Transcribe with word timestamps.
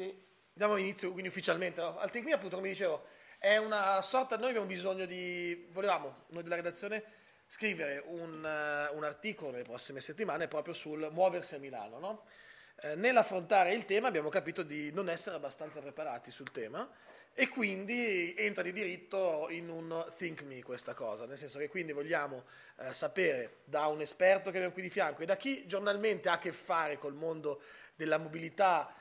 quindi 0.00 0.24
diamo 0.52 0.76
inizio 0.76 1.12
quindi 1.12 1.28
ufficialmente. 1.28 1.80
No? 1.80 1.98
Al 1.98 2.10
Think 2.10 2.32
appunto, 2.32 2.56
come 2.56 2.68
dicevo, 2.68 3.04
è 3.38 3.56
una 3.58 4.00
sorta, 4.02 4.36
noi 4.36 4.48
abbiamo 4.48 4.66
bisogno 4.66 5.04
di, 5.04 5.68
volevamo, 5.72 6.24
noi 6.28 6.42
della 6.42 6.56
redazione, 6.56 7.02
scrivere 7.46 8.02
un, 8.06 8.36
uh, 8.42 8.96
un 8.96 9.04
articolo 9.04 9.50
nelle 9.50 9.64
prossime 9.64 10.00
settimane 10.00 10.48
proprio 10.48 10.72
sul 10.72 11.08
muoversi 11.12 11.54
a 11.54 11.58
Milano, 11.58 11.98
no? 11.98 12.24
eh, 12.82 12.94
nell'affrontare 12.94 13.72
il 13.72 13.84
tema 13.84 14.08
abbiamo 14.08 14.28
capito 14.28 14.62
di 14.62 14.92
non 14.92 15.08
essere 15.08 15.36
abbastanza 15.36 15.80
preparati 15.80 16.30
sul 16.30 16.52
tema 16.52 16.88
e 17.32 17.48
quindi 17.48 18.34
entra 18.36 18.62
di 18.62 18.72
diritto 18.72 19.48
in 19.50 19.68
un 19.68 20.12
think 20.16 20.42
me 20.42 20.62
questa 20.62 20.94
cosa, 20.94 21.26
nel 21.26 21.38
senso 21.38 21.58
che 21.58 21.68
quindi 21.68 21.92
vogliamo 21.92 22.44
eh, 22.78 22.94
sapere 22.94 23.56
da 23.64 23.86
un 23.86 24.00
esperto 24.00 24.50
che 24.50 24.56
abbiamo 24.56 24.72
qui 24.72 24.82
di 24.82 24.90
fianco 24.90 25.22
e 25.22 25.26
da 25.26 25.36
chi 25.36 25.66
giornalmente 25.66 26.28
ha 26.28 26.34
a 26.34 26.38
che 26.38 26.52
fare 26.52 26.98
col 26.98 27.14
mondo 27.14 27.62
della 27.96 28.18
mobilità 28.18 28.94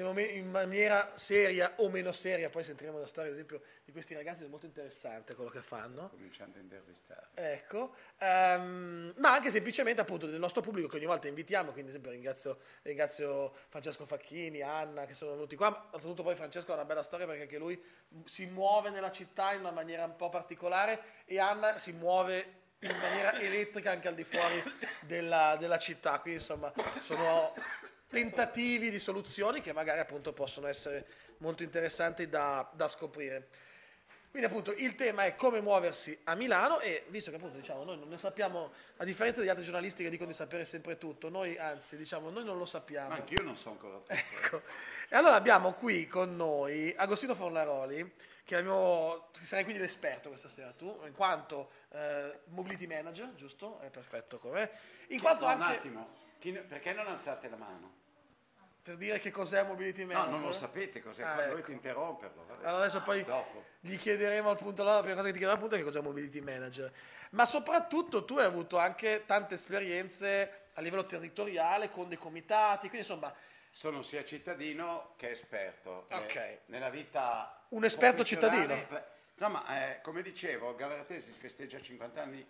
in 0.00 0.50
maniera 0.50 1.12
seria 1.16 1.74
o 1.76 1.88
meno 1.88 2.12
seria, 2.12 2.50
poi 2.50 2.64
sentiremo 2.64 2.98
la 2.98 3.06
storia 3.06 3.30
ad 3.30 3.36
esempio 3.36 3.62
di 3.84 3.92
questi 3.92 4.14
ragazzi, 4.14 4.44
è 4.44 4.46
molto 4.48 4.66
interessante 4.66 5.34
quello 5.34 5.50
che 5.50 5.60
fanno. 5.60 6.08
Cominciando 6.10 6.58
a 6.58 6.60
intervistare. 6.60 7.28
Ecco, 7.34 7.94
um, 8.20 9.12
ma 9.16 9.32
anche 9.32 9.50
semplicemente 9.50 10.00
appunto 10.00 10.26
del 10.26 10.38
nostro 10.38 10.62
pubblico 10.62 10.88
che 10.88 10.96
ogni 10.96 11.06
volta 11.06 11.28
invitiamo, 11.28 11.72
quindi 11.72 11.90
ad 11.90 11.96
esempio 11.96 12.10
ringrazio, 12.10 12.58
ringrazio 12.82 13.54
Francesco 13.68 14.04
Facchini, 14.04 14.62
Anna 14.62 15.06
che 15.06 15.14
sono 15.14 15.32
venuti 15.32 15.56
qua, 15.56 15.70
ma 15.70 15.88
oltretutto 15.92 16.22
poi 16.22 16.34
Francesco 16.34 16.72
ha 16.72 16.74
una 16.74 16.84
bella 16.84 17.02
storia 17.02 17.26
perché 17.26 17.42
anche 17.42 17.58
lui 17.58 17.80
si 18.24 18.46
muove 18.46 18.90
nella 18.90 19.12
città 19.12 19.52
in 19.52 19.60
una 19.60 19.70
maniera 19.70 20.04
un 20.04 20.16
po' 20.16 20.28
particolare 20.28 21.02
e 21.24 21.38
Anna 21.38 21.78
si 21.78 21.92
muove 21.92 22.62
in 22.80 22.96
maniera 23.00 23.38
elettrica 23.40 23.90
anche 23.90 24.08
al 24.08 24.14
di 24.14 24.24
fuori 24.24 24.62
della, 25.00 25.56
della 25.58 25.78
città, 25.78 26.20
quindi 26.20 26.40
insomma 26.40 26.72
sono 27.00 27.54
tentativi 28.08 28.90
di 28.90 28.98
soluzioni 28.98 29.60
che 29.60 29.72
magari 29.72 30.00
appunto 30.00 30.32
possono 30.32 30.66
essere 30.66 31.06
molto 31.38 31.62
interessanti 31.62 32.28
da, 32.28 32.68
da 32.74 32.88
scoprire. 32.88 33.48
Quindi 34.34 34.50
appunto 34.50 34.72
il 34.72 34.96
tema 34.96 35.26
è 35.26 35.36
come 35.36 35.60
muoversi 35.60 36.18
a 36.24 36.34
Milano 36.34 36.80
e 36.80 37.04
visto 37.06 37.30
che 37.30 37.36
appunto 37.36 37.56
diciamo 37.56 37.84
noi 37.84 38.00
non 38.00 38.08
ne 38.08 38.18
sappiamo, 38.18 38.72
a 38.96 39.04
differenza 39.04 39.38
degli 39.38 39.48
altri 39.48 39.62
giornalisti 39.62 40.02
che 40.02 40.10
dicono 40.10 40.30
di 40.30 40.34
sapere 40.34 40.64
sempre 40.64 40.98
tutto, 40.98 41.28
noi 41.28 41.56
anzi 41.56 41.96
diciamo 41.96 42.30
noi 42.30 42.42
non 42.42 42.58
lo 42.58 42.66
sappiamo. 42.66 43.10
Ma 43.10 43.14
anch'io 43.14 43.42
non 43.42 43.56
so 43.56 43.70
ancora 43.70 43.98
tutto. 43.98 44.10
Ecco. 44.10 44.62
E 45.08 45.14
allora 45.14 45.36
abbiamo 45.36 45.72
qui 45.74 46.08
con 46.08 46.34
noi 46.34 46.92
Agostino 46.96 47.36
Fornaroli, 47.36 48.12
che, 48.42 48.60
che 48.60 49.44
sarai 49.44 49.62
quindi 49.62 49.80
l'esperto 49.80 50.30
questa 50.30 50.48
sera 50.48 50.72
tu, 50.72 51.00
in 51.04 51.12
quanto 51.12 51.70
eh, 51.90 52.40
mobility 52.46 52.88
manager, 52.88 53.34
giusto? 53.36 53.78
È 53.78 53.88
perfetto 53.88 54.40
come. 54.40 54.68
In 55.10 55.20
quanto 55.20 55.44
no, 55.44 55.52
anche... 55.52 55.64
Un 55.64 55.70
attimo, 55.70 56.14
perché 56.52 56.92
non 56.92 57.06
alzate 57.06 57.48
la 57.48 57.56
mano? 57.56 58.02
per 58.84 58.98
dire 58.98 59.18
che 59.18 59.30
cos'è 59.30 59.62
mobility 59.62 60.04
manager? 60.04 60.30
No, 60.30 60.36
non 60.36 60.46
lo 60.48 60.52
sapete 60.52 61.02
cos'è, 61.02 61.22
ah, 61.22 61.40
ecco. 61.40 61.48
dovete 61.48 61.72
interromperlo. 61.72 62.44
Vabbè. 62.46 62.66
Allora 62.66 62.82
adesso 62.82 63.00
poi 63.00 63.24
Dopo. 63.24 63.64
gli 63.80 63.96
chiederemo 63.96 64.50
appunto, 64.50 64.82
allora, 64.82 64.96
la 64.96 65.00
prima 65.00 65.14
cosa 65.16 65.28
che 65.28 65.32
ti 65.32 65.38
chiederò 65.38 65.56
appunto 65.56 65.74
è 65.76 65.78
che 65.78 65.84
cos'è 65.84 66.02
mobility 66.02 66.40
manager. 66.40 66.92
Ma 67.30 67.46
soprattutto 67.46 68.26
tu 68.26 68.36
hai 68.36 68.44
avuto 68.44 68.76
anche 68.76 69.22
tante 69.24 69.54
esperienze 69.54 70.66
a 70.74 70.82
livello 70.82 71.06
territoriale 71.06 71.88
con 71.88 72.08
dei 72.08 72.18
comitati, 72.18 72.90
quindi 72.90 72.98
insomma... 72.98 73.34
Sono 73.70 74.02
sia 74.02 74.22
cittadino 74.22 75.14
che 75.16 75.30
esperto. 75.30 76.06
Ok. 76.10 76.34
Eh, 76.36 76.60
nella 76.66 76.90
vita... 76.90 77.64
Un 77.68 77.84
esperto 77.84 78.22
cittadino? 78.22 78.86
No, 79.36 79.48
ma 79.48 79.92
eh, 79.94 80.02
come 80.02 80.20
dicevo, 80.20 80.74
Galaratesi 80.74 81.32
festeggia 81.32 81.80
50 81.80 82.22
anni, 82.22 82.46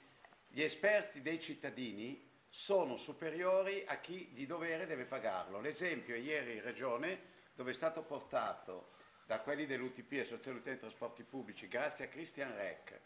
gli 0.48 0.62
esperti 0.62 1.22
dei 1.22 1.40
cittadini 1.40 2.32
sono 2.56 2.96
superiori 2.96 3.82
a 3.84 3.98
chi 3.98 4.30
di 4.32 4.46
dovere 4.46 4.86
deve 4.86 5.06
pagarlo. 5.06 5.58
L'esempio 5.58 6.14
è 6.14 6.18
ieri 6.18 6.54
in 6.54 6.62
Regione 6.62 7.32
dove 7.52 7.72
è 7.72 7.74
stato 7.74 8.04
portato 8.04 8.92
da 9.26 9.40
quelli 9.40 9.66
dell'UTP, 9.66 10.20
Associazione 10.20 10.58
Utenti 10.58 10.78
Trasporti 10.78 11.24
Pubblici, 11.24 11.66
grazie 11.66 12.04
a 12.04 12.08
Christian 12.08 12.54
Reck, 12.54 13.00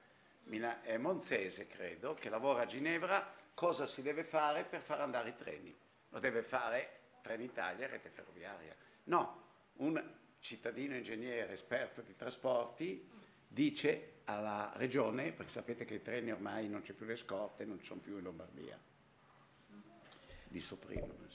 è 0.83 0.99
Monzese 0.99 1.67
credo, 1.67 2.13
che 2.13 2.29
lavora 2.29 2.63
a 2.63 2.67
Ginevra, 2.67 3.27
cosa 3.55 3.87
si 3.87 4.03
deve 4.03 4.23
fare 4.23 4.65
per 4.65 4.83
far 4.83 5.01
andare 5.01 5.31
i 5.31 5.35
treni. 5.35 5.75
Lo 6.11 6.21
deve 6.21 6.43
fare 6.43 6.99
Trenitalia, 7.23 7.87
rete 7.87 8.11
ferroviaria. 8.11 8.77
No, 9.05 9.45
un 9.77 10.15
cittadino 10.41 10.95
ingegnere 10.95 11.55
esperto 11.55 12.03
di 12.03 12.15
trasporti 12.15 13.09
dice 13.49 14.21
alla 14.25 14.73
regione, 14.77 15.33
perché 15.33 15.51
sapete 15.51 15.87
che 15.87 15.95
i 15.95 16.03
treni 16.03 16.33
ormai 16.33 16.69
non 16.69 16.83
c'è 16.83 16.93
più 16.93 17.07
le 17.07 17.17
scorte, 17.17 17.65
non 17.65 17.79
ci 17.79 17.87
sono 17.87 18.01
più 18.01 18.19
in 18.19 18.25
Lombardia, 18.25 18.79
li 20.49 20.61
sopprimono. 20.61 21.27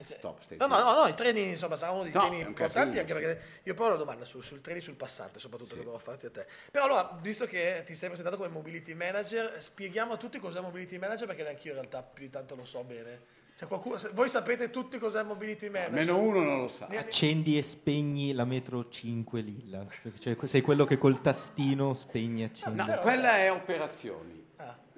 Stop, 0.00 0.38
no, 0.58 0.66
no, 0.68 0.78
no, 0.78 0.92
no, 0.92 1.06
i 1.08 1.14
treni 1.14 1.48
insomma 1.48 1.74
saranno 1.74 2.04
dei 2.04 2.12
no, 2.12 2.20
temi 2.20 2.38
importanti 2.38 2.96
casino, 2.96 3.00
anche 3.00 3.14
sì. 3.14 3.18
perché 3.18 3.60
io 3.64 3.74
poi 3.74 3.86
ho 3.86 3.88
una 3.88 3.98
domanda 3.98 4.24
su, 4.24 4.40
sui 4.40 4.60
treni 4.60 4.80
sul 4.80 4.94
passante 4.94 5.40
soprattutto 5.40 5.70
sì. 5.70 5.78
che 5.78 5.84
volevo 5.84 6.00
farti 6.00 6.26
a 6.26 6.30
te. 6.30 6.46
Però 6.70 6.84
allora 6.84 7.18
visto 7.20 7.46
che 7.46 7.82
ti 7.84 7.96
sei 7.96 8.08
presentato 8.08 8.36
come 8.36 8.48
mobility 8.48 8.94
manager 8.94 9.60
spieghiamo 9.60 10.12
a 10.12 10.16
tutti 10.16 10.38
cos'è 10.38 10.60
mobility 10.60 10.98
manager 10.98 11.26
perché 11.26 11.42
neanche 11.42 11.62
io 11.66 11.74
in 11.74 11.80
realtà 11.80 12.02
più 12.04 12.24
di 12.24 12.30
tanto 12.30 12.54
lo 12.54 12.64
so 12.64 12.84
bene. 12.84 13.20
Cioè 13.56 13.66
qualcuno, 13.66 13.98
voi 14.12 14.28
sapete 14.28 14.70
tutti 14.70 14.98
cos'è 14.98 15.24
mobility 15.24 15.68
manager? 15.68 15.98
almeno 15.98 16.18
uno 16.18 16.44
non 16.44 16.60
lo 16.60 16.68
sa. 16.68 16.86
Accendi 16.86 17.58
e 17.58 17.64
spegni 17.64 18.32
la 18.32 18.44
metro 18.44 18.88
5 18.88 19.40
lilla. 19.40 19.84
Cioè 20.20 20.36
sei 20.44 20.60
quello 20.60 20.84
che 20.84 20.96
col 20.96 21.20
tastino 21.20 21.92
spegni 21.94 22.42
e 22.42 22.44
accendi. 22.44 22.78
no, 22.78 22.86
no 22.86 22.98
quella 23.00 23.38
è 23.38 23.50
operazioni 23.50 24.46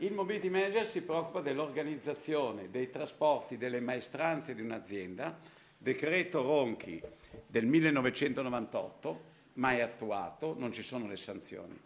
il 0.00 0.12
mobility 0.12 0.48
manager 0.48 0.86
si 0.86 1.02
preoccupa 1.02 1.40
dell'organizzazione 1.40 2.70
dei 2.70 2.88
trasporti, 2.88 3.58
delle 3.58 3.80
maestranze 3.80 4.54
di 4.54 4.62
un'azienda, 4.62 5.38
decreto 5.76 6.40
Ronchi 6.40 7.02
del 7.46 7.66
1998, 7.66 9.28
mai 9.54 9.82
attuato, 9.82 10.54
non 10.58 10.72
ci 10.72 10.82
sono 10.82 11.06
le 11.06 11.16
sanzioni. 11.16 11.78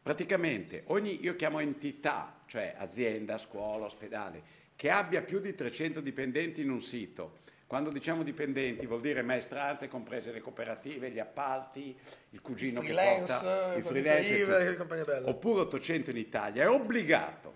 Praticamente 0.00 0.84
ogni, 0.86 1.18
io 1.22 1.34
chiamo 1.34 1.58
entità, 1.58 2.40
cioè 2.46 2.74
azienda, 2.78 3.36
scuola, 3.36 3.86
ospedale, 3.86 4.42
che 4.76 4.88
abbia 4.88 5.22
più 5.22 5.40
di 5.40 5.52
300 5.52 6.00
dipendenti 6.00 6.60
in 6.60 6.70
un 6.70 6.80
sito, 6.80 7.38
quando 7.70 7.90
diciamo 7.90 8.24
dipendenti 8.24 8.84
vuol 8.84 9.00
dire 9.00 9.22
maestranze, 9.22 9.86
comprese 9.86 10.32
le 10.32 10.40
cooperative, 10.40 11.08
gli 11.12 11.20
appalti, 11.20 11.96
il 12.30 12.40
cugino 12.40 12.80
il 12.80 12.86
che 12.88 12.92
porta, 12.92 13.74
il 13.76 13.84
freelance, 13.84 15.22
oppure 15.22 15.60
800 15.60 16.10
in 16.10 16.16
Italia, 16.16 16.64
è 16.64 16.68
obbligato, 16.68 17.54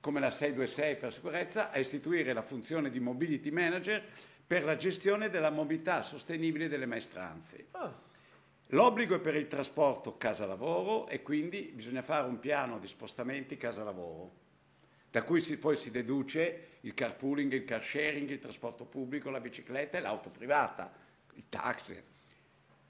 come 0.00 0.20
la 0.20 0.30
626 0.30 0.96
per 0.96 1.14
sicurezza, 1.14 1.70
a 1.70 1.78
istituire 1.78 2.34
la 2.34 2.42
funzione 2.42 2.90
di 2.90 3.00
mobility 3.00 3.48
manager 3.48 4.04
per 4.46 4.64
la 4.64 4.76
gestione 4.76 5.30
della 5.30 5.48
mobilità 5.48 6.02
sostenibile 6.02 6.68
delle 6.68 6.84
maestranze. 6.84 7.68
Ah. 7.70 7.90
L'obbligo 8.66 9.14
è 9.14 9.20
per 9.20 9.34
il 9.34 9.48
trasporto 9.48 10.18
casa-lavoro 10.18 11.08
e 11.08 11.22
quindi 11.22 11.72
bisogna 11.74 12.02
fare 12.02 12.28
un 12.28 12.38
piano 12.38 12.78
di 12.78 12.86
spostamenti 12.86 13.56
casa-lavoro 13.56 14.44
da 15.16 15.22
cui 15.22 15.40
si, 15.40 15.56
poi 15.56 15.76
si 15.76 15.90
deduce 15.90 16.80
il 16.80 16.92
carpooling, 16.92 17.50
il 17.50 17.64
car 17.64 17.82
sharing, 17.82 18.28
il 18.28 18.38
trasporto 18.38 18.84
pubblico, 18.84 19.30
la 19.30 19.40
bicicletta 19.40 19.96
e 19.96 20.02
l'auto 20.02 20.28
privata, 20.28 20.92
il 21.36 21.44
taxi. 21.48 21.98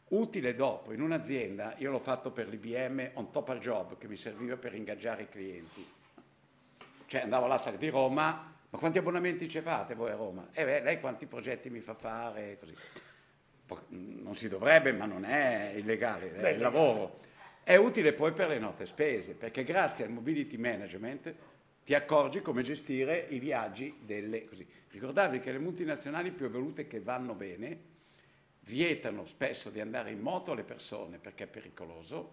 Utile 0.09 0.57
dopo, 0.57 0.93
in 0.93 1.03
un'azienda, 1.03 1.77
io 1.79 1.93
l'ho 1.93 2.01
fatto 2.01 2.33
per 2.33 2.49
l'IBM 2.49 3.11
on 3.15 3.31
top 3.31 3.51
al 3.51 3.61
job, 3.61 3.97
che 3.97 4.09
mi 4.09 4.17
serviva 4.17 4.57
per 4.57 4.75
ingaggiare 4.75 5.23
i 5.23 5.29
clienti. 5.29 5.87
Cioè 7.07 7.21
andavo 7.21 7.45
all'altare 7.45 7.77
di 7.77 7.89
Roma, 7.91 8.53
ma 8.71 8.77
quanti 8.77 8.99
abbonamenti 8.99 9.49
ci 9.49 9.61
fate 9.61 9.95
voi 9.95 10.11
a 10.11 10.17
Roma? 10.17 10.49
E 10.53 10.63
eh 10.63 10.65
beh, 10.65 10.83
lei 10.83 10.99
quanti 10.99 11.27
progetti 11.27 11.71
mi 11.71 11.79
fa 11.79 11.95
fare? 11.95 12.59
Così. 12.59 12.75
Non 13.91 14.35
si 14.35 14.49
dovrebbe, 14.49 14.91
ma 14.93 15.07
non 15.07 15.25
è 15.25 15.75
illegale, 15.77 16.35
è 16.35 16.49
il 16.49 16.59
lavoro. 16.59 17.21
È 17.63 17.77
utile 17.77 18.13
poi 18.15 18.33
per 18.33 18.49
le 18.49 18.59
note 18.59 18.85
spese, 18.85 19.35
perché 19.35 19.63
grazie 19.63 20.05
al 20.05 20.11
mobility 20.11 20.57
management 20.57 21.55
ti 21.87 21.95
accorgi 21.95 22.43
come 22.43 22.65
gestire 22.65 23.29
i 23.31 23.39
viaggi 23.39 23.97
delle... 24.01 24.45
Così. 24.47 24.67
Ricordatevi 24.91 25.39
che 25.39 25.53
le 25.53 25.61
multinazionali 25.61 26.33
più 26.33 26.47
evolute 26.47 26.89
che 26.89 26.99
vanno 26.99 27.33
bene 27.35 27.79
vietano 28.63 29.25
spesso 29.25 29.71
di 29.71 29.79
andare 29.79 30.11
in 30.11 30.19
moto 30.19 30.51
alle 30.51 30.65
persone 30.65 31.19
perché 31.19 31.45
è 31.45 31.47
pericoloso 31.47 32.33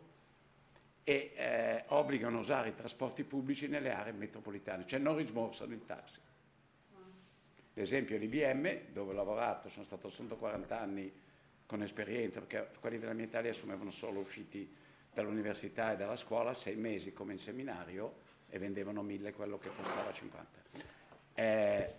e 1.04 1.34
eh, 1.36 1.84
obbligano 1.90 2.38
a 2.38 2.40
usare 2.40 2.70
i 2.70 2.74
trasporti 2.74 3.24
pubblici 3.24 3.68
nelle 3.68 3.94
aree 3.94 4.14
metropolitane, 4.14 4.88
cioè 4.88 4.98
non 4.98 5.18
rimborsano 5.18 5.72
il 5.72 5.86
taxi. 5.86 6.20
L'esempio 7.76 8.16
è 8.16 8.20
l'IBM, 8.20 8.92
dove 8.92 9.12
ho 9.12 9.16
lavorato, 9.16 9.70
sono 9.70 9.86
stato 9.86 10.10
140 10.10 10.80
anni 10.80 11.14
con 11.68 11.84
esperienza, 11.84 12.40
perché 12.40 12.72
quelli 12.80 12.98
della 12.98 13.14
mia 13.14 13.26
Italia 13.26 13.52
assumevano 13.52 13.92
solo 13.92 14.20
usciti 14.20 14.68
dall'università 15.14 15.94
e 15.94 15.96
dalla 15.96 16.16
scuola, 16.16 16.56
sei 16.56 16.76
mesi 16.76 17.14
come 17.14 17.34
in 17.34 17.40
seminario, 17.40 18.23
e 18.54 18.60
vendevano 18.60 19.02
1000 19.02 19.34
quello 19.34 19.58
che 19.58 19.72
costava 19.76 20.14
50. 20.14 20.62
Eh, 21.34 21.94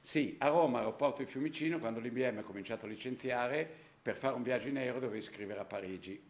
sì, 0.00 0.36
a 0.38 0.46
Roma, 0.46 0.78
aeroporto 0.78 1.20
di 1.20 1.28
Fiumicino, 1.28 1.80
quando 1.80 1.98
l'IBM 1.98 2.38
ha 2.38 2.42
cominciato 2.42 2.86
a 2.86 2.88
licenziare, 2.88 3.68
per 4.00 4.14
fare 4.14 4.36
un 4.36 4.44
viaggio 4.44 4.68
in 4.68 4.76
aereo 4.76 5.00
dovevi 5.00 5.20
scrivere 5.20 5.58
a 5.58 5.64
Parigi, 5.64 6.22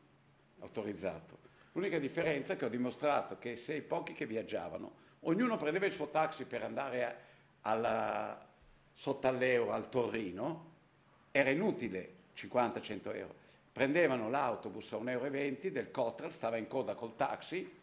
autorizzato. 0.60 1.40
L'unica 1.72 1.98
differenza 1.98 2.54
è 2.54 2.56
che 2.56 2.64
ho 2.64 2.70
dimostrato 2.70 3.36
che 3.36 3.54
se 3.56 3.74
i 3.74 3.82
pochi 3.82 4.14
che 4.14 4.24
viaggiavano, 4.24 4.92
ognuno 5.20 5.58
prendeva 5.58 5.84
il 5.84 5.92
suo 5.92 6.08
taxi 6.08 6.46
per 6.46 6.62
andare 6.62 7.16
alla, 7.60 8.48
Sottalleo, 8.94 9.72
al 9.72 9.90
Torino, 9.90 10.70
era 11.32 11.50
inutile 11.50 12.14
50-100 12.34 13.14
euro. 13.14 13.34
Prendevano 13.70 14.30
l'autobus 14.30 14.90
a 14.94 14.96
1,20 14.96 15.06
euro 15.10 15.70
del 15.70 15.90
Cotral, 15.90 16.32
stava 16.32 16.56
in 16.56 16.66
coda 16.66 16.94
col 16.94 17.14
taxi 17.14 17.76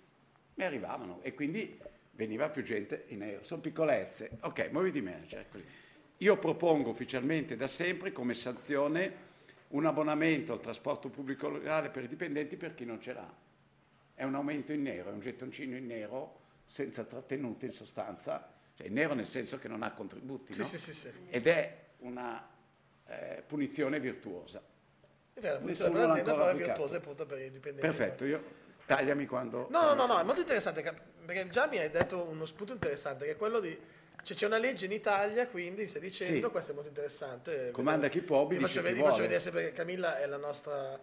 e 0.55 0.63
arrivavano 0.63 1.19
e 1.21 1.33
quindi 1.33 1.77
veniva 2.11 2.49
più 2.49 2.63
gente 2.63 3.05
in 3.07 3.21
aereo. 3.21 3.43
Sono 3.43 3.61
piccolezze. 3.61 4.31
Ok, 4.41 4.69
mobility 4.71 5.01
manager. 5.01 5.45
Così. 5.49 5.65
Io 6.17 6.37
propongo 6.37 6.89
ufficialmente 6.89 7.55
da 7.55 7.67
sempre 7.67 8.11
come 8.11 8.33
sanzione 8.33 9.23
un 9.69 9.85
abbonamento 9.85 10.53
al 10.53 10.61
trasporto 10.61 11.09
pubblico 11.09 11.49
locale 11.49 11.89
per 11.89 12.03
i 12.03 12.07
dipendenti 12.07 12.55
per 12.55 12.73
chi 12.73 12.85
non 12.85 13.01
ce 13.01 13.13
l'ha. 13.13 13.33
È 14.13 14.23
un 14.23 14.35
aumento 14.35 14.71
in 14.71 14.81
nero, 14.81 15.09
è 15.09 15.13
un 15.13 15.19
gettoncino 15.19 15.75
in 15.75 15.85
nero 15.85 16.43
senza 16.65 17.03
trattenuti 17.03 17.65
in 17.65 17.73
sostanza, 17.73 18.49
cioè 18.75 18.87
in 18.87 18.93
nero 18.93 19.13
nel 19.13 19.27
senso 19.27 19.59
che 19.59 19.67
non 19.67 19.83
ha 19.83 19.91
contributi, 19.91 20.53
Sì, 20.53 20.61
no? 20.61 20.65
sì, 20.67 20.77
sì, 20.93 21.11
ed 21.29 21.47
è 21.47 21.77
una 21.99 22.47
eh, 23.07 23.43
punizione 23.45 23.99
virtuosa. 23.99 24.63
È 25.33 25.39
vero, 25.41 25.59
punizione 25.59 25.91
per 25.91 26.07
l'azienda 26.07 26.31
però 26.31 26.47
è 26.47 26.55
virtuosa 26.55 26.97
appunto 26.97 27.25
per 27.25 27.39
i 27.39 27.51
dipendenti. 27.51 27.85
Perfetto, 27.87 28.23
io 28.23 28.43
tagliami 28.85 29.25
quando... 29.25 29.67
No, 29.69 29.81
no, 29.81 29.93
no, 29.93 30.05
no, 30.05 30.19
è 30.19 30.23
molto 30.23 30.41
interessante 30.41 30.81
perché 31.25 31.47
già 31.49 31.67
mi 31.67 31.77
hai 31.77 31.89
detto 31.89 32.23
uno 32.23 32.45
spunto 32.45 32.73
interessante 32.73 33.25
che 33.25 33.31
è 33.31 33.37
quello 33.37 33.59
di 33.59 33.77
cioè 34.25 34.35
c'è 34.35 34.47
una 34.47 34.57
legge 34.57 34.85
in 34.85 34.91
Italia, 34.91 35.47
quindi 35.47 35.83
mi 35.83 35.87
stai 35.87 36.01
dicendo, 36.01 36.47
Sì. 36.47 36.51
questo 36.51 36.71
è 36.71 36.73
molto 36.73 36.89
interessante. 36.89 37.69
Comanda 37.69 38.07
chi 38.07 38.21
può, 38.21 38.47
vi 38.47 38.57
faccio, 38.57 38.81
chi 38.81 38.93
vi 38.93 38.99
faccio 38.99 39.21
vedere 39.21 39.39
sempre 39.39 39.65
che 39.65 39.71
Camilla 39.71 40.17
è 40.17 40.25
la 40.25 40.37
nostra 40.37 40.99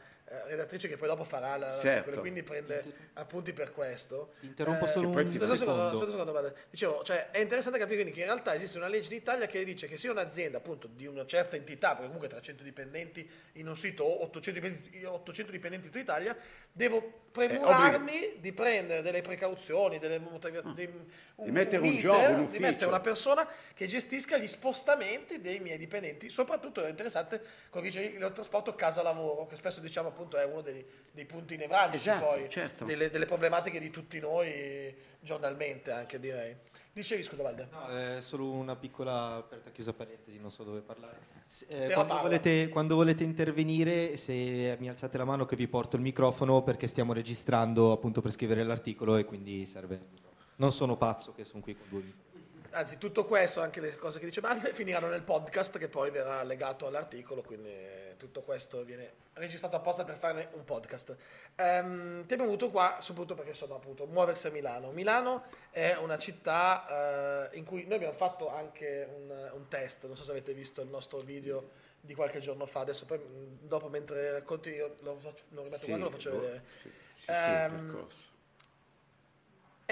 redattrice 0.46 0.88
che 0.88 0.96
poi 0.96 1.08
dopo 1.08 1.24
farà 1.24 1.56
la, 1.56 1.78
Certo. 1.78 2.20
quindi 2.20 2.42
prende 2.42 3.10
appunti 3.14 3.52
per 3.52 3.72
questo. 3.72 4.34
Ti 4.40 4.46
interrompo 4.46 4.86
Eh, 4.86 4.90
solo 4.90 5.10
che 5.10 5.16
un 5.20 5.24
un 5.26 5.30
secondo, 5.32 5.56
secondo. 5.56 5.98
un 6.04 6.10
secondo. 6.10 6.54
Dicevo, 6.70 7.02
cioè, 7.04 7.30
è 7.30 7.40
interessante 7.40 7.78
capire 7.78 7.96
quindi 8.00 8.12
che 8.14 8.20
in 8.20 8.26
realtà 8.32 8.54
esiste 8.54 8.78
una 8.78 8.88
legge 8.88 9.10
in 9.12 9.18
Italia 9.20 9.46
che 9.46 9.62
dice 9.64 9.86
che 9.88 9.96
se 9.96 10.08
un'azienda 10.08 10.58
appunto 10.58 10.86
di 10.86 11.06
una 11.06 11.26
certa 11.26 11.56
entità, 11.56 11.88
perché 11.90 12.04
comunque 12.04 12.28
300 12.28 12.62
dipendenti 12.62 13.28
in 13.54 13.68
un 13.68 13.76
sito 13.76 14.04
o 14.04 14.22
800 14.24 14.60
dipendenti, 14.60 15.04
800 15.04 15.50
dipendenti 15.52 15.86
in 15.86 15.92
tutta 15.92 16.02
Italia, 16.02 16.36
devo 16.70 17.20
premurarmi 17.32 18.36
di 18.40 18.52
prendere 18.52 19.02
delle 19.02 19.22
precauzioni, 19.22 19.98
delle 19.98 20.18
motiva- 20.18 20.60
di, 20.72 20.84
un, 20.84 21.44
Di 21.44 21.50
mettere 21.50 21.82
un 21.82 21.88
iter, 21.88 22.00
job, 22.00 22.38
un 22.38 22.50
di 22.50 22.58
mettere 22.58 22.86
una 22.86 23.00
persona 23.00 23.48
che 23.74 23.86
gestisca 23.86 24.36
gli 24.36 24.46
spostamenti 24.46 25.40
dei 25.40 25.58
miei 25.60 25.78
dipendenti. 25.78 26.28
Soprattutto 26.28 26.84
è 26.84 26.88
interessante 26.88 27.42
come 27.70 27.84
dice 27.84 28.02
il 28.02 28.32
trasporto 28.32 28.74
casa-lavoro, 28.74 29.46
che 29.46 29.56
spesso 29.56 29.80
diciamo 29.80 30.11
appunto 30.12 30.36
è 30.36 30.44
uno 30.44 30.60
dei, 30.60 30.84
dei 31.10 31.24
punti 31.24 31.56
nevralgici 31.56 32.08
Esatto, 32.08 32.26
poi 32.26 32.48
certo. 32.48 32.84
delle, 32.84 33.10
delle 33.10 33.26
problematiche 33.26 33.80
di 33.80 33.90
tutti 33.90 34.20
noi 34.20 34.94
giornalmente 35.20 35.90
anche 35.90 36.18
direi. 36.18 36.54
Dicevi 36.92 37.22
scusa 37.22 37.42
Valde. 37.42 37.68
No, 37.70 37.86
è 37.88 38.20
solo 38.20 38.50
una 38.50 38.76
piccola 38.76 39.36
aperta 39.36 39.70
chiusa 39.70 39.94
parentesi, 39.94 40.38
non 40.38 40.50
so 40.50 40.62
dove 40.62 40.80
parlare. 40.80 41.40
Eh, 41.68 41.90
quando, 41.92 42.12
parla. 42.12 42.20
volete, 42.20 42.68
quando 42.68 42.94
volete 42.96 43.24
intervenire, 43.24 44.16
se 44.18 44.76
mi 44.78 44.90
alzate 44.90 45.16
la 45.16 45.24
mano 45.24 45.46
che 45.46 45.56
vi 45.56 45.68
porto 45.68 45.96
il 45.96 46.02
microfono 46.02 46.62
perché 46.62 46.86
stiamo 46.88 47.14
registrando 47.14 47.92
appunto 47.92 48.20
per 48.20 48.30
scrivere 48.30 48.62
l'articolo 48.62 49.16
e 49.16 49.24
quindi 49.24 49.64
serve. 49.64 50.20
Non 50.56 50.70
sono 50.70 50.96
pazzo 50.98 51.32
che 51.32 51.44
sono 51.44 51.62
qui 51.62 51.74
con 51.74 51.86
due 51.88 52.02
microfoni. 52.02 52.31
Anzi, 52.74 52.96
tutto 52.96 53.26
questo, 53.26 53.60
anche 53.60 53.80
le 53.80 53.96
cose 53.96 54.18
che 54.18 54.24
dice 54.24 54.40
Valde, 54.40 54.72
finiranno 54.72 55.08
nel 55.08 55.22
podcast 55.22 55.76
che 55.78 55.88
poi 55.88 56.10
verrà 56.10 56.42
legato 56.42 56.86
all'articolo, 56.86 57.42
quindi 57.42 57.68
eh, 57.68 58.14
tutto 58.16 58.40
questo 58.40 58.82
viene 58.82 59.12
registrato 59.34 59.76
apposta 59.76 60.04
per 60.04 60.16
farne 60.16 60.48
un 60.52 60.64
podcast. 60.64 61.14
Ehm, 61.56 62.24
ti 62.24 62.32
abbiamo 62.32 62.50
avuto 62.50 62.70
qua, 62.70 62.96
soprattutto 63.00 63.34
perché 63.34 63.50
insomma 63.50 63.74
appunto 63.74 64.06
muoversi 64.06 64.46
a 64.46 64.50
Milano. 64.50 64.90
Milano 64.90 65.44
è 65.70 65.96
una 66.00 66.16
città 66.16 67.50
eh, 67.50 67.58
in 67.58 67.64
cui 67.64 67.84
noi 67.84 67.96
abbiamo 67.96 68.14
fatto 68.14 68.48
anche 68.50 69.06
un, 69.16 69.50
un 69.52 69.68
test, 69.68 70.06
non 70.06 70.16
so 70.16 70.24
se 70.24 70.30
avete 70.30 70.54
visto 70.54 70.80
il 70.80 70.88
nostro 70.88 71.18
video 71.18 71.70
di 72.00 72.14
qualche 72.14 72.40
giorno 72.40 72.64
fa, 72.64 72.80
adesso 72.80 73.04
poi 73.04 73.18
mh, 73.18 73.58
dopo 73.68 73.88
mentre 73.88 74.32
racconti 74.32 74.70
io 74.70 74.96
lo, 75.00 75.18
faccio- 75.18 75.44
lo 75.50 75.62
rimetto 75.64 75.84
qua 75.86 75.94
e 75.94 75.98
lo 75.98 76.10
faccio 76.10 76.30
boh, 76.30 76.40
vedere. 76.40 76.62
Sì, 76.80 76.90
sì, 77.12 77.22
sì, 77.24 77.30
il 77.30 77.36
Ehm, 77.36 77.86
percorso. 77.86 78.30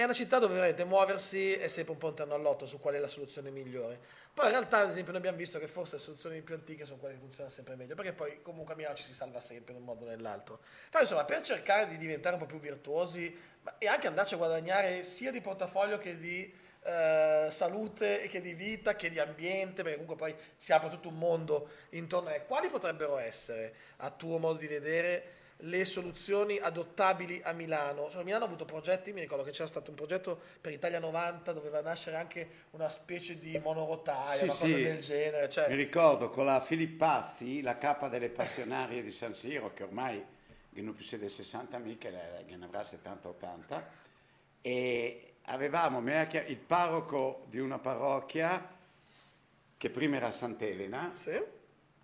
È 0.01 0.05
una 0.05 0.15
città 0.15 0.39
dove 0.39 0.55
veramente 0.55 0.85
muoversi 0.85 1.53
è 1.53 1.69
sempre 1.69 1.93
un 1.93 1.99
po' 1.99 2.07
un 2.07 2.15
terno 2.15 2.33
all'otto 2.33 2.67
su 2.67 2.79
qual 2.79 2.95
è 2.95 2.99
la 2.99 3.07
soluzione 3.07 3.51
migliore. 3.51 4.01
Poi 4.33 4.47
in 4.47 4.53
realtà, 4.53 4.79
ad 4.79 4.89
esempio, 4.89 5.11
noi 5.13 5.21
abbiamo 5.21 5.37
visto 5.37 5.59
che 5.59 5.67
forse 5.67 5.97
le 5.97 6.01
soluzioni 6.01 6.41
più 6.41 6.55
antiche 6.55 6.87
sono 6.87 6.97
quelle 6.97 7.17
che 7.17 7.21
funzionano 7.21 7.53
sempre 7.55 7.77
meglio, 7.77 7.95
perché 7.95 8.15
poi 8.15 8.41
comunque 8.41 8.73
a 8.73 8.77
Milano 8.79 8.95
ci 8.95 9.03
si 9.03 9.13
salva 9.13 9.41
sempre 9.41 9.75
in 9.75 9.81
un 9.81 9.85
modo 9.85 10.07
o 10.07 10.09
nell'altro. 10.09 10.61
Però 10.89 11.03
insomma, 11.03 11.27
per 11.27 11.43
cercare 11.43 11.87
di 11.87 11.99
diventare 11.99 12.37
un 12.37 12.41
po' 12.41 12.47
più 12.47 12.59
virtuosi 12.59 13.39
e 13.77 13.87
anche 13.89 14.07
andarci 14.07 14.33
a 14.33 14.39
guadagnare 14.39 15.03
sia 15.03 15.31
di 15.31 15.43
portafoglio 15.43 15.99
che 15.99 16.17
di 16.17 16.51
eh, 16.83 17.49
salute 17.51 18.27
che 18.29 18.41
di 18.41 18.55
vita, 18.55 18.97
che 18.97 19.11
di 19.11 19.19
ambiente, 19.19 19.83
perché 19.83 19.99
comunque 19.99 20.17
poi 20.17 20.35
si 20.57 20.73
apre 20.73 20.89
tutto 20.89 21.09
un 21.09 21.19
mondo 21.19 21.73
intorno 21.91 22.31
a 22.31 22.41
quali 22.41 22.71
potrebbero 22.71 23.19
essere, 23.19 23.75
a 23.99 24.11
tuo 24.11 24.39
modo 24.39 24.59
di 24.61 24.67
vedere, 24.67 25.40
le 25.63 25.85
soluzioni 25.85 26.59
adottabili 26.59 27.41
a 27.45 27.53
Milano. 27.53 28.11
Cioè, 28.11 28.25
Milano 28.25 28.45
ha 28.45 28.47
avuto 28.47 28.65
progetti, 28.65 29.13
mi 29.13 29.21
ricordo 29.21 29.45
che 29.45 29.51
c'era 29.51 29.67
stato 29.67 29.91
un 29.91 29.97
progetto 29.97 30.39
per 30.61 30.73
Italia 30.73 30.99
90, 30.99 31.53
doveva 31.53 31.81
nascere 31.81 32.17
anche 32.17 32.49
una 32.71 32.89
specie 32.89 33.39
di 33.39 33.59
monorotaia, 33.59 34.39
Sì, 34.39 34.45
una 34.45 34.53
cosa 34.53 34.65
sì. 34.67 34.83
del 34.83 34.99
genere. 34.99 35.49
Cioè, 35.49 35.69
Mi 35.69 35.77
ricordo 35.77 36.31
con 36.31 36.45
la 36.45 36.61
Filippazzi, 36.61 37.61
la 37.61 37.79
capa 37.79 38.09
delle 38.09 38.29
passionarie 38.29 39.03
di 39.03 39.11
San 39.11 39.35
Siro, 39.35 39.73
che 39.73 39.83
ormai 39.83 40.25
che 40.73 40.83
non 40.83 40.95
più 40.95 41.05
siede 41.05 41.29
60 41.29 41.79
mica, 41.79 42.09
che 42.47 42.57
ne 42.57 42.65
avrà 42.65 42.83
70-80, 42.83 43.83
e 44.63 45.35
avevamo 45.45 45.99
il 45.99 46.57
parroco 46.57 47.45
di 47.49 47.59
una 47.59 47.79
parrocchia, 47.79 48.79
che 49.77 49.91
prima 49.91 50.17
era 50.17 50.31
Sant'Elena, 50.31 51.13
sì? 51.15 51.41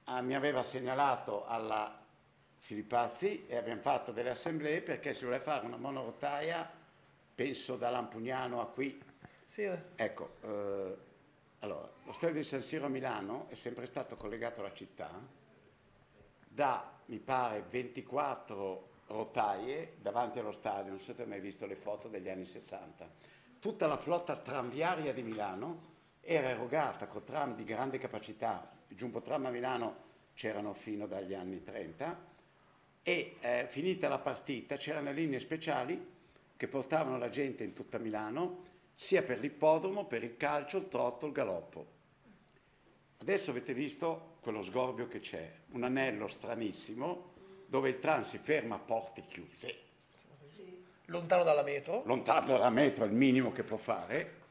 ah, 0.05 0.21
mi 0.23 0.35
aveva 0.35 0.63
segnalato 0.63 1.47
alla 1.47 2.06
Filippazzi 2.67 3.47
e 3.47 3.55
abbiamo 3.55 3.81
fatto 3.81 4.11
delle 4.11 4.31
assemblee 4.31 4.83
perché 4.83 5.15
si 5.15 5.25
voleva 5.25 5.41
fare 5.41 5.65
una 5.67 5.77
monorotaia, 5.77 6.69
penso 7.33 7.77
da 7.77 7.91
Lampugnano 7.91 8.61
a 8.61 8.67
qui, 8.67 9.01
Sì, 9.47 9.63
eh. 9.63 9.81
Ecco, 9.95 10.31
eh, 10.41 10.97
allora, 11.61 11.89
lo 12.03 12.11
stadio 12.11 12.35
di 12.35 12.43
San 12.43 12.63
Siro 12.63 12.87
a 12.87 12.89
Milano 12.89 13.47
è 13.51 13.55
sempre 13.55 13.87
stato 13.87 14.17
collegato 14.17 14.59
alla 14.59 14.73
città 14.73 15.09
da, 16.45 16.93
mi 17.05 17.19
pare, 17.19 17.63
24 17.71 18.89
rotaie 19.07 19.99
davanti 20.01 20.41
allo 20.41 20.51
stadio, 20.51 20.91
non 20.91 20.99
so 20.99 21.05
se 21.05 21.13
avete 21.13 21.29
mai 21.29 21.39
visto 21.39 21.67
le 21.67 21.77
foto 21.77 22.09
degli 22.09 22.29
anni 22.29 22.47
60. 22.47 23.09
Tutta 23.61 23.87
la 23.87 23.97
flotta 23.97 24.35
tranviaria 24.35 25.13
di 25.13 25.23
Milano 25.23 25.95
era 26.21 26.49
erogata 26.49 27.07
con 27.07 27.23
tram 27.23 27.55
di 27.55 27.63
grande 27.63 27.99
capacità, 27.99 28.69
i 28.89 28.97
Jumbo 28.97 29.21
Tram 29.21 29.47
a 29.47 29.51
Milano 29.51 30.03
c'erano 30.35 30.75
fino 30.75 31.07
dagli 31.07 31.33
anni 31.33 31.63
30 31.63 32.35
e 33.09 33.37
eh, 33.39 33.67
finita 33.69 34.09
la 34.09 34.19
partita 34.19 34.77
c'erano 34.77 35.13
linee 35.13 35.39
speciali 35.39 36.15
che 36.57 36.67
portavano 36.67 37.19
la 37.19 37.29
gente 37.29 37.63
in 37.63 37.73
tutta 37.73 37.99
Milano 37.99 38.65
sia 38.95 39.23
per 39.23 39.39
l'ippodromo, 39.39 40.07
per 40.07 40.25
il 40.25 40.37
calcio, 40.37 40.79
il 40.79 40.89
trotto, 40.89 41.27
il 41.27 41.33
galoppo. 41.33 41.87
Adesso 43.19 43.51
avete 43.53 43.75
visto 43.75 44.39
quello 44.41 44.61
sgorbio 44.61 45.07
che 45.07 45.21
c'è, 45.21 45.49
un 45.71 45.85
anello 45.85 46.27
stranissimo 46.27 47.35
dove 47.67 47.91
il 47.91 48.01
tram 48.01 48.23
si 48.23 48.39
ferma 48.39 48.75
a 48.75 48.79
porte 48.81 49.23
chiuse, 49.29 49.79
lontano 51.05 51.45
dalla 51.45 51.63
metro. 51.63 52.03
lontano 52.07 52.45
dalla 52.45 52.71
metro 52.71 53.05
è 53.05 53.07
il 53.07 53.13
minimo 53.13 53.53
che 53.53 53.63
può 53.63 53.77
fare. 53.77 54.43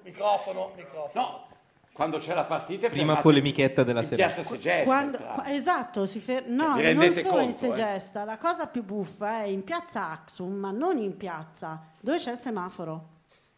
Microfono, 0.00 0.72
microfono. 0.76 1.24
No, 1.26 1.53
quando 1.94 2.18
c'è 2.18 2.34
la 2.34 2.42
partita 2.42 2.88
Prima 2.88 3.20
polemichetta 3.20 3.84
della 3.84 4.00
in 4.00 4.06
serata. 4.06 4.32
piazza 4.34 4.48
Segesta. 4.50 4.82
Quando- 4.84 5.42
esatto, 5.46 6.06
si 6.06 6.18
fer- 6.18 6.44
no, 6.48 6.74
vi 6.74 6.92
non 6.92 7.12
solo 7.12 7.38
in 7.38 7.46
conto, 7.46 7.48
eh? 7.48 7.52
Segesta, 7.52 8.24
la 8.24 8.36
cosa 8.36 8.66
più 8.66 8.82
buffa 8.82 9.42
è 9.42 9.46
in 9.46 9.62
piazza 9.62 10.10
Axum, 10.10 10.54
ma 10.54 10.72
non 10.72 10.98
in 10.98 11.16
piazza, 11.16 11.80
dove 12.00 12.18
c'è 12.18 12.32
il 12.32 12.38
semaforo. 12.38 13.10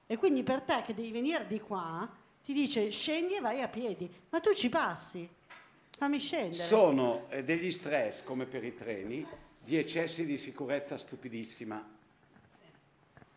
E 0.06 0.18
quindi 0.18 0.42
per 0.42 0.60
te 0.60 0.82
che 0.84 0.92
devi 0.92 1.12
venire 1.12 1.46
di 1.46 1.58
qua, 1.60 2.06
ti 2.44 2.52
dice 2.52 2.90
scendi 2.90 3.36
e 3.36 3.40
vai 3.40 3.62
a 3.62 3.68
piedi, 3.68 4.08
ma 4.28 4.38
tu 4.38 4.52
ci 4.52 4.68
passi, 4.68 5.26
fammi 5.96 6.18
scendere. 6.18 6.62
Sono 6.62 7.24
eh, 7.30 7.42
degli 7.42 7.70
stress, 7.70 8.22
come 8.22 8.44
per 8.44 8.64
i 8.64 8.74
treni, 8.74 9.26
di 9.64 9.78
eccessi 9.78 10.26
di 10.26 10.36
sicurezza 10.36 10.98
stupidissima. 10.98 11.82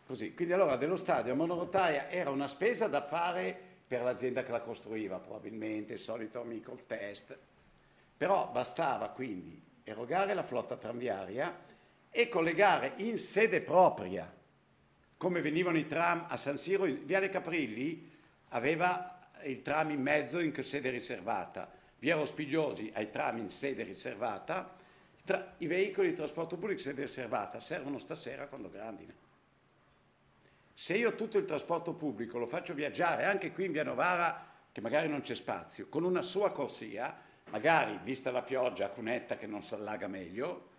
Così. 0.06 0.34
Quindi 0.34 0.54
allora 0.54 0.76
dello 0.76 0.98
stadio 0.98 1.32
a 1.32 1.36
monorotaia 1.38 2.10
era 2.10 2.32
una 2.32 2.50
spesa 2.50 2.88
da 2.88 3.02
fare 3.02 3.68
per 3.90 4.04
l'azienda 4.04 4.44
che 4.44 4.52
la 4.52 4.62
costruiva, 4.62 5.18
probabilmente 5.18 5.94
il 5.94 6.00
solito 6.00 6.40
amico, 6.40 6.74
il 6.74 6.86
test. 6.86 7.36
Però 8.16 8.48
bastava 8.52 9.10
quindi 9.10 9.60
erogare 9.84 10.36
la 10.36 10.44
flotta 10.44 10.78
tranviaria 10.78 11.60
e 12.12 12.30
collegare 12.30 12.94
in 12.98 13.18
sede 13.18 13.62
propria, 13.62 14.32
come 15.18 15.42
venivano 15.42 15.80
i 15.80 15.88
tram 15.88 16.28
a 16.30 16.38
San 16.38 16.60
Siro, 16.60 16.84
Viale 16.84 17.30
Caprilli 17.30 18.12
aveva 18.50 19.28
il 19.46 19.64
tram 19.64 19.90
in 19.90 20.02
mezzo 20.04 20.38
in 20.38 20.54
sede 20.62 20.92
riservata, 20.92 21.72
Via 21.98 22.16
Rospigliosi 22.16 22.92
ai 22.94 23.10
tram 23.10 23.40
in 23.40 23.50
sede 23.50 23.82
riservata, 23.82 24.78
i 25.58 25.66
veicoli 25.66 26.10
di 26.10 26.16
trasporto 26.16 26.58
pubblico 26.58 26.80
in 26.80 26.86
sede 26.86 27.02
riservata 27.02 27.60
servono 27.60 27.98
stasera 27.98 28.46
quando 28.46 28.70
grandine. 28.70 29.29
Se 30.80 30.96
io 30.96 31.14
tutto 31.16 31.38
il 31.38 31.44
trasporto 31.44 31.94
pubblico 31.94 32.38
lo 32.38 32.48
faccio 32.48 32.74
viaggiare 32.74 33.26
anche 33.26 33.52
qui 33.52 33.66
in 33.66 33.74
Via 33.74 33.84
Novara 33.84 34.48
che 34.72 34.80
magari 34.80 35.10
non 35.10 35.20
c'è 35.20 35.36
spazio, 35.36 35.90
con 35.90 36.06
una 36.06 36.22
sua 36.22 36.54
corsia, 36.54 37.20
magari 37.50 38.00
vista 38.02 38.32
la 38.32 38.44
pioggia 38.44 38.86
a 38.86 38.90
cunetta 38.90 39.36
che 39.36 39.46
non 39.46 39.62
si 39.62 39.74
allaga 39.74 40.08
meglio, 40.08 40.70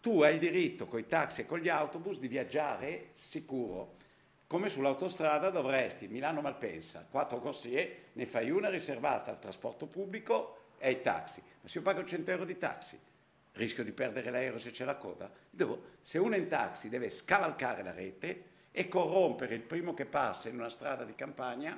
tu 0.00 0.22
hai 0.22 0.34
il 0.34 0.38
diritto 0.38 0.86
con 0.86 1.00
i 1.00 1.08
taxi 1.08 1.40
e 1.40 1.46
con 1.46 1.58
gli 1.58 1.68
autobus 1.68 2.20
di 2.20 2.28
viaggiare 2.28 3.08
sicuro. 3.10 3.96
Come 4.46 4.68
sull'autostrada 4.68 5.50
dovresti, 5.50 6.06
Milano-Malpensa, 6.06 7.08
quattro 7.10 7.40
corsie, 7.40 8.10
ne 8.12 8.24
fai 8.24 8.50
una 8.50 8.68
riservata 8.68 9.32
al 9.32 9.40
trasporto 9.40 9.88
pubblico 9.88 10.74
e 10.78 10.86
ai 10.86 11.00
taxi. 11.00 11.42
Ma 11.60 11.68
se 11.68 11.78
io 11.78 11.84
pago 11.84 12.04
100 12.04 12.30
euro 12.30 12.44
di 12.44 12.56
taxi, 12.56 12.96
rischio 13.54 13.82
di 13.82 13.90
perdere 13.90 14.30
l'aereo 14.30 14.60
se 14.60 14.70
c'è 14.70 14.84
la 14.84 14.94
coda? 14.94 15.28
Devo, 15.50 15.96
se 16.02 16.18
uno 16.18 16.36
in 16.36 16.46
taxi 16.46 16.88
deve 16.88 17.10
scavalcare 17.10 17.82
la 17.82 17.90
rete 17.90 18.47
e 18.78 18.88
corrompere 18.88 19.54
il 19.56 19.60
primo 19.62 19.92
che 19.92 20.04
passa 20.04 20.48
in 20.48 20.54
una 20.54 20.70
strada 20.70 21.02
di 21.04 21.14
campagna 21.16 21.76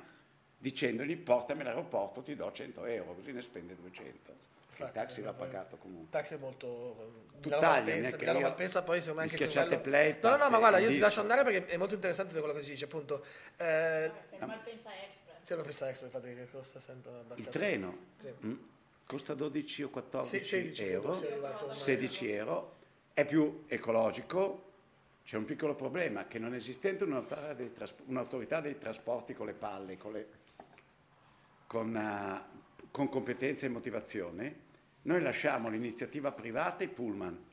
dicendogli 0.55 1.17
portami 1.17 1.61
all'aeroporto, 1.61 2.21
ti 2.21 2.35
do 2.35 2.51
100 2.51 2.85
euro, 2.85 3.15
così 3.15 3.31
ne 3.31 3.41
spende 3.41 3.75
200. 3.75 4.49
Il 4.77 4.91
taxi 4.93 5.21
va 5.21 5.33
pagato 5.33 5.77
comunque. 5.77 6.03
Il 6.05 6.09
taxi 6.11 6.35
è 6.35 6.37
molto... 6.37 7.29
Tu 7.41 7.49
Milano 7.49 7.71
Malpensa, 7.73 8.39
Malpensa 8.39 8.83
poi 8.83 8.99
secondo 9.01 9.21
me 9.21 9.25
mi 9.25 9.31
anche 9.31 9.49
schiacciate 9.49 9.69
bello. 9.77 9.81
play, 9.81 10.17
No, 10.21 10.29
no, 10.29 10.37
no, 10.37 10.49
ma 10.51 10.57
guarda, 10.59 10.77
io 10.77 10.89
ti 10.89 10.99
lascio 10.99 11.19
andare 11.21 11.43
perché 11.43 11.65
è 11.65 11.77
molto 11.77 11.95
interessante 11.95 12.33
tutto 12.33 12.43
quello 12.43 12.57
che 12.57 12.63
si 12.63 12.71
dice, 12.71 12.85
appunto. 12.85 13.23
Eh, 13.57 14.11
C'è 14.29 14.35
il 14.39 14.45
Malpensa 14.45 14.89
Express. 14.91 15.43
c'è 15.43 15.55
la 15.55 15.63
pista 15.63 15.89
extra, 15.89 16.05
infatti, 16.05 16.35
che 16.35 16.47
costa 16.51 16.79
sempre 16.79 17.11
abbastanza. 17.11 17.41
Il 17.41 17.47
treno 17.49 17.97
Sì. 18.19 18.33
mm, 18.45 18.53
costa 19.07 19.33
12 19.33 19.83
o 19.83 19.89
14 19.89 20.37
Sì, 20.43 20.43
16 20.45 20.83
credo 20.83 20.93
euro, 21.01 21.13
sia 21.15 21.27
arrivato 21.27 21.63
ormai. 21.63 21.77
16 21.79 22.31
euro, 22.31 22.75
è 23.13 23.25
più 23.25 23.63
ecologico, 23.67 24.70
c'è 25.31 25.37
un 25.37 25.45
piccolo 25.45 25.75
problema, 25.75 26.27
che 26.27 26.39
non 26.39 26.53
esistente 26.53 27.05
un'autorità 27.05 27.53
dei, 27.53 27.71
tras- 27.71 27.93
un'autorità 28.07 28.59
dei 28.59 28.77
trasporti 28.77 29.33
con 29.33 29.45
le 29.45 29.53
palle, 29.53 29.95
con, 29.95 30.11
le- 30.11 30.27
con, 31.67 31.95
eh, 31.95 32.41
con 32.91 33.07
competenza 33.07 33.65
e 33.65 33.69
motivazione, 33.69 34.55
noi 35.03 35.21
lasciamo 35.21 35.69
l'iniziativa 35.69 36.33
privata 36.33 36.83
i 36.83 36.89
pullman, 36.89 37.45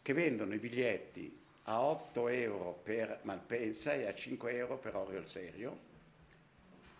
che 0.00 0.12
vendono 0.14 0.54
i 0.54 0.58
biglietti 0.58 1.38
a 1.64 1.82
8 1.82 2.28
euro 2.28 2.80
per 2.82 3.18
Malpensa 3.24 3.92
e 3.92 4.06
a 4.06 4.14
5 4.14 4.56
euro 4.56 4.78
per 4.78 4.96
Orio 4.96 5.18
al 5.18 5.28
Serio. 5.28 5.78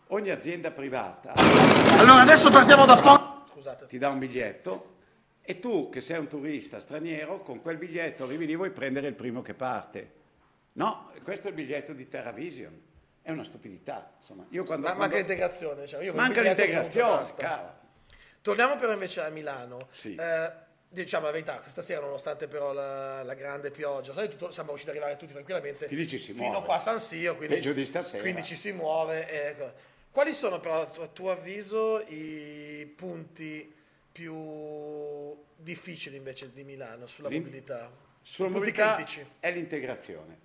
Ogni 0.08 0.28
azienda 0.28 0.72
privata 0.72 1.32
Allora, 1.32 2.20
adesso 2.20 2.50
partiamo 2.50 2.84
da 2.84 3.00
poco. 3.00 3.46
Scusate. 3.50 3.86
ti 3.86 3.96
dà 3.96 4.10
un 4.10 4.18
biglietto 4.18 4.95
e 5.46 5.58
tu 5.60 5.88
che 5.88 6.00
sei 6.00 6.18
un 6.18 6.26
turista 6.28 6.80
straniero 6.80 7.40
con 7.40 7.62
quel 7.62 7.76
biglietto 7.78 8.24
arrivi 8.24 8.46
lì 8.46 8.56
vuoi 8.56 8.70
prendere 8.70 9.06
il 9.06 9.14
primo 9.14 9.40
che 9.42 9.54
parte. 9.54 10.12
No, 10.72 11.12
questo 11.22 11.46
è 11.46 11.50
il 11.50 11.56
biglietto 11.56 11.92
di 11.94 12.06
TerraVision. 12.08 12.82
È 13.22 13.30
una 13.30 13.44
stupidità, 13.44 14.12
insomma. 14.18 14.44
Io 14.50 14.64
quando, 14.64 14.86
Ma 14.86 14.92
manca 14.94 15.08
quando- 15.14 15.16
l'integrazione, 15.28 15.80
diciamo. 15.82 16.12
Manca 16.12 16.40
l'integrazione, 16.42 17.06
comunque 17.08 17.32
basta. 17.32 17.46
cavolo. 17.48 17.74
Torniamo 18.42 18.76
però 18.76 18.92
invece 18.92 19.20
a 19.20 19.28
Milano. 19.30 19.88
Sì. 19.90 20.14
Eh, 20.14 20.52
diciamo 20.88 21.26
la 21.26 21.32
verità, 21.32 21.54
questa 21.58 21.82
sera, 21.82 22.00
nonostante 22.02 22.46
però 22.46 22.72
la, 22.72 23.22
la 23.24 23.34
grande 23.34 23.70
pioggia, 23.70 24.14
sai, 24.14 24.28
tutto, 24.28 24.52
siamo 24.52 24.68
riusciti 24.70 24.90
ad 24.90 24.96
arrivare 24.96 25.18
tutti 25.18 25.32
tranquillamente 25.32 25.86
Quindi 25.86 26.06
ci 26.06 26.18
si 26.18 26.32
fino 26.32 26.50
muove. 26.50 26.64
qua 26.66 26.74
a 26.76 26.78
San 26.78 26.98
Siro. 26.98 27.36
Quindi, 27.36 27.54
Peggio 27.54 27.72
di 27.72 27.84
stasera. 27.84 28.22
Quindi 28.22 28.44
ci 28.44 28.54
si 28.56 28.72
muove. 28.72 29.28
e 29.28 29.36
ecco. 29.48 29.72
Quali 30.10 30.32
sono 30.32 30.60
però, 30.60 30.82
a 30.82 31.06
tuo 31.08 31.30
avviso, 31.30 32.00
i 32.08 32.90
punti 32.96 33.74
più 34.16 35.36
difficili 35.56 36.16
invece 36.16 36.50
di 36.50 36.64
Milano 36.64 37.06
sulla 37.06 37.28
L'in- 37.28 37.42
mobilità? 37.42 37.92
Sulla 38.22 38.48
mobilità 38.48 38.96
è 39.38 39.52
l'integrazione. 39.52 40.38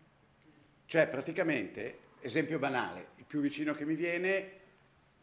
Cioè, 0.86 1.08
praticamente, 1.08 2.00
esempio 2.20 2.60
banale, 2.60 3.12
il 3.16 3.24
più 3.24 3.40
vicino 3.40 3.74
che 3.74 3.86
mi 3.86 3.96
viene 3.96 4.60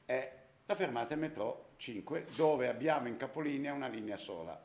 è 0.06 0.32
la 0.64 0.74
fermata 0.74 1.08
del 1.08 1.18
metro 1.18 1.72
5, 1.76 2.24
dove 2.36 2.68
abbiamo 2.68 3.08
in 3.08 3.18
capolinea 3.18 3.74
una 3.74 3.86
linea 3.86 4.16
sola. 4.16 4.58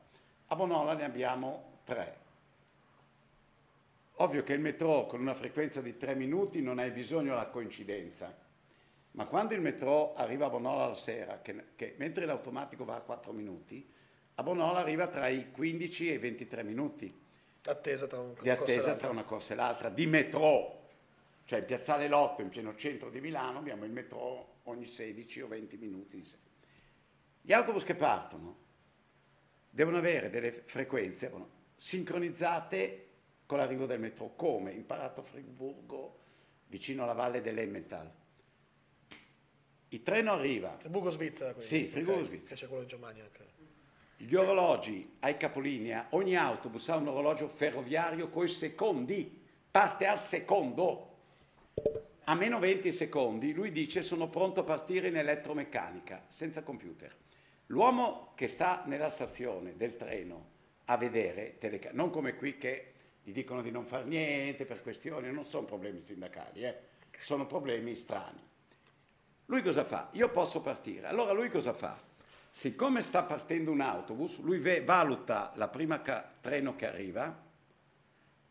A 0.47 0.55
Bonola 0.55 0.93
ne 0.93 1.03
abbiamo 1.03 1.79
tre. 1.83 2.17
Ovvio 4.17 4.43
che 4.43 4.53
il 4.53 4.61
metro 4.61 5.05
con 5.07 5.19
una 5.19 5.33
frequenza 5.35 5.81
di 5.81 5.97
3 5.97 6.15
minuti 6.15 6.61
non 6.61 6.79
hai 6.79 6.91
bisogno 6.91 7.31
della 7.31 7.47
coincidenza, 7.47 8.33
ma 9.13 9.25
quando 9.25 9.53
il 9.53 9.61
metro 9.61 10.13
arriva 10.13 10.45
a 10.45 10.49
Bonola 10.49 10.87
la 10.87 10.95
sera, 10.95 11.41
che, 11.41 11.69
che 11.75 11.95
mentre 11.97 12.25
l'automatico 12.25 12.85
va 12.85 12.95
a 12.95 13.01
4 13.01 13.31
minuti, 13.31 13.87
a 14.35 14.43
Bonola 14.43 14.79
arriva 14.79 15.07
tra 15.07 15.27
i 15.27 15.51
15 15.51 16.09
e 16.09 16.13
i 16.13 16.17
23 16.17 16.63
minuti 16.63 17.21
Attesa 17.65 18.07
tra 18.07 18.19
un 18.19 18.35
di 18.41 18.49
attesa 18.49 18.95
tra 18.95 19.09
una 19.09 19.23
corsa 19.23 19.53
e 19.53 19.55
l'altra, 19.55 19.89
di 19.89 20.05
metro. 20.05 20.81
Cioè 21.45 21.59
in 21.59 21.65
Piazzale 21.65 22.09
Lotto, 22.09 22.41
in 22.41 22.49
pieno 22.49 22.75
centro 22.75 23.09
di 23.09 23.21
Milano, 23.21 23.59
abbiamo 23.59 23.85
il 23.85 23.91
metro 23.91 24.55
ogni 24.63 24.85
16 24.85 25.41
o 25.41 25.47
20 25.47 25.77
minuti. 25.77 26.25
Gli 27.41 27.53
autobus 27.53 27.83
che 27.83 27.95
partono 27.95 28.57
devono 29.69 29.97
avere 29.97 30.29
delle 30.29 30.51
frequenze 30.51 31.27
devono- 31.27 31.49
sincronizzate 31.77 33.07
con 33.45 33.57
l'arrivo 33.59 33.85
del 33.85 33.99
metro, 33.99 34.33
come 34.35 34.71
imparato 34.71 35.21
a 35.21 35.23
Friburgo, 35.23 36.19
vicino 36.67 37.03
alla 37.03 37.13
valle 37.13 37.41
dell'Emmental. 37.41 38.11
Il 39.93 40.01
treno 40.01 40.31
arriva, 40.31 40.75
Friburgo 40.79 41.11
Svizzera. 41.11 41.51
quindi. 41.53 41.67
Sì, 41.67 41.85
Friburgo 41.87 42.21
Ok, 42.21 42.25
Svizzera. 42.27 42.55
che 42.55 42.61
C'è 42.61 42.67
quello 42.67 42.81
in 42.81 42.87
Germania 42.87 43.23
anche. 43.23 43.51
Gli 44.17 44.33
orologi 44.33 45.17
ai 45.19 45.37
capolinea, 45.37 46.07
ogni 46.11 46.35
autobus 46.35 46.89
ha 46.89 46.95
un 46.95 47.09
orologio 47.09 47.47
ferroviario 47.47 48.27
coi 48.29 48.47
secondi, 48.47 49.39
parte 49.69 50.07
al 50.07 50.19
secondo. 50.19 51.09
A 52.23 52.33
meno 52.33 52.57
20 52.57 52.91
secondi, 52.91 53.53
lui 53.53 53.71
dice 53.71 54.01
sono 54.01 54.29
pronto 54.29 54.61
a 54.61 54.63
partire 54.63 55.09
in 55.09 55.17
elettromeccanica, 55.17 56.25
senza 56.27 56.63
computer. 56.63 57.13
L'uomo 57.67 58.31
che 58.33 58.47
sta 58.47 58.81
nella 58.87 59.09
stazione 59.11 59.75
del 59.77 59.95
treno 59.95 60.49
a 60.85 60.97
vedere, 60.97 61.57
teleca- 61.59 61.91
non 61.93 62.09
come 62.09 62.35
qui 62.35 62.57
che 62.57 62.93
gli 63.23 63.31
dicono 63.31 63.61
di 63.61 63.69
non 63.69 63.85
fare 63.85 64.05
niente 64.05 64.65
per 64.65 64.81
questioni, 64.81 65.31
non 65.31 65.45
sono 65.45 65.65
problemi 65.65 66.01
sindacali, 66.03 66.63
eh, 66.63 66.77
sono 67.19 67.45
problemi 67.45 67.93
strani. 67.93 68.39
Lui 69.53 69.61
cosa 69.61 69.83
fa? 69.83 70.07
Io 70.13 70.29
posso 70.29 70.61
partire. 70.61 71.05
Allora 71.05 71.31
lui 71.31 71.47
cosa 71.47 71.73
fa? 71.73 71.95
Siccome 72.49 73.03
sta 73.03 73.21
partendo 73.21 73.69
un 73.69 73.81
autobus, 73.81 74.39
lui 74.39 74.57
ve- 74.57 74.83
valuta 74.83 75.51
la 75.57 75.67
prima 75.67 76.01
ca- 76.01 76.27
treno 76.41 76.75
che 76.75 76.87
arriva, 76.87 77.39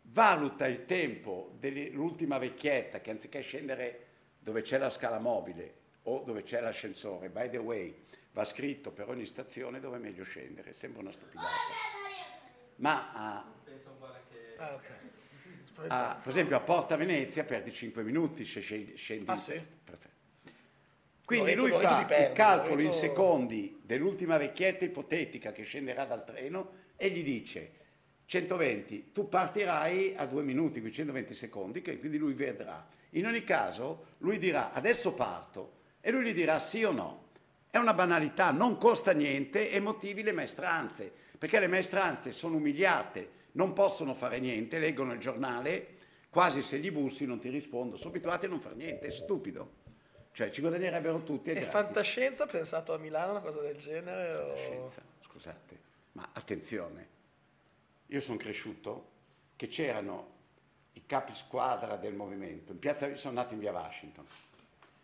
valuta 0.03 0.69
il 0.69 0.85
tempo 0.85 1.57
dell'ultima 1.59 2.39
vecchietta 2.39 3.01
che 3.01 3.11
anziché 3.11 3.41
scendere 3.41 4.07
dove 4.39 4.63
c'è 4.63 4.79
la 4.79 4.91
scala 4.91 5.19
mobile 5.19 5.75
o 6.05 6.23
dove 6.25 6.45
c'è 6.45 6.61
l'ascensore, 6.61 7.31
by 7.31 7.51
the 7.51 7.59
way, 7.59 7.93
va 8.31 8.45
scritto 8.45 8.93
per 8.93 9.09
ogni 9.09 9.27
stazione 9.27 9.81
dove 9.81 9.97
è 9.97 10.01
meglio 10.01 10.23
scendere. 10.23 10.73
Sembra 10.73 11.01
una 11.01 11.11
stupidata. 11.11 11.49
Ma 12.77 13.13
a, 13.13 13.45
Ah, 14.59 14.75
ok. 14.75 14.85
a- 14.85 15.01
Spaventato. 15.65 16.19
per 16.21 16.29
esempio 16.29 16.57
a 16.57 16.61
Porta 16.61 16.95
Venezia 16.97 17.43
perdi 17.43 17.73
5 17.73 18.05
minuti 18.05 18.45
se 18.45 18.61
scendi, 18.61 19.25
Ah, 19.31 19.37
sì? 19.37 19.61
Quindi 21.39 21.55
lui 21.55 21.73
fa 21.73 22.07
il 22.07 22.33
calcolo 22.33 22.83
in 22.83 22.93
secondi 22.93 23.81
dell'ultima 23.83 24.37
vecchietta 24.37 24.85
ipotetica 24.85 25.51
che 25.53 25.63
scenderà 25.63 26.05
dal 26.05 26.25
treno 26.25 26.71
e 26.97 27.11
gli 27.11 27.23
dice 27.23 27.81
120, 28.27 29.13
tu 29.13 29.29
partirai 29.29 30.15
a 30.17 30.27
due 30.27 30.43
minuti, 30.43 30.81
qui 30.81 30.93
120 30.93 31.35
secondi, 31.35 31.83
che 31.83 31.99
quindi 31.99 32.19
lui 32.19 32.35
vedrà. 32.35 32.87
In 33.11 33.27
ogni 33.27 33.45
caso 33.45 34.07
lui 34.19 34.39
dirà 34.39 34.73
adesso 34.73 35.15
parto 35.15 35.81
e 36.01 36.11
lui 36.11 36.25
gli 36.25 36.35
dirà 36.35 36.59
sì 36.59 36.85
o 36.85 36.93
no. 36.93 37.25
È 37.71 37.79
una 37.79 37.95
banalità, 37.95 38.51
non 38.51 38.77
costa 38.77 39.13
niente 39.13 39.71
e 39.71 39.81
motivi 39.81 40.23
le 40.23 40.33
maestranze, 40.33 41.11
perché 41.39 41.59
le 41.59 41.69
maestranze 41.69 42.33
sono 42.33 42.57
umiliate, 42.57 43.29
non 43.53 43.73
possono 43.73 44.15
fare 44.15 44.39
niente, 44.39 44.79
leggono 44.79 45.15
il 45.15 45.19
giornale, 45.19 45.87
quasi 46.29 46.63
se 46.63 46.79
gli 46.79 46.91
bussi 46.91 47.25
non 47.25 47.39
ti 47.39 47.49
rispondo, 47.49 47.97
sono 47.97 48.11
abituati 48.11 48.47
a 48.47 48.49
non 48.51 48.61
fare 48.61 48.75
niente, 48.75 49.07
è 49.07 49.11
stupido. 49.11 49.81
Cioè 50.33 50.51
ci 50.51 50.61
guadagnerebbero 50.63 51.23
tutti 51.23 51.51
e 51.51 51.59
E 51.59 51.63
fantascienza 51.63 52.47
pensato 52.47 52.95
a 52.95 52.99
Milano, 52.99 53.33
una 53.33 53.41
cosa 53.41 53.61
del 53.61 53.77
genere? 53.77 54.35
o- 54.35 54.47
Fantascienza, 54.49 55.03
scusate, 55.21 55.81
ma 56.13 56.29
attenzione, 56.33 57.09
io 58.07 58.21
sono 58.21 58.39
cresciuto 58.39 59.11
che 59.57 59.69
c'erano 59.69 60.31
i 60.95 61.05
capi 61.05 61.35
squadra 61.35 61.97
del 61.97 62.15
movimento, 62.15 62.73
in 62.73 62.79
piazza, 62.79 63.07
io 63.09 63.17
sono 63.17 63.35
nato 63.35 63.53
in 63.53 63.61
via 63.61 63.73
Washington, 63.73 64.27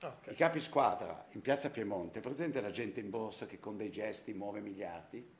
Ah, 0.00 0.08
ok. 0.08 0.30
i 0.32 0.34
capi 0.34 0.60
squadra 0.60 1.26
in 1.32 1.40
piazza 1.42 1.68
Piemonte, 1.70 2.20
presente 2.20 2.60
la 2.62 2.70
gente 2.70 3.00
in 3.00 3.10
borsa 3.10 3.46
che 3.46 3.58
con 3.58 3.76
dei 3.76 3.90
gesti 3.90 4.32
muove 4.32 4.60
miliardi? 4.60 5.36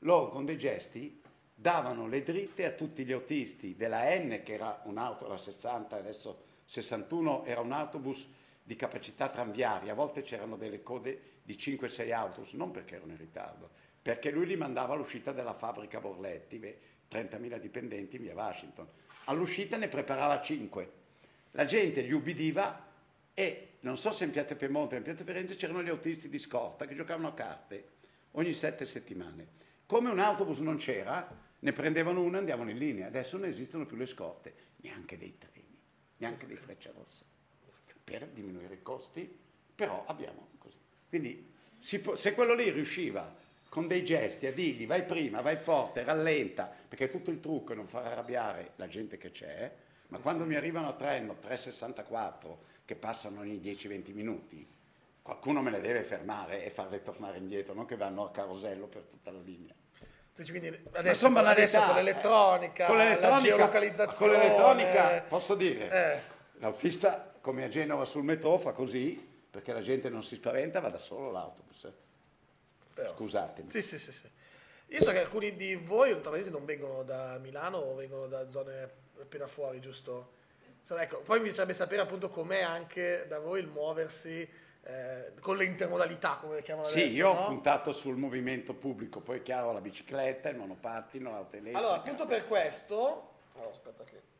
Loro 0.00 0.28
con 0.28 0.44
dei 0.44 0.58
gesti 0.58 1.20
davano 1.54 2.06
le 2.06 2.22
dritte 2.22 2.64
a 2.66 2.72
tutti 2.72 3.04
gli 3.04 3.12
autisti 3.12 3.74
della 3.74 4.02
N, 4.18 4.42
che 4.44 4.52
era 4.52 4.82
un'auto 4.84 5.26
da 5.26 5.36
60, 5.38 5.96
adesso 5.96 6.44
61, 6.66 7.44
era 7.44 7.60
un 7.60 7.72
autobus 7.72 8.28
di 8.66 8.74
capacità 8.74 9.28
tranviaria, 9.28 9.92
a 9.92 9.94
volte 9.94 10.22
c'erano 10.22 10.56
delle 10.56 10.82
code 10.82 11.34
di 11.44 11.54
5-6 11.54 12.12
autobus, 12.12 12.52
non 12.54 12.72
perché 12.72 12.96
erano 12.96 13.12
in 13.12 13.18
ritardo, 13.18 13.70
perché 14.02 14.32
lui 14.32 14.44
li 14.44 14.56
mandava 14.56 14.94
all'uscita 14.94 15.30
della 15.30 15.54
fabbrica 15.54 16.00
Borletti, 16.00 16.58
beh, 16.58 16.78
30.000 17.08 17.58
dipendenti 17.58 18.16
in 18.16 18.22
via 18.22 18.34
Washington. 18.34 18.88
All'uscita 19.26 19.76
ne 19.76 19.86
preparava 19.86 20.42
5. 20.42 20.90
La 21.52 21.64
gente 21.64 22.02
gli 22.02 22.10
ubbidiva 22.10 22.84
e 23.32 23.68
non 23.80 23.96
so 23.96 24.10
se 24.10 24.24
in 24.24 24.32
Piazza 24.32 24.56
Piemonte 24.56 24.96
o 24.96 24.98
in 24.98 25.04
Piazza 25.04 25.22
Firenze 25.22 25.54
c'erano 25.54 25.80
gli 25.84 25.88
autisti 25.88 26.28
di 26.28 26.38
scorta 26.40 26.86
che 26.86 26.96
giocavano 26.96 27.28
a 27.28 27.34
carte 27.34 27.88
ogni 28.32 28.52
sette 28.52 28.84
settimane. 28.84 29.46
Come 29.86 30.10
un 30.10 30.18
autobus 30.18 30.58
non 30.58 30.76
c'era, 30.78 31.40
ne 31.60 31.72
prendevano 31.72 32.20
uno 32.20 32.34
e 32.34 32.38
andavano 32.40 32.70
in 32.70 32.78
linea. 32.78 33.06
Adesso 33.06 33.36
non 33.36 33.48
esistono 33.48 33.86
più 33.86 33.96
le 33.96 34.06
scorte, 34.06 34.54
neanche 34.78 35.16
dei 35.16 35.38
treni, 35.38 35.78
neanche 36.16 36.48
dei 36.48 36.56
freccia 36.56 36.90
rossa. 36.92 37.34
Per 38.08 38.24
diminuire 38.28 38.74
i 38.74 38.82
costi, 38.82 39.28
però 39.74 40.04
abbiamo 40.06 40.46
così. 40.58 40.76
Quindi 41.08 41.52
può- 42.02 42.14
se 42.14 42.34
quello 42.34 42.54
lì 42.54 42.70
riusciva 42.70 43.34
con 43.68 43.88
dei 43.88 44.04
gesti 44.04 44.46
a 44.46 44.52
dirgli 44.52 44.86
vai 44.86 45.02
prima, 45.02 45.40
vai 45.40 45.56
forte, 45.56 46.04
rallenta, 46.04 46.72
perché 46.88 47.08
tutto 47.10 47.30
il 47.30 47.40
trucco 47.40 47.72
è 47.72 47.74
non 47.74 47.88
far 47.88 48.06
arrabbiare 48.06 48.74
la 48.76 48.86
gente 48.86 49.18
che 49.18 49.32
c'è, 49.32 49.70
ma 50.08 50.18
quando 50.18 50.44
mi 50.44 50.54
arrivano 50.54 50.86
a 50.86 50.92
treno 50.92 51.34
364 51.36 52.58
che 52.84 52.94
passano 52.94 53.40
ogni 53.40 53.60
10-20 53.60 54.14
minuti, 54.14 54.64
qualcuno 55.20 55.60
me 55.60 55.72
le 55.72 55.80
deve 55.80 56.04
fermare 56.04 56.64
e 56.64 56.70
farle 56.70 57.02
tornare 57.02 57.38
indietro, 57.38 57.74
non 57.74 57.86
che 57.86 57.96
vanno 57.96 58.24
a 58.26 58.30
carosello 58.30 58.86
per 58.86 59.02
tutta 59.02 59.32
la 59.32 59.40
linea. 59.40 59.74
Quindi 60.32 60.68
adesso, 60.92 61.26
con, 61.26 61.44
adesso 61.44 61.80
con 61.80 61.94
l'elettronica, 61.96 62.84
eh. 62.84 62.86
con 62.86 62.96
la 62.98 63.04
l'elettronica, 63.04 63.56
geolocalizzazione... 63.56 64.32
con 64.32 64.40
l'elettronica, 64.40 65.20
posso 65.22 65.54
dire, 65.54 65.90
Eh. 65.90 66.20
l'autista 66.60 67.34
come 67.46 67.62
a 67.62 67.68
Genova 67.68 68.04
sul 68.04 68.24
metro 68.24 68.58
fa 68.58 68.72
così, 68.72 69.24
perché 69.48 69.72
la 69.72 69.80
gente 69.80 70.08
non 70.08 70.24
si 70.24 70.34
spaventa, 70.34 70.80
va 70.80 70.88
da 70.88 70.98
solo 70.98 71.30
l'autobus. 71.30 71.88
Però. 72.92 73.14
Scusatemi. 73.14 73.70
Sì, 73.70 73.82
sì, 73.82 74.00
sì, 74.00 74.10
sì. 74.10 74.28
Io 74.88 75.00
so 75.00 75.12
che 75.12 75.20
alcuni 75.20 75.54
di 75.54 75.76
voi 75.76 76.10
ultramaresi 76.10 76.50
non 76.50 76.64
vengono 76.64 77.04
da 77.04 77.38
Milano 77.38 77.78
o 77.78 77.94
vengono 77.94 78.26
da 78.26 78.50
zone 78.50 78.90
appena 79.20 79.46
fuori, 79.46 79.78
giusto? 79.78 80.32
Insomma, 80.80 81.02
ecco, 81.02 81.20
poi 81.20 81.38
mi 81.38 81.44
piacerebbe 81.44 81.72
sapere 81.72 82.02
appunto 82.02 82.28
com'è 82.30 82.62
anche 82.62 83.26
da 83.28 83.38
voi 83.38 83.60
il 83.60 83.68
muoversi 83.68 84.48
eh, 84.82 85.32
con 85.38 85.56
le 85.56 85.66
intermodalità, 85.66 86.38
come 86.40 86.56
le 86.56 86.62
chiamano 86.62 86.88
Sì, 86.88 87.02
adesso, 87.02 87.16
io 87.16 87.28
ho 87.28 87.34
no? 87.34 87.46
puntato 87.46 87.92
sul 87.92 88.16
movimento 88.16 88.74
pubblico, 88.74 89.20
poi 89.20 89.38
è 89.38 89.42
chiaro 89.42 89.70
la 89.70 89.80
bicicletta, 89.80 90.48
il 90.48 90.56
monopattino, 90.56 91.30
l'auto 91.30 91.54
elettrica. 91.54 91.78
Allora, 91.78 91.94
appunto 91.94 92.26
per 92.26 92.48
questo... 92.48 93.34
Allora, 93.54 93.70
aspetta 93.70 94.02
che... 94.02 94.34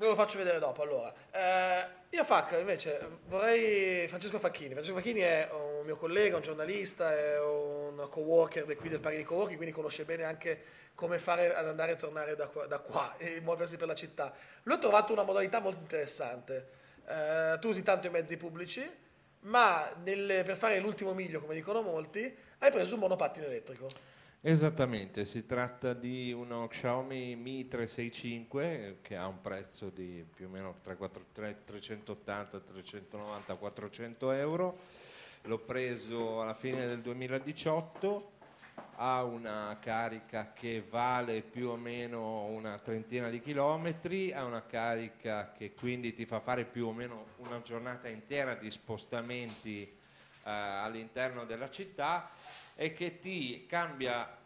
Ve 0.00 0.06
lo 0.06 0.14
faccio 0.14 0.38
vedere 0.38 0.58
dopo. 0.58 0.80
Allora, 0.80 1.12
eh, 1.30 1.84
io 2.08 2.24
FAC 2.24 2.56
invece 2.58 3.18
vorrei... 3.26 4.08
Francesco 4.08 4.38
Facchini. 4.38 4.70
Francesco 4.70 4.94
Facchini 4.94 5.20
è 5.20 5.46
un 5.52 5.84
mio 5.84 5.94
collega, 5.96 6.36
un 6.36 6.42
giornalista, 6.42 7.14
è 7.14 7.38
un 7.38 8.06
co-worker 8.08 8.64
qui 8.76 8.88
del 8.88 8.98
Parini 8.98 9.24
Co-working, 9.24 9.56
quindi 9.56 9.74
conosce 9.74 10.06
bene 10.06 10.24
anche 10.24 10.62
come 10.94 11.18
fare 11.18 11.54
ad 11.54 11.68
andare 11.68 11.92
e 11.92 11.96
tornare 11.96 12.34
da 12.34 12.46
qua, 12.46 12.64
da 12.64 12.78
qua 12.78 13.14
e 13.18 13.42
muoversi 13.42 13.76
per 13.76 13.88
la 13.88 13.94
città. 13.94 14.32
Lui 14.62 14.76
ha 14.76 14.78
trovato 14.78 15.12
una 15.12 15.22
modalità 15.22 15.58
molto 15.60 15.80
interessante. 15.80 16.68
Eh, 17.06 17.58
tu 17.60 17.68
usi 17.68 17.82
tanto 17.82 18.06
i 18.06 18.10
mezzi 18.10 18.38
pubblici, 18.38 18.90
ma 19.40 19.86
nel- 20.02 20.44
per 20.46 20.56
fare 20.56 20.78
l'ultimo 20.78 21.12
miglio, 21.12 21.40
come 21.40 21.52
dicono 21.52 21.82
molti, 21.82 22.34
hai 22.60 22.70
preso 22.70 22.94
un 22.94 23.00
monopattino 23.00 23.44
elettrico. 23.44 23.88
Esattamente, 24.42 25.26
si 25.26 25.44
tratta 25.44 25.92
di 25.92 26.32
uno 26.32 26.66
Xiaomi 26.66 27.36
Mi 27.36 27.68
365 27.68 28.64
eh, 28.64 28.96
che 29.02 29.14
ha 29.14 29.26
un 29.26 29.42
prezzo 29.42 29.90
di 29.90 30.24
più 30.34 30.46
o 30.46 30.48
meno 30.48 30.76
343 30.80 31.64
380, 31.66 32.60
390, 32.60 33.54
400 33.56 34.30
euro. 34.30 34.78
L'ho 35.42 35.58
preso 35.58 36.40
alla 36.40 36.54
fine 36.54 36.86
del 36.86 37.02
2018, 37.02 38.30
ha 38.96 39.24
una 39.24 39.76
carica 39.78 40.54
che 40.54 40.86
vale 40.88 41.42
più 41.42 41.68
o 41.68 41.76
meno 41.76 42.44
una 42.44 42.78
trentina 42.78 43.28
di 43.28 43.42
chilometri, 43.42 44.32
ha 44.32 44.44
una 44.44 44.64
carica 44.64 45.52
che 45.52 45.74
quindi 45.74 46.14
ti 46.14 46.24
fa 46.24 46.40
fare 46.40 46.64
più 46.64 46.86
o 46.86 46.94
meno 46.94 47.26
una 47.40 47.60
giornata 47.60 48.08
intera 48.08 48.54
di 48.54 48.70
spostamenti 48.70 49.82
eh, 49.82 50.50
all'interno 50.50 51.44
della 51.44 51.68
città 51.68 52.30
e 52.82 52.94
che 52.94 53.20
ti 53.20 53.66
cambia 53.66 54.38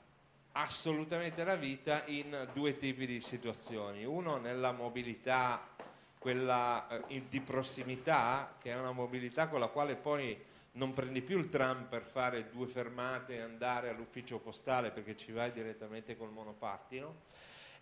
assolutamente 0.51 1.45
la 1.45 1.55
vita 1.55 2.03
in 2.07 2.49
due 2.53 2.77
tipi 2.77 3.07
di 3.07 3.21
situazioni. 3.21 4.05
Uno 4.05 4.39
nella 4.39 4.73
mobilità, 4.73 5.69
quella 6.19 7.07
eh, 7.07 7.29
di 7.29 7.41
prossimità, 7.41 8.57
che 8.61 8.73
è 8.73 8.77
una 8.77 8.91
mobilità 8.91 9.47
con 9.47 9.61
la 9.61 9.69
quale 9.69 9.95
poi 9.95 10.37
non 10.73 10.93
prendi 10.93 11.23
più 11.23 11.39
il 11.39 11.49
tram 11.49 11.87
per 11.87 12.03
fare 12.03 12.51
due 12.51 12.67
fermate 12.67 13.37
e 13.37 13.41
andare 13.41 13.91
all'ufficio 13.91 14.41
postale 14.41 14.91
perché 14.91 15.17
ci 15.17 15.31
vai 15.31 15.53
direttamente 15.53 16.17
col 16.17 16.33
monopattino 16.33 17.15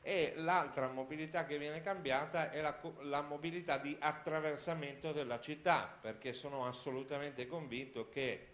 e 0.02 0.34
l'altra 0.36 0.90
mobilità 0.90 1.46
che 1.46 1.56
viene 1.56 1.80
cambiata 1.80 2.50
è 2.50 2.60
la, 2.60 2.78
la 3.04 3.22
mobilità 3.22 3.78
di 3.78 3.96
attraversamento 3.98 5.12
della 5.12 5.40
città 5.40 5.96
perché 5.98 6.34
sono 6.34 6.66
assolutamente 6.66 7.46
convinto 7.46 8.10
che 8.10 8.51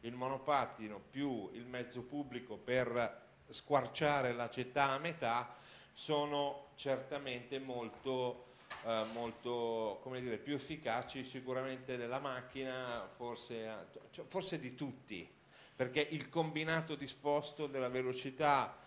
il 0.00 0.14
monopattino 0.14 1.00
più 1.10 1.50
il 1.52 1.66
mezzo 1.66 2.02
pubblico 2.02 2.56
per 2.56 3.26
squarciare 3.48 4.32
la 4.32 4.48
città 4.48 4.90
a 4.90 4.98
metà 4.98 5.56
sono 5.92 6.68
certamente 6.76 7.58
molto, 7.58 8.46
eh, 8.84 9.04
molto 9.12 10.00
dire, 10.20 10.38
più 10.38 10.54
efficaci 10.54 11.24
sicuramente 11.24 11.96
della 11.96 12.20
macchina, 12.20 13.08
forse, 13.16 13.88
cioè, 14.10 14.24
forse 14.28 14.60
di 14.60 14.74
tutti, 14.74 15.28
perché 15.74 16.00
il 16.00 16.28
combinato 16.28 16.94
disposto 16.94 17.66
della 17.66 17.88
velocità 17.88 18.78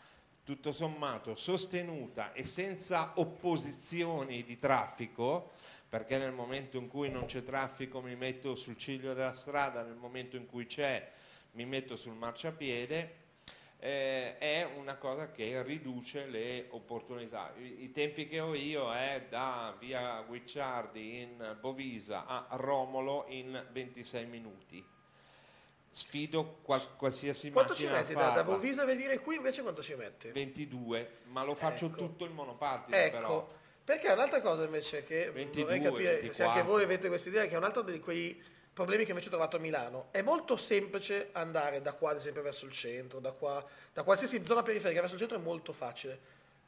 tutto 0.44 0.72
sommato 0.72 1.36
sostenuta 1.36 2.34
e 2.34 2.44
senza 2.44 3.12
opposizioni 3.16 4.44
di 4.44 4.58
traffico, 4.58 5.52
perché 5.92 6.18
nel 6.18 6.32
momento 6.32 6.78
in 6.78 6.88
cui 6.88 7.10
non 7.10 7.26
c'è 7.26 7.44
traffico 7.44 8.00
mi 8.00 8.16
metto 8.16 8.56
sul 8.56 8.78
ciglio 8.78 9.14
della 9.14 9.34
strada, 9.34 9.84
nel 9.84 9.98
momento 9.98 10.38
in 10.38 10.46
cui 10.46 10.66
c'è 10.66 11.06
mi 11.52 11.66
metto 11.66 11.98
sul 11.98 12.14
marciapiede, 12.14 13.16
eh, 13.78 14.38
è 14.38 14.70
una 14.78 14.96
cosa 14.96 15.32
che 15.32 15.62
riduce 15.64 16.28
le 16.28 16.68
opportunità. 16.70 17.54
I, 17.58 17.84
i 17.84 17.92
tempi 17.92 18.26
che 18.30 18.40
ho 18.40 18.56
io 18.56 18.94
è 18.94 19.26
da 19.28 19.76
via 19.80 20.22
Guicciardi 20.22 21.20
in 21.24 21.58
Bovisa 21.60 22.26
a 22.26 22.48
Romolo 22.52 23.26
in 23.28 23.62
26 23.74 24.26
minuti. 24.28 24.82
Sfido 25.90 26.60
qual- 26.62 26.96
qualsiasi 26.96 27.52
Quanto 27.52 27.76
ci 27.76 27.84
macchina 27.84 28.00
a 28.00 28.02
metti 28.04 28.14
da, 28.14 28.20
da 28.22 28.34
farla. 28.36 28.44
Bovisa 28.56 28.84
a 28.84 28.86
venire 28.86 29.20
qui 29.20 29.36
invece 29.36 29.62
quanto 29.62 29.84
ci 29.84 29.94
metti? 29.96 30.30
22, 30.30 31.18
ma 31.24 31.44
lo 31.44 31.54
faccio 31.54 31.88
Ecco. 31.88 31.96
tutto 31.98 32.24
in 32.24 32.32
monopattino 32.32 32.96
Ecco, 32.96 33.18
però. 33.18 33.60
Perché 33.84 34.10
un'altra 34.12 34.42
cosa 34.42 34.64
invece 34.64 35.04
che 35.04 35.32
22, 35.32 35.64
vorrei 35.64 35.82
capire 35.82 36.16
se 36.16 36.22
24. 36.22 36.46
anche 36.46 36.68
voi 36.68 36.84
avete 36.84 37.08
questa 37.08 37.30
idea, 37.30 37.46
che 37.46 37.54
è 37.54 37.58
un 37.58 37.64
altro 37.64 37.82
di 37.82 38.00
quei 38.00 38.42
problemi 38.74 39.04
che 39.04 39.10
invece 39.10 39.28
ho 39.28 39.32
trovato 39.32 39.58
a 39.58 39.60
Milano. 39.60 40.08
È 40.12 40.22
molto 40.22 40.58
semplice 40.58 41.30
andare 41.34 41.82
da 41.82 41.94
qua, 41.94 42.12
ad 42.12 42.18
esempio, 42.18 42.42
verso 42.42 42.66
il 42.66 42.72
centro, 42.72 43.20
da 43.20 43.32
qua, 43.32 43.64
da 43.94 44.04
qualsiasi 44.04 44.44
zona 44.46 44.64
periferica 44.64 45.02
verso 45.02 45.16
il 45.16 45.22
centro 45.22 45.38
è 45.38 45.42
molto 45.42 45.74
facile. 45.74 46.18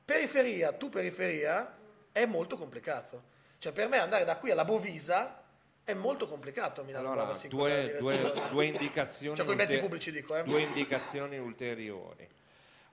Periferia, 0.03 0.73
tu 0.73 0.89
periferia, 0.89 1.77
è 2.11 2.25
molto 2.25 2.57
complicato. 2.57 3.31
Cioè 3.57 3.71
per 3.71 3.87
me 3.87 3.97
andare 3.99 4.25
da 4.25 4.37
qui 4.37 4.51
alla 4.51 4.65
Bovisa 4.65 5.41
è 5.83 5.93
molto 5.93 6.27
complicato 6.27 6.81
a 6.81 6.83
Milano. 6.83 7.11
Allora, 7.11 7.37
due, 7.47 7.95
due- 7.97 8.33
due 8.49 8.65
indicazioni 8.65 9.37
Cioè 9.37 9.45
con 9.45 9.53
i 9.53 9.57
mezzi 9.57 9.73
ulter- 9.73 9.87
pubblici 9.87 10.11
dico, 10.11 10.35
eh. 10.35 10.43
due 10.43 10.61
indicazioni 10.61 11.37
ulteriori. 11.37 12.27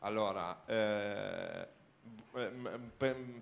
Allora, 0.01 0.63
eh, 0.67 1.67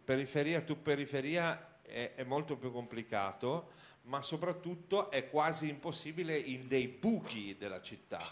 periferia 0.05 0.63
tu 0.63 0.83
periferia 0.83 1.81
è, 1.83 2.13
è 2.15 2.25
molto 2.25 2.57
più 2.57 2.73
complicato, 2.73 3.71
ma 4.03 4.23
soprattutto 4.23 5.11
è 5.11 5.29
quasi 5.29 5.69
impossibile 5.69 6.37
in 6.37 6.69
dei 6.69 6.89
buchi 6.89 7.57
della 7.59 7.81
città. 7.81 8.23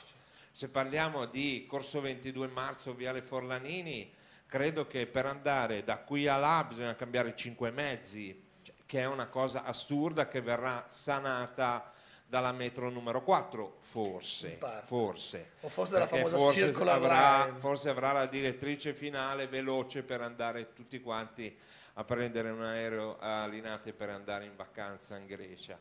Se 0.51 0.69
parliamo 0.69 1.27
di 1.27 1.67
Corso 1.69 2.01
22 2.01 2.47
Marzo, 2.49 2.95
Viale 2.95 3.21
Forlanini, 3.21 4.11
credo 4.47 4.87
che 4.87 5.07
per 5.07 5.27
andare 5.27 5.85
da 5.85 5.99
qui 5.99 6.27
a 6.27 6.37
là 6.37 6.65
bisogna 6.67 6.95
cambiare 6.95 7.37
cinque 7.37 7.71
mezzi, 7.71 8.43
cioè, 8.62 8.75
che 8.87 9.01
è 9.01 9.07
una 9.07 9.27
cosa 9.27 9.65
assurda 9.65 10.29
che 10.29 10.41
verrà 10.41 10.87
sanata 10.89 11.93
dalla 12.29 12.53
metro 12.53 12.91
numero 12.91 13.23
4, 13.23 13.79
forse, 13.81 14.59
forse. 14.85 15.51
O 15.61 15.69
forse 15.69 15.93
dalla 15.93 16.07
famosa 16.07 16.37
forse 16.37 16.59
circular 16.59 16.97
avrà, 16.97 17.45
line. 17.45 17.59
forse 17.59 17.89
avrà 17.89 18.12
la 18.12 18.27
direttrice 18.27 18.95
finale 18.95 19.47
veloce 19.47 20.03
per 20.03 20.21
andare 20.21 20.73
tutti 20.73 21.01
quanti 21.01 21.57
a 21.95 22.05
prendere 22.05 22.51
un 22.51 22.62
aereo 22.62 23.17
a 23.19 23.47
Linate 23.47 23.93
per 23.93 24.11
andare 24.11 24.45
in 24.45 24.57
vacanza 24.57 25.17
in 25.17 25.27
Grecia. 25.27 25.79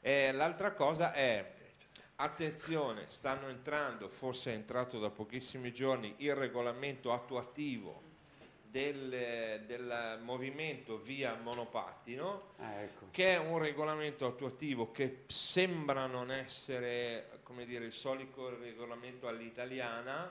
E 0.00 0.30
l'altra 0.32 0.72
cosa 0.72 1.12
è, 1.12 1.54
attenzione, 2.16 3.06
stanno 3.08 3.48
entrando, 3.48 4.08
forse 4.08 4.52
è 4.52 4.54
entrato 4.54 4.98
da 5.00 5.10
pochissimi 5.10 5.72
giorni, 5.72 6.14
il 6.18 6.34
regolamento 6.34 7.12
attuativo 7.12 8.07
del, 8.70 9.62
del 9.66 10.18
movimento 10.22 10.98
via 10.98 11.34
monopattino 11.34 12.54
Ah, 12.58 12.74
ecco. 12.82 13.06
che 13.10 13.28
è 13.34 13.38
un 13.38 13.58
regolamento 13.58 14.26
attuativo 14.26 14.90
che 14.90 15.24
sembra 15.26 16.06
non 16.06 16.30
essere 16.30 17.40
come 17.42 17.64
dire, 17.64 17.84
il 17.86 17.92
solito 17.94 18.58
regolamento 18.58 19.26
all'italiana 19.26 20.30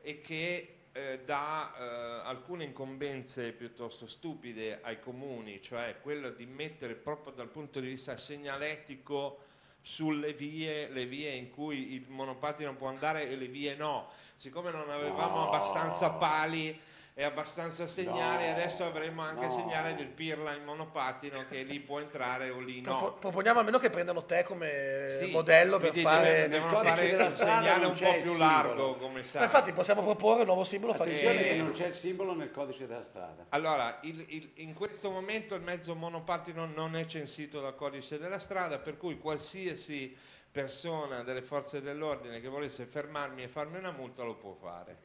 e 0.00 0.20
che 0.20 0.76
eh, 0.92 1.20
dà 1.24 1.72
eh, 1.76 2.28
alcune 2.28 2.64
incombenze 2.64 3.52
piuttosto 3.52 4.06
stupide 4.06 4.80
ai 4.82 5.00
comuni, 5.00 5.60
cioè 5.62 5.96
quello 6.02 6.30
di 6.30 6.46
mettere 6.46 6.94
proprio 6.94 7.32
dal 7.32 7.48
punto 7.48 7.80
di 7.80 7.88
vista 7.88 8.16
segnaletico 8.16 9.38
sulle 9.80 10.32
vie, 10.34 10.88
le 10.90 11.06
vie 11.06 11.30
in 11.32 11.50
cui 11.50 11.94
il 11.94 12.06
monopattino 12.08 12.74
può 12.74 12.88
andare 12.88 13.28
e 13.28 13.36
le 13.36 13.48
vie 13.48 13.74
no. 13.74 14.10
Siccome 14.36 14.70
non 14.70 14.88
avevamo 14.88 15.46
abbastanza 15.46 16.10
pali 16.10 16.78
e 17.16 17.22
abbastanza 17.22 17.86
segnali, 17.86 18.44
No. 18.46 18.50
adesso 18.50 18.84
avremo 18.84 19.22
anche 19.22 19.44
No. 19.46 19.50
segnale 19.50 19.94
del 19.94 20.08
pirla 20.08 20.52
in 20.52 20.64
monopattino 20.64 21.44
che 21.48 21.62
lì 21.62 21.78
può 21.78 22.00
entrare 22.00 22.50
o 22.50 22.58
lì 22.58 22.80
no. 22.80 23.14
proponiamo 23.20 23.60
almeno 23.60 23.78
che 23.78 23.88
prendano 23.88 24.24
te 24.24 24.42
come 24.42 25.06
Sì, 25.20 25.30
modello 25.30 25.78
per 25.78 25.96
fare... 25.96 26.48
devono 26.48 26.72
codice 26.72 26.90
fare 26.94 27.10
della 27.10 27.24
il 27.26 27.32
strada 27.32 27.62
segnale 27.62 27.86
un 27.86 27.92
po' 27.92 27.98
più 27.98 28.34
simbolo. 28.34 28.38
largo 28.38 28.96
come 28.96 29.18
Ma 29.18 29.22
sa. 29.22 29.44
infatti 29.44 29.72
possiamo 29.72 30.02
proporre 30.02 30.40
un 30.40 30.46
nuovo 30.46 30.64
simbolo 30.64 30.92
Attenzione 30.92 31.40
che 31.40 31.54
non 31.54 31.70
c'è 31.70 31.86
il 31.86 31.94
simbolo 31.94 32.34
nel 32.34 32.50
codice 32.50 32.88
della 32.88 33.04
strada. 33.04 33.46
Allora, 33.50 33.98
il- 34.02 34.24
il- 34.30 34.50
in 34.56 34.74
questo 34.74 35.08
momento 35.12 35.54
il 35.54 35.62
mezzo 35.62 35.94
monopattino 35.94 36.66
non 36.74 36.96
è 36.96 37.04
censito 37.06 37.60
dal 37.60 37.76
codice 37.76 38.18
della 38.18 38.40
strada, 38.40 38.78
per 38.80 38.96
cui 38.96 39.18
qualsiasi 39.18 40.16
persona 40.50 41.22
delle 41.22 41.42
forze 41.42 41.80
dell'ordine 41.80 42.40
che 42.40 42.48
volesse 42.48 42.86
fermarmi 42.86 43.44
e 43.44 43.48
farmi 43.48 43.78
una 43.78 43.92
multa 43.92 44.24
lo 44.24 44.34
può 44.34 44.52
fare. 44.52 44.96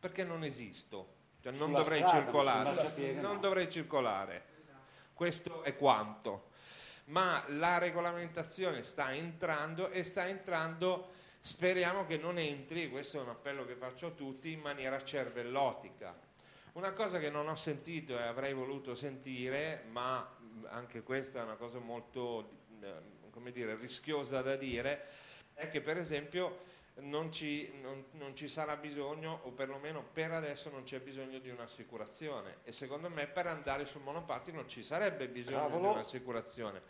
Perché 0.00 0.24
non 0.24 0.42
esisto, 0.42 1.22
cioè 1.44 1.52
non 1.52 1.72
dovrei 1.72 1.98
strada, 1.98 2.22
circolare. 2.22 3.12
Non 3.20 3.34
no. 3.34 3.38
dovrei 3.38 3.70
circolare. 3.70 4.44
Questo 5.12 5.62
è 5.62 5.76
quanto. 5.76 6.48
Ma 7.06 7.44
la 7.48 7.76
regolamentazione 7.76 8.82
sta 8.82 9.12
entrando 9.12 9.90
e 9.90 10.04
sta 10.04 10.26
entrando, 10.26 11.10
speriamo 11.42 12.06
che 12.06 12.16
non 12.16 12.38
entri, 12.38 12.88
questo 12.88 13.18
è 13.18 13.20
un 13.20 13.28
appello 13.28 13.66
che 13.66 13.74
faccio 13.74 14.06
a 14.06 14.10
tutti, 14.12 14.52
in 14.52 14.60
maniera 14.60 15.04
cervellotica. 15.04 16.18
Una 16.72 16.92
cosa 16.92 17.18
che 17.18 17.28
non 17.28 17.46
ho 17.46 17.56
sentito 17.56 18.18
e 18.18 18.22
avrei 18.22 18.54
voluto 18.54 18.94
sentire, 18.94 19.84
ma 19.90 20.26
anche 20.68 21.02
questa 21.02 21.40
è 21.40 21.42
una 21.42 21.56
cosa 21.56 21.78
molto 21.78 22.62
eh, 22.80 23.28
come 23.28 23.52
dire, 23.52 23.76
rischiosa 23.76 24.40
da 24.40 24.56
dire, 24.56 25.04
è 25.52 25.68
che 25.68 25.82
per 25.82 25.98
esempio 25.98 26.72
non 26.96 27.32
ci, 27.32 27.72
non- 27.80 28.04
non 28.12 28.36
ci 28.36 28.48
sarà 28.48 28.76
bisogno, 28.76 29.40
o 29.42 29.50
perlomeno 29.50 30.04
per 30.12 30.30
adesso 30.30 30.70
non 30.70 30.84
c'è 30.84 31.00
bisogno 31.00 31.38
di 31.38 31.50
un'assicurazione. 31.50 32.58
E 32.64 32.72
secondo 32.72 33.08
me 33.10 33.26
per 33.26 33.46
andare 33.46 33.84
sul 33.84 34.02
monopattino 34.02 34.66
ci 34.66 34.84
sarebbe 34.84 35.28
bisogno 35.28 35.58
Cavolo. 35.58 35.88
di 35.88 35.94
un'assicurazione. 35.94 36.82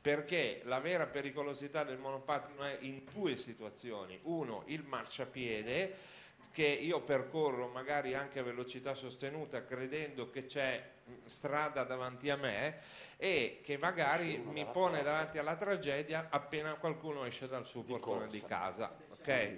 Perché 0.00 0.60
la 0.64 0.78
vera 0.78 1.06
pericolosità 1.06 1.82
del 1.82 1.98
monopattino 1.98 2.62
è 2.62 2.78
in 2.82 3.02
due 3.12 3.36
situazioni. 3.36 4.18
Uno, 4.22 4.62
il 4.66 4.84
marciapiede, 4.84 6.16
che 6.52 6.66
io 6.66 7.02
percorro 7.02 7.68
magari 7.68 8.14
anche 8.14 8.38
a 8.38 8.42
velocità 8.42 8.94
sostenuta 8.94 9.64
credendo 9.64 10.30
che 10.30 10.46
c'è 10.46 10.92
strada 11.24 11.84
davanti 11.84 12.30
a 12.30 12.36
me 12.36 12.78
e 13.16 13.60
che 13.62 13.76
magari 13.76 14.38
mi 14.38 14.66
pone 14.66 15.02
davanti 15.02 15.38
alla 15.38 15.56
tragedia 15.56 16.28
appena 16.30 16.74
qualcuno 16.74 17.24
esce 17.24 17.46
dal 17.48 17.66
suo 17.66 17.82
portone 17.82 18.26
di 18.28 18.42
casa. 18.42 18.96
Ok? 19.20 19.56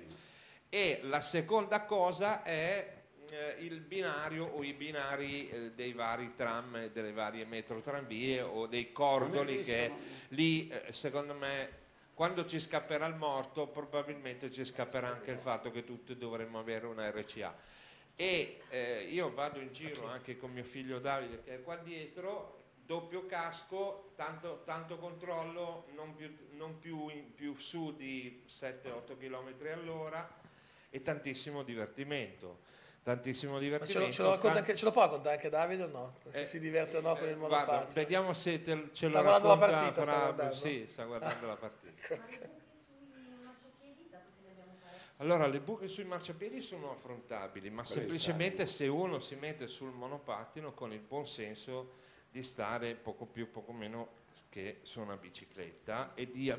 E 0.68 1.01
la 1.03 1.20
seconda 1.20 1.85
cosa 1.85 2.42
è 2.42 2.99
eh, 3.31 3.57
il 3.61 3.81
binario 3.81 4.44
o 4.44 4.62
i 4.62 4.73
binari 4.73 5.49
eh, 5.49 5.73
dei 5.73 5.92
vari 5.92 6.35
tram 6.35 6.88
delle 6.88 7.12
varie 7.12 7.44
metrotranvie 7.44 8.40
o 8.40 8.66
dei 8.66 8.92
cordoli 8.92 9.62
che 9.62 9.92
lì 10.29 10.68
eh, 10.68 10.92
secondo 10.92 11.35
me 11.35 11.79
quando 12.14 12.44
ci 12.44 12.61
scapperà 12.61 13.07
il 13.07 13.14
morto 13.14 13.68
probabilmente 13.68 14.51
ci 14.51 14.64
scapperà 14.64 15.09
anche 15.09 15.31
il 15.31 15.38
fatto 15.38 15.70
che 15.70 15.85
tutti 15.85 16.16
dovremmo 16.16 16.59
avere 16.59 16.87
una 16.87 17.09
RCA 17.11 17.57
e 18.16 18.61
eh, 18.68 19.07
io 19.09 19.33
vado 19.33 19.61
in 19.61 19.73
giro 19.73 20.07
anche 20.07 20.37
con 20.37 20.51
mio 20.51 20.64
figlio 20.64 20.99
Davide 20.99 21.42
che 21.42 21.55
è 21.55 21.62
qua 21.62 21.77
dietro 21.77 22.60
doppio 22.90 23.24
casco 23.24 24.11
tanto, 24.16 24.62
tanto 24.64 24.98
controllo 24.98 25.87
non 25.94 26.16
più, 26.16 26.37
non 26.57 26.81
più, 26.81 27.09
in- 27.09 27.33
più 27.37 27.55
su 27.57 27.94
di 27.94 28.42
7-8 28.48 29.16
km 29.16 29.55
all'ora 29.72 30.29
e 30.90 31.00
tantissimo 31.00 31.62
divertimento 31.62 32.62
tantissimo 33.05 33.53
Ma 33.53 33.59
ce 33.59 33.64
divertimento 33.64 34.22
lo, 34.24 34.37
ce 34.37 34.42
lo 34.42 34.48
anche- 34.59 34.74
ce 34.76 34.85
lo 34.87 34.90
può 34.90 35.03
raccontare 35.03 35.37
anche 35.37 35.48
Davide 35.48 35.85
o 35.85 35.87
no? 35.87 36.16
Se 36.33 36.40
eh, 36.40 36.44
si 36.44 36.59
diverte 36.59 36.96
o 36.96 37.00
no 37.00 37.14
con 37.14 37.29
il 37.29 37.35
eh, 37.35 37.37
guarda, 37.37 37.57
monopattino? 37.59 37.92
vediamo 37.92 38.33
se 38.33 38.61
te- 38.61 38.88
ce 38.92 39.07
Sta 39.09 39.18
lo 39.20 39.22
guardando 39.22 39.48
la 39.48 39.55
racconta 39.55 39.79
partita, 39.79 40.03
sta 40.03 40.12
fra- 40.12 40.20
guardando? 40.22 40.55
sì, 40.57 40.87
sta 40.88 41.05
guardando 41.05 41.46
la 41.46 41.57
partita 41.57 42.09
Allora, 45.18 45.46
le 45.46 45.61
buche 45.61 45.87
sui 45.87 46.05
marciapiedi 46.05 46.61
sono 46.62 46.90
affrontabili, 46.92 47.68
ma 47.70 47.83
Quelle 47.83 48.00
semplicemente 48.00 48.66
se 48.66 48.87
uno 48.88 49.20
si 49.20 49.35
mette 49.37 49.66
sul 49.68 49.90
monopattino 49.92 50.72
con 50.72 50.92
il 50.94 51.00
buon 51.00 51.29
senso 51.29 52.09
di 52.31 52.43
stare 52.43 52.95
poco 52.95 53.27
più, 53.27 53.51
poco 53.51 53.73
meno 53.73 54.19
che 54.49 54.81
su 54.83 55.01
una 55.01 55.16
bicicletta 55.16 56.14
e 56.14 56.31
di, 56.31 56.53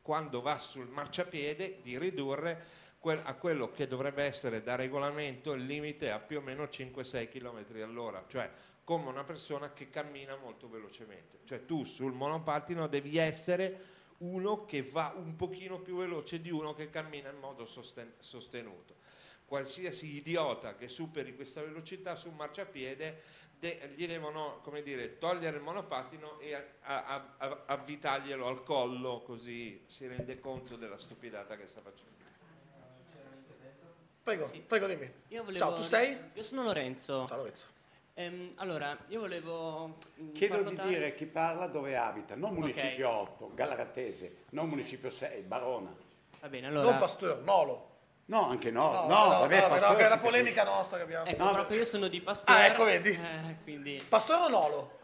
quando 0.00 0.40
va 0.40 0.58
sul 0.58 0.88
marciapiede, 0.88 1.78
di 1.82 1.98
ridurre 1.98 2.80
a 3.00 3.34
quello 3.34 3.70
che 3.72 3.88
dovrebbe 3.88 4.22
essere 4.22 4.62
da 4.62 4.76
regolamento 4.76 5.52
il 5.52 5.64
limite 5.64 6.10
a 6.10 6.20
più 6.20 6.38
o 6.38 6.40
meno 6.40 6.64
5-6 6.64 7.28
km 7.28 7.82
all'ora, 7.82 8.24
cioè 8.28 8.50
come 8.84 9.08
una 9.08 9.24
persona 9.24 9.72
che 9.72 9.90
cammina 9.90 10.36
molto 10.36 10.68
velocemente. 10.68 11.40
Cioè 11.44 11.64
tu 11.64 11.84
sul 11.84 12.12
monopattino 12.12 12.86
devi 12.86 13.16
essere 13.16 13.90
uno 14.18 14.64
che 14.64 14.82
va 14.82 15.12
un 15.16 15.34
pochino 15.36 15.80
più 15.80 15.96
veloce 15.96 16.40
di 16.40 16.50
uno 16.50 16.74
che 16.74 16.90
cammina 16.90 17.30
in 17.30 17.38
modo 17.38 17.66
sosten- 17.66 18.14
sostenuto. 18.18 18.96
Qualsiasi 19.44 20.16
idiota 20.16 20.76
che 20.76 20.88
superi 20.88 21.34
questa 21.34 21.60
velocità 21.60 22.16
su 22.16 22.30
marciapiede 22.30 23.22
de- 23.62 23.92
gli 23.94 24.08
devono 24.08 24.58
come 24.64 24.82
dire, 24.82 25.18
togliere 25.18 25.56
il 25.58 25.62
monopattino 25.62 26.40
e 26.40 26.52
a- 26.54 26.64
a- 26.82 27.34
a- 27.36 27.62
avvitaglielo 27.66 28.44
al 28.48 28.64
collo 28.64 29.20
così 29.20 29.84
si 29.86 30.08
rende 30.08 30.40
conto 30.40 30.74
della 30.74 30.98
stupidata 30.98 31.56
che 31.56 31.68
sta 31.68 31.80
facendo. 31.80 32.10
Prego, 34.20 34.46
Sì. 34.48 34.58
prego 34.60 34.86
dimmi. 34.86 35.08
Io 35.28 35.44
volevo- 35.44 35.58
Ciao, 35.64 35.74
tu 35.76 35.82
sei? 35.82 36.16
Io 36.34 36.42
sono 36.42 36.64
Lorenzo. 36.64 37.24
Ciao 37.28 37.36
Lorenzo. 37.36 37.66
Ehm, 38.14 38.50
allora, 38.56 38.96
io 39.08 39.20
volevo. 39.20 39.98
mm, 40.20 40.32
Chiedo 40.32 40.56
di 40.62 40.74
notare- 40.74 40.88
dire 40.88 41.14
chi 41.14 41.26
parla 41.26 41.66
dove 41.68 41.96
abita, 41.96 42.34
non 42.34 42.54
municipio 42.54 43.08
Ok. 43.08 43.28
8, 43.30 43.50
Galatese, 43.54 44.38
non 44.50 44.68
municipio 44.68 45.08
6, 45.08 45.42
Barona. 45.42 45.94
Va 46.40 46.48
bene, 46.48 46.68
Non 46.68 46.78
allora. 46.78 46.96
Pasteur, 46.98 47.38
Nolo. 47.42 47.90
No, 48.26 48.48
anche 48.48 48.70
no. 48.70 48.90
No, 48.92 49.00
No, 49.06 49.06
no, 49.24 49.38
vabbè, 49.40 49.56
no, 49.56 49.62
no, 49.62 49.68
Pastore 49.68 49.96
che 49.98 50.04
è 50.06 50.08
la 50.08 50.18
polemica 50.18 50.64
nostra 50.64 50.96
che 50.96 51.02
abbiamo. 51.02 51.24
Ecco, 51.26 51.44
No, 51.44 51.52
proprio 51.52 51.78
io 51.78 51.84
sono 51.84 52.08
di 52.08 52.20
Pasteur. 52.20 52.56
Ah, 52.56 52.64
ecco, 52.66 52.84
vedi. 52.84 53.10
eh, 53.10 53.56
quindi. 53.62 54.04
Pastore 54.08 54.42
o 54.44 54.48
Nolo? 54.48 54.98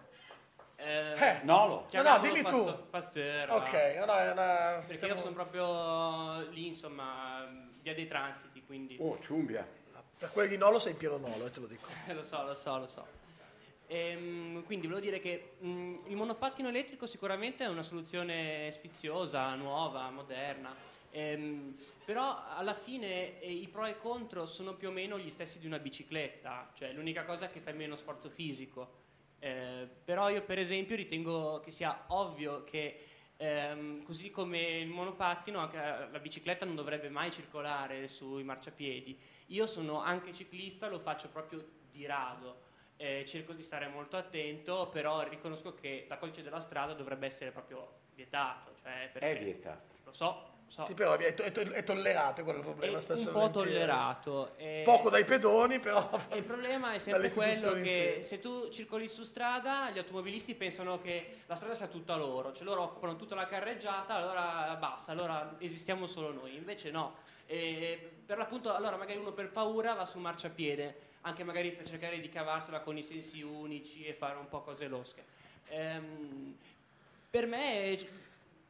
Eh, 0.76 1.12
Eh. 1.18 1.40
Nolo. 1.42 1.84
chiamiamolo 1.88 2.22
dimmi 2.22 2.42
Pasto- 2.42 2.64
tu. 2.76 2.88
Pasteur. 2.90 3.50
Ok, 3.50 3.72
no, 3.98 4.04
no, 4.06 4.12
è 4.16 4.30
una... 4.30 4.82
Perché 4.86 5.06
io 5.06 5.16
sono 5.18 5.34
proprio 5.34 6.48
lì, 6.50 6.68
insomma, 6.68 7.42
via 7.82 7.94
dei 7.94 8.06
transiti, 8.06 8.64
quindi. 8.64 8.96
Oh, 9.00 9.18
ciumbia. 9.20 9.66
Per 10.18 10.30
quelli 10.32 10.48
di 10.48 10.56
Nolo 10.56 10.78
sei 10.78 10.92
in 10.92 10.98
pieno 10.98 11.16
Nolo, 11.18 11.46
eh, 11.46 11.50
te 11.50 11.60
lo 11.60 11.66
dico. 11.66 11.88
lo 12.12 12.22
so, 12.22 12.42
lo 12.44 12.54
so, 12.54 12.78
lo 12.78 12.86
so. 12.86 13.06
Ehm, 13.88 14.64
quindi 14.64 14.86
volevo 14.86 15.04
dire 15.04 15.18
che 15.20 15.54
mh, 15.58 15.94
il 16.06 16.16
monopattino 16.16 16.68
elettrico 16.68 17.06
sicuramente 17.06 17.64
è 17.64 17.68
una 17.68 17.82
soluzione 17.82 18.70
sfiziosa, 18.70 19.54
nuova, 19.54 20.08
moderna. 20.10 20.74
Ehm, 21.10 21.76
però 22.04 22.44
alla 22.48 22.74
fine 22.74 23.40
eh, 23.40 23.50
i 23.50 23.68
pro 23.68 23.86
e 23.86 23.90
i 23.90 23.98
contro 23.98 24.46
sono 24.46 24.74
più 24.74 24.88
o 24.88 24.92
meno 24.92 25.18
gli 25.18 25.30
stessi 25.30 25.58
di 25.58 25.66
una 25.66 25.78
bicicletta, 25.78 26.70
cioè 26.74 26.92
l'unica 26.92 27.24
cosa 27.24 27.46
è 27.46 27.50
che 27.50 27.60
fai 27.60 27.74
meno 27.74 27.96
sforzo 27.96 28.28
fisico. 28.28 29.06
Eh, 29.40 29.88
però 30.04 30.30
io 30.30 30.42
per 30.42 30.58
esempio 30.58 30.96
ritengo 30.96 31.60
che 31.60 31.70
sia 31.70 32.04
ovvio 32.08 32.64
che 32.64 32.98
ehm, 33.36 34.02
così 34.02 34.30
come 34.30 34.78
il 34.78 34.88
monopattino, 34.88 35.58
anche 35.58 35.76
la 35.76 36.18
bicicletta 36.18 36.64
non 36.64 36.74
dovrebbe 36.74 37.08
mai 37.08 37.30
circolare 37.30 38.08
sui 38.08 38.42
marciapiedi. 38.42 39.18
Io 39.48 39.66
sono 39.66 40.00
anche 40.00 40.32
ciclista, 40.32 40.88
lo 40.88 40.98
faccio 40.98 41.28
proprio 41.28 41.64
di 41.90 42.04
rado. 42.04 42.66
Eh, 42.96 43.24
cerco 43.26 43.52
di 43.52 43.62
stare 43.62 43.86
molto 43.86 44.16
attento, 44.16 44.88
però 44.88 45.22
riconosco 45.22 45.72
che 45.72 46.06
da 46.08 46.18
codice 46.18 46.42
della 46.42 46.58
strada 46.58 46.94
dovrebbe 46.94 47.26
essere 47.26 47.52
proprio 47.52 48.00
vietato. 48.14 48.74
Cioè 48.82 49.12
È 49.12 49.38
vietato. 49.38 49.94
Lo 50.04 50.12
so, 50.12 50.47
so. 50.68 50.86
Sì, 50.86 50.94
però 50.94 51.16
è, 51.16 51.34
to- 51.34 51.42
è 51.42 51.50
to- 51.52 51.60
è 51.60 51.82
tollerato, 51.82 52.40
è 52.40 52.44
quello 52.44 52.58
il 52.60 52.64
è 52.64 52.68
problema. 52.68 52.94
un 52.96 53.00
spesso 53.02 53.28
e 53.30 53.32
po' 53.32 53.50
tollerato. 53.50 54.52
eh, 54.56 54.82
Poco 54.84 55.10
dai 55.10 55.24
pedoni, 55.24 55.78
però... 55.80 56.08
e 56.28 56.36
il 56.38 56.44
problema 56.44 56.92
è 56.92 56.98
sempre 57.00 57.30
quello 57.32 57.72
che 57.72 58.18
se 58.22 58.38
tu 58.40 58.68
circoli 58.70 59.08
su 59.08 59.24
strada, 59.24 59.90
gli 59.90 59.98
automobilisti 59.98 60.54
pensano 60.54 61.00
che 61.00 61.42
la 61.46 61.54
strada 61.54 61.74
sia 61.74 61.88
tutta 61.88 62.14
loro, 62.16 62.52
cioè 62.52 62.64
loro 62.64 62.82
occupano 62.82 63.16
tutta 63.16 63.34
la 63.34 63.46
carreggiata, 63.46 64.14
allora 64.14 64.76
basta, 64.78 65.12
allora 65.12 65.56
esistiamo 65.58 66.06
solo 66.06 66.32
noi. 66.32 66.54
Invece 66.56 66.90
no. 66.90 67.16
E 67.46 68.10
per 68.26 68.36
l'appunto, 68.36 68.74
allora 68.74 68.96
magari 68.96 69.18
uno 69.18 69.32
per 69.32 69.50
paura 69.50 69.94
va 69.94 70.04
su 70.04 70.18
marciapiede, 70.18 71.06
anche 71.22 71.44
magari 71.44 71.72
per 71.72 71.86
cercare 71.88 72.20
di 72.20 72.28
cavarsela 72.28 72.80
con 72.80 72.96
i 72.98 73.02
sensi 73.02 73.40
unici 73.42 74.04
e 74.04 74.12
fare 74.12 74.36
un 74.36 74.48
po' 74.48 74.60
cose 74.60 74.86
losche. 74.86 75.24
Ehm, 75.68 76.56
per 77.30 77.46
me 77.46 77.96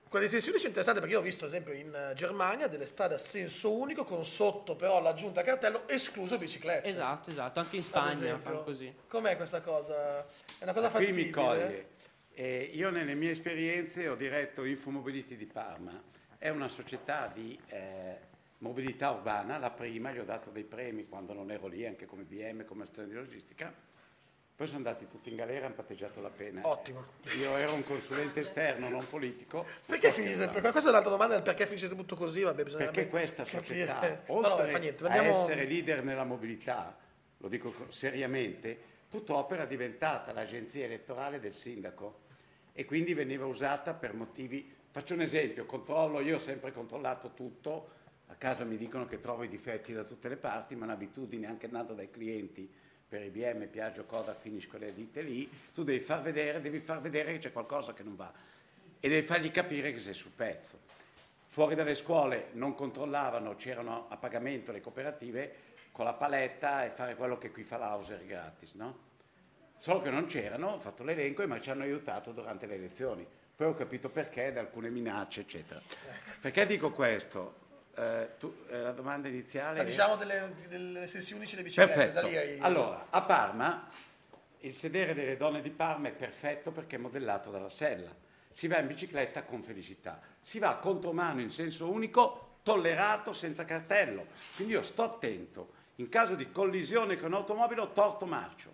Quella 0.08 0.24
di 0.24 0.30
senso 0.30 0.48
unico 0.48 0.64
è 0.64 0.68
interessante 0.68 1.00
perché 1.00 1.14
io 1.14 1.20
ho 1.20 1.24
visto, 1.24 1.44
ad 1.44 1.50
esempio, 1.50 1.74
in 1.74 1.94
eh, 1.94 2.14
Germania 2.14 2.66
delle 2.66 2.86
strade 2.86 3.14
a 3.14 3.18
senso 3.18 3.72
unico 3.72 4.04
con 4.04 4.24
sotto 4.24 4.74
però 4.74 5.02
l'aggiunta 5.02 5.42
cartello 5.42 5.86
escluso 5.86 6.38
biciclette. 6.38 6.88
Esatto, 6.88 7.30
esatto, 7.30 7.60
anche 7.60 7.76
in 7.76 7.82
Spagna 7.82 8.12
esempio. 8.12 8.50
fanno 8.50 8.64
così. 8.64 8.94
Com'è 9.06 9.36
questa 9.36 9.60
cosa? 9.60 10.20
È 10.58 10.62
una 10.62 10.72
cosa 10.72 10.88
Qui 10.88 11.00
fattibile? 11.04 11.24
mi 11.26 11.30
coglie. 11.30 11.88
Eh, 12.32 12.70
io 12.72 12.88
nelle 12.90 13.14
mie 13.14 13.32
esperienze 13.32 14.08
ho 14.08 14.14
diretto 14.14 14.64
Infomobility 14.64 15.36
di 15.36 15.46
Parma, 15.46 16.00
è 16.38 16.48
una 16.48 16.68
società 16.68 17.30
di 17.34 17.58
eh, 17.66 18.16
mobilità 18.58 19.10
urbana, 19.10 19.58
la 19.58 19.70
prima, 19.70 20.10
gli 20.12 20.18
ho 20.18 20.24
dato 20.24 20.48
dei 20.50 20.64
premi 20.64 21.06
quando 21.06 21.32
non 21.34 21.50
ero 21.50 21.66
lì, 21.66 21.84
anche 21.84 22.06
come 22.06 22.22
BM, 22.22 22.64
come 22.64 22.84
azione 22.84 23.08
di 23.08 23.14
logistica, 23.14 23.74
poi 24.58 24.66
sono 24.66 24.78
andati 24.78 25.06
tutti 25.06 25.30
in 25.30 25.36
galera 25.36 25.60
e 25.60 25.64
hanno 25.66 25.74
patteggiato 25.76 26.20
la 26.20 26.30
pena. 26.30 26.66
Ottimo. 26.66 27.04
Io 27.38 27.56
ero 27.56 27.74
un 27.74 27.84
consulente 27.84 28.40
esterno, 28.40 28.88
non 28.88 29.08
politico. 29.08 29.64
Perché 29.86 30.10
finisce 30.10 30.34
scherzando. 30.34 30.52
sempre? 30.52 30.70
Questa 30.72 30.88
è 30.88 30.92
un'altra 30.92 31.12
domanda 31.12 31.34
del 31.34 31.44
perché 31.44 31.64
finisce 31.64 31.88
tutto 31.88 32.16
così, 32.16 32.42
vabbè, 32.42 32.64
bisogna 32.64 32.86
Perché 32.86 33.06
questa 33.06 33.44
società, 33.44 33.94
capire. 34.00 34.22
No, 34.26 34.34
oltre 34.34 34.64
no, 34.64 34.68
fa 34.68 34.78
niente, 34.78 35.04
a 35.04 35.06
andiamo- 35.06 35.30
essere 35.30 35.64
leader 35.64 36.02
nella 36.02 36.24
mobilità, 36.24 36.98
lo 37.36 37.46
dico 37.46 37.70
co- 37.70 37.92
seriamente, 37.92 38.76
purtroppo 39.08 39.54
era 39.54 39.64
diventata 39.64 40.32
l'agenzia 40.32 40.86
elettorale 40.86 41.38
del 41.38 41.54
sindaco 41.54 42.22
e 42.72 42.84
quindi 42.84 43.14
veniva 43.14 43.46
usata 43.46 43.94
per 43.94 44.12
motivi... 44.12 44.74
Faccio 44.90 45.14
un 45.14 45.20
esempio, 45.20 45.66
controllo, 45.66 46.18
io 46.18 46.34
ho 46.34 46.40
sempre 46.40 46.72
controllato 46.72 47.32
tutto, 47.32 47.90
a 48.26 48.34
casa 48.34 48.64
mi 48.64 48.76
dicono 48.76 49.06
che 49.06 49.20
trovo 49.20 49.44
i 49.44 49.48
difetti 49.48 49.92
da 49.92 50.02
tutte 50.02 50.28
le 50.28 50.36
parti, 50.36 50.74
ma 50.74 50.86
un'abitudine 50.86 51.46
anche 51.46 51.68
nata 51.68 51.92
dai 51.92 52.10
clienti 52.10 52.68
per 53.08 53.22
IBM, 53.22 53.66
Piaggio, 53.68 54.04
Kodak, 54.04 54.40
finisco 54.40 54.76
le 54.76 54.92
ditte 54.92 55.22
lì, 55.22 55.50
tu 55.72 55.82
devi 55.82 56.00
far 56.00 56.20
vedere, 56.20 56.60
devi 56.60 56.80
far 56.80 57.00
vedere 57.00 57.32
che 57.32 57.38
c'è 57.38 57.52
qualcosa 57.52 57.94
che 57.94 58.02
non 58.02 58.16
va 58.16 58.30
e 59.00 59.08
devi 59.08 59.26
fargli 59.26 59.50
capire 59.50 59.92
che 59.92 59.98
sei 59.98 60.14
sul 60.14 60.32
pezzo. 60.32 60.78
Fuori 61.46 61.74
dalle 61.74 61.94
scuole 61.94 62.48
non 62.52 62.74
controllavano, 62.74 63.54
c'erano 63.54 64.06
a 64.08 64.16
pagamento 64.16 64.72
le 64.72 64.80
cooperative 64.80 65.66
con 65.90 66.04
la 66.04 66.12
paletta 66.12 66.84
e 66.84 66.90
fare 66.90 67.16
quello 67.16 67.38
che 67.38 67.50
qui 67.50 67.64
fa 67.64 67.78
l'Auser 67.78 68.24
gratis, 68.26 68.74
no? 68.74 69.06
Solo 69.78 70.02
che 70.02 70.10
non 70.10 70.26
c'erano, 70.26 70.72
ho 70.72 70.80
fatto 70.80 71.04
l'elenco 71.04 71.42
e 71.42 71.46
ma 71.46 71.60
ci 71.60 71.70
hanno 71.70 71.84
aiutato 71.84 72.32
durante 72.32 72.66
le 72.66 72.74
elezioni. 72.74 73.26
Poi 73.56 73.66
ho 73.68 73.74
capito 73.74 74.10
perché, 74.10 74.52
da 74.52 74.60
alcune 74.60 74.90
minacce, 74.90 75.40
eccetera. 75.40 75.80
Perché 76.40 76.66
dico 76.66 76.90
questo? 76.90 77.66
Eh, 77.98 78.28
tu- 78.38 78.54
eh, 78.70 78.78
la 78.80 78.92
domanda 78.92 79.26
iniziale... 79.26 79.78
Ma 79.78 79.82
è- 79.82 79.86
diciamo 79.86 80.14
delle, 80.14 80.54
delle 80.68 81.06
sensi 81.08 81.34
unici 81.34 81.56
le 81.56 81.62
biciclette. 81.62 81.92
Perfetto. 82.12 82.26
Ai- 82.26 82.58
Allora, 82.60 83.06
a 83.10 83.22
Parma 83.22 83.88
il 84.60 84.72
sedere 84.74 85.14
delle 85.14 85.36
donne 85.36 85.60
di 85.60 85.70
Parma 85.70 86.06
è 86.08 86.12
perfetto 86.12 86.70
perché 86.70 86.94
è 86.94 86.98
modellato 87.00 87.50
dalla 87.50 87.70
sella. 87.70 88.14
Si 88.50 88.68
va 88.68 88.78
in 88.78 88.86
bicicletta 88.86 89.42
con 89.42 89.64
felicità. 89.64 90.20
Si 90.38 90.60
va 90.60 90.76
contromano 90.76 91.40
in 91.40 91.50
senso 91.50 91.90
unico, 91.90 92.58
tollerato, 92.62 93.32
senza 93.32 93.64
cartello. 93.64 94.26
Quindi 94.54 94.74
io 94.74 94.82
sto 94.82 95.02
attento. 95.02 95.72
In 95.96 96.08
caso 96.08 96.36
di 96.36 96.52
collisione 96.52 97.16
con 97.18 97.34
automobile 97.34 97.80
ho 97.80 97.90
torto 97.92 98.26
marcio. 98.26 98.72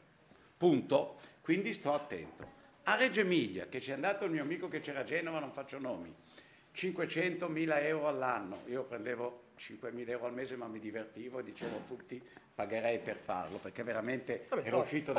Punto. 0.56 1.18
Quindi 1.40 1.72
sto 1.72 1.94
attento. 1.94 2.52
A 2.84 2.96
Reggio 2.96 3.20
Emilia, 3.20 3.66
che 3.68 3.78
c'è 3.78 3.92
andato 3.92 4.26
il 4.26 4.30
mio 4.30 4.42
amico 4.42 4.68
che 4.68 4.80
c'era 4.80 5.00
a 5.00 5.04
Genova, 5.04 5.38
non 5.38 5.52
faccio 5.52 5.78
nomi, 5.78 6.14
500.000 6.74 7.84
euro 7.84 8.08
all'anno. 8.08 8.62
Io 8.66 8.82
prendevo 8.84 9.42
5.000 9.58 10.08
euro 10.08 10.26
al 10.26 10.34
mese, 10.34 10.56
ma 10.56 10.66
mi 10.66 10.78
divertivo 10.78 11.38
e 11.38 11.42
dicevo 11.44 11.76
a 11.76 11.80
tutti 11.86 12.22
pagherei 12.54 13.00
per 13.00 13.16
farlo, 13.16 13.58
perché 13.58 13.82
veramente 13.82 14.44
Vabbè, 14.48 14.66
ero 14.66 14.78
uscito 14.80 15.12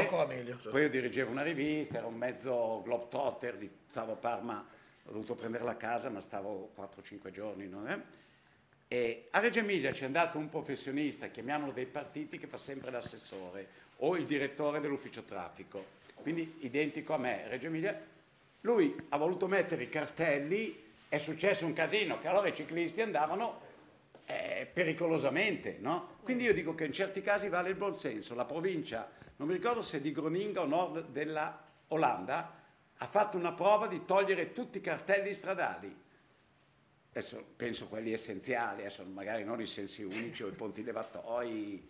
ancora 0.00 0.26
meglio, 0.26 0.58
cioè. 0.60 0.70
Poi 0.70 0.82
io 0.82 0.90
dirigevo 0.90 1.30
una 1.30 1.42
rivista, 1.42 1.98
ero 1.98 2.08
un 2.08 2.16
mezzo 2.16 2.80
globetrotter, 2.84 3.56
di- 3.56 3.70
stavo 3.88 4.12
a 4.12 4.16
Parma, 4.16 4.64
ho 5.04 5.10
dovuto 5.10 5.34
prendere 5.34 5.64
la 5.64 5.76
casa, 5.76 6.10
ma 6.10 6.20
stavo 6.20 6.70
4-5 6.76 7.30
giorni. 7.30 7.68
non 7.68 7.88
è? 7.88 7.98
E 8.88 9.26
a 9.32 9.40
Reggio 9.40 9.58
Emilia 9.58 9.90
c'è 9.90 10.04
andato 10.04 10.38
un 10.38 10.48
professionista, 10.48 11.26
chiamiamolo 11.26 11.72
dei 11.72 11.86
partiti, 11.86 12.38
che 12.38 12.46
fa 12.46 12.56
sempre 12.56 12.92
l'assessore 12.92 13.68
o 13.98 14.16
il 14.16 14.24
direttore 14.24 14.78
dell'ufficio 14.78 15.22
traffico, 15.22 15.84
quindi 16.22 16.58
identico 16.60 17.14
a 17.14 17.18
me. 17.18 17.48
Reggio 17.48 17.66
Emilia, 17.66 18.00
lui 18.60 18.94
ha 19.08 19.16
voluto 19.16 19.48
mettere 19.48 19.82
i 19.82 19.88
cartelli, 19.88 20.84
è 21.08 21.18
successo 21.18 21.66
un 21.66 21.72
casino, 21.72 22.18
che 22.18 22.28
allora 22.28 22.48
i 22.48 22.54
ciclisti 22.54 23.00
andavano 23.00 23.60
eh, 24.24 24.68
pericolosamente, 24.72 25.78
no? 25.80 26.16
Quindi 26.22 26.44
io 26.44 26.54
dico 26.54 26.74
che 26.74 26.84
in 26.84 26.92
certi 26.92 27.22
casi 27.22 27.48
vale 27.48 27.70
il 27.70 27.76
buon 27.76 27.98
senso. 27.98 28.34
La 28.34 28.44
provincia, 28.44 29.08
non 29.36 29.48
mi 29.48 29.54
ricordo 29.54 29.82
se 29.82 30.00
di 30.00 30.12
Groninga 30.12 30.62
o 30.62 30.66
nord 30.66 31.08
della 31.10 31.64
Olanda, 31.88 32.64
ha 32.96 33.06
fatto 33.06 33.36
una 33.36 33.52
prova 33.52 33.86
di 33.86 34.04
togliere 34.04 34.52
tutti 34.52 34.78
i 34.78 34.80
cartelli 34.80 35.34
stradali 35.34 36.04
adesso 37.16 37.42
penso 37.56 37.88
quelli 37.88 38.12
essenziali, 38.12 38.82
adesso 38.82 39.02
magari 39.06 39.42
non 39.42 39.58
i 39.58 39.66
sensi 39.66 40.02
unici 40.02 40.42
o 40.42 40.48
i 40.48 40.52
ponti 40.52 40.84
levatoi, 40.84 41.88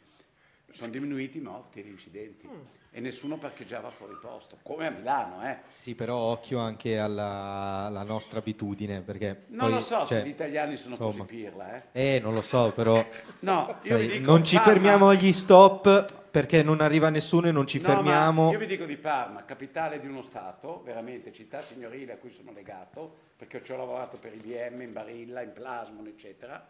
sono 0.72 0.90
diminuiti 0.90 1.38
i 1.38 1.40
morti 1.40 1.80
e 1.80 1.82
gli 1.84 1.90
incidenti 1.90 2.48
e 2.90 3.00
nessuno 3.00 3.36
parcheggiava 3.38 3.90
fuori 3.90 4.16
posto, 4.20 4.58
come 4.62 4.86
a 4.86 4.90
Milano, 4.90 5.46
eh. 5.46 5.58
Sì, 5.68 5.94
però 5.94 6.16
occhio 6.16 6.58
anche 6.58 6.98
alla, 6.98 7.84
alla 7.86 8.02
nostra 8.02 8.38
abitudine, 8.38 9.02
perché 9.02 9.44
Non 9.48 9.68
poi, 9.68 9.70
lo 9.72 9.80
so 9.80 9.98
cioè, 10.06 10.20
se 10.20 10.24
gli 10.24 10.28
italiani 10.30 10.76
sono 10.76 10.94
insomma. 10.94 11.24
così 11.24 11.24
pirla, 11.24 11.76
eh. 11.92 12.14
Eh, 12.16 12.20
non 12.20 12.32
lo 12.34 12.40
so, 12.42 12.72
però 12.72 12.94
No, 13.40 13.78
io 13.82 13.96
sai, 13.96 14.06
dico 14.06 14.30
non 14.30 14.44
ci 14.44 14.56
Parma- 14.56 14.72
fermiamo 14.72 15.08
agli 15.08 15.32
stop 15.32 16.24
perché 16.30 16.62
non 16.62 16.80
arriva 16.80 17.08
nessuno 17.10 17.48
e 17.48 17.52
non 17.52 17.66
ci 17.66 17.78
No, 17.80 17.88
ma 17.88 17.94
fermiamo. 17.94 18.50
Io 18.52 18.58
vi 18.58 18.66
dico 18.66 18.84
di 18.84 18.96
Parma, 18.96 19.44
capitale 19.44 20.00
di 20.00 20.06
uno 20.06 20.22
Stato, 20.22 20.82
veramente 20.84 21.32
città 21.32 21.62
signorile 21.62 22.12
a 22.12 22.16
cui 22.16 22.30
sono 22.30 22.52
legato, 22.52 23.14
perché 23.36 23.62
ci 23.62 23.72
ho 23.72 23.76
lavorato 23.76 24.16
per 24.18 24.34
IBM, 24.34 24.82
in 24.82 24.92
Barilla, 24.92 25.40
in 25.42 25.52
Plasmon, 25.52 26.06
eccetera, 26.06 26.66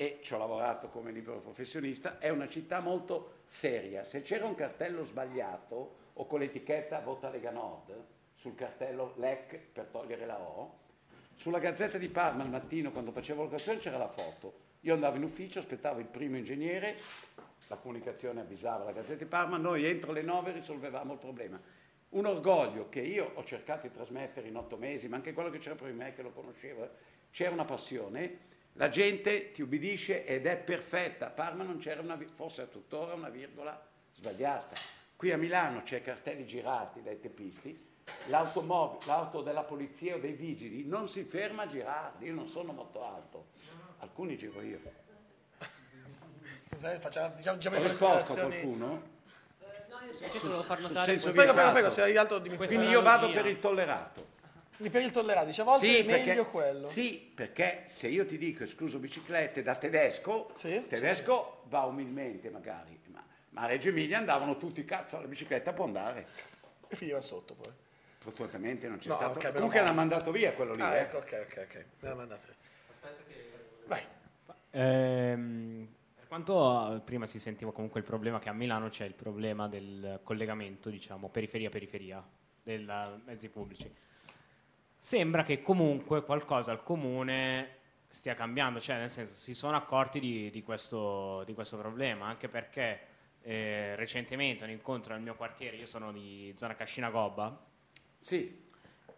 e 0.00 0.20
ci 0.22 0.32
ho 0.32 0.38
lavorato 0.38 0.88
come 0.88 1.12
libero 1.12 1.40
professionista, 1.40 2.18
è 2.18 2.30
una 2.30 2.48
città 2.48 2.80
molto 2.80 3.40
seria. 3.44 4.02
Se 4.02 4.22
c'era 4.22 4.46
un 4.46 4.54
cartello 4.54 5.04
sbagliato 5.04 5.96
o 6.14 6.24
con 6.24 6.40
l'etichetta 6.40 7.00
Vota 7.00 7.28
Lega 7.28 7.50
Nord, 7.50 8.02
sul 8.34 8.54
cartello 8.54 9.12
LEC 9.16 9.58
per 9.58 9.88
togliere 9.88 10.24
la 10.24 10.40
O, 10.40 10.78
sulla 11.34 11.58
Gazzetta 11.58 11.98
di 11.98 12.08
Parma 12.08 12.44
al 12.44 12.48
mattino 12.48 12.92
quando 12.92 13.12
facevo 13.12 13.42
l'occasione 13.42 13.78
c'era 13.78 13.98
la 13.98 14.08
foto. 14.08 14.54
Io 14.80 14.94
andavo 14.94 15.16
in 15.16 15.24
ufficio, 15.24 15.58
aspettavo 15.58 16.00
il 16.00 16.06
primo 16.06 16.38
ingegnere, 16.38 16.96
la 17.66 17.76
comunicazione 17.76 18.40
avvisava 18.40 18.84
la 18.84 18.92
Gazzetta 18.92 19.24
di 19.24 19.28
Parma, 19.28 19.58
noi 19.58 19.84
entro 19.84 20.12
le 20.12 20.22
9 20.22 20.52
risolvevamo 20.52 21.12
il 21.12 21.18
problema. 21.18 21.60
Un 22.08 22.24
orgoglio 22.24 22.88
che 22.88 23.00
io 23.00 23.32
ho 23.34 23.44
cercato 23.44 23.86
di 23.86 23.92
trasmettere 23.92 24.48
in 24.48 24.56
otto 24.56 24.78
mesi, 24.78 25.08
ma 25.08 25.16
anche 25.16 25.34
quello 25.34 25.50
che 25.50 25.58
c'era 25.58 25.74
prima 25.74 25.90
di 25.90 25.98
me 25.98 26.14
che 26.14 26.22
lo 26.22 26.30
conosceva, 26.30 26.88
c'era 27.30 27.50
una 27.50 27.66
passione, 27.66 28.48
la 28.74 28.88
gente 28.88 29.50
ti 29.50 29.62
ubbidisce 29.62 30.24
ed 30.24 30.46
è 30.46 30.56
perfetta. 30.56 31.26
A 31.26 31.30
Parma 31.30 31.64
non 31.64 31.78
c'era 31.78 32.00
una, 32.00 32.18
forse 32.34 32.68
tuttora 32.68 33.14
una 33.14 33.28
virgola 33.28 33.80
sbagliata. 34.12 34.76
Qui 35.16 35.32
a 35.32 35.36
Milano 35.36 35.82
c'è 35.82 36.00
cartelli 36.00 36.46
girati 36.46 37.02
dai 37.02 37.20
teppisti, 37.20 37.88
l'automobile, 38.26 39.04
l'auto 39.06 39.42
della 39.42 39.64
polizia 39.64 40.14
o 40.14 40.18
dei 40.18 40.32
vigili 40.32 40.86
non 40.86 41.08
si 41.08 41.24
ferma 41.24 41.64
a 41.64 41.66
girarli, 41.66 42.26
io 42.26 42.34
non 42.34 42.48
sono 42.48 42.72
molto 42.72 43.04
alto, 43.04 43.48
alcuni 43.98 44.38
giro 44.38 44.62
io. 44.62 44.80
Eh, 46.82 46.98
Facciamo, 47.00 47.34
diciamo, 47.34 47.56
diciamo 47.58 47.76
Ho 47.76 47.82
risposto 47.82 48.32
a 48.32 48.36
qualcuno? 48.36 48.86
No, 48.86 49.98
io 50.06 50.12
invece 50.12 50.38
volevo 50.38 50.62
far 50.62 50.80
notare 50.80 51.16
Prego, 51.18 51.52
prego, 51.52 51.72
prego, 51.72 51.90
se 51.90 52.02
hai 52.02 52.16
altro 52.16 52.38
dimmi 52.38 52.56
Quindi 52.56 52.86
io 52.86 53.02
vado 53.02 53.28
per 53.30 53.44
il 53.46 53.58
tollerato. 53.58 54.29
Per 54.88 55.02
il 55.02 55.10
tollerato, 55.10 55.44
dice 55.46 55.60
a 55.60 55.64
volte 55.64 55.98
è 55.98 56.02
meglio 56.04 56.24
perché, 56.24 56.50
quello. 56.50 56.86
sì, 56.86 57.30
perché 57.34 57.84
se 57.86 58.08
io 58.08 58.24
ti 58.24 58.38
dico 58.38 58.64
escluso 58.64 58.98
biciclette 58.98 59.62
da 59.62 59.74
tedesco, 59.76 60.50
Sì, 60.54 60.86
tedesco 60.88 61.64
va 61.68 61.84
umilmente 61.84 62.48
magari, 62.48 62.98
ma, 63.08 63.22
ma 63.50 63.60
a 63.62 63.66
Reggio 63.66 63.90
Emilia 63.90 64.16
andavano 64.16 64.56
tutti, 64.56 64.82
cazzo, 64.86 65.20
la 65.20 65.26
bicicletta 65.26 65.74
può 65.74 65.84
andare. 65.84 66.26
E 66.88 66.96
finiva 66.96 67.20
sotto 67.20 67.54
poi. 67.54 67.70
Fortunatamente 68.18 68.88
non 68.88 68.96
c'è 68.98 69.08
No, 69.08 69.16
stato. 69.16 69.32
ok, 69.32 69.42
meno 69.44 69.54
Comunque 69.56 69.82
l'ha 69.82 69.92
mandato 69.92 70.32
via 70.32 70.52
quello 70.54 70.72
lì. 70.72 70.80
Ah, 70.80 70.94
eh. 70.96 71.00
ecco, 71.00 71.18
ok, 71.18 71.46
ok, 71.46 71.66
ok. 71.68 71.84
Me 72.00 72.08
la 72.08 72.14
mandate. 72.14 72.54
Vai. 73.86 74.02
Ehm, 74.70 75.88
per 76.14 76.26
quanto 76.26 76.96
eh, 76.96 77.00
prima 77.00 77.26
si 77.26 77.38
sentiva 77.38 77.70
comunque 77.72 78.00
il 78.00 78.06
problema 78.06 78.38
che 78.38 78.48
a 78.48 78.52
Milano 78.54 78.88
c'è 78.88 79.04
il 79.04 79.14
problema 79.14 79.68
del 79.68 80.20
collegamento, 80.22 80.88
diciamo, 80.88 81.28
periferia-periferia 81.28 82.26
dei 82.62 82.86
mezzi 83.24 83.48
pubblici. 83.50 83.92
Sembra 85.02 85.42
che 85.44 85.62
comunque 85.62 86.22
qualcosa 86.22 86.70
al 86.72 86.82
comune 86.82 87.78
stia 88.08 88.34
cambiando, 88.34 88.80
cioè 88.80 88.98
nel 88.98 89.08
senso 89.10 89.34
si 89.34 89.54
sono 89.54 89.76
accorti 89.76 90.20
di, 90.20 90.50
di 90.50 90.62
questo, 90.62 91.42
di 91.46 91.54
questo 91.54 91.78
problema, 91.78 92.26
anche 92.26 92.48
perché 92.48 93.00
eh, 93.42 93.94
recentemente 93.96 94.64
un 94.64 94.70
incontro 94.70 95.14
nel 95.14 95.22
mio 95.22 95.34
quartiere, 95.34 95.76
io 95.76 95.86
sono 95.86 96.12
di 96.12 96.52
zona 96.56 96.74
Cascina 96.74 97.08
Gobba, 97.08 97.58
Sì, 98.18 98.68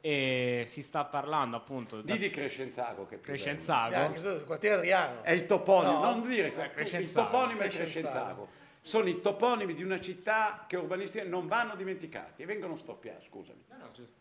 e 0.00 0.64
si 0.66 0.82
sta 0.82 1.04
parlando 1.04 1.56
appunto 1.56 2.00
di 2.00 2.16
di 2.18 2.30
Crescenzago 2.30 3.06
che 3.06 3.14
è 3.14 3.18
bello. 3.18 3.22
Crescenzago. 3.32 3.88
Bianchi, 3.90 4.20
tu, 4.20 4.28
il 4.28 4.44
quartiere 4.44 4.76
Adriano. 4.76 5.22
È 5.22 5.32
il 5.32 5.46
toponimo, 5.46 5.92
No. 5.98 6.10
non 6.10 6.28
dire 6.28 6.48
Eh, 6.48 6.52
tu- 6.54 6.60
il 6.60 6.70
Crescenzago. 6.70 7.28
toponimo 7.30 7.60
è 7.60 7.68
Crescenzago. 7.68 8.48
Sono 8.80 9.08
i 9.08 9.20
toponimi 9.20 9.74
di 9.74 9.82
una 9.84 10.00
città 10.00 10.64
che 10.68 10.76
urbanistica 10.76 11.24
non 11.24 11.46
vanno 11.48 11.74
dimenticati 11.76 12.42
e 12.42 12.46
vengono 12.46 12.76
storpiati, 12.76 13.26
scusami. 13.26 13.64
No, 13.70 13.76
no, 13.78 13.90
giusto. 13.92 14.20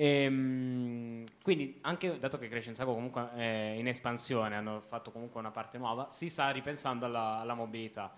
Ehm, 0.00 1.24
quindi 1.42 1.80
anche 1.80 2.20
dato 2.20 2.38
che 2.38 2.46
Crescenzago 2.48 2.94
comunque 2.94 3.32
è 3.34 3.74
in 3.76 3.88
espansione, 3.88 4.54
hanno 4.54 4.80
fatto 4.80 5.10
comunque 5.10 5.40
una 5.40 5.50
parte 5.50 5.76
nuova, 5.76 6.08
si 6.08 6.28
sta 6.28 6.50
ripensando 6.50 7.04
alla, 7.06 7.38
alla 7.40 7.54
mobilità 7.54 8.16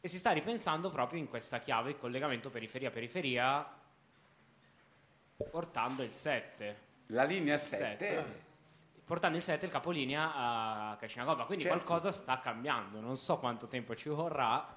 e 0.00 0.08
si 0.08 0.18
sta 0.18 0.32
ripensando 0.32 0.90
proprio 0.90 1.20
in 1.20 1.28
questa 1.28 1.60
chiave 1.60 1.90
il 1.90 1.96
collegamento 1.96 2.50
periferia-periferia 2.50 3.64
portando 5.48 6.02
il 6.02 6.10
7. 6.10 6.76
La 7.06 7.22
linea 7.22 7.56
7, 7.56 8.08
7. 8.08 8.42
Portando 9.04 9.36
il 9.36 9.44
7 9.44 9.66
il 9.66 9.70
capolinea 9.70 10.34
a 10.34 10.96
Cascinagova, 10.98 11.46
quindi 11.46 11.64
Certo. 11.66 11.84
qualcosa 11.84 12.10
sta 12.10 12.40
cambiando. 12.40 12.98
Non 12.98 13.16
so 13.16 13.38
quanto 13.38 13.68
tempo 13.68 13.94
ci 13.94 14.08
vorrà. 14.08 14.76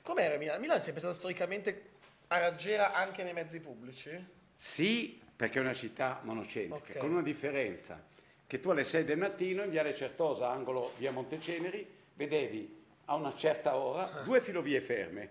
Com'era 0.00 0.36
Milano? 0.36 0.60
Milano 0.60 0.78
è 0.78 0.82
sempre 0.82 1.00
stata 1.00 1.14
storicamente 1.16 1.90
a 2.28 2.38
raggiera 2.38 2.92
anche 2.94 3.24
nei 3.24 3.32
mezzi 3.32 3.58
pubblici? 3.58 4.42
Sì, 4.54 5.22
perché 5.36 5.58
è 5.58 5.62
una 5.62 5.74
città 5.74 6.20
monocentrica, 6.22 6.92
Ok. 6.92 6.98
con 6.98 7.10
una 7.10 7.22
differenza, 7.22 8.02
che 8.46 8.60
tu 8.60 8.70
alle 8.70 8.84
6 8.84 9.04
del 9.04 9.18
mattino 9.18 9.62
in 9.62 9.70
Viale 9.70 9.94
Certosa, 9.94 10.50
angolo 10.50 10.92
via 10.98 11.10
Monteceneri, 11.10 11.86
vedevi 12.14 12.82
a 13.06 13.14
una 13.16 13.34
certa 13.36 13.76
ora 13.76 14.22
due 14.22 14.40
filovie 14.40 14.80
ferme, 14.80 15.30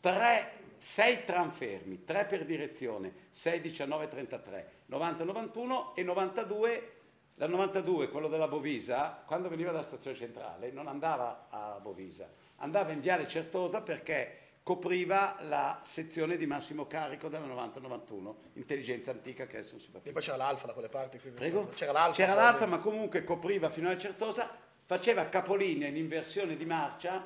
tre, 0.00 0.52
sei 0.76 1.24
tram 1.24 1.50
fermi, 1.50 2.04
tre 2.04 2.26
per 2.26 2.44
direzione, 2.44 3.12
6, 3.30 3.60
19, 3.60 4.08
33, 4.08 4.70
90, 4.86 5.24
91 5.24 5.94
e 5.96 6.02
92. 6.02 6.90
La 7.38 7.46
92, 7.46 8.08
quello 8.08 8.28
della 8.28 8.48
Bovisa, 8.48 9.22
quando 9.26 9.50
veniva 9.50 9.70
dalla 9.70 9.82
stazione 9.82 10.16
centrale, 10.16 10.70
non 10.70 10.86
andava 10.86 11.48
a 11.50 11.78
Bovisa, 11.80 12.30
andava 12.56 12.92
in 12.92 13.00
Viale 13.00 13.28
Certosa 13.28 13.82
perché 13.82 14.38
copriva 14.66 15.36
la 15.42 15.80
sezione 15.84 16.36
di 16.36 16.44
massimo 16.44 16.88
carico 16.88 17.28
della 17.28 17.46
90-91, 17.46 18.34
intelligenza 18.54 19.12
antica 19.12 19.46
che 19.46 19.58
adesso 19.58 19.76
non 19.76 19.80
si 19.80 19.90
fa 19.92 19.98
E 19.98 20.00
più. 20.00 20.12
poi 20.12 20.20
c'era 20.22 20.36
l'Alfa 20.36 20.66
da 20.66 20.72
quelle 20.72 20.88
parti. 20.88 21.18
Prego? 21.18 21.68
C'era 21.68 21.92
l'Alfa. 21.92 22.16
C'era 22.16 22.34
l'Alfa, 22.34 22.66
ma 22.66 22.80
comunque 22.80 23.22
copriva 23.22 23.70
fino 23.70 23.88
alla 23.88 23.96
Certosa, 23.96 24.58
faceva 24.84 25.28
capolinea 25.28 25.86
in 25.86 25.96
inversione 25.96 26.56
di 26.56 26.64
marcia, 26.64 27.24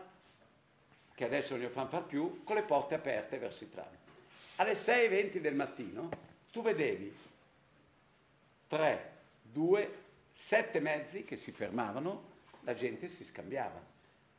che 1.15 1.25
adesso 1.25 1.53
non 1.53 1.61
glielo 1.61 1.73
fanno 1.73 1.89
far 1.89 2.05
più, 2.05 2.45
con 2.45 2.57
le 2.57 2.63
porte 2.63 2.95
aperte 2.95 3.39
verso 3.39 3.65
i 3.65 3.71
tram. 3.71 3.89
Alle 4.57 4.73
6.20 4.73 5.39
del 5.39 5.55
mattino 5.55 6.11
tu 6.53 6.61
vedevi 6.61 7.11
3, 8.67 9.13
2, 9.45 9.95
7 10.35 10.81
mezzi 10.81 11.25
che 11.25 11.37
si 11.37 11.53
fermavano, 11.53 12.23
la 12.65 12.75
gente 12.75 13.09
si 13.09 13.25
scambiava. 13.25 13.90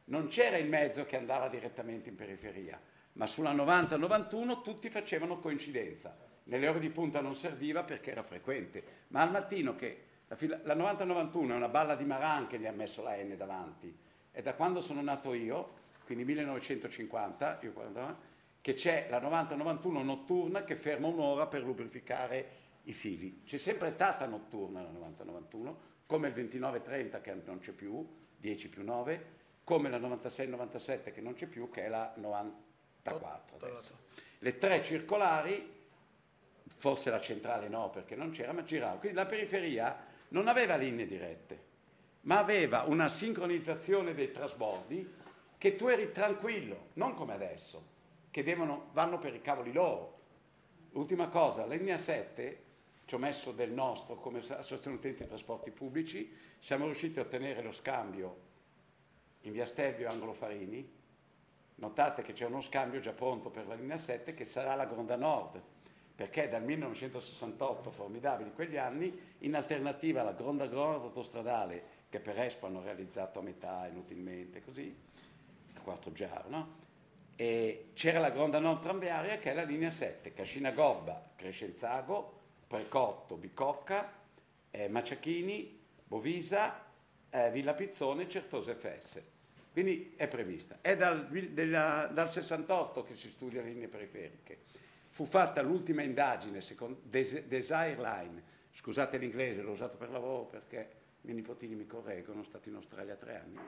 Non 0.06 0.28
c'era 0.28 0.58
il 0.58 0.68
mezzo 0.68 1.06
che 1.06 1.18
andava 1.18 1.48
direttamente 1.48 2.10
in 2.10 2.16
periferia, 2.16 2.80
ma 3.14 3.28
sulla 3.28 3.54
90-91 3.54 4.62
tutti 4.62 4.90
facevano 4.90 5.40
coincidenza. 5.40 6.16
Nelle 6.44 6.68
ore 6.68 6.80
di 6.80 6.90
punta 6.90 7.22
non 7.22 7.36
serviva 7.36 7.84
perché 7.84 8.12
era 8.12 8.24
frequente, 8.24 8.84
ma 9.10 9.22
al 9.22 9.32
mattino 9.32 9.76
che 9.76 10.06
la, 10.28 10.36
fila- 10.36 10.60
la 10.64 10.76
90-91 10.76 11.50
è 11.50 11.56
una 11.56 11.70
balla 11.70 11.96
di 11.96 12.06
Maran 12.06 12.48
che 12.48 12.58
gli 12.58 12.66
ha 12.66 12.72
messo 12.72 13.04
la 13.04 13.16
N 13.16 13.36
davanti, 13.38 13.96
e 14.32 14.42
da 14.42 14.54
quando 14.54 14.82
sono 14.82 15.02
nato 15.02 15.34
io, 15.34 15.80
quindi 16.06 16.24
1950, 16.26 17.60
io 17.62 17.72
49, 17.74 18.16
che 18.62 18.74
c'è 18.74 19.08
la 19.10 19.20
90-91 19.20 20.04
notturna 20.04 20.64
che 20.64 20.76
ferma 20.76 21.08
un'ora 21.08 21.48
per 21.48 21.64
lubrificare 21.64 22.60
i 22.84 22.94
fili. 22.94 23.42
C'è 23.44 23.58
sempre 23.58 23.92
stata 23.92 24.26
notturna 24.26 24.82
la 24.82 24.92
90-91, 24.92 25.76
come 26.06 26.28
il 26.30 26.34
29-30 26.34 27.22
che 27.22 27.34
non 27.46 27.60
c'è 27.60 27.72
più, 27.72 28.08
10 28.38 28.70
più 28.70 28.84
9, 28.84 29.40
come 29.63 29.89
la 29.89 29.97
96-97 30.00 31.12
che 31.13 31.21
non 31.21 31.34
c'è 31.34 31.45
più, 31.45 31.69
che 31.69 31.86
è 31.86 31.89
la 31.89 32.13
94 32.15 33.58
adesso. 33.58 33.97
Le 34.39 34.58
tre 34.58 34.84
circolari, 34.84 35.80
forse 36.63 37.10
la 37.10 37.21
centrale 37.21 37.67
no 37.67 37.89
perché 37.89 38.15
non 38.15 38.32
c'era, 38.32 38.54
ma 38.54 38.63
girava. 38.63 38.97
Quindi 38.97 39.17
la 39.17 39.26
periferia 39.26 40.06
non 40.30 40.47
aveva 40.47 40.76
linee 40.76 41.06
dirette, 41.06 41.63
ma 42.21 42.39
aveva 42.39 42.84
una 42.88 43.08
sincronizzazione 43.08 44.13
dei 44.13 44.32
trasbordi 44.32 45.19
che 45.58 45.76
tu 45.76 45.88
eri 45.88 46.12
tranquillo, 46.12 46.88
non 46.93 47.13
come 47.13 47.34
adesso, 47.34 47.89
che 48.32 48.43
devono, 48.43 48.89
vanno 48.93 49.19
per 49.19 49.36
i 49.36 49.41
cavoli 49.41 49.71
loro. 49.71 50.19
L'ultima 50.91 51.28
cosa, 51.28 51.65
la 51.65 51.76
linea 51.76 51.97
7, 51.97 52.63
ci 53.06 53.13
ho 53.13 53.19
messo 53.19 53.52
del 53.52 53.71
nostro 53.71 54.15
come 54.15 54.39
associazione 54.39 54.97
utenti 54.97 55.28
trasporti 55.28 55.69
pubblici, 55.69 56.36
siamo 56.60 56.86
riusciti 56.86 57.19
a 57.19 57.24
ottenere 57.24 57.62
lo 57.62 57.71
scambio 57.71 58.50
in 59.41 59.51
via 59.51 59.65
Stelvio 59.65 60.10
Angolo 60.10 60.34
Farini. 60.34 60.99
Notate 61.75 62.21
che 62.21 62.34
c'è 62.34 62.45
uno 62.45 62.62
scambio 62.62 62.99
già 62.99 63.12
pronto 63.12 63.49
per 63.49 63.67
la 63.67 63.73
linea 63.73 63.97
7 63.97 64.34
che 64.34 64.45
sarà 64.45 64.75
la 64.75 64.86
Gronda 64.86 65.15
Nord, 65.15 65.62
perché 66.13 66.47
dal 66.47 66.63
1968, 66.63 67.89
formidabili 67.89 68.54
quegli 68.54 68.77
anni, 68.77 69.36
in 69.39 69.56
alternativa 69.56 70.21
alla 70.21 70.34
Gronda 70.34 70.65
Nord 70.65 71.04
autostradale, 71.04 71.99
che 72.10 72.19
per 72.19 72.39
Espo 72.39 72.67
hanno 72.67 72.84
realizzato 72.84 73.39
a 73.39 73.41
metà 73.41 73.88
inutilmente, 73.88 74.62
così, 74.63 74.95
a 75.73 75.80
quattro 75.80 76.12
giaro? 76.12 76.80
E 77.36 77.89
c'era 77.93 78.19
la 78.19 78.30
Gronda 78.30 78.60
Nord 78.60 78.82
tranviaria 78.82 79.39
che 79.39 79.51
è 79.51 79.54
la 79.56 79.63
linea 79.63 79.89
7, 79.89 80.34
Cascina 80.34 80.71
Gobba, 80.71 81.32
Crescenzago, 81.36 82.39
Precotto, 82.67 83.36
Bicocca, 83.36 84.13
eh, 84.69 84.88
Maciachini, 84.88 85.80
Bovisa, 86.06 86.90
eh, 87.32 87.50
Villa 87.52 87.74
Pizzone, 87.74 88.30
Certosa 88.30 88.76
FS. 88.76 89.22
Quindi 89.72 90.13
è 90.17 90.28
prevista. 90.28 90.78
È 90.82 90.96
dal, 90.98 91.28
della- 91.28 92.10
dal 92.12 92.30
68 92.30 93.04
che 93.04 93.15
si 93.15 93.30
studia 93.30 93.62
linee 93.62 93.88
periferiche. 93.88 94.60
Fu 95.10 95.26
fatta 95.26 95.62
l'ultima 95.62 96.02
indagine, 96.04 96.62
secondo 96.62 97.00
Des- 97.04 97.44
Desire 97.44 97.96
Line, 97.98 98.44
scusate 98.74 99.17
l'inglese, 99.17 99.62
l'ho 99.62 99.72
usato 99.72 99.98
per 99.98 100.10
lavoro 100.10 100.44
perché 100.44 100.89
i 101.22 101.26
miei 101.28 101.36
nipotini 101.38 101.76
mi 101.76 101.86
correggono, 101.86 102.39
sono 102.39 102.44
stati 102.44 102.70
in 102.70 102.76
Australia 102.76 103.15
tre 103.15 103.36
anni. 103.38 103.60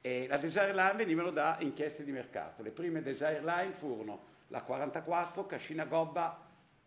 E 0.00 0.26
la 0.26 0.36
Desire 0.38 0.74
Line 0.74 0.94
venivano 0.94 1.30
da 1.30 1.56
inchieste 1.60 2.04
di 2.04 2.12
mercato. 2.12 2.62
Le 2.62 2.70
prime 2.70 3.02
Desire 3.02 3.40
Line 3.42 3.72
furono 3.72 4.36
la 4.48 4.62
44, 4.62 5.46
Cascina 5.46 5.84
Gobba, 5.84 6.46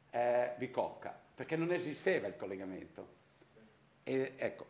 eh, 0.09 0.51
Bicocca, 0.57 1.17
perché 1.35 1.55
non 1.55 1.71
esisteva 1.71 2.27
il 2.27 2.35
collegamento. 2.35 3.19
E, 4.03 4.33
ecco, 4.37 4.65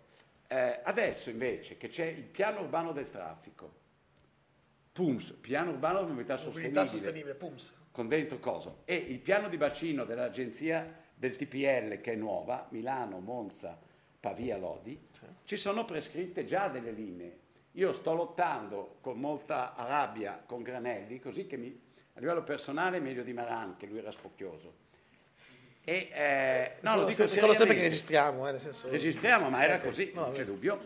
eh, 0.52 0.82
adesso 0.84 1.30
invece 1.30 1.78
che 1.78 1.88
c'è 1.88 2.04
il 2.04 2.24
piano 2.24 2.60
urbano 2.60 2.92
del 2.92 3.10
traffico, 3.10 3.80
PUMS, 4.92 5.32
piano 5.40 5.72
urbano 5.72 6.04
di 6.04 6.10
mobilità 6.10 6.38
Mobilità 6.44 6.84
sostenibile, 6.84 7.36
PUMS. 7.36 7.74
con 7.90 8.10
dentro 8.10 8.38
cosa? 8.40 8.76
E 8.84 8.96
il 8.96 9.20
piano 9.20 9.48
di 9.48 9.56
bacino 9.56 10.04
dell'agenzia 10.04 11.04
del 11.16 11.38
TPL 11.38 12.02
che 12.02 12.12
è 12.12 12.16
nuova, 12.16 12.68
Milano, 12.72 13.22
Monza, 13.22 13.80
Pavia, 14.20 14.58
Lodi, 14.58 15.00
ci 15.46 15.56
sono 15.56 15.86
prescritte 15.86 16.44
già 16.44 16.68
delle 16.68 16.92
linee. 16.92 17.40
Io 17.76 17.94
sto 17.94 18.14
lottando 18.14 18.98
con 19.00 19.18
molta 19.22 19.74
rabbia 19.78 20.44
con 20.46 20.64
Granelli, 20.64 21.22
così 21.22 21.48
che 21.48 21.56
mi, 21.56 21.68
a 22.16 22.20
livello 22.20 22.44
personale 22.44 22.98
è 22.98 23.00
meglio 23.00 23.24
di 23.24 23.32
Maran, 23.32 23.78
che 23.78 23.86
lui 23.86 24.00
era 24.00 24.12
spocchioso. 24.12 24.81
E, 25.84 26.10
eh, 26.14 26.72
no, 26.82 26.96
lo 26.96 27.06
dico 27.06 27.24
Ricordo 27.26 27.54
sempre 27.56 27.76
che 27.76 27.82
registriamo, 27.82 28.48
eh, 28.48 28.52
nel 28.52 28.60
senso... 28.62 28.88
Registriamo, 28.90 29.50
ma 29.50 29.64
era 29.64 29.76
Ok. 29.76 29.84
così, 29.84 30.12
No, 30.14 30.22
non 30.22 30.34
c'è 30.34 30.46
dubbio. 30.46 30.80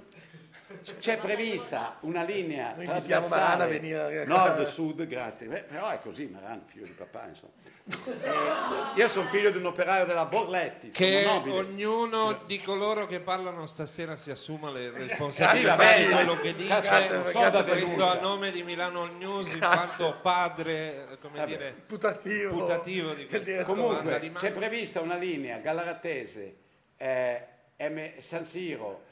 C'è 0.98 1.18
prevista 1.18 1.98
una 2.02 2.24
linea 2.24 2.74
Noi 2.76 2.86
invitiamo 2.86 3.28
Marana 3.28 3.66
a 3.66 3.68
venire 3.68 4.22
a- 4.22 4.26
nord-sud, 4.26 5.06
grazie. 5.08 5.46
Beh, 5.46 5.62
però 5.62 5.90
è 5.92 6.00
così, 6.02 6.26
Marana, 6.26 6.62
figlio 6.66 6.86
di 6.86 6.92
papà, 6.92 7.28
insomma. 7.28 7.52
Eh, 7.88 9.00
io 9.00 9.08
sono 9.08 9.30
figlio 9.30 9.52
di 9.52 9.58
un 9.58 9.66
operaio 9.68 10.06
della 10.06 10.26
Borletti, 10.26 10.90
Che 10.90 11.26
ognuno 11.28 12.42
di 12.48 12.60
coloro 12.60 13.06
che 13.06 13.20
parlano 13.20 13.68
stasera 13.68 14.18
si 14.18 14.32
assuma 14.32 14.72
le 14.72 14.90
responsabilità 14.90 15.76
di 15.98 16.06
quello 16.08 16.40
che 16.40 16.56
dice. 16.56 16.68
grazie, 16.82 17.16
Non 17.18 17.26
so 17.32 17.64
per 17.64 17.66
questo 17.66 18.08
a 18.08 18.16
nome 18.20 18.50
di 18.50 18.64
Milano 18.64 19.06
News, 19.06 19.52
in 19.54 19.60
quanto 19.60 20.18
padre, 20.20 21.20
come 21.22 21.38
Vabbè. 21.38 21.48
dire, 21.48 21.76
Putativo. 21.86 22.56
putativo 22.58 23.14
di 23.14 23.28
questa 23.28 23.64
Comunque, 23.64 24.20
di 24.20 24.32
c'è 24.32 24.52
prevista 24.52 25.00
una 25.02 25.16
linea 25.16 25.58
Gallaratese, 25.60 26.56
eh, 26.98 27.46
M- 27.78 28.18
San 28.20 28.46
Siro, 28.46 29.04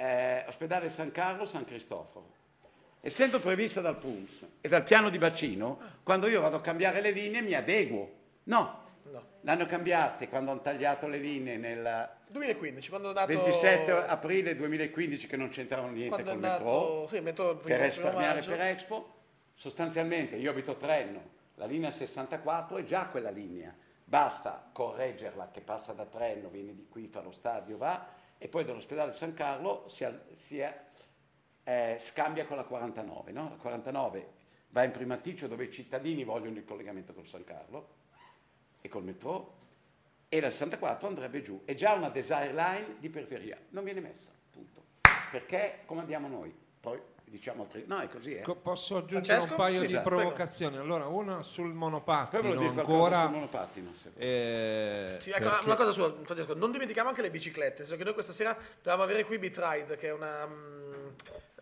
eh, 0.00 0.44
ospedale 0.46 0.88
San 0.88 1.12
Carlo, 1.12 1.44
San 1.44 1.66
Cristoforo. 1.66 2.38
Essendo 3.02 3.38
prevista 3.38 3.82
dal 3.82 3.96
PUMS 3.96 4.46
e 4.62 4.68
dal 4.68 4.82
piano 4.82 5.10
di 5.10 5.18
bacino, 5.18 5.78
quando 6.02 6.26
io 6.26 6.40
vado 6.40 6.56
a 6.56 6.60
cambiare 6.60 7.00
le 7.02 7.10
linee 7.10 7.42
mi 7.42 7.54
adeguo. 7.54 8.18
No, 8.44 8.78
No. 9.02 9.24
l'hanno 9.40 9.66
cambiate 9.66 10.28
quando 10.28 10.52
hanno 10.52 10.60
tagliato 10.60 11.08
le 11.08 11.18
linee 11.18 11.56
nel 11.56 12.08
2015, 12.28 12.88
quando 12.90 13.10
è 13.10 13.14
nato... 13.14 13.26
27 13.26 13.90
aprile 13.90 14.54
2015 14.54 15.26
che 15.26 15.36
non 15.36 15.48
c'entravano 15.48 15.92
niente 15.92 16.22
Quando 16.22 16.30
è 16.30 16.34
col 16.34 16.42
metro. 16.42 17.08
Sì, 17.08 17.16
il 17.16 17.22
metro 17.22 17.50
il 17.50 17.56
primo, 17.56 17.78
per 17.78 17.86
risparmiare 17.86 18.40
per 18.42 18.60
Expo. 18.60 19.14
Sostanzialmente 19.54 20.36
io 20.36 20.50
abito 20.50 20.76
Trenno, 20.76 21.22
la 21.56 21.64
linea 21.66 21.90
64 21.90 22.76
è 22.76 22.84
già 22.84 23.06
quella 23.06 23.30
linea, 23.30 23.74
basta 24.04 24.68
correggerla 24.72 25.50
che 25.50 25.60
passa 25.60 25.92
da 25.92 26.04
Trenno, 26.04 26.48
viene 26.48 26.74
di 26.74 26.86
qui, 26.88 27.08
fa 27.08 27.20
lo 27.20 27.32
stadio, 27.32 27.76
va 27.76 28.06
e 28.42 28.48
poi 28.48 28.64
dall'ospedale 28.64 29.12
San 29.12 29.34
Carlo 29.34 29.84
si, 29.88 30.06
si 30.32 30.64
eh, 31.62 31.96
scambia 32.00 32.46
con 32.46 32.56
la 32.56 32.64
49. 32.64 33.32
no? 33.32 33.50
La 33.50 33.56
49 33.56 34.28
va 34.70 34.82
in 34.82 34.90
primaticcio 34.92 35.46
dove 35.46 35.64
i 35.64 35.70
cittadini 35.70 36.24
vogliono 36.24 36.56
il 36.56 36.64
collegamento 36.64 37.12
col 37.12 37.26
San 37.26 37.44
Carlo 37.44 37.88
e 38.80 38.88
col 38.88 39.04
metro 39.04 39.58
e 40.30 40.40
la 40.40 40.48
64 40.48 41.06
andrebbe 41.06 41.42
giù. 41.42 41.60
È 41.66 41.74
già 41.74 41.92
una 41.92 42.08
desire 42.08 42.54
line 42.54 42.96
di 42.98 43.10
periferia, 43.10 43.58
non 43.70 43.84
viene 43.84 44.00
messa, 44.00 44.32
punto. 44.50 44.84
Perché 45.30 45.80
come 45.84 46.00
andiamo 46.00 46.26
noi? 46.26 46.50
Poi 46.80 46.98
diciamo 47.30 47.62
altri... 47.62 47.84
No, 47.86 48.00
è 48.00 48.08
così, 48.08 48.34
eh. 48.34 48.42
Posso 48.42 48.96
aggiungere 48.96 49.38
Francesco? 49.40 49.50
un 49.52 49.56
paio 49.56 49.80
Sì, 49.80 49.86
di 49.86 49.92
certo. 49.92 50.08
provocazioni? 50.08 50.76
Allora, 50.76 51.06
una 51.06 51.42
sul 51.42 51.72
monopattino 51.72 52.60
ancora. 52.68 53.22
sul 53.22 53.30
monopattino. 53.30 53.94
se 53.94 54.10
eh, 54.16 55.18
Sì, 55.20 55.30
ecco, 55.30 55.48
perché- 55.48 55.64
una 55.64 55.74
cosa 55.76 55.92
sua, 55.92 56.14
Francesco, 56.24 56.54
non 56.54 56.72
dimentichiamo 56.72 57.08
anche 57.08 57.22
le 57.22 57.30
biciclette, 57.30 57.76
senso 57.78 57.96
che 57.96 58.04
noi 58.04 58.12
questa 58.12 58.32
sera 58.32 58.56
dovevamo 58.82 59.04
avere 59.04 59.24
qui 59.24 59.38
Bitride, 59.38 59.96
che 59.96 60.08
è 60.08 60.12
una 60.12 60.44
mm, 60.46 61.08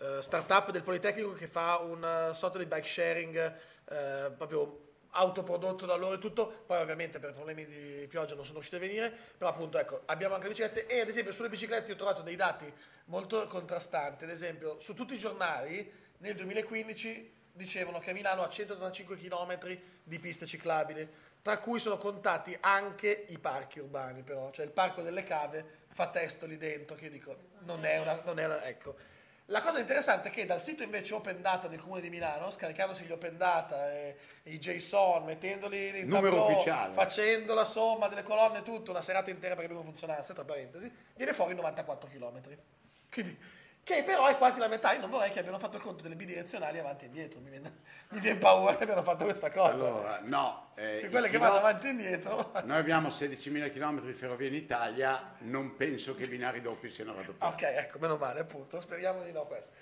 eh, 0.00 0.22
startup 0.22 0.70
del 0.70 0.82
Politecnico 0.82 1.32
che 1.34 1.46
fa 1.46 1.78
un 1.78 2.02
eh, 2.02 2.34
sorta 2.34 2.58
di 2.58 2.66
bike 2.66 2.86
sharing 2.86 3.54
eh, 3.90 4.30
proprio 4.36 4.86
autoprodotto 5.18 5.84
da 5.84 5.96
loro 5.96 6.14
e 6.14 6.18
tutto, 6.18 6.62
poi 6.66 6.80
ovviamente 6.80 7.18
per 7.18 7.32
problemi 7.32 7.66
di 7.66 8.06
pioggia 8.08 8.34
non 8.34 8.44
sono 8.44 8.58
riusciti 8.58 8.76
a 8.76 8.86
venire, 8.86 9.12
però 9.36 9.50
appunto 9.50 9.78
ecco, 9.78 10.02
abbiamo 10.06 10.34
anche 10.34 10.46
le 10.46 10.54
biciclette 10.54 10.86
e 10.86 11.00
ad 11.00 11.08
esempio 11.08 11.32
sulle 11.32 11.48
biciclette 11.48 11.92
ho 11.92 11.96
trovato 11.96 12.22
dei 12.22 12.36
dati 12.36 12.72
molto 13.06 13.44
contrastanti, 13.44 14.24
ad 14.24 14.30
esempio 14.30 14.78
su 14.80 14.94
tutti 14.94 15.14
i 15.14 15.18
giornali 15.18 15.92
nel 16.18 16.34
2015 16.34 17.36
dicevano 17.52 17.98
che 17.98 18.12
Milano 18.12 18.42
ha 18.42 18.48
185 18.48 19.16
km 19.16 19.58
di 20.04 20.18
piste 20.20 20.46
ciclabili, 20.46 21.08
tra 21.42 21.58
cui 21.58 21.80
sono 21.80 21.98
contati 21.98 22.56
anche 22.60 23.26
i 23.28 23.38
parchi 23.38 23.80
urbani 23.80 24.22
però, 24.22 24.50
cioè 24.52 24.64
il 24.64 24.70
parco 24.70 25.02
delle 25.02 25.24
cave 25.24 25.86
fa 25.88 26.08
testo 26.10 26.46
lì 26.46 26.56
dentro, 26.56 26.94
che 26.94 27.06
io 27.06 27.10
dico, 27.10 27.36
non 27.60 27.84
è 27.84 27.98
una... 27.98 28.22
Non 28.22 28.38
è 28.38 28.44
una 28.44 28.64
ecco. 28.64 28.94
La 29.51 29.62
cosa 29.62 29.78
interessante 29.78 30.28
è 30.28 30.30
che 30.30 30.44
dal 30.44 30.61
sito 30.61 30.82
invece 30.82 31.14
Open 31.14 31.40
Data 31.40 31.68
del 31.68 31.80
Comune 31.80 32.03
di 32.03 32.11
Milano, 32.11 32.51
scaricandosi 32.51 33.05
gli 33.05 33.12
Open 33.12 33.38
Data 33.38 33.90
e, 33.90 34.16
e 34.42 34.53
i 34.53 34.59
JSON, 34.59 35.24
mettendoli 35.24 36.01
in 36.01 36.09
Numero 36.09 36.36
tableau, 36.36 36.59
ufficiale. 36.59 36.92
facendo 36.92 37.55
la 37.55 37.64
somma 37.64 38.09
delle 38.09 38.22
colonne 38.22 38.62
tutto, 38.62 38.90
una 38.90 39.01
serata 39.01 39.30
intera 39.30 39.57
perché 39.57 39.72
non 39.72 39.84
funzionasse, 39.84 40.34
tra 40.34 40.44
parentesi, 40.44 40.92
viene 41.16 41.32
fuori 41.32 41.55
94 41.55 42.11
km. 42.11 42.42
Quindi, 43.11 43.38
che 43.95 44.03
però 44.03 44.26
è 44.26 44.36
quasi 44.36 44.59
la 44.59 44.68
metà. 44.68 44.93
Io 44.93 45.01
non 45.01 45.09
vorrei 45.09 45.30
che 45.30 45.39
abbiano 45.39 45.59
fatto 45.59 45.76
il 45.76 45.82
conto 45.82 46.03
delle 46.03 46.14
bidirezionali 46.14 46.78
avanti 46.78 47.05
e 47.05 47.07
indietro. 47.07 47.41
Mi 47.41 47.49
viene, 47.49 47.80
mi 48.11 48.20
viene 48.20 48.39
paura 48.39 48.76
che 48.76 48.82
abbiano 48.82 49.03
fatto 49.03 49.24
questa 49.24 49.51
cosa. 49.51 49.86
Allora, 49.86 50.20
no. 50.24 50.72
eh, 50.74 50.99
che 51.01 51.09
quelle 51.09 51.30
che 51.30 51.39
vanno 51.39 51.57
avanti 51.57 51.86
e 51.86 51.91
indietro. 51.91 52.53
Noi 52.64 52.76
abbiamo 52.76 53.09
16.000 53.09 53.72
km 53.72 54.03
di 54.03 54.12
ferrovie 54.12 54.49
in 54.49 54.55
Italia, 54.55 55.32
non 55.39 55.74
penso 55.74 56.14
che 56.14 56.24
i 56.24 56.28
binari 56.28 56.61
doppi 56.61 56.91
siano 56.91 57.14
raddoppiati. 57.14 57.64
Ok, 57.64 57.70
ecco, 57.76 57.99
meno 57.99 58.16
male, 58.18 58.41
appunto. 58.41 58.78
Speriamo 58.78 59.22
di 59.22 59.32
no 59.32 59.47
questo. 59.47 59.72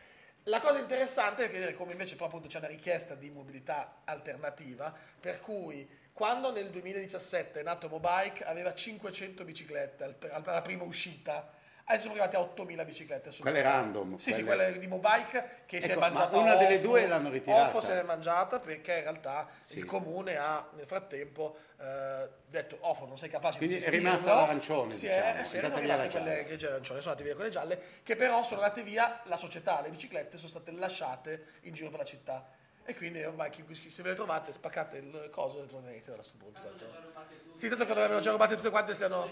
La 0.44 0.60
cosa 0.60 0.78
interessante 0.78 1.44
è 1.44 1.50
vedere 1.50 1.74
come 1.74 1.90
invece 1.90 2.16
appunto 2.16 2.46
c'è 2.46 2.58
una 2.58 2.68
richiesta 2.68 3.16
di 3.16 3.28
mobilità 3.30 4.02
alternativa, 4.04 4.94
per 5.18 5.40
cui 5.40 5.88
quando 6.12 6.52
nel 6.52 6.70
2017 6.70 7.58
è 7.58 7.62
nato 7.64 7.88
Mobike 7.88 8.44
aveva 8.44 8.72
500 8.72 9.44
biciclette 9.44 10.04
al- 10.04 10.16
al- 10.30 10.42
alla 10.46 10.62
prima 10.62 10.84
uscita, 10.84 11.52
adesso 11.88 12.02
siamo 12.08 12.16
arrivati 12.16 12.36
a 12.36 12.40
8000 12.40 12.84
biciclette. 12.84 13.30
Quelle 13.38 13.62
random, 13.62 14.16
Sì, 14.16 14.32
sì, 14.32 14.42
quelle- 14.44 14.64
quelle 14.64 14.78
di 14.78 14.86
Mobike 14.88 15.62
che 15.66 15.80
si 15.80 15.88
è 15.88 15.90
Ecco, 15.92 16.00
ma 16.00 16.08
mangiata 16.08 16.36
una 16.36 16.56
delle 16.56 16.74
Ofo. 16.76 16.86
due 16.86 17.06
l'hanno 17.06 17.30
ritirata. 17.30 17.66
Ofo 17.68 17.80
se 17.80 17.94
l'è 17.94 18.02
mangiata 18.02 18.58
perché 18.58 18.96
in 18.96 19.02
realtà 19.02 19.48
Sì. 19.60 19.78
il 19.78 19.84
comune 19.84 20.36
ha 20.36 20.68
nel 20.74 20.86
frattempo 20.86 21.56
eh, 21.78 22.28
detto 22.46 22.78
Ofo 22.80 23.04
non 23.06 23.18
sei 23.18 23.28
capace 23.28 23.58
Quindi 23.58 23.76
di 23.76 23.80
è 23.82 23.84
gestirlo. 23.84 24.08
rimasta 24.10 24.34
l'arancione, 24.34 24.90
Si 24.92 25.00
diciamo, 25.06 25.22
è, 25.24 25.34
è 25.40 25.44
si 25.44 25.56
erano 25.58 25.78
rimaste 25.78 26.08
quelle 26.08 26.44
grigie 26.44 26.66
arancione, 26.68 27.00
sono 27.00 27.10
andate 27.12 27.22
via 27.24 27.34
quelle 27.34 27.50
gialle, 27.50 27.80
che 28.02 28.16
però 28.16 28.42
sono 28.44 28.62
andate 28.62 28.82
via 28.82 29.20
la 29.24 29.36
società, 29.36 29.80
le 29.82 29.90
biciclette 29.90 30.36
sono 30.38 30.48
state 30.48 30.70
lasciate 30.72 31.44
in 31.62 31.74
giro 31.74 31.90
per 31.90 31.98
la 31.98 32.04
città. 32.06 32.46
E 32.88 32.94
quindi 32.94 33.22
ormai 33.24 33.50
chi, 33.50 33.64
chi- 33.64 33.90
se 33.90 34.02
ve 34.02 34.10
le 34.10 34.14
trovate, 34.14 34.52
spaccate 34.52 34.98
il 34.98 35.28
coso 35.32 35.62
e 35.62 35.66
tornerete 35.66 36.12
a 36.12 36.14
questo 36.14 36.34
punto. 36.38 36.60
tanto. 36.60 36.84
Sì, 37.54 37.68
tanto 37.68 37.84
che 37.84 37.92
dovrebbero 37.92 38.20
già 38.20 38.30
rubate 38.30 38.54
tutte 38.54 38.70
quante 38.70 38.94
stiano. 38.94 39.28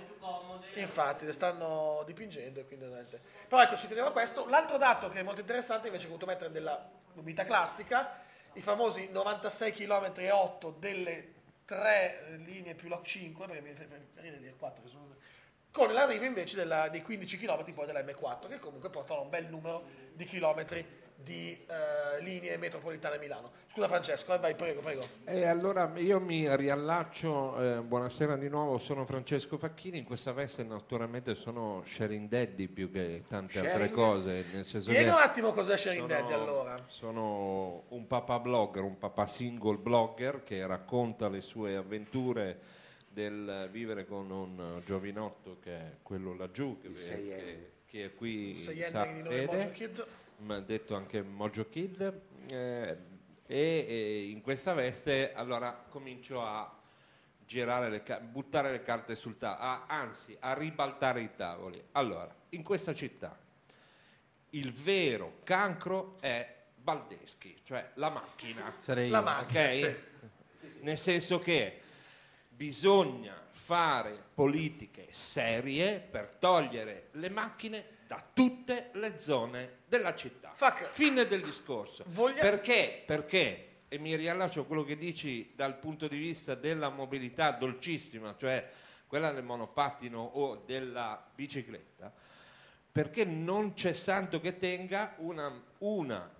Infatti, 0.74 1.24
le 1.24 1.32
stanno 1.32 2.02
dipingendo 2.04 2.60
e 2.60 2.64
quindi. 2.66 2.86
Però 3.48 3.62
ecco, 3.62 3.76
ci 3.76 3.86
tenevo 3.86 4.08
a 4.08 4.12
questo. 4.12 4.48
L'altro 4.48 4.76
dato 4.76 5.08
che 5.08 5.20
è 5.20 5.22
molto 5.22 5.40
interessante 5.40 5.86
invece 5.86 6.06
che 6.06 6.12
ho 6.12 6.16
voluto 6.16 6.30
mettere 6.30 6.50
della 6.50 6.90
mobilità 7.12 7.44
classica, 7.44 8.22
i 8.54 8.60
famosi 8.60 9.08
96 9.10 9.72
km 9.72 10.12
e 10.16 10.30
8 10.32 10.70
delle 10.78 11.32
tre 11.64 12.40
linee 12.44 12.74
più 12.74 12.88
la 12.88 13.00
5, 13.00 13.46
perché 13.46 13.62
mi 13.62 13.72
ridere 14.16 14.38
dire 14.38 14.54
4 14.58 14.82
che 14.82 14.88
sono 14.90 15.14
con 15.70 15.92
l'arrivo 15.92 16.24
invece 16.24 16.54
della- 16.54 16.88
dei 16.88 17.02
15 17.02 17.36
km 17.36 17.72
poi 17.72 17.86
della 17.86 18.00
M4 18.00 18.46
che 18.46 18.60
comunque 18.60 18.90
portano 18.90 19.22
un 19.22 19.28
bel 19.28 19.46
numero 19.48 19.84
di 20.12 20.24
chilometri 20.24 21.02
di 21.24 21.52
eh, 21.66 22.22
linee 22.22 22.56
metropolitane 22.58 23.18
Milano. 23.18 23.50
Scusa 23.72 23.88
Francesco, 23.88 24.34
eh, 24.34 24.38
vai, 24.38 24.54
prego, 24.54 24.80
prego. 24.80 25.02
E 25.24 25.46
allora 25.46 25.90
io 25.96 26.20
mi 26.20 26.54
riallaccio, 26.54 27.78
eh, 27.78 27.80
buonasera 27.80 28.36
di 28.36 28.48
nuovo, 28.48 28.78
sono 28.78 29.04
Francesco 29.06 29.56
Facchini, 29.56 29.98
in 29.98 30.04
questa 30.04 30.32
veste 30.32 30.62
naturalmente 30.62 31.34
sono 31.34 31.82
sharing 31.86 32.28
daddy 32.28 32.68
più 32.68 32.92
che 32.92 33.24
tante 33.26 33.58
altre 33.58 33.72
Sharing? 33.88 33.94
cose, 33.94 34.44
nel 34.52 34.64
Spiega 34.64 35.14
un 35.14 35.20
attimo 35.20 35.50
cos'è 35.52 35.76
Sharing 35.78 36.08
sono- 36.08 36.20
Daddy 36.20 36.32
allora. 36.34 36.84
Sono 36.88 37.84
un 37.88 38.06
papà 38.06 38.38
blogger, 38.38 38.82
un 38.82 38.98
papà 38.98 39.26
single 39.26 39.78
blogger 39.78 40.44
che 40.44 40.64
racconta 40.66 41.28
le 41.30 41.40
sue 41.40 41.74
avventure 41.74 42.82
del 43.08 43.68
vivere 43.72 44.04
con 44.06 44.30
un 44.30 44.82
giovinotto 44.84 45.56
che 45.60 45.72
è 45.76 45.96
quello 46.02 46.34
laggiù, 46.36 46.78
che, 46.80 46.92
che- 46.92 47.70
che 47.86 48.04
è 48.06 48.14
qui 48.14 48.56
Sei 48.56 48.80
sa- 48.82 49.04
vede 49.04 49.72
detto 50.64 50.94
anche 50.94 51.22
Mojo 51.22 51.68
Kid 51.68 52.20
eh, 52.50 52.96
e, 53.46 53.86
e 53.88 54.28
in 54.30 54.40
questa 54.40 54.72
veste 54.74 55.32
allora 55.34 55.72
comincio 55.88 56.42
a 56.44 56.78
girare 57.46 57.90
le 57.90 58.02
ca- 58.02 58.20
buttare 58.20 58.70
le 58.70 58.82
carte 58.82 59.16
sul 59.16 59.36
tavolo 59.36 59.84
anzi 59.86 60.36
a 60.40 60.54
ribaltare 60.54 61.20
i 61.20 61.30
tavoli 61.36 61.82
allora 61.92 62.34
in 62.50 62.62
questa 62.62 62.94
città 62.94 63.38
il 64.50 64.72
vero 64.72 65.40
cancro 65.44 66.16
è 66.20 66.52
Baldeschi 66.76 67.60
cioè 67.62 67.90
la 67.94 68.10
macchina 68.10 68.74
Sarei 68.78 69.08
La 69.10 69.18
io. 69.18 69.24
macchina, 69.24 69.64
ok? 69.66 69.72
sì. 69.72 69.96
Nel 70.80 70.98
senso 70.98 71.38
che 71.38 71.80
bisogna 72.48 73.34
fare 73.50 74.22
politiche 74.34 75.06
serie 75.10 75.98
per 75.98 76.34
togliere 76.36 77.08
le 77.12 77.30
macchine 77.30 77.86
da 78.14 78.24
tutte 78.32 78.90
le 78.94 79.18
zone 79.18 79.78
della 79.86 80.14
città. 80.14 80.52
Fuck. 80.54 80.84
Fine 80.84 81.26
del 81.26 81.42
discorso. 81.42 82.04
Voglia- 82.08 82.40
Perché? 82.40 83.02
Perché, 83.04 83.68
e 83.88 83.98
mi 83.98 84.14
riallaccio 84.14 84.60
a 84.60 84.64
quello 84.64 84.84
che 84.84 84.96
dici 84.96 85.52
dal 85.54 85.76
punto 85.78 86.06
di 86.06 86.16
vista 86.16 86.54
della 86.54 86.88
mobilità 86.90 87.50
dolcissima, 87.50 88.36
cioè 88.38 88.70
quella 89.06 89.32
del 89.32 89.44
monopattino 89.44 90.20
o 90.20 90.62
della 90.64 91.24
bicicletta, 91.34 92.12
perché 92.90 93.24
non 93.24 93.74
c'è 93.74 93.92
santo 93.92 94.40
che 94.40 94.58
tenga 94.58 95.14
una, 95.18 95.52
una 95.78 96.32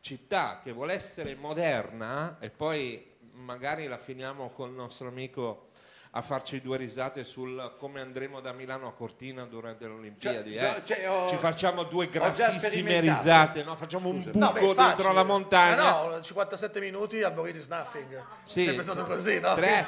città 0.00 0.60
che 0.62 0.72
vuole 0.72 0.92
essere 0.92 1.34
moderna 1.34 2.38
e 2.40 2.50
poi 2.50 3.16
magari 3.32 3.86
la 3.86 3.98
finiamo 3.98 4.50
col 4.50 4.72
nostro 4.72 5.08
amico 5.08 5.67
a 6.12 6.22
farci 6.22 6.60
due 6.60 6.78
risate 6.78 7.22
sul 7.22 7.74
come 7.78 8.00
andremo 8.00 8.40
da 8.40 8.52
Milano 8.52 8.88
a 8.88 8.92
Cortina 8.94 9.44
durante 9.44 9.86
le 9.86 9.92
Olimpiadi. 9.92 10.54
Cioè, 10.54 10.76
eh. 10.78 10.82
cioè, 10.84 11.10
ho- 11.10 11.28
Ci 11.28 11.36
facciamo 11.36 11.82
due 11.84 12.08
grassissime 12.08 13.00
risate, 13.00 13.62
no? 13.62 13.76
facciamo 13.76 14.08
un 14.08 14.22
Scusa. 14.22 14.30
buco 14.30 14.38
No, 14.44 14.72
beh, 14.74 14.74
dentro 14.86 15.12
la 15.12 15.22
montagna. 15.22 15.74
Eh 16.02 16.08
no, 16.08 16.20
57 16.22 16.80
minuti 16.80 17.22
al 17.22 17.32
Borito 17.32 17.58
is 17.58 17.66
nothing. 17.66 18.24
Sì, 18.44 18.64
Sempre 18.64 18.84
stato 18.84 19.04
così, 19.04 19.38
no? 19.40 19.54
Tre 19.54 19.84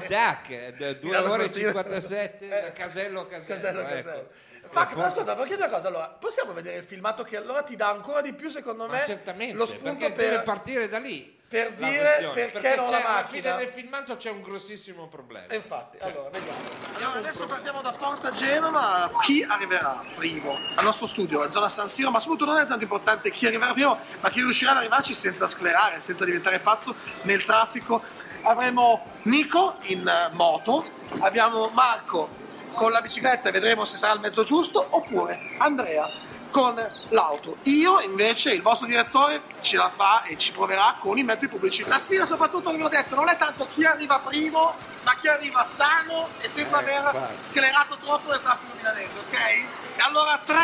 d- 0.77 0.99
due 0.99 1.11
Milano 1.11 1.31
ore 1.33 1.45
e 1.45 1.47
Cortina. 1.47 1.67
57 1.69 2.49
da 2.49 2.67
Eh, 2.67 2.73
casello 2.73 3.21
a 3.21 3.27
casello. 3.27 3.61
Casello, 3.61 3.81
ecco. 3.81 3.95
casello. 3.95 4.29
Forse- 4.69 5.01
ascolta, 5.03 5.35
voglio 5.35 5.47
chiedere 5.47 5.67
una 5.69 5.77
cosa, 5.77 5.89
allora, 5.89 6.09
possiamo 6.11 6.53
vedere 6.53 6.77
il 6.77 6.85
filmato 6.85 7.25
che 7.25 7.37
allora 7.37 7.63
ti 7.63 7.75
dà 7.77 7.89
ancora 7.89 8.21
di 8.21 8.35
più, 8.35 8.51
secondo 8.51 8.87
me, 8.87 9.03
certamente, 9.05 9.55
lo 9.55 9.65
spunto 9.67 10.13
per... 10.13 10.43
partire 10.43 10.87
da 10.87 10.99
lì. 10.99 11.39
Per 11.51 11.75
la 11.79 11.89
dire 11.89 12.03
questione. 12.03 12.47
perché 12.47 12.77
non 12.77 12.91
la 12.91 12.97
alla 12.99 13.09
macchina. 13.09 13.43
fine 13.43 13.65
del 13.65 13.73
filmato 13.75 14.17
c'è 14.17 14.31
un 14.31 14.41
grossissimo 14.41 15.09
problema. 15.09 15.49
E 15.49 15.57
infatti, 15.57 15.99
Cioè, 16.01 16.09
allora, 16.09 16.31
vediamo. 16.31 16.59
Allora, 16.97 17.19
adesso 17.19 17.47
partiamo 17.47 17.83
da 17.83 17.91
Porta 17.91 18.31
Genova. 18.31 19.11
Chi 19.21 19.43
arriverà 19.43 20.01
primo 20.15 20.57
al 20.77 20.85
nostro 20.85 21.07
studio, 21.09 21.43
a 21.43 21.51
zona 21.51 21.69
San 21.69 21.89
Siro? 21.89 22.13
Ma 22.13 22.21
soprattutto 22.21 22.53
non 22.53 22.61
è 22.61 22.67
tanto 22.69 22.85
importante 22.85 23.33
chi 23.33 23.47
arriverà 23.47 23.73
primo, 23.73 23.99
ma 24.21 24.31
chi 24.31 24.41
riuscirà 24.43 24.71
ad 24.71 24.77
arrivarci 24.77 25.13
senza 25.13 25.49
sclerare, 25.49 25.99
senza 25.99 26.25
diventare 26.25 26.61
pazzo 26.61 26.95
nel 27.23 27.43
traffico. 27.43 28.01
Avremo 28.43 29.05
Nico 29.23 29.75
in 29.87 30.07
eh, 30.07 30.29
moto, 30.35 30.85
abbiamo 31.19 31.69
Marco 31.71 32.29
con 32.75 32.93
la 32.93 33.01
bicicletta 33.01 33.49
e 33.49 33.53
vedremo 33.53 33.85
se 33.85 33.97
sarà 33.97 34.13
il 34.13 34.21
mezzo 34.21 34.45
giusto, 34.45 34.87
oppure 34.89 35.57
Andrea 35.59 36.09
con 36.51 36.75
l'auto. 37.11 37.57
Io 37.65 38.01
invece, 38.01 38.53
il 38.53 38.63
vostro 38.63 38.87
direttore, 38.87 39.43
ce 39.61 39.77
la 39.77 39.89
fa 39.91 40.23
e 40.25 40.37
ci 40.37 40.53
proverà 40.53 40.97
con 40.99 41.17
i 41.19 41.23
mezzi 41.23 41.49
pubblici. 41.49 41.85
La 41.87 41.99
sfida 41.99 42.27
soprattutto, 42.27 42.65
come 42.65 42.77
vi 42.79 42.83
ho 42.85 42.89
detto, 42.89 43.15
non 43.15 43.29
è 43.29 43.37
tanto 43.37 43.67
chi 43.73 43.85
arriva 43.85 44.19
primo, 44.21 44.75
ma 45.03 45.15
chi 45.17 45.29
arriva 45.29 45.65
sano 45.65 46.29
e 46.41 46.49
senza 46.49 46.81
Eh, 46.81 46.83
aver 46.95 47.15
infatti. 47.15 47.37
sclerato 47.45 47.97
troppo 47.97 48.33
il 48.33 48.41
traffico 48.43 48.73
milanese, 48.77 49.19
ok? 49.19 49.35
E 49.39 49.67
allora 49.99 50.39
3, 50.45 50.57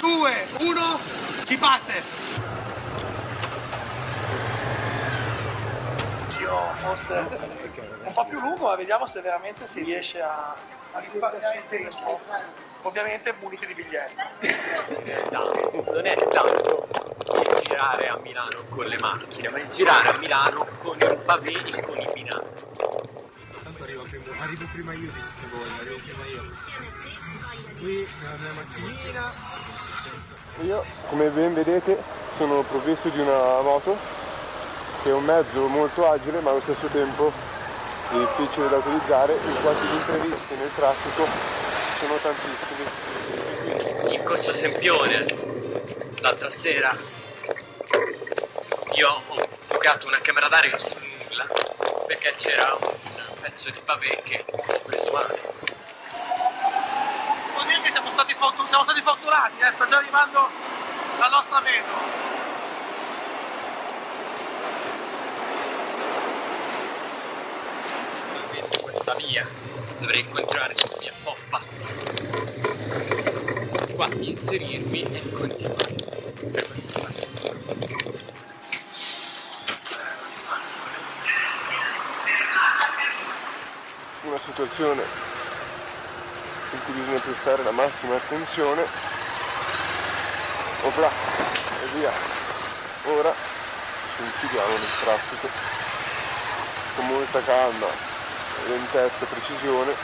2, 0.00 0.46
1, 0.60 1.00
si 1.42 1.56
parte! 1.56 2.24
Io 6.40 6.60
forse 6.80 7.26
un 8.04 8.12
po' 8.12 8.24
più 8.24 8.38
lungo, 8.38 8.66
ma 8.66 8.76
vediamo 8.76 9.06
se 9.06 9.20
veramente 9.20 9.66
si 9.66 9.82
riesce 9.82 10.20
a, 10.22 10.54
a 10.96 11.00
risparmiare 11.00 11.58
il 11.58 11.68
tempo, 11.68 12.20
ovviamente 12.82 13.34
muniti 13.40 13.66
di 13.66 13.74
biglietti. 13.74 14.14
In 14.88 15.04
realtà 15.04 15.38
non 15.38 16.06
è 16.06 16.16
tanto 16.16 16.88
il 17.34 17.60
girare 17.62 18.08
a 18.08 18.16
Milano 18.16 18.64
con 18.70 18.86
le 18.86 18.98
macchine, 18.98 19.50
ma 19.50 19.58
il 19.58 19.68
girare 19.68 20.08
a 20.08 20.18
Milano 20.18 20.66
con 20.80 20.96
il 20.98 21.16
pavé 21.24 21.52
e 21.52 21.82
con 21.82 22.00
i 22.00 22.08
binari. 22.12 22.46
Tanto 23.62 23.82
arrivo 23.82 24.04
prima, 24.04 24.24
arrivo 24.42 24.64
prima 24.72 24.92
io 24.94 25.10
di 25.12 25.20
tutti 25.20 25.50
voi, 25.52 25.68
arrivo 25.80 25.98
prima 26.02 26.24
io. 26.24 26.44
Qui 27.78 28.08
nella 28.20 28.36
mia 28.38 28.52
macchinina. 28.52 29.32
Io, 30.60 30.84
come 31.10 31.28
ben 31.28 31.52
vedete, 31.52 32.02
sono 32.38 32.62
provvisto 32.62 33.10
di 33.10 33.20
una 33.20 33.60
moto, 33.60 33.98
che 35.02 35.10
è 35.10 35.12
un 35.12 35.24
mezzo 35.24 35.66
molto 35.66 36.08
agile 36.08 36.40
ma 36.40 36.50
allo 36.50 36.62
stesso 36.62 36.86
tempo 36.86 37.45
difficile 38.10 38.68
da 38.68 38.76
utilizzare, 38.76 39.34
in 39.34 39.60
quanto 39.62 39.84
gli 39.84 39.94
imprevisti 39.94 40.54
nel 40.54 40.70
traffico 40.74 41.26
sono 41.98 42.14
tantissimi. 42.16 44.14
In 44.14 44.22
Corso 44.22 44.52
Sempione, 44.52 45.24
l'altra 46.20 46.50
sera, 46.50 46.96
io 48.94 49.08
ho 49.08 49.48
bucato 49.68 50.06
una 50.06 50.18
camera 50.20 50.48
d'aria 50.48 50.76
sul 50.78 51.02
nulla 51.28 51.46
perché 52.06 52.34
c'era 52.36 52.76
un 52.80 52.94
pezzo 53.40 53.70
di 53.70 53.80
pavé 53.84 54.20
che 54.22 54.44
ho 54.50 54.80
preso 54.84 55.10
male. 55.12 55.40
Vuol 57.52 57.66
dire 57.66 57.80
che 57.82 57.90
siamo 57.90 58.10
stati, 58.10 58.34
siamo 58.66 58.84
stati 58.84 59.00
fortunati, 59.00 59.60
eh? 59.60 59.72
sta 59.72 59.86
già 59.86 59.96
arrivando 59.98 60.48
la 61.18 61.28
nostra 61.28 61.60
metro. 61.60 62.35
Vedo 69.06 69.12
questa 69.12 69.14
via, 69.14 69.46
dovrei 70.00 70.28
continuare 70.28 70.74
sulla 70.74 70.96
mia 70.98 71.12
foppa. 71.12 71.60
Qua 73.94 74.08
inserirmi 74.18 75.02
e 75.02 75.30
continuare 75.30 75.94
per 76.50 76.66
questa 76.66 76.88
strada. 76.88 77.26
Una 84.22 84.38
situazione 84.44 85.02
in 86.72 86.78
cui 86.84 86.94
bisogna 86.94 87.20
prestare 87.20 87.62
la 87.62 87.70
massima 87.70 88.16
attenzione. 88.16 88.84
Opla, 90.82 91.10
e 91.82 91.86
via. 91.94 92.12
Ora 93.04 93.32
infidiamo 94.18 94.78
nel 94.78 94.98
traffico 95.00 95.48
con 96.96 97.06
molta 97.06 97.42
calma, 97.42 98.15
lentezza 98.66 99.24
e 99.24 99.26
precisione. 99.26 99.94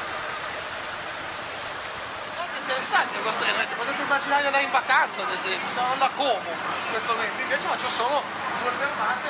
È 2.36 2.58
interessante 2.58 3.18
quel 3.18 3.36
treno, 3.38 3.60
eh, 3.60 3.66
potete 3.76 4.02
immaginare 4.02 4.40
di 4.40 4.46
andare 4.46 4.64
in 4.64 4.70
vacanza 4.70 5.22
ad 5.22 5.32
esempio, 5.32 5.70
stavo 5.70 5.94
da 5.96 6.10
Como 6.14 6.50
in 6.50 6.90
questo 6.90 7.12
momento, 7.12 7.40
invece 7.40 7.66
faccio 7.66 7.88
solo 7.88 8.22
due 8.62 8.70
fermate 8.78 9.28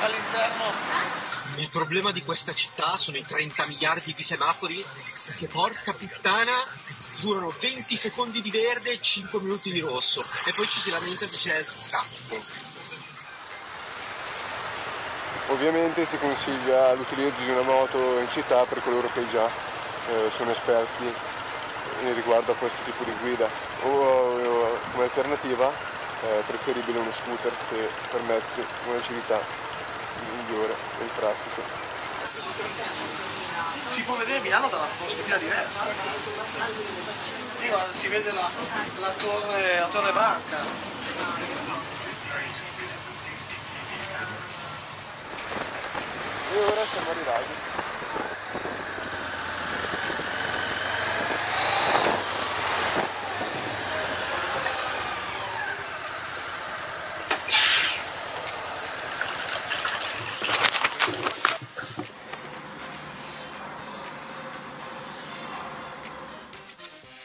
all'interno. 0.00 1.18
Il 1.56 1.68
problema 1.68 2.10
di 2.12 2.22
questa 2.22 2.54
città 2.54 2.96
sono 2.96 3.16
i 3.16 3.24
30 3.24 3.66
miliardi 3.66 4.14
di 4.14 4.22
semafori 4.22 4.84
che 5.36 5.46
porca 5.46 5.92
puttana 5.92 6.52
durano 7.20 7.52
20 7.58 7.96
secondi 7.96 8.40
di 8.40 8.50
verde 8.50 8.92
e 8.92 9.00
5 9.00 9.40
minuti 9.40 9.70
di 9.70 9.80
rosso 9.80 10.24
e 10.46 10.52
poi 10.52 10.66
ci 10.66 10.78
si 10.78 10.90
lamenta 10.90 11.26
se 11.26 11.36
c'è 11.36 11.58
il 11.58 11.66
traffico. 11.88 12.69
Ovviamente 15.48 16.06
si 16.06 16.16
consiglia 16.18 16.92
l'utilizzo 16.94 17.42
di 17.42 17.50
una 17.50 17.62
moto 17.62 18.18
in 18.18 18.30
città 18.30 18.64
per 18.64 18.82
coloro 18.82 19.10
che 19.12 19.28
già 19.30 19.46
eh, 19.46 20.30
sono 20.34 20.50
esperti 20.50 21.12
in 22.02 22.14
riguardo 22.14 22.52
a 22.52 22.54
questo 22.54 22.78
tipo 22.84 23.04
di 23.04 23.12
guida 23.20 23.48
o, 23.82 23.88
o 23.88 24.78
come 24.92 25.04
alternativa 25.04 25.70
è 26.22 26.42
preferibile 26.46 26.98
uno 26.98 27.12
scooter 27.12 27.52
che 27.68 27.88
permette 28.10 28.64
un'agilità 28.86 29.40
migliore 30.46 30.74
del 30.98 31.08
traffico. 31.16 31.62
Si 33.86 34.02
può 34.02 34.16
vedere 34.16 34.40
Milano 34.40 34.68
da 34.68 34.76
una 34.76 34.86
prospettiva 34.98 35.36
diversa. 35.36 35.84
Lì 37.58 37.70
si 37.92 38.08
vede 38.08 38.32
la, 38.32 38.48
la 38.98 39.10
torre, 39.10 39.78
la 39.80 39.86
torre 39.86 40.12
banca. 40.12 40.58
E 46.52 46.56
ora 46.56 46.84
siamo 46.84 47.10
arrivati. 47.10 47.52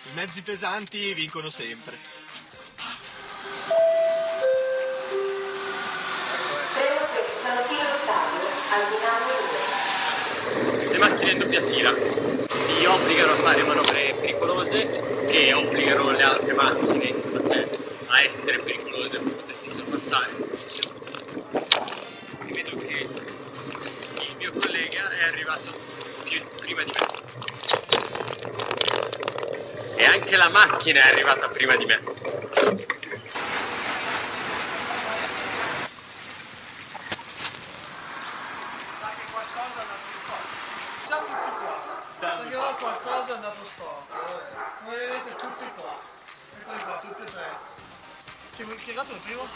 I 0.04 0.14
mezzi 0.14 0.44
pesanti 0.44 1.14
vincono 1.16 1.50
sempre. 1.50 2.15
Le 10.90 10.98
macchine 10.98 11.32
in 11.32 11.38
doppia 11.38 11.62
fila 11.62 11.94
ti 11.94 12.86
obbligano 12.86 13.32
a 13.32 13.36
fare 13.36 13.64
manovre 13.64 14.16
pericolose 14.20 15.26
che 15.28 15.54
obbligano 15.54 16.12
le 16.12 16.24
altre 16.24 16.54
macchine 16.54 17.14
a 18.08 18.22
essere 18.22 18.60
pericolose 18.60 19.18
per 19.18 19.34
poterti 19.36 19.70
sorpassare. 19.70 20.36
Quindi 22.38 22.62
vedo 22.62 22.76
che 22.78 23.08
il 24.20 24.36
mio 24.38 24.52
collega 24.52 25.10
è 25.10 25.24
arrivato 25.24 25.72
più 26.24 26.42
prima 26.60 26.84
di 26.84 26.92
me. 26.92 27.00
E 29.96 30.04
anche 30.06 30.36
la 30.36 30.50
macchina 30.50 31.02
è 31.02 31.08
arrivata 31.12 31.48
prima 31.48 31.76
di 31.78 31.86
me. 31.86 32.00
Sa 39.00 39.10
che 39.16 39.26
qualcosa 39.32 39.76
è 39.76 39.82
andato 39.82 40.08
storto. 40.24 40.54
Già 41.08 41.18
tutti 41.20 41.50
qua. 41.60 41.76
Perché 42.20 42.56
ora 42.56 42.65
qualcosa 42.76 43.32
è 43.32 43.36
andato 43.36 43.66
storto. 43.66 44.14
vabbè. 44.14 44.84
Come 44.84 44.98
vedete 44.98 45.36
tutti 45.36 45.66
qua. 45.76 46.00
Eccoli 46.60 46.84
qua, 46.84 46.98
tutti 46.98 47.22
e 47.22 47.26
tre. 47.26 47.60
Chi, 48.56 48.76
chi 48.76 48.88
è 48.88 48.90
andato 48.90 49.12
il 49.14 49.20
primo? 49.20 49.48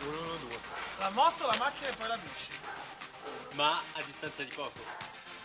Uno, 0.00 0.20
uno, 0.20 0.36
due. 0.36 0.58
La 0.98 1.10
moto, 1.10 1.46
la 1.46 1.56
macchina 1.58 1.88
e 1.88 1.92
poi 1.92 2.08
la 2.08 2.16
bici. 2.16 2.48
Ma 3.54 3.80
a 3.92 4.02
distanza 4.02 4.42
di 4.42 4.54
poco. 4.54 4.80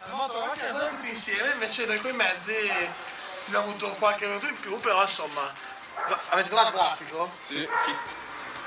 La 0.05 0.13
moto 0.13 0.35
e 0.35 0.39
la 0.39 0.45
macchina 0.45 0.71
sono 0.71 0.89
tutti 0.89 1.09
insieme, 1.09 1.53
invece 1.53 1.85
noi 1.85 1.99
con 2.01 2.11
i 2.11 2.15
mezzi 2.15 2.53
abbiamo 3.45 3.65
avuto 3.65 3.89
qualche 3.93 4.27
minuto 4.27 4.47
in 4.47 4.59
più, 4.59 4.79
però 4.79 5.01
insomma. 5.01 5.51
Avete 6.29 6.49
trovato 6.49 6.69
il 6.69 6.73
grafico? 6.73 7.31
Sì. 7.45 7.67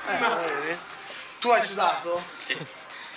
Eh, 0.07 0.19
lo 0.19 0.35
vedi? 0.37 0.79
Tu 1.39 1.49
hai 1.49 1.61
sudato? 1.61 2.23
Sì. 2.45 2.67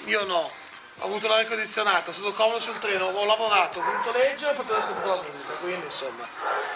Io 0.05 0.25
no. 0.25 0.60
Ho 1.03 1.07
avuto 1.07 1.29
l'aria 1.29 1.47
condizionata, 1.47 2.13
sono 2.13 2.29
stato 2.29 2.43
comodo 2.43 2.61
sul 2.61 2.79
treno, 2.79 3.07
ho 3.07 3.25
lavorato, 3.25 3.79
ho 3.79 3.83
voluto 3.83 4.13
leggere 4.13 4.53
e 4.53 4.55
poi 4.55 4.67
adesso 4.77 4.93
ho 4.93 5.07
la 5.07 5.17
musica, 5.17 5.53
quindi 5.55 5.85
insomma. 5.87 6.29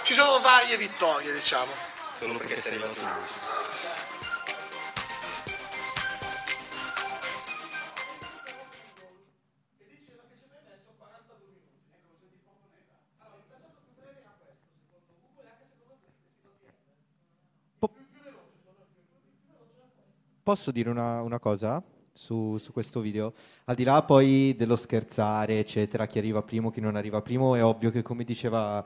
Ci 0.03 0.14
sono 0.14 0.41
varie 0.41 0.79
vittorie, 0.79 1.31
diciamo. 1.31 1.70
Solo 2.14 2.39
perché 2.39 2.59
sei 2.59 2.72
arrivato 2.72 3.01
l'ultimo. 3.01 3.53
Posso 20.43 20.70
dire 20.70 20.91
una, 20.91 21.22
una 21.22 21.39
cosa 21.39 21.83
su, 22.15 22.57
su 22.57 22.73
questo 22.73 23.01
video? 23.01 23.35
Al 23.65 23.75
di 23.75 23.85
là 23.85 24.03
poi 24.03 24.55
dello 24.57 24.77
scherzare, 24.77 25.59
eccetera, 25.59 26.07
chi 26.07 26.19
arriva 26.19 26.43
primo, 26.43 26.71
chi 26.71 26.81
non 26.81 26.97
arriva 26.97 27.21
primo, 27.21 27.55
è 27.55 27.62
ovvio 27.62 27.91
che 27.91 28.03
come 28.03 28.25
diceva 28.25 28.85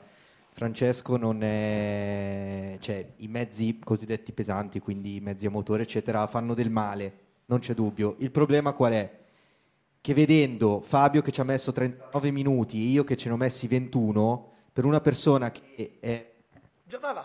Francesco, 0.51 1.15
non 1.15 1.41
è... 1.43 2.77
cioè, 2.79 3.13
i 3.17 3.27
mezzi 3.27 3.79
cosiddetti 3.81 4.33
pesanti, 4.33 4.79
quindi 4.79 5.15
i 5.15 5.19
mezzi 5.21 5.45
a 5.45 5.51
motore, 5.51 5.83
eccetera, 5.83 6.27
fanno 6.27 6.53
del 6.53 6.69
male, 6.69 7.13
non 7.45 7.59
c'è 7.59 7.73
dubbio. 7.73 8.15
Il 8.19 8.31
problema 8.31 8.73
qual 8.73 8.93
è? 8.93 9.17
Che 10.01 10.13
vedendo 10.13 10.81
Fabio 10.81 11.21
che 11.21 11.31
ci 11.31 11.41
ha 11.41 11.45
messo 11.45 11.71
39 11.71 12.31
minuti 12.31 12.81
e 12.81 12.89
io 12.89 13.03
che 13.03 13.15
ce 13.15 13.27
ne 13.27 13.35
ho 13.35 13.37
messi 13.37 13.67
21, 13.67 14.51
per 14.73 14.85
una 14.85 15.01
persona 15.01 15.51
che 15.51 15.97
è 15.99 16.27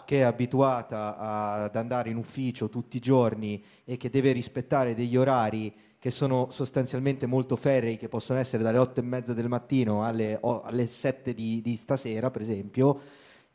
che 0.04 0.18
è 0.18 0.22
abituata 0.22 1.16
ad 1.16 1.74
andare 1.74 2.10
in 2.10 2.16
ufficio 2.16 2.68
tutti 2.68 2.98
i 2.98 3.00
giorni 3.00 3.64
e 3.84 3.96
che 3.96 4.10
deve 4.10 4.32
rispettare 4.32 4.94
degli 4.94 5.16
orari 5.16 5.74
che 6.04 6.10
sono 6.10 6.48
sostanzialmente 6.50 7.24
molto 7.24 7.56
ferrei, 7.56 7.96
che 7.96 8.10
possono 8.10 8.38
essere 8.38 8.62
dalle 8.62 8.76
8 8.76 9.00
e 9.00 9.02
mezza 9.02 9.32
del 9.32 9.48
mattino 9.48 10.04
alle, 10.04 10.36
o- 10.38 10.60
alle 10.60 10.86
7 10.86 11.32
di, 11.32 11.62
di 11.62 11.76
stasera, 11.76 12.30
per 12.30 12.42
esempio, 12.42 13.00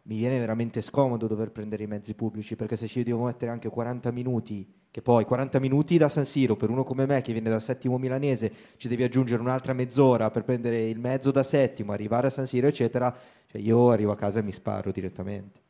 mi 0.06 0.18
viene 0.18 0.40
veramente 0.40 0.82
scomodo 0.82 1.28
dover 1.28 1.52
prendere 1.52 1.84
i 1.84 1.86
mezzi 1.86 2.16
pubblici 2.16 2.56
perché 2.56 2.76
se 2.76 2.88
ci 2.88 3.04
devo 3.04 3.26
mettere 3.26 3.52
anche 3.52 3.70
40 3.70 4.10
minuti, 4.10 4.68
che 4.90 5.04
poi 5.04 5.26
40 5.26 5.60
minuti 5.60 6.00
da 6.00 6.10
San 6.10 6.26
Siro 6.26 6.56
per 6.56 6.72
uno 6.72 6.82
come 6.82 7.06
me 7.06 7.22
che 7.22 7.34
viene 7.34 7.52
dal 7.52 7.62
settimo 7.62 8.00
milanese, 8.00 8.52
ci 8.78 8.88
devi 8.88 9.04
aggiungere 9.04 9.44
un'altra 9.44 9.74
mezz'ora 9.74 10.32
per 10.32 10.44
prendere 10.44 10.90
il 10.90 10.98
mezzo 10.98 11.30
da 11.30 11.44
settimo, 11.44 11.92
arrivare 11.92 12.26
a 12.26 12.32
San 12.32 12.48
Siro, 12.48 12.66
eccetera, 12.66 13.16
cioè 13.46 13.62
io 13.62 13.92
arrivo 13.92 14.12
a 14.12 14.16
casa 14.16 14.40
e 14.40 14.42
mi 14.42 14.52
sparo 14.52 14.92
direttamente. 14.92 15.69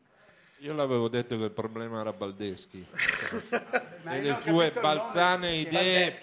Io 0.61 0.73
l'avevo 0.73 1.07
detto 1.07 1.37
che 1.37 1.45
il 1.45 1.51
problema 1.51 2.01
era 2.01 2.11
Baldeschi 2.11 2.85
Ma 4.03 4.13
e 4.13 4.17
io 4.17 4.21
le 4.21 4.29
non 4.29 4.37
ho 4.37 4.41
sue 4.41 4.71
balzane 4.71 5.55
idee 5.55 6.19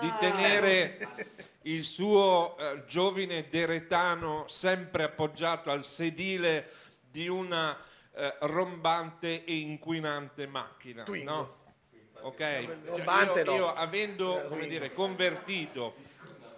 di 0.00 0.12
tenere 0.20 1.08
il 1.62 1.82
suo 1.84 2.56
eh, 2.56 2.84
giovine 2.86 3.48
deretano 3.48 4.46
sempre 4.46 5.02
appoggiato 5.04 5.70
al 5.70 5.84
sedile 5.84 6.70
di 7.10 7.26
una 7.26 7.76
eh, 8.14 8.36
rombante 8.40 9.44
e 9.44 9.54
inquinante 9.56 10.46
macchina. 10.46 11.02
Twingo. 11.02 11.30
No? 11.30 11.60
Ok, 12.20 12.38
Cioè, 12.38 12.76
rombante 12.84 13.40
io, 13.40 13.44
no. 13.44 13.54
io 13.56 13.74
avendo 13.74 14.44
Eh, 14.44 14.48
come 14.48 14.68
dire, 14.68 14.92
convertito 14.92 15.96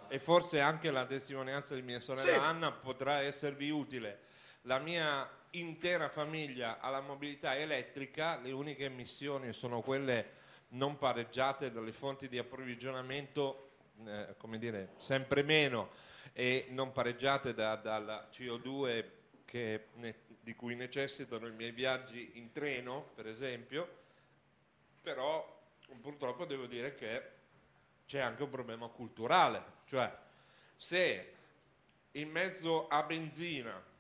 e 0.09 0.19
forse 0.19 0.61
anche 0.61 0.91
la 0.91 1.07
testimonianza 1.07 1.75
di 1.75 1.81
mia 1.83 2.01
sorella 2.01 2.33
Sì. 2.33 2.39
Anna 2.39 2.71
potrà 2.73 3.21
esservi 3.21 3.71
utile. 3.71 4.21
La 4.63 4.79
mia 4.79 5.27
intera 5.59 6.09
famiglia 6.09 6.81
alla 6.81 7.01
mobilità 7.01 7.57
elettrica, 7.57 8.39
le 8.41 8.53
uniche 8.53 8.85
emissioni 8.85 9.53
sono 9.53 9.81
quelle 9.81 10.43
non 10.69 10.99
pareggiate 10.99 11.71
dalle 11.71 11.93
fonti 11.93 12.29
di 12.29 12.39
approvvigionamento, 12.39 13.71
eh, 14.07 14.35
come 14.39 14.59
dire, 14.59 14.95
sempre 14.97 15.43
meno, 15.43 15.91
e 16.33 16.67
non 16.71 16.93
pareggiate 16.93 17.55
da- 17.55 17.77
dalla 17.77 18.29
CO2 18.33 19.11
che 19.45 19.87
ne- 19.95 20.23
di 20.41 20.55
cui 20.55 20.75
necessitano 20.75 21.47
i 21.47 21.53
miei 21.53 21.71
viaggi 21.71 22.33
in 22.35 22.51
treno, 22.53 23.11
per 23.15 23.27
esempio, 23.27 24.03
però 25.01 25.63
purtroppo 26.01 26.45
devo 26.45 26.67
dire 26.67 26.95
che 26.95 27.31
c'è 28.07 28.19
anche 28.19 28.43
un 28.43 28.51
problema 28.51 28.89
culturale, 28.89 29.63
cioè 29.87 30.13
se 30.77 31.33
il 32.13 32.27
mezzo 32.27 32.89
a 32.89 33.03
benzina 33.05 33.93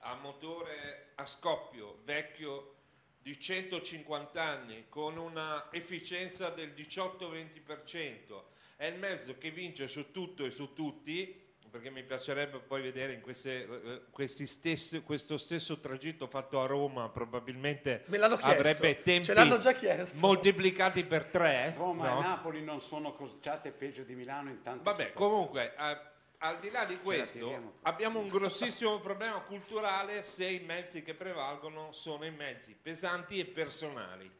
a 0.00 0.14
motore 0.16 1.12
a 1.16 1.26
scoppio 1.26 1.98
vecchio 2.04 2.74
di 3.20 3.38
150 3.38 4.40
anni 4.42 4.86
con 4.88 5.16
una 5.18 5.68
efficienza 5.72 6.50
del 6.50 6.72
18-20% 6.76 8.42
è 8.76 8.86
il 8.86 8.98
mezzo 8.98 9.36
che 9.38 9.50
vince 9.50 9.88
su 9.88 10.10
tutto 10.12 10.44
e 10.44 10.50
su 10.50 10.72
tutti 10.72 11.46
perché 11.70 11.90
mi 11.90 12.02
piacerebbe 12.02 12.60
poi 12.60 12.80
vedere 12.80 13.12
in 13.12 13.20
queste, 13.20 13.64
eh, 13.84 14.02
questi 14.10 14.46
stessi- 14.46 15.02
questo 15.02 15.36
stesso 15.36 15.78
tragitto 15.80 16.26
fatto 16.26 16.62
a 16.62 16.66
Roma 16.66 17.10
probabilmente 17.10 18.04
Me 18.06 18.16
l'hanno 18.16 18.36
chiesto. 18.38 18.54
avrebbe 18.54 19.02
tempi 19.02 19.24
Ce 19.26 19.34
l'hanno 19.34 19.58
già 19.58 19.74
chiesto. 19.74 20.16
moltiplicati 20.18 21.04
per 21.04 21.26
tre 21.26 21.74
Roma 21.76 22.08
no? 22.14 22.18
e 22.20 22.22
Napoli 22.22 22.62
non 22.64 22.80
sono 22.80 23.12
conciate 23.12 23.70
peggio 23.72 24.02
di 24.02 24.14
Milano 24.14 24.48
in 24.48 24.62
tante 24.62 24.82
Vabbè, 24.82 25.08
situazioni. 25.08 25.30
comunque, 25.30 25.74
eh, 25.76 26.07
al 26.38 26.58
di 26.60 26.70
là 26.70 26.84
di 26.84 26.98
questo, 27.00 27.74
abbiamo 27.82 28.20
un 28.20 28.28
grossissimo 28.28 29.00
problema 29.00 29.40
culturale 29.40 30.22
se 30.22 30.46
i 30.46 30.60
mezzi 30.60 31.02
che 31.02 31.14
prevalgono 31.14 31.92
sono 31.92 32.24
i 32.24 32.30
mezzi 32.30 32.74
pesanti 32.74 33.38
e 33.38 33.44
personali. 33.46 34.30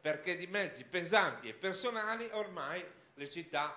Perché 0.00 0.36
di 0.36 0.46
mezzi 0.46 0.84
pesanti 0.84 1.48
e 1.48 1.54
personali 1.54 2.28
ormai 2.32 2.84
le 3.14 3.30
città 3.30 3.74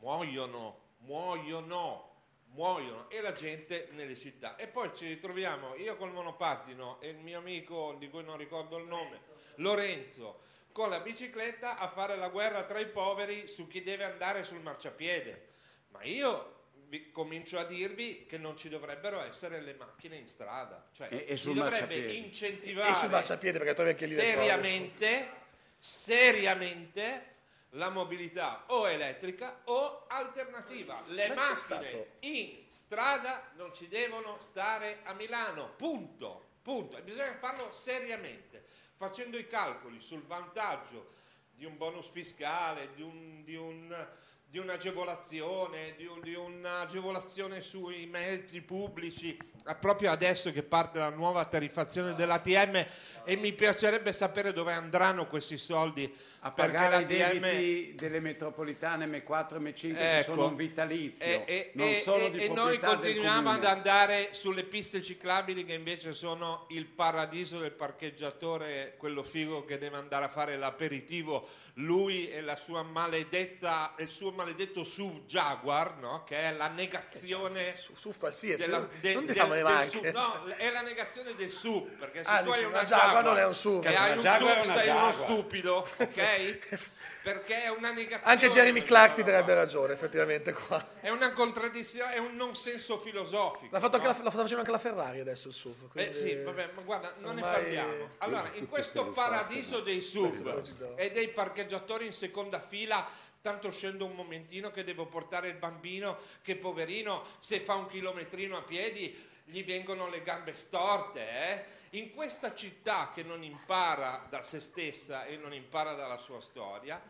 muoiono, 0.00 0.94
muoiono, 0.98 2.10
muoiono 2.52 3.08
e 3.08 3.20
la 3.20 3.32
gente 3.32 3.88
nelle 3.92 4.16
città. 4.16 4.56
E 4.56 4.66
poi 4.66 4.90
ci 4.94 5.06
ritroviamo 5.06 5.74
io 5.76 5.96
col 5.96 6.12
monopattino 6.12 7.00
e 7.00 7.08
il 7.08 7.18
mio 7.18 7.38
amico 7.38 7.96
di 7.98 8.10
cui 8.10 8.22
non 8.22 8.36
ricordo 8.36 8.76
il 8.76 8.86
nome, 8.86 9.20
Lorenzo, 9.56 10.40
con 10.72 10.90
la 10.90 11.00
bicicletta 11.00 11.78
a 11.78 11.88
fare 11.88 12.16
la 12.16 12.28
guerra 12.28 12.64
tra 12.64 12.78
i 12.78 12.86
poveri 12.86 13.48
su 13.48 13.66
chi 13.66 13.82
deve 13.82 14.04
andare 14.04 14.44
sul 14.44 14.60
marciapiede. 14.60 15.48
Ma 15.88 16.02
io 16.04 16.59
vi- 16.90 17.10
comincio 17.12 17.58
a 17.58 17.64
dirvi 17.64 18.26
che 18.26 18.36
non 18.36 18.56
ci 18.56 18.68
dovrebbero 18.68 19.22
essere 19.22 19.60
le 19.60 19.74
macchine 19.74 20.16
in 20.16 20.26
strada, 20.28 20.88
cioè 20.92 21.08
E- 21.10 21.24
e 21.28 21.36
si 21.36 21.52
dovrebbe 21.54 21.94
incentivare 22.12 22.90
E 22.90 22.94
sul 22.94 23.08
marciapiede 23.10 23.58
perché 23.58 23.74
trovi 23.74 23.90
anche 23.90 24.06
lì 24.06 24.14
le 24.14 24.22
seriamente, 24.22 25.30
seriamente 25.78 27.28
la 27.74 27.88
mobilità 27.90 28.64
o 28.68 28.88
elettrica 28.88 29.60
o 29.66 30.06
alternativa. 30.08 31.02
Le 31.06 31.28
Ma 31.28 31.34
macchine 31.34 32.06
in 32.20 32.64
strada 32.68 33.52
non 33.54 33.72
ci 33.72 33.86
devono 33.86 34.38
stare 34.40 35.00
a 35.04 35.12
Milano, 35.14 35.72
punto. 35.76 36.48
punto. 36.62 36.96
E 36.98 37.02
bisogna 37.02 37.34
farlo 37.38 37.72
seriamente, 37.72 38.64
facendo 38.96 39.38
i 39.38 39.46
calcoli 39.46 40.00
sul 40.00 40.22
vantaggio 40.24 41.12
di 41.52 41.64
un 41.64 41.76
bonus 41.76 42.10
fiscale, 42.10 42.92
di, 42.94 43.02
un- 43.02 43.44
di 43.44 43.54
un- 43.54 44.08
di 44.50 44.58
un'agevolazione, 44.58 45.94
di, 45.96 46.06
un- 46.06 46.20
di 46.20 46.34
un'agevolazione 46.34 47.60
sui 47.60 48.06
mezzi 48.06 48.60
pubblici, 48.62 49.36
proprio 49.80 50.10
adesso 50.10 50.50
che 50.50 50.64
parte 50.64 50.98
la 50.98 51.10
nuova 51.10 51.44
tariffazione 51.44 52.14
dell'ATM 52.14 52.84
e 53.24 53.36
mi 53.36 53.52
piacerebbe 53.52 54.12
sapere 54.12 54.52
dove 54.52 54.72
andranno 54.72 55.28
questi 55.28 55.56
soldi 55.56 56.12
a 56.40 56.50
perché 56.50 56.72
pagare 56.72 57.02
i 57.02 57.06
debiti 57.06 57.94
delle 57.94 58.18
metropolitane 58.18 59.06
M4 59.06 59.54
e 59.54 59.58
M5 59.58 59.94
che 59.94 60.18
Ecco. 60.18 60.32
sono 60.32 60.46
un 60.46 60.56
vitalizio, 60.56 61.24
e, 61.24 61.44
e- 61.46 61.70
non 61.74 61.86
e- 61.86 62.00
solo 62.00 62.24
e- 62.24 62.30
di 62.30 62.48
noi 62.52 62.80
continuiamo 62.80 63.50
ad 63.50 63.64
andare 63.64 64.30
sulle 64.32 64.64
piste 64.64 65.00
ciclabili 65.02 65.64
che 65.64 65.74
invece 65.74 66.12
sono 66.12 66.66
il 66.70 66.86
paradiso 66.86 67.58
del 67.58 67.72
parcheggiatore, 67.72 68.94
quello 68.96 69.22
figo 69.22 69.64
che 69.64 69.78
deve 69.78 69.98
andare 69.98 70.24
a 70.24 70.28
fare 70.28 70.56
l'aperitivo, 70.56 71.46
lui 71.80 72.30
e 72.30 72.40
la 72.40 72.56
sua 72.56 72.82
maledetta, 72.82 73.94
il 73.98 74.08
suo 74.08 74.30
maledetto 74.30 74.84
SUV 74.84 75.24
Jaguar, 75.26 75.96
no? 75.98 76.24
che 76.24 76.36
è 76.36 76.52
la 76.52 76.68
negazione 76.68 77.74
SUV 77.76 78.16
qualsiasi, 78.18 78.64
della- 78.64 78.88
de- 79.00 79.14
non 79.14 79.24
del- 79.24 79.34
diciamo 79.34 79.50
le 79.54 79.62
del 79.62 79.72
marche. 79.72 79.88
SUV. 79.90 80.04
No, 80.12 80.44
è 80.56 80.70
la 80.70 80.80
negazione 80.82 81.34
del 81.34 81.50
SUV, 81.50 81.88
perché 81.98 82.24
se 82.24 82.30
Ah, 82.30 82.42
tu 82.42 82.50
hai 82.50 82.58
dici, 82.58 82.64
una 82.68 82.78
una 82.80 82.88
Jaguar 82.88 83.06
Jaguar, 83.06 83.24
non 83.24 83.38
è 83.38 83.44
un 83.46 83.54
SUV. 83.54 83.86
e 83.86 83.94
hai 83.94 84.12
un 84.16 84.20
Jaguar 84.20 84.54
SUV 84.56 84.64
una 84.64 84.74
sei 84.74 84.88
uno 84.90 85.12
stupido, 85.12 85.76
ok? 85.98 86.58
Perché 87.22 87.64
è 87.64 87.68
una 87.68 87.92
negazione. 87.92 88.32
Anche 88.32 88.48
Jeremy 88.48 88.82
Clark 88.82 89.16
ti 89.16 89.22
darebbe 89.22 89.54
ragione, 89.54 89.92
effettivamente 89.92 90.52
qua. 90.52 90.92
È 91.00 91.10
una 91.10 91.32
contraddizione, 91.32 92.14
è 92.14 92.18
un 92.18 92.34
non 92.34 92.54
senso 92.54 92.98
filosofico. 92.98 93.68
L'ha, 93.72 93.80
fatto 93.80 93.96
anche 93.96 94.08
no? 94.08 94.16
la, 94.16 94.24
la 94.24 94.30
facendo 94.30 94.58
anche 94.58 94.70
la 94.70 94.78
Ferrari 94.78 95.20
adesso 95.20 95.48
il 95.48 95.54
SUV. 95.54 95.90
Eh 95.94 96.12
sì, 96.12 96.34
vabbè, 96.34 96.70
ma 96.74 96.82
guarda, 96.82 97.14
non 97.18 97.34
ne 97.34 97.42
parliamo. 97.42 98.08
Allora, 98.18 98.50
in 98.54 98.68
questo 98.68 99.08
paradiso 99.08 99.80
dei 99.80 100.00
SUV 100.00 100.94
e 100.96 101.10
dei 101.10 101.28
parcheggiatori 101.28 102.06
in 102.06 102.12
seconda 102.12 102.58
fila, 102.58 103.06
tanto 103.42 103.70
scendo 103.70 104.06
un 104.06 104.14
momentino 104.14 104.70
che 104.70 104.84
devo 104.84 105.06
portare 105.06 105.48
il 105.48 105.56
bambino, 105.56 106.18
che 106.42 106.56
poverino, 106.56 107.24
se 107.38 107.60
fa 107.60 107.74
un 107.74 107.86
chilometrino 107.86 108.56
a 108.56 108.62
piedi, 108.62 109.28
gli 109.44 109.64
vengono 109.64 110.08
le 110.08 110.22
gambe 110.22 110.54
storte, 110.54 111.20
eh? 111.20 111.64
In 111.94 112.14
questa 112.14 112.54
città 112.54 113.10
che 113.12 113.24
non 113.24 113.42
impara 113.42 114.26
da 114.30 114.44
se 114.44 114.60
stessa 114.60 115.24
e 115.24 115.36
non 115.36 115.52
impara 115.52 115.94
dalla 115.94 116.18
sua 116.18 116.40
storia, 116.40 117.02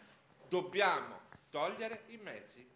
dobbiamo 0.49 1.21
togliere 1.51 2.05
i 2.07 2.17
mezzi 2.17 2.67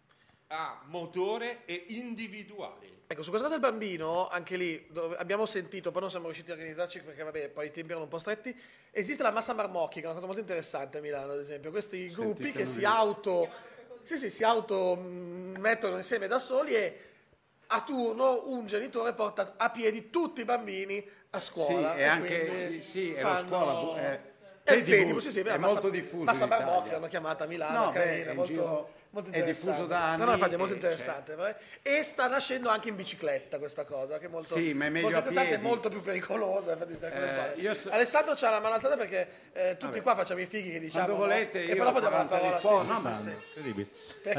a 0.47 0.81
motore 0.85 1.65
e 1.65 1.85
individuali. 1.87 3.01
Ecco, 3.07 3.23
su 3.23 3.29
questa 3.31 3.47
cosa 3.47 3.59
del 3.59 3.71
bambino, 3.71 4.27
anche 4.27 4.55
lì 4.55 4.85
dove 4.91 5.15
abbiamo 5.15 5.47
sentito, 5.47 5.91
poi 5.91 6.01
non 6.01 6.11
siamo 6.11 6.25
riusciti 6.25 6.51
a 6.51 6.53
organizzarci 6.53 7.01
perché 7.01 7.23
vabbè, 7.23 7.49
poi 7.49 7.67
i 7.67 7.71
tempi 7.71 7.89
erano 7.89 8.03
un 8.03 8.09
po' 8.09 8.19
stretti. 8.19 8.55
Esiste 8.91 9.23
la 9.23 9.31
massa 9.31 9.53
marmocchi, 9.53 9.95
che 9.95 10.01
è 10.01 10.05
una 10.05 10.13
cosa 10.13 10.27
molto 10.27 10.41
interessante 10.41 10.99
a 10.99 11.01
Milano, 11.01 11.31
ad 11.31 11.39
esempio. 11.39 11.71
Questi 11.71 12.07
gruppi 12.09 12.51
che 12.51 12.67
si 12.67 12.85
auto 12.85 13.49
sì, 14.03 14.17
sì, 14.17 14.29
si 14.29 14.43
auto 14.43 14.95
mh, 14.95 15.57
mettono 15.57 15.97
insieme 15.97 16.27
da 16.27 16.37
soli 16.37 16.75
e 16.75 16.99
a 17.67 17.81
turno 17.81 18.47
un 18.49 18.67
genitore 18.67 19.15
porta 19.15 19.55
a 19.57 19.71
piedi 19.71 20.11
tutti 20.11 20.41
i 20.41 20.45
bambini 20.45 21.03
a 21.35 21.39
Sì, 21.39 21.45
scuola. 21.51 21.95
e 21.95 22.03
anche 22.03 22.55
sì, 22.55 22.81
sì, 22.81 23.13
è 23.13 23.21
la 23.21 23.27
fanno- 23.35 23.47
scuola 23.47 23.97
è, 24.01 24.19
È 24.63 24.81
pedibus, 24.83 25.23
sì, 25.27 25.29
sì, 25.31 25.39
è 25.41 25.57
molto 25.59 25.89
diffuso 25.91 26.23
Italia. 26.31 26.47
Marmocchi 26.47 26.89
l'hanno 26.89 27.07
chiamata 27.07 27.43
a 27.43 27.47
Milano, 27.47 27.85
No, 27.85 27.91
beh, 27.91 27.99
carina, 27.99 28.29
in 28.31 28.35
molto, 28.35 28.51
giro 28.51 28.89
molto 29.11 29.29
è 29.29 29.43
diffuso 29.43 29.85
da 29.85 30.05
anni 30.09 30.17
No, 30.19 30.25
no, 30.25 30.31
infatti 30.33 30.53
è 30.55 30.57
molto 30.57 30.73
e 30.73 30.75
interessante. 30.77 31.55
E 31.83 32.01
sta 32.01 32.27
nascendo 32.27 32.69
anche 32.69 32.89
in 32.89 32.95
bicicletta 32.95 33.59
questa 33.59 33.83
cosa, 33.85 34.17
che 34.17 34.25
è 34.25 34.27
molto, 34.27 34.55
Sì, 34.55 34.73
ma 34.73 34.85
è 34.85 34.89
meglio 34.89 35.09
molto 35.11 35.19
interessante 35.29 35.53
e 35.53 35.57
molto 35.59 35.89
più 35.89 36.01
pericolosa. 36.01 36.71
infatti, 36.71 37.63
Eh, 37.63 37.73
so- 37.75 37.91
Alessandro 37.91 38.33
c'ha 38.33 38.49
la 38.49 38.59
mano 38.59 38.73
alzata 38.73 38.97
perché 38.97 39.27
eh, 39.53 39.71
tutti 39.77 39.85
Vabbè. 39.85 40.01
qua 40.01 40.15
facciamo 40.15 40.41
i 40.41 40.47
fighi 40.47 40.71
che 40.71 40.79
diciamo. 40.79 41.05
Quando 41.05 41.21
no? 41.25 41.29
volete, 41.29 41.61
e 41.61 41.65
io 41.67 41.75
però 41.75 41.89
ho 41.89 41.91
poi 41.91 42.01
diamo 42.01 42.17
la 42.17 42.25
40 42.25 42.35
parola. 42.35 42.59
Sì, 42.59 42.67
risposte. 42.67 42.85
sì, 42.85 42.91
No, 42.91 42.97
sì, 42.97 43.03
ma 43.07 43.15
sì. 43.15 43.29
incredibile. 43.59 43.89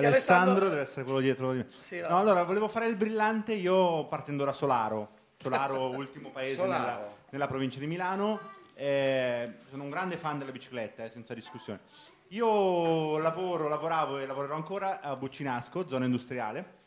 Alessandro, 0.09 0.69
deve 0.69 0.81
essere 0.81 1.05
quello 1.05 1.21
dietro 1.21 1.53
di 1.53 1.59
me. 1.59 1.67
Sì, 1.81 2.01
no. 2.01 2.09
no, 2.09 2.19
allora 2.19 2.43
volevo 2.43 2.67
fare 2.67 2.87
il 2.89 2.97
brillante 2.97 3.53
io 3.53 4.07
partendo 4.07 4.45
da 4.45 4.53
Solaro. 4.53 5.16
Solaro, 5.39 5.91
ultimo 5.91 6.31
paese 6.31 6.63
nella, 6.63 7.07
nella 7.31 7.47
provincia 7.47 7.79
di 7.79 7.87
Milano. 7.87 8.41
Eh, 8.75 9.51
sono 9.71 9.85
un 9.85 9.91
grande 9.91 10.17
fan 10.17 10.39
della 10.39 10.53
bicicletta, 10.53 11.05
eh, 11.05 11.11
senza 11.11 11.35
discussione. 11.35 11.81
Io 12.29 13.19
lavoro, 13.19 13.69
lavoravo 13.69 14.19
e 14.19 14.27
lavorerò 14.27 14.55
ancora 14.55 15.01
a 15.01 15.15
Buccinasco, 15.15 15.89
zona 15.89 16.07
industriale. 16.07 16.85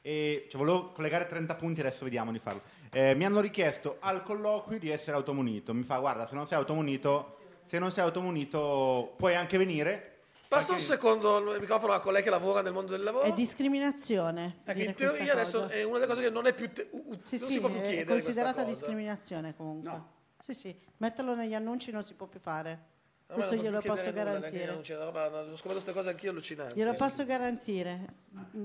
E 0.00 0.46
cioè, 0.48 0.60
volevo 0.60 0.92
collegare 0.92 1.26
30 1.26 1.54
punti, 1.56 1.80
adesso 1.80 2.04
vediamo 2.04 2.30
di 2.30 2.38
farlo. 2.38 2.62
Eh, 2.90 3.14
mi 3.14 3.24
hanno 3.24 3.40
richiesto 3.40 3.96
al 4.00 4.22
colloquio 4.22 4.78
di 4.78 4.90
essere 4.90 5.16
automunito. 5.16 5.74
Mi 5.74 5.82
fa, 5.82 5.98
guarda, 5.98 6.26
se 6.26 6.34
non 6.34 6.46
sei 6.46 6.56
automunito, 6.56 7.38
se 7.64 7.78
non 7.78 7.90
sei 7.90 8.04
automunito 8.04 9.14
puoi 9.16 9.34
anche 9.34 9.58
venire. 9.58 10.17
Passa 10.48 10.72
un 10.72 10.80
secondo 10.80 11.52
il 11.52 11.60
microfono 11.60 11.92
a 11.92 12.00
colei 12.00 12.22
che 12.22 12.30
lavora 12.30 12.62
nel 12.62 12.72
mondo 12.72 12.92
del 12.92 13.02
lavoro. 13.02 13.24
È 13.24 13.32
discriminazione. 13.34 14.60
Ecco, 14.64 14.80
in 14.80 14.94
teoria 14.94 15.32
adesso 15.34 15.60
cosa. 15.62 15.74
è 15.74 15.82
una 15.82 15.98
delle 15.98 16.06
cose 16.10 16.22
che 16.22 16.30
non 16.30 16.46
è 16.46 16.54
più 16.54 16.72
te- 16.72 16.88
u- 16.90 17.18
Sì, 17.24 17.36
non 17.38 17.46
sì, 17.48 17.52
si 17.52 17.60
può 17.60 17.68
più 17.68 17.80
è 17.80 17.82
chiedere 17.82 18.06
considerata 18.06 18.64
questa 18.64 18.64
cosa. 18.64 18.64
discriminazione 18.64 19.54
comunque. 19.54 20.02
Sì, 20.42 20.54
sì, 20.54 20.80
metterlo 20.96 21.34
negli 21.34 21.52
annunci 21.52 21.90
non 21.90 22.02
si 22.02 22.14
può 22.14 22.26
più 22.26 22.40
fare. 22.40 22.96
Questo 23.30 23.54
non 23.56 23.64
glielo 23.64 23.80
posso 23.82 24.08
nulla, 24.10 24.24
garantire. 24.24 24.64
non 24.72 24.82
roba- 25.04 25.28
no, 25.28 25.36
ho 25.38 25.56
scoperto 25.56 25.72
queste 25.72 25.92
cose 25.92 26.08
anch'io 26.08 26.30
allucinanti. 26.30 26.78
Glielo 26.78 26.94
posso 26.94 27.26
garantire. 27.26 28.06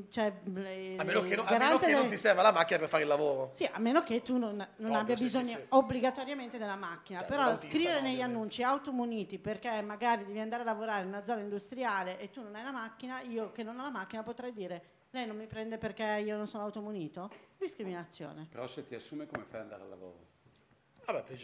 Cioè, 0.10 0.34
le- 0.54 0.96
A 0.96 1.04
meno 1.04 1.22
che, 1.22 1.36
non, 1.36 1.46
a 1.48 1.58
meno 1.58 1.78
che 1.80 1.92
non 1.92 2.08
ti 2.08 2.16
serva 2.18 2.42
la 2.42 2.54
macchina 2.54 2.80
per 2.80 2.88
fare 2.88 3.04
il 3.04 3.10
lavoro. 3.10 3.50
Sì, 3.54 3.70
a 3.70 3.78
meno 3.80 4.04
che 4.04 4.22
tu 4.22 4.38
non, 4.38 4.56
non 4.56 4.90
Ovvio, 4.92 4.98
abbia 5.02 5.18
sì, 5.18 5.28
sì, 5.28 5.38
bisogno 5.38 5.58
sì. 5.58 5.66
obbligatoriamente 5.70 6.58
della 6.58 6.78
macchina. 6.78 7.20
Cioè, 7.20 7.28
Però 7.28 7.58
scrivere 7.58 8.00
negli 8.00 8.22
annunci 8.22 8.64
automuniti 8.64 9.38
perché 9.38 9.82
magari 9.82 10.24
devi 10.26 10.40
andare 10.40 10.62
a 10.62 10.66
lavorare 10.66 11.02
in 11.02 11.10
una 11.10 11.26
zona 11.26 11.42
industriale 11.42 12.18
e 12.18 12.30
tu 12.30 12.42
non 12.42 12.56
hai 12.56 12.64
la 12.64 12.72
macchina, 12.72 13.22
io 13.22 13.52
che 13.52 13.64
non 13.64 13.78
ho 13.78 13.84
la 13.84 13.92
macchina 13.92 14.24
potrei 14.24 14.54
dire 14.54 14.84
lei 15.10 15.28
non 15.28 15.36
mi 15.36 15.46
prende 15.46 15.78
perché 15.78 16.04
io 16.26 16.38
non 16.38 16.48
sono 16.48 16.64
automunito? 16.64 17.30
Discriminazione. 17.58 18.48
Però 18.50 18.66
se 18.68 18.88
ti 18.88 18.96
assume 18.96 19.28
come 19.28 19.44
fai 19.44 19.60
ad 19.60 19.66
andare 19.66 19.84
al 19.84 19.90
lavoro? 19.90 20.32
Vabbè, 21.06 21.24
per 21.24 21.38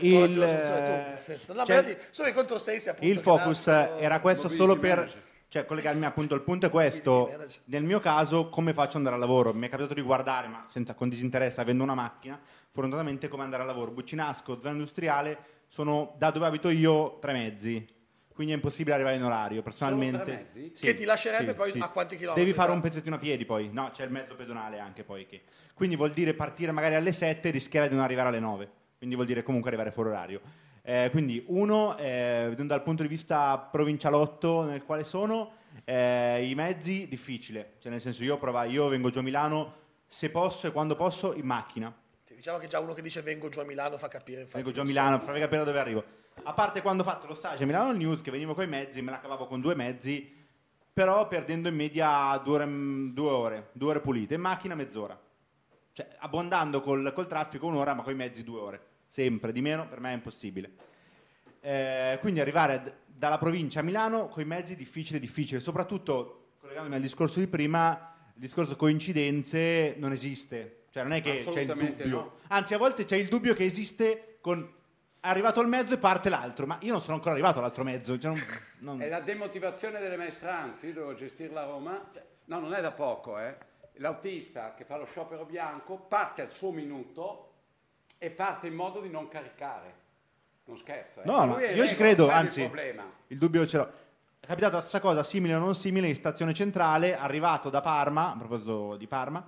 il, 0.00 0.34
tu, 0.34 0.40
eh, 0.40 1.54
no, 1.54 1.64
cioè, 1.64 1.98
sono 2.10 2.28
i 2.28 2.32
controsensi 2.32 2.88
appunto. 2.88 3.06
Il 3.08 3.16
che 3.16 3.22
focus 3.22 3.66
era 3.68 4.20
questo 4.20 4.48
solo 4.48 4.76
per 4.76 5.22
cioè, 5.54 5.66
collegarmi 5.66 6.04
appunto 6.04 6.34
al 6.34 6.42
punto 6.42 6.66
è 6.66 6.68
questo. 6.68 7.30
Nel 7.66 7.84
mio 7.84 8.00
caso, 8.00 8.48
come 8.48 8.72
faccio 8.72 8.98
ad 8.98 9.06
andare 9.06 9.14
al 9.14 9.20
lavoro? 9.20 9.52
Mi 9.52 9.68
è 9.68 9.70
capitato 9.70 9.94
di 9.94 10.00
guardare, 10.00 10.48
ma 10.48 10.64
senza, 10.66 10.94
con 10.94 11.08
disinteresse, 11.08 11.60
avendo 11.60 11.84
una 11.84 11.94
macchina, 11.94 12.40
fortunatamente 12.72 13.28
come 13.28 13.44
andare 13.44 13.62
al 13.62 13.68
lavoro. 13.68 13.92
Buccinasco, 13.92 14.60
zona 14.60 14.72
industriale, 14.72 15.38
sono 15.68 16.16
da 16.18 16.32
dove 16.32 16.46
abito 16.46 16.70
io 16.70 17.18
tre 17.20 17.32
mezzi. 17.32 17.86
Quindi 18.34 18.52
è 18.52 18.56
impossibile 18.56 18.96
arrivare 18.96 19.14
in 19.14 19.22
orario. 19.22 19.62
Personalmente? 19.62 20.48
Sì, 20.52 20.86
Che 20.86 20.94
ti 20.94 21.04
lascerebbe 21.04 21.52
sì, 21.52 21.56
poi 21.56 21.70
sì. 21.70 21.78
a 21.78 21.88
quanti 21.88 22.16
chilometri? 22.16 22.42
Devi 22.42 22.52
fare 22.52 22.72
un 22.72 22.80
pezzettino 22.80 23.14
a 23.14 23.18
piedi 23.20 23.44
poi. 23.44 23.70
No, 23.72 23.90
c'è 23.92 24.02
il 24.02 24.10
mezzo 24.10 24.34
pedonale 24.34 24.80
anche 24.80 25.04
poi. 25.04 25.24
Che... 25.24 25.42
Quindi 25.72 25.94
vuol 25.94 26.10
dire 26.10 26.34
partire 26.34 26.72
magari 26.72 26.96
alle 26.96 27.12
7 27.12 27.46
e 27.46 27.50
rischiare 27.52 27.88
di 27.88 27.94
non 27.94 28.02
arrivare 28.02 28.30
alle 28.30 28.40
9. 28.40 28.70
Quindi 29.04 29.16
vuol 29.16 29.26
dire 29.26 29.42
comunque 29.42 29.68
arrivare 29.68 29.90
fuori 29.90 30.08
orario. 30.08 30.40
Eh, 30.80 31.08
quindi 31.10 31.44
uno, 31.48 31.94
eh, 31.98 32.54
dal 32.56 32.82
punto 32.82 33.02
di 33.02 33.08
vista 33.08 33.58
provincialotto 33.58 34.64
nel 34.64 34.82
quale 34.82 35.04
sono, 35.04 35.56
eh, 35.84 36.48
i 36.48 36.54
mezzi 36.54 37.06
difficile. 37.06 37.74
Cioè 37.80 37.90
nel 37.90 38.00
senso 38.00 38.24
io, 38.24 38.38
prova, 38.38 38.64
io 38.64 38.88
vengo 38.88 39.10
giù 39.10 39.18
a 39.18 39.22
Milano 39.22 39.74
se 40.06 40.30
posso 40.30 40.66
e 40.66 40.72
quando 40.72 40.96
posso 40.96 41.34
in 41.34 41.44
macchina. 41.44 41.94
Diciamo 42.34 42.56
che 42.56 42.66
già 42.66 42.78
uno 42.80 42.94
che 42.94 43.02
dice 43.02 43.20
vengo 43.20 43.50
giù 43.50 43.60
a 43.60 43.64
Milano 43.64 43.98
fa 43.98 44.08
capire. 44.08 44.40
Infatti, 44.40 44.56
Vengo 44.56 44.72
giù 44.72 44.80
a 44.80 44.84
Milano 44.84 45.20
farvi 45.20 45.40
capire 45.40 45.58
da 45.58 45.64
dove 45.64 45.78
arrivo. 45.78 46.04
A 46.42 46.54
parte 46.54 46.80
quando 46.80 47.02
ho 47.02 47.06
fatto 47.06 47.26
lo 47.26 47.34
stage 47.34 47.62
a 47.62 47.66
Milano 47.66 47.92
News, 47.92 48.22
che 48.22 48.30
venivo 48.30 48.54
con 48.54 48.64
i 48.64 48.68
mezzi, 48.68 49.02
me 49.02 49.10
la 49.10 49.20
cavavo 49.20 49.46
con 49.46 49.60
due 49.60 49.74
mezzi, 49.74 50.34
però 50.92 51.28
perdendo 51.28 51.68
in 51.68 51.74
media 51.74 52.40
due 52.42 52.54
ore, 52.54 53.12
due 53.12 53.30
ore, 53.30 53.68
due 53.72 53.90
ore 53.90 54.00
pulite. 54.00 54.34
In 54.34 54.40
macchina 54.40 54.74
mezz'ora. 54.74 55.18
Cioè, 55.92 56.08
abbondando 56.18 56.80
col, 56.80 57.12
col 57.14 57.26
traffico 57.26 57.66
un'ora, 57.66 57.92
ma 57.92 58.02
con 58.02 58.12
i 58.12 58.16
mezzi 58.16 58.42
due 58.42 58.60
ore. 58.60 58.86
Sempre, 59.14 59.52
di 59.52 59.60
meno 59.60 59.86
per 59.86 60.00
me 60.00 60.10
è 60.10 60.14
impossibile. 60.14 60.72
Eh, 61.60 62.18
quindi 62.20 62.40
arrivare 62.40 63.02
dalla 63.06 63.38
provincia 63.38 63.78
a 63.78 63.82
Milano 63.84 64.26
con 64.26 64.42
i 64.42 64.44
mezzi 64.44 64.74
difficile, 64.74 65.20
difficile. 65.20 65.60
Soprattutto, 65.60 66.54
collegandomi 66.58 66.96
al 66.96 67.00
discorso 67.00 67.38
di 67.38 67.46
prima, 67.46 68.12
il 68.34 68.40
discorso 68.40 68.74
coincidenze 68.74 69.94
non 69.98 70.10
esiste. 70.10 70.86
Cioè 70.90 71.04
non 71.04 71.12
è 71.12 71.20
che 71.20 71.46
c'è 71.48 71.60
il 71.60 71.66
dubbio. 71.68 72.06
no. 72.08 72.38
Anzi, 72.48 72.74
a 72.74 72.78
volte 72.78 73.04
c'è 73.04 73.14
il 73.14 73.28
dubbio 73.28 73.54
che 73.54 73.62
esiste 73.62 74.38
con 74.40 74.68
è 75.20 75.28
arrivato 75.28 75.60
il 75.60 75.68
mezzo 75.68 75.94
e 75.94 75.98
parte 75.98 76.28
l'altro, 76.28 76.66
ma 76.66 76.78
io 76.80 76.90
non 76.90 77.00
sono 77.00 77.14
ancora 77.14 77.34
arrivato 77.34 77.60
all'altro 77.60 77.84
mezzo. 77.84 78.18
cioè 78.18 78.32
non- 78.32 78.42
non- 78.80 79.00
È 79.00 79.08
la 79.08 79.20
demotivazione 79.20 80.00
delle 80.00 80.16
maestranze. 80.16 80.88
Io 80.88 80.92
devo 80.94 81.14
gestirla 81.14 81.62
a 81.62 81.66
Roma. 81.66 82.10
No, 82.46 82.58
non 82.58 82.74
è 82.74 82.80
da 82.80 82.90
poco, 82.90 83.38
eh. 83.38 83.56
L'autista 83.98 84.74
che 84.74 84.82
fa 84.84 84.96
lo 84.96 85.04
sciopero 85.04 85.44
bianco 85.44 85.98
parte 85.98 86.42
al 86.42 86.50
suo 86.50 86.72
minuto 86.72 87.50
e 88.18 88.30
parte 88.30 88.66
in 88.66 88.74
modo 88.74 89.00
di 89.00 89.10
non 89.10 89.28
caricare. 89.28 90.02
Non 90.66 90.78
scherzo, 90.78 91.20
eh. 91.20 91.26
No, 91.26 91.38
Ma 91.38 91.44
ma 91.46 91.54
lui 91.54 91.64
è 91.64 91.72
io 91.72 91.86
ci 91.86 91.94
credo, 91.94 92.28
anzi, 92.30 92.62
Il 92.62 93.02
il 93.28 93.38
dubbio 93.38 93.66
ce 93.66 93.76
l'ho. 93.76 93.90
È 94.40 94.46
capitata 94.46 94.76
la 94.76 94.80
stessa 94.80 95.00
cosa, 95.00 95.22
simile 95.22 95.54
o 95.54 95.58
non 95.58 95.74
simile, 95.74 96.06
in 96.06 96.14
stazione 96.14 96.52
centrale, 96.54 97.16
arrivato 97.16 97.70
da 97.70 97.80
Parma, 97.80 98.32
a 98.32 98.36
proposito 98.36 98.96
di 98.96 99.06
Parma, 99.06 99.46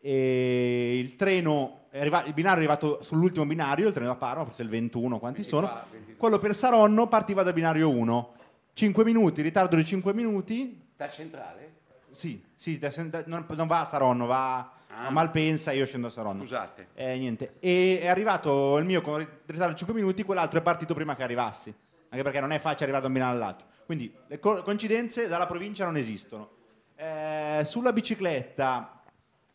e 0.00 0.98
il 0.98 1.16
treno, 1.16 1.86
è 1.90 1.98
arriva- 2.00 2.24
il 2.24 2.32
binario 2.32 2.58
è 2.62 2.66
arrivato 2.66 3.02
sull'ultimo 3.02 3.44
binario, 3.46 3.88
il 3.88 3.92
treno 3.92 4.08
da 4.10 4.16
Parma, 4.16 4.44
forse 4.44 4.62
il 4.62 4.68
21, 4.68 5.18
quanti 5.18 5.42
sono, 5.42 5.62
24, 5.66 5.90
22. 5.92 6.16
quello 6.16 6.38
per 6.38 6.54
Saronno 6.54 7.08
partiva 7.08 7.42
dal 7.42 7.52
binario 7.52 7.90
1, 7.90 8.34
5 8.72 9.04
minuti, 9.04 9.42
ritardo 9.42 9.74
di 9.76 9.84
5 9.84 10.14
minuti, 10.14 10.80
Da 10.96 11.08
centrale? 11.10 11.74
sì, 12.12 12.40
sì, 12.54 12.78
da- 12.78 12.88
da- 13.04 13.24
non, 13.26 13.46
non 13.48 13.66
va 13.66 13.80
a 13.80 13.84
Saronno, 13.84 14.26
va. 14.26 14.72
A 14.98 15.10
Malpensa, 15.10 15.72
io 15.72 15.84
scendo 15.84 16.06
a 16.06 16.10
Saronno. 16.10 16.40
Scusate. 16.40 16.88
Eh, 16.94 17.16
niente. 17.18 17.56
E 17.60 18.00
è 18.00 18.08
arrivato 18.08 18.78
il 18.78 18.86
mio 18.86 19.02
con 19.02 19.18
ritardo 19.18 19.72
di 19.72 19.78
5 19.78 19.94
minuti, 19.94 20.22
quell'altro 20.22 20.58
è 20.58 20.62
partito 20.62 20.94
prima 20.94 21.14
che 21.14 21.22
arrivassi. 21.22 21.74
Anche 22.08 22.24
perché 22.24 22.40
non 22.40 22.52
è 22.52 22.58
facile 22.58 22.84
arrivare 22.84 23.02
da 23.02 23.08
un 23.08 23.12
binario 23.12 23.36
all'altro. 23.36 23.66
Quindi 23.84 24.12
le 24.26 24.40
co- 24.40 24.62
coincidenze 24.62 25.28
dalla 25.28 25.46
provincia 25.46 25.84
non 25.84 25.96
esistono. 25.96 26.50
Eh, 26.96 27.62
sulla 27.66 27.92
bicicletta, 27.92 29.02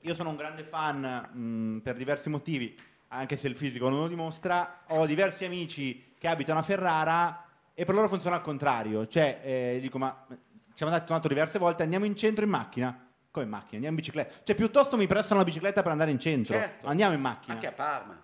io 0.02 0.16
sono 0.16 0.30
un 0.30 0.36
grande 0.36 0.64
fan 0.64 1.30
mh, 1.32 1.80
per 1.80 1.96
diversi 1.96 2.30
motivi, 2.30 2.78
anche 3.08 3.36
se 3.36 3.48
il 3.48 3.56
fisico 3.56 3.89
non 3.89 4.02
lo 4.02 4.08
dimostra. 4.08 4.84
Ho 4.89 5.08
diversi 5.08 5.44
amici 5.44 6.14
che 6.20 6.28
abitano 6.28 6.60
a 6.60 6.64
Ferrara 6.64 7.46
e 7.74 7.84
per 7.84 7.96
loro 7.96 8.08
funziona 8.08 8.36
al 8.36 8.44
contrario. 8.44 9.08
Cioè, 9.08 9.39
eh, 9.44 9.80
dico, 9.82 9.98
ma 9.98 10.26
siamo 10.74 10.92
andati 10.92 11.08
tornato 11.08 11.28
diverse 11.28 11.58
volte, 11.58 11.82
andiamo 11.82 12.06
in 12.06 12.16
centro 12.16 12.44
in 12.44 12.52
macchina. 12.52 13.08
Come 13.32 13.46
in 13.46 13.52
macchina? 13.52 13.76
Andiamo 13.76 13.96
in 13.96 14.02
bicicletta. 14.02 14.34
Cioè, 14.44 14.56
piuttosto 14.56 14.98
mi 14.98 15.08
prestano 15.08 15.40
la 15.40 15.46
bicicletta 15.46 15.82
per 15.82 15.92
andare 15.92 16.12
in 16.12 16.20
centro. 16.20 16.54
Certo. 16.54 16.86
Andiamo 16.88 17.14
in 17.14 17.22
macchina. 17.22 17.54
Anche 17.54 17.68
a 17.68 17.72
Parma. 17.72 18.22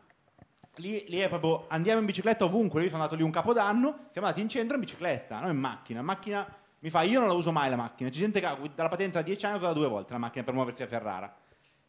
Lì, 0.75 1.05
lì 1.07 1.17
è 1.19 1.29
proprio 1.29 1.65
andiamo 1.69 2.01
in 2.01 2.05
bicicletta 2.05 2.45
ovunque. 2.45 2.81
Io 2.81 2.89
sono 2.89 3.01
andato 3.01 3.17
lì 3.17 3.23
un 3.23 3.31
capodanno, 3.31 4.09
siamo 4.11 4.27
andati 4.27 4.41
in 4.41 4.49
centro 4.49 4.75
in 4.75 4.81
bicicletta, 4.81 5.39
non 5.39 5.49
in 5.49 5.57
macchina. 5.57 6.01
Macchina 6.01 6.45
mi 6.79 6.89
fa, 6.89 7.01
io 7.01 7.19
non 7.19 7.29
la 7.29 7.33
uso 7.33 7.51
mai 7.51 7.69
la 7.69 7.77
macchina. 7.77 8.09
C'è 8.09 8.17
gente 8.17 8.39
che 8.39 8.45
ha 8.45 8.57
dalla 8.75 8.89
patente 8.89 9.13
da 9.13 9.23
10 9.23 9.45
anni 9.45 9.55
ha 9.55 9.57
usato 9.57 9.73
due 9.73 9.87
volte 9.87 10.11
la 10.11 10.19
macchina 10.19 10.43
per 10.43 10.53
muoversi 10.53 10.83
a 10.83 10.87
Ferrara. 10.87 11.35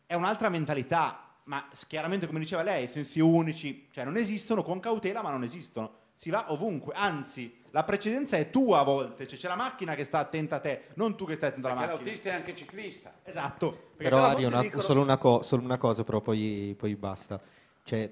È 0.07 0.15
un'altra 0.15 0.49
mentalità, 0.49 1.35
ma 1.45 1.69
chiaramente, 1.87 2.27
come 2.27 2.39
diceva 2.39 2.63
lei, 2.63 2.85
i 2.85 2.89
sensi 2.89 3.21
unici, 3.21 3.89
cioè 3.91 4.05
non 4.05 4.17
esistono 4.17 4.63
con 4.63 4.81
cautela, 4.81 5.21
ma 5.21 5.31
non 5.31 5.43
esistono. 5.43 5.93
Si 6.15 6.31
va 6.31 6.51
ovunque, 6.53 6.95
anzi, 6.95 7.58
la 7.71 7.85
precedenza 7.85 8.37
è 8.37 8.51
tua 8.51 8.81
a 8.81 8.83
volte, 8.83 9.27
cioè 9.27 9.39
c'è 9.39 9.49
la 9.49 9.57
macchina 9.57 9.95
che 9.95 10.05
sta 10.05 10.19
attenta 10.19 10.57
a 10.57 10.61
te, 10.61 10.83
non 10.95 11.17
tu 11.17 11.25
che 11.27 11.35
stai 11.35 11.51
attento 11.51 11.67
alla 11.69 11.77
Perché 11.77 11.93
macchina. 11.93 12.11
l'autista 12.11 12.31
è 12.31 12.41
anche 12.41 12.55
ciclista. 12.55 13.13
Esatto. 13.25 13.91
Però 13.97 14.23
Ari, 14.23 14.45
una- 14.45 14.61
dicono- 14.61 14.83
solo, 14.83 15.01
una 15.03 15.17
co- 15.19 15.43
solo 15.43 15.63
una 15.63 15.77
cosa, 15.79 16.05
però 16.05 16.21
poi, 16.21 16.75
poi 16.79 16.95
basta. 16.97 17.41
Cioè, 17.85 18.11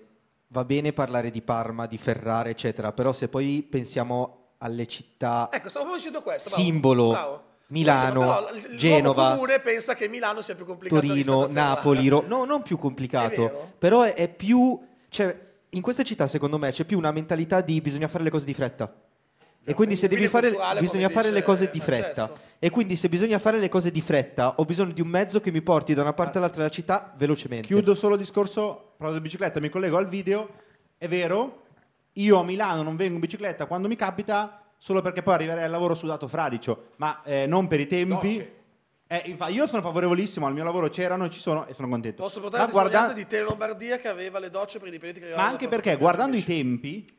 va 0.49 0.65
bene 0.65 0.93
parlare 0.93 1.31
di 1.31 1.43
Parma, 1.43 1.87
di 1.87 1.99
Ferrara, 1.99 2.49
eccetera, 2.49 2.93
però 2.93 3.13
se 3.13 3.29
poi 3.29 3.67
pensiamo 3.69 4.53
alle 4.59 4.87
città 4.87 5.49
Ecco, 5.53 5.69
stavo 5.69 5.85
proprio 5.87 5.97
dicendo 5.97 6.23
questo. 6.23 6.49
bravo, 6.51 6.63
simbolo, 6.65 7.09
bravo. 7.11 7.43
Milano, 7.69 8.21
Però 8.21 8.51
il- 8.53 8.77
Genova, 8.77 9.33
comune 9.33 9.59
pensa 9.59 9.95
che 9.97 10.09
Milano 10.09 10.41
sia 10.41 10.55
più 10.55 10.65
complicato 10.65 11.05
Torino. 11.05 11.47
Napoli, 11.49 12.07
Ro- 12.09 12.25
no, 12.27 12.45
non 12.45 12.63
più 12.63 12.79
complicato, 12.79 13.47
È 13.47 13.73
però 13.77 14.03
è, 14.03 14.15
è 14.15 14.29
più... 14.29 14.81
Cioè, 15.09 15.45
in 15.71 15.83
queste 15.83 16.05
città, 16.05 16.27
secondo 16.29 16.59
me, 16.59 16.71
c'è 16.71 16.85
più 16.85 16.97
una 16.97 17.11
mentalità 17.11 17.61
di 17.61 17.81
bisogna 17.81 18.07
fare 18.09 18.23
le 18.23 18.31
cose 18.31 18.45
di 18.45 18.55
fretta. 18.55 18.93
E 19.69 19.75
quindi 19.75 19.97
se 19.97 20.07
devi 20.07 20.29
fare, 20.29 20.55
bisogna 20.79 21.09
fare 21.09 21.31
le 21.31 21.43
cose 21.43 21.71
di 21.73 21.81
fretta. 21.81 22.27
Francesco. 22.27 22.45
E 22.61 22.71
quindi 22.71 22.95
se 22.95 23.09
bisogna 23.09 23.39
fare 23.41 23.59
le 23.59 23.69
cose 23.69 23.91
di 23.91 24.01
fretta, 24.01 24.55
ho 24.59 24.64
bisogno 24.64 24.93
di 24.93 25.01
un 25.01 25.09
mezzo 25.09 25.41
che 25.41 25.51
mi 25.51 25.61
porti 25.61 25.93
da 25.93 26.03
una 26.03 26.12
parte 26.12 26.39
all'altra 26.39 26.59
della 26.62 26.71
città 26.73 27.12
velocemente. 27.19 27.67
Chiudo 27.67 27.95
solo 27.97 28.14
il 28.14 28.21
discorso 28.21 28.93
proprio 28.97 29.19
di 29.19 29.25
bicicletta, 29.25 29.59
mi 29.59 29.69
collego 29.69 29.97
al 29.97 30.07
video. 30.07 30.49
È 30.97 31.09
vero, 31.09 31.62
io 32.12 32.39
a 32.39 32.45
Milano 32.45 32.83
non 32.83 32.95
vengo 32.95 33.14
in 33.14 33.21
bicicletta 33.21 33.67
quando 33.67 33.89
mi 33.89 33.97
capita, 33.97 34.62
solo 34.79 35.03
perché 35.03 35.23
poi 35.23 35.35
arriverei 35.35 35.64
al 35.64 35.71
lavoro 35.71 35.95
sudato 35.97 36.29
fradicio, 36.29 36.91
ma 36.97 37.23
eh, 37.25 37.47
non 37.47 37.67
per 37.67 37.81
i 37.81 37.87
tempi. 37.89 38.55
Eh, 39.09 39.23
infa- 39.27 39.49
io 39.49 39.67
sono 39.67 39.83
favorevolissimo, 39.83 40.47
al 40.47 40.53
mio 40.53 40.64
lavoro 40.64 40.89
c'erano 40.89 41.27
e 41.27 41.31
ci 41.31 41.39
sono 41.39 41.67
e 41.67 41.75
sono 41.75 41.89
contento. 41.89 42.23
Posso 42.23 42.41
portare 42.41 42.62
Ma 42.62 42.67
la 42.83 42.89
guarda- 42.89 43.12
di 43.12 43.27
Tele 43.27 43.45
Lombardia 43.45 43.99
che 43.99 44.09
aveva 44.09 44.39
le 44.39 44.51
docce 44.51 44.79
per 44.79 44.89
i 44.89 44.91
dipendenti 44.93 45.27
che 45.29 45.35
ma 45.37 45.47
anche 45.47 45.69
perché 45.69 45.97
guardando 45.97 46.37
i 46.37 46.41
Empedocle. 46.41 46.62
tempi 46.79 47.16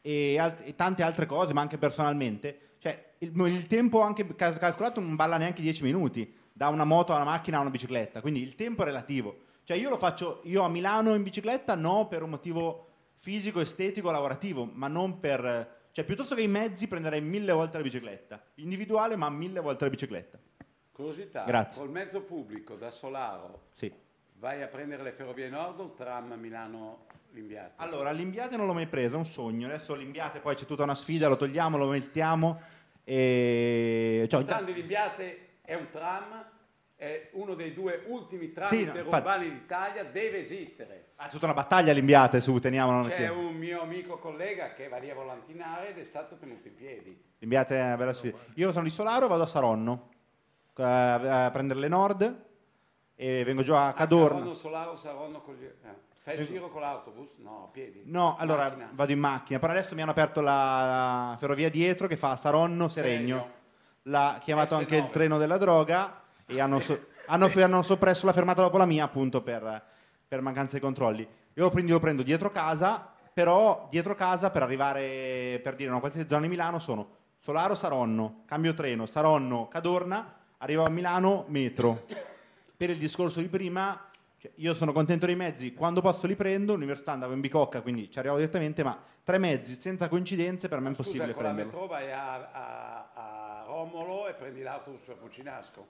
e, 0.00 0.38
alt- 0.38 0.62
e 0.66 0.74
tante 0.74 1.02
altre 1.02 1.26
cose, 1.26 1.52
ma 1.52 1.60
anche 1.60 1.78
personalmente, 1.78 2.74
cioè 2.78 3.12
il, 3.18 3.32
il 3.46 3.66
tempo 3.66 4.00
anche 4.00 4.34
cal- 4.34 4.58
calcolato 4.58 5.00
non 5.00 5.16
balla 5.16 5.36
neanche 5.36 5.62
10 5.62 5.82
minuti 5.82 6.34
da 6.52 6.68
una 6.68 6.84
moto 6.84 7.12
a 7.12 7.16
una 7.16 7.24
macchina 7.24 7.58
a 7.58 7.60
una 7.60 7.70
bicicletta, 7.70 8.20
quindi 8.20 8.40
il 8.42 8.54
tempo 8.54 8.82
è 8.82 8.84
relativo. 8.84 9.48
Cioè 9.64 9.76
io 9.76 9.88
lo 9.90 9.98
faccio 9.98 10.40
io 10.44 10.62
a 10.62 10.68
Milano 10.68 11.14
in 11.14 11.22
bicicletta 11.22 11.74
no 11.74 12.08
per 12.08 12.22
un 12.22 12.30
motivo 12.30 12.86
fisico, 13.14 13.60
estetico, 13.60 14.10
lavorativo, 14.10 14.64
ma 14.64 14.88
non 14.88 15.20
per 15.20 15.78
cioè 15.92 16.04
piuttosto 16.04 16.34
che 16.34 16.42
i 16.42 16.48
mezzi 16.48 16.86
prenderei 16.86 17.20
mille 17.20 17.52
volte 17.52 17.76
la 17.76 17.82
bicicletta, 17.82 18.42
individuale 18.56 19.16
ma 19.16 19.28
mille 19.28 19.60
volte 19.60 19.84
la 19.84 19.90
bicicletta. 19.90 20.38
Curiosità, 20.92 21.44
Grazie. 21.44 21.80
col 21.80 21.90
mezzo 21.90 22.20
pubblico 22.22 22.74
da 22.76 22.90
Solaro 22.90 23.68
Sì. 23.74 23.92
vai 24.38 24.62
a 24.62 24.66
prendere 24.66 25.02
le 25.02 25.12
ferrovie 25.12 25.48
nord 25.48 25.80
o 25.80 25.84
il 25.84 25.94
tram 25.94 26.32
Milano-Limbiate? 27.32 27.72
Allora, 27.76 28.10
l'Imbiate 28.10 28.56
non 28.56 28.66
l'ho 28.66 28.72
mai 28.72 28.86
preso, 28.86 29.14
è 29.14 29.18
un 29.18 29.24
sogno. 29.24 29.66
Adesso 29.66 29.94
l'Imbiate 29.94 30.40
poi 30.40 30.54
c'è 30.54 30.64
tutta 30.64 30.82
una 30.82 30.94
sfida, 30.94 31.28
lo 31.28 31.36
togliamo, 31.36 31.76
lo 31.76 31.88
mettiamo. 31.88 32.60
E... 33.04 34.26
Cioè, 34.28 34.44
di 34.64 34.74
Limbiate 34.74 35.48
è 35.62 35.74
un 35.74 35.88
tram, 35.90 36.44
è 36.96 37.30
uno 37.32 37.54
dei 37.54 37.72
due 37.72 38.04
ultimi 38.06 38.52
tram 38.52 38.66
Sì, 38.66 38.84
no, 38.84 38.90
interurbani 38.90 39.50
d'Italia, 39.50 40.04
deve 40.04 40.42
esistere. 40.42 41.12
Ah, 41.16 41.24
c'è 41.24 41.30
tutta 41.30 41.46
una 41.46 41.54
battaglia 41.54 41.92
all'Imbiate 41.92 42.40
su, 42.40 42.58
teniamolo. 42.58 43.08
C'è 43.08 43.28
un 43.28 43.54
mio 43.54 43.82
amico 43.82 44.18
collega 44.18 44.72
che 44.72 44.88
va 44.88 44.98
lì 44.98 45.10
a 45.10 45.14
volantinare 45.14 45.90
ed 45.90 45.98
è 45.98 46.04
stato 46.04 46.36
tenuto 46.36 46.68
in 46.68 46.74
piedi. 46.74 47.22
L'Imbiate 47.38 47.78
è 47.78 47.84
una 47.84 47.96
bella 47.96 48.12
sfida. 48.12 48.36
Io 48.54 48.72
sono 48.72 48.84
di 48.84 48.90
Solaro, 48.90 49.28
vado 49.28 49.42
a 49.42 49.46
Saronno 49.46 50.08
eh, 50.76 50.82
a 50.82 51.50
prendere 51.52 51.80
le 51.80 51.88
Nord 51.88 52.44
e 53.14 53.44
vengo 53.44 53.62
giù 53.62 53.74
a 53.74 53.92
Cadorna. 53.92 54.38
Saronno, 54.38 54.54
Solaro, 54.54 54.96
Saronno 54.96 55.40
con 55.42 55.54
gli... 55.54 55.68
Fai 56.22 56.38
il 56.38 56.46
giro 56.46 56.68
con 56.68 56.82
l'autobus? 56.82 57.36
No, 57.38 57.64
a 57.68 57.72
piedi. 57.72 58.02
No, 58.04 58.36
allora 58.38 58.64
Macchina. 58.64 58.90
vado 58.92 59.12
in 59.12 59.18
macchina, 59.18 59.58
però 59.58 59.72
adesso 59.72 59.94
mi 59.94 60.02
hanno 60.02 60.10
aperto 60.10 60.42
la 60.42 61.34
ferrovia 61.38 61.70
dietro 61.70 62.06
che 62.06 62.16
fa 62.16 62.36
Saronno 62.36 62.88
Seregno. 62.88 63.36
Seregno. 63.36 63.58
L'ha 64.02 64.38
chiamato 64.42 64.74
anche 64.74 64.96
il 64.96 65.04
S9. 65.04 65.10
treno 65.10 65.38
della 65.38 65.56
droga 65.56 66.22
e 66.44 66.60
hanno, 66.60 66.80
so- 66.80 67.06
hanno, 67.26 67.50
hanno 67.54 67.82
soppresso 67.82 68.26
la 68.26 68.32
fermata 68.32 68.60
dopo 68.60 68.76
la 68.76 68.84
mia 68.84 69.04
appunto 69.04 69.42
per, 69.42 69.82
per 70.28 70.42
mancanza 70.42 70.74
di 70.74 70.80
controlli. 70.82 71.22
Io 71.54 71.62
lo 71.62 71.70
prendo, 71.70 71.92
lo 71.92 72.00
prendo 72.00 72.22
dietro 72.22 72.50
casa, 72.50 73.10
però 73.32 73.88
dietro 73.90 74.14
casa 74.14 74.50
per 74.50 74.62
arrivare, 74.62 75.58
per 75.62 75.74
dire 75.74 75.88
una 75.90 76.00
qualsiasi 76.00 76.28
zona 76.28 76.42
di 76.42 76.48
Milano 76.48 76.78
sono 76.78 77.08
Solaro 77.38 77.74
Saronno, 77.74 78.42
cambio 78.44 78.74
treno, 78.74 79.06
Saronno 79.06 79.68
Cadorna, 79.68 80.34
arrivo 80.58 80.84
a 80.84 80.90
Milano 80.90 81.46
metro. 81.48 82.04
Per 82.76 82.90
il 82.90 82.98
discorso 82.98 83.40
di 83.40 83.48
prima, 83.48 84.09
cioè, 84.40 84.50
io 84.54 84.72
sono 84.72 84.94
contento 84.94 85.26
dei 85.26 85.36
mezzi, 85.36 85.74
quando 85.74 86.00
posso 86.00 86.26
li 86.26 86.34
prendo, 86.34 86.72
l'università 86.72 87.12
andavo 87.12 87.34
in 87.34 87.40
bicocca, 87.40 87.82
quindi 87.82 88.10
ci 88.10 88.18
arrivavo 88.18 88.38
direttamente, 88.40 88.82
ma 88.82 88.98
tre 89.22 89.36
mezzi 89.36 89.74
senza 89.74 90.08
coincidenze 90.08 90.66
per 90.66 90.80
me 90.80 90.88
è 90.88 90.94
Scusa, 90.94 91.02
impossibile 91.02 91.34
con 91.34 91.42
la 91.42 91.50
prenderlo. 91.50 91.78
metro 91.82 91.86
vai 91.94 92.10
a, 92.10 92.50
a- 92.50 93.10
a 93.12 93.64
Romolo 93.66 94.28
e 94.28 94.32
prendi 94.32 94.62
l'autobus 94.62 95.02
per 95.04 95.16
Pucinasco. 95.16 95.86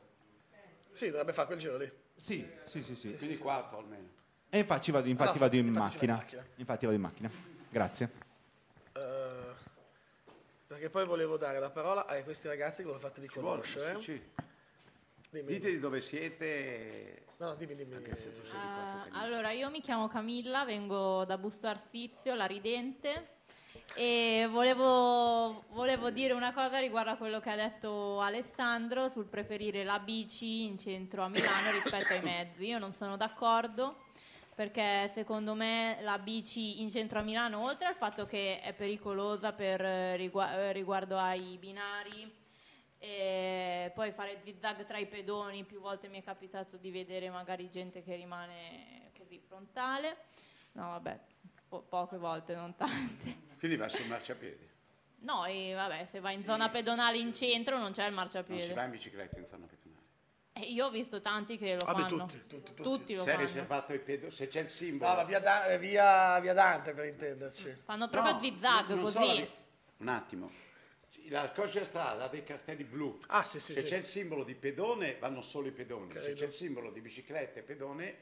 Sì, 0.90 1.10
dovrebbe 1.10 1.32
fare 1.32 1.46
quel 1.46 1.58
giro 1.60 1.76
lì. 1.76 1.88
Sì, 2.16 2.44
sì, 2.64 2.82
sì, 2.82 2.96
sì. 2.96 3.16
Quindi 3.16 3.38
quattro 3.38 3.78
almeno. 3.78 4.08
E 4.50 4.58
infatti 4.58 4.90
vado, 4.90 5.06
infatti 5.08 5.38
no, 5.38 5.44
vado 5.44 5.56
in, 5.56 5.66
infatti 5.66 5.96
vai 5.98 6.04
in 6.08 6.10
macchina. 6.10 6.44
Infatti 6.56 6.84
vado 6.86 6.96
in 6.96 7.02
macchina. 7.02 7.30
Grazie. 7.68 8.10
Eh, 8.94 9.54
perché 10.66 10.90
poi 10.90 11.06
volevo 11.06 11.36
dare 11.36 11.60
la 11.60 11.70
parola 11.70 12.04
a 12.04 12.20
questi 12.24 12.48
ragazzi 12.48 12.78
che 12.78 12.88
volevo 12.88 12.98
farti 12.98 13.20
vuole, 13.20 13.62
riconoscere. 13.62 14.00
sì, 14.00 14.02
sì. 14.02 14.48
Dimmi. 15.30 15.46
Dite 15.46 15.70
di 15.70 15.78
dove 15.78 16.00
siete. 16.00 17.26
No, 17.38 17.54
dimmi, 17.54 17.76
dimmi. 17.76 17.94
Anche 17.94 18.16
se 18.16 18.32
tu 18.32 18.44
sei 18.44 18.52
di 18.52 18.56
Ah, 18.56 19.06
allora, 19.12 19.52
io 19.52 19.70
mi 19.70 19.80
chiamo 19.80 20.08
Camilla, 20.08 20.64
vengo 20.64 21.24
da 21.24 21.38
Busto 21.38 21.68
Arsizio, 21.68 22.34
la 22.34 22.46
ridente, 22.46 23.38
e 23.94 24.48
volevo, 24.50 25.64
volevo 25.70 26.10
dire 26.10 26.32
una 26.32 26.52
cosa 26.52 26.78
riguardo 26.78 27.10
a 27.10 27.16
quello 27.16 27.38
che 27.38 27.50
ha 27.50 27.56
detto 27.56 28.20
Alessandro 28.20 29.08
sul 29.08 29.26
preferire 29.26 29.84
la 29.84 30.00
bici 30.00 30.64
in 30.64 30.78
centro 30.78 31.22
a 31.22 31.28
Milano 31.28 31.70
rispetto 31.82 32.12
ai 32.12 32.22
mezzi. 32.22 32.66
Io 32.66 32.78
non 32.78 32.92
sono 32.92 33.16
d'accordo 33.16 34.08
perché 34.60 35.10
secondo 35.14 35.54
me 35.54 35.98
la 36.02 36.18
bici 36.18 36.82
in 36.82 36.90
centro 36.90 37.20
a 37.20 37.22
Milano, 37.22 37.64
oltre 37.64 37.86
al 37.86 37.94
fatto 37.94 38.26
che 38.26 38.60
è 38.60 38.74
pericolosa 38.74 39.54
per 39.54 39.80
eh, 39.80 40.18
eh, 40.18 40.72
riguardo 40.72 41.16
ai 41.16 41.56
binari, 41.56 42.30
e 43.02 43.90
poi 43.94 44.12
fare 44.12 44.40
zigzag 44.44 44.84
tra 44.84 44.98
i 44.98 45.06
pedoni, 45.06 45.64
più 45.64 45.80
volte 45.80 46.06
mi 46.08 46.20
è 46.20 46.22
capitato 46.22 46.76
di 46.76 46.90
vedere 46.90 47.30
magari 47.30 47.70
gente 47.70 48.02
che 48.02 48.14
rimane 48.14 49.10
così 49.16 49.38
frontale. 49.40 50.16
No, 50.72 50.90
vabbè, 50.90 51.18
po- 51.66 51.80
poche 51.82 52.18
volte, 52.18 52.54
non 52.54 52.76
tante. 52.76 53.48
Quindi 53.58 53.76
vai 53.78 53.88
sul 53.88 54.06
marciapiedi. 54.06 54.68
No, 55.20 55.44
e 55.46 55.72
vabbè, 55.74 56.08
se 56.10 56.20
vai 56.20 56.34
in 56.34 56.44
zona 56.44 56.68
pedonale 56.68 57.16
in 57.18 57.32
centro 57.32 57.78
non 57.78 57.92
c'è 57.92 58.06
il 58.06 58.12
Non 58.14 58.26
si 58.28 58.32
marciapiede. 58.34 58.74
va 58.74 58.84
in 58.84 58.90
bicicletta 58.90 59.38
in 59.38 59.46
zona 59.46 59.66
pedonale. 59.66 59.88
E 60.52 60.60
io 60.72 60.86
ho 60.86 60.90
visto 60.90 61.22
tanti 61.22 61.56
che 61.56 61.76
lo 61.76 61.84
Vabbè, 61.86 62.00
fanno. 62.02 62.26
tutti, 62.26 62.46
tutti, 62.46 62.74
tutti. 62.74 63.14
lo 63.14 63.22
Se 63.22 63.28
è 63.30 63.32
fanno. 63.34 63.46
riservato 63.46 63.92
ai 63.92 64.00
pedoni, 64.00 64.30
se 64.30 64.46
c'è 64.48 64.60
il 64.60 64.68
simbolo. 64.68 65.10
No, 65.10 65.16
la 65.16 65.24
via, 65.24 65.40
Da- 65.40 65.64
eh, 65.66 65.78
via, 65.78 66.38
via 66.40 66.52
Dante 66.52 66.92
per 66.92 67.06
intenderci. 67.06 67.76
Fanno 67.84 68.08
proprio 68.10 68.32
No, 68.34 68.38
zigzag 68.40 68.88
non 68.90 69.00
così. 69.00 69.12
solo 69.16 69.32
di- 69.34 69.50
Un 69.98 70.08
attimo. 70.08 70.50
La 71.30 71.48
codice 71.52 71.84
strada 71.84 72.24
ha 72.24 72.28
dei 72.28 72.42
cartelli 72.42 72.82
blu. 72.82 73.16
Ah, 73.28 73.44
sì, 73.44 73.60
sì, 73.60 73.72
Se 73.72 73.80
sì. 73.80 73.86
c'è 73.86 73.96
il 73.98 74.06
simbolo 74.06 74.42
di 74.42 74.56
pedone, 74.56 75.16
vanno 75.18 75.42
solo 75.42 75.68
i 75.68 75.70
pedoni. 75.70 76.10
Se 76.12 76.18
Credo. 76.18 76.34
c'è 76.40 76.46
il 76.46 76.52
simbolo 76.52 76.90
di 76.90 77.00
bicicletta 77.00 77.60
e 77.60 77.62
pedone, 77.62 78.16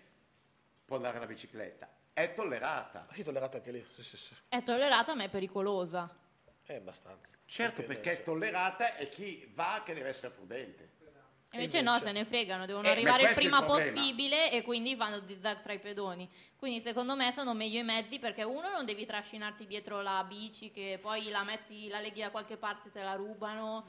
può 0.84 0.96
andare 0.96 1.18
la 1.18 1.26
bicicletta. 1.26 1.88
È 2.12 2.34
tollerata. 2.34 3.06
Ah, 3.08 3.14
Sì, 3.14 3.22
tollerata 3.22 3.56
anche 3.56 3.70
lì. 3.72 3.86
Sì, 3.94 4.02
sì, 4.02 4.16
sì. 4.18 4.34
È 4.48 4.62
tollerata 4.62 5.14
ma 5.14 5.24
è 5.24 5.30
pericolosa. 5.30 6.14
È 6.62 6.74
abbastanza. 6.74 7.32
Certo, 7.46 7.82
perché 7.82 8.12
è 8.18 8.22
tollerata 8.22 8.96
e 8.96 9.08
chi 9.08 9.50
va 9.54 9.82
che 9.84 9.94
deve 9.94 10.08
essere 10.10 10.34
prudente. 10.34 10.87
Invece, 11.52 11.80
no, 11.80 11.98
se 11.98 12.12
ne 12.12 12.24
fregano, 12.26 12.66
devono 12.66 12.86
Eh, 12.88 12.90
arrivare 12.90 13.22
il 13.22 13.28
il 13.30 13.34
prima 13.34 13.62
problema. 13.62 13.90
possibile 13.92 14.50
e 14.52 14.62
quindi 14.62 14.94
fanno 14.96 15.22
zigzag 15.26 15.62
tra 15.62 15.72
i 15.72 15.78
pedoni. 15.78 16.28
Quindi 16.56 16.80
secondo 16.82 17.16
me 17.16 17.32
sono 17.32 17.54
meglio 17.54 17.80
i 17.80 17.84
mezzi 17.84 18.18
perché 18.18 18.42
uno 18.42 18.68
non 18.70 18.84
devi 18.84 19.06
trascinarti 19.06 19.66
dietro 19.66 20.02
la 20.02 20.22
bici 20.24 20.70
che 20.70 20.98
poi 21.00 21.30
la 21.30 21.42
metti, 21.44 21.88
la 21.88 22.00
leghi 22.00 22.20
da 22.20 22.30
qualche 22.30 22.56
parte 22.58 22.88
e 22.88 22.92
te 22.92 23.02
la 23.02 23.14
rubano. 23.14 23.86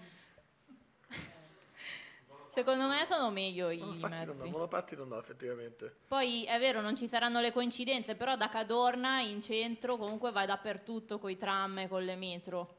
secondo 2.53 2.87
me 2.87 3.05
sono 3.09 3.29
meglio 3.29 3.69
i 3.69 3.77
Monopatti 3.77 4.25
mezzi. 4.25 4.49
monopatti 4.49 4.95
non 4.95 5.11
ho 5.11 5.17
effettivamente. 5.19 5.93
Poi 6.07 6.45
è 6.45 6.57
vero, 6.59 6.79
non 6.81 6.95
ci 6.95 7.07
saranno 7.07 7.41
le 7.41 7.51
coincidenze, 7.51 8.15
però 8.15 8.35
da 8.37 8.47
Cadorna 8.49 9.19
in 9.19 9.41
centro 9.41 9.97
comunque 9.97 10.31
vai 10.31 10.45
dappertutto 10.47 11.19
con 11.19 11.29
i 11.29 11.37
tram 11.37 11.79
e 11.79 11.87
con 11.89 12.03
le 12.05 12.15
metro. 12.15 12.77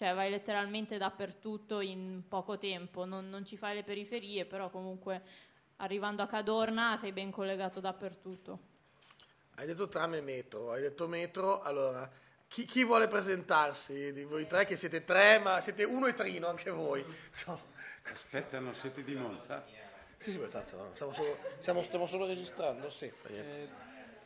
Cioè 0.00 0.14
vai 0.14 0.30
letteralmente 0.30 0.96
dappertutto 0.96 1.80
in 1.80 2.22
poco 2.26 2.56
tempo, 2.56 3.04
non, 3.04 3.28
non 3.28 3.44
ci 3.44 3.58
fai 3.58 3.74
le 3.74 3.82
periferie, 3.82 4.46
però 4.46 4.70
comunque 4.70 5.20
arrivando 5.76 6.22
a 6.22 6.26
Cadorna 6.26 6.96
sei 6.98 7.12
ben 7.12 7.30
collegato 7.30 7.80
dappertutto. 7.80 8.58
Hai 9.56 9.66
detto 9.66 9.90
tram 9.90 10.14
e 10.14 10.22
metro, 10.22 10.72
hai 10.72 10.80
detto 10.80 11.06
metro, 11.06 11.60
allora 11.60 12.10
chi, 12.48 12.64
chi 12.64 12.82
vuole 12.82 13.08
presentarsi 13.08 14.10
di 14.14 14.24
voi 14.24 14.46
tre, 14.46 14.64
che 14.64 14.74
siete 14.74 15.04
tre, 15.04 15.38
ma 15.38 15.60
siete 15.60 15.84
uno 15.84 16.06
e 16.06 16.14
trino 16.14 16.48
anche 16.48 16.70
voi? 16.70 17.04
Aspetta, 18.10 18.58
non 18.58 18.74
siete 18.74 19.04
di 19.04 19.14
Monza? 19.14 19.66
Sì, 20.16 20.30
sì, 20.30 20.38
ma 20.38 20.46
tanto 20.48 20.76
no, 20.78 20.90
stiamo 20.94 21.12
solo, 21.12 21.36
siamo- 21.58 21.82
stiamo 21.82 22.06
solo 22.06 22.24
registrando, 22.24 22.88
sì. 22.88 23.12
Eh, 23.26 23.68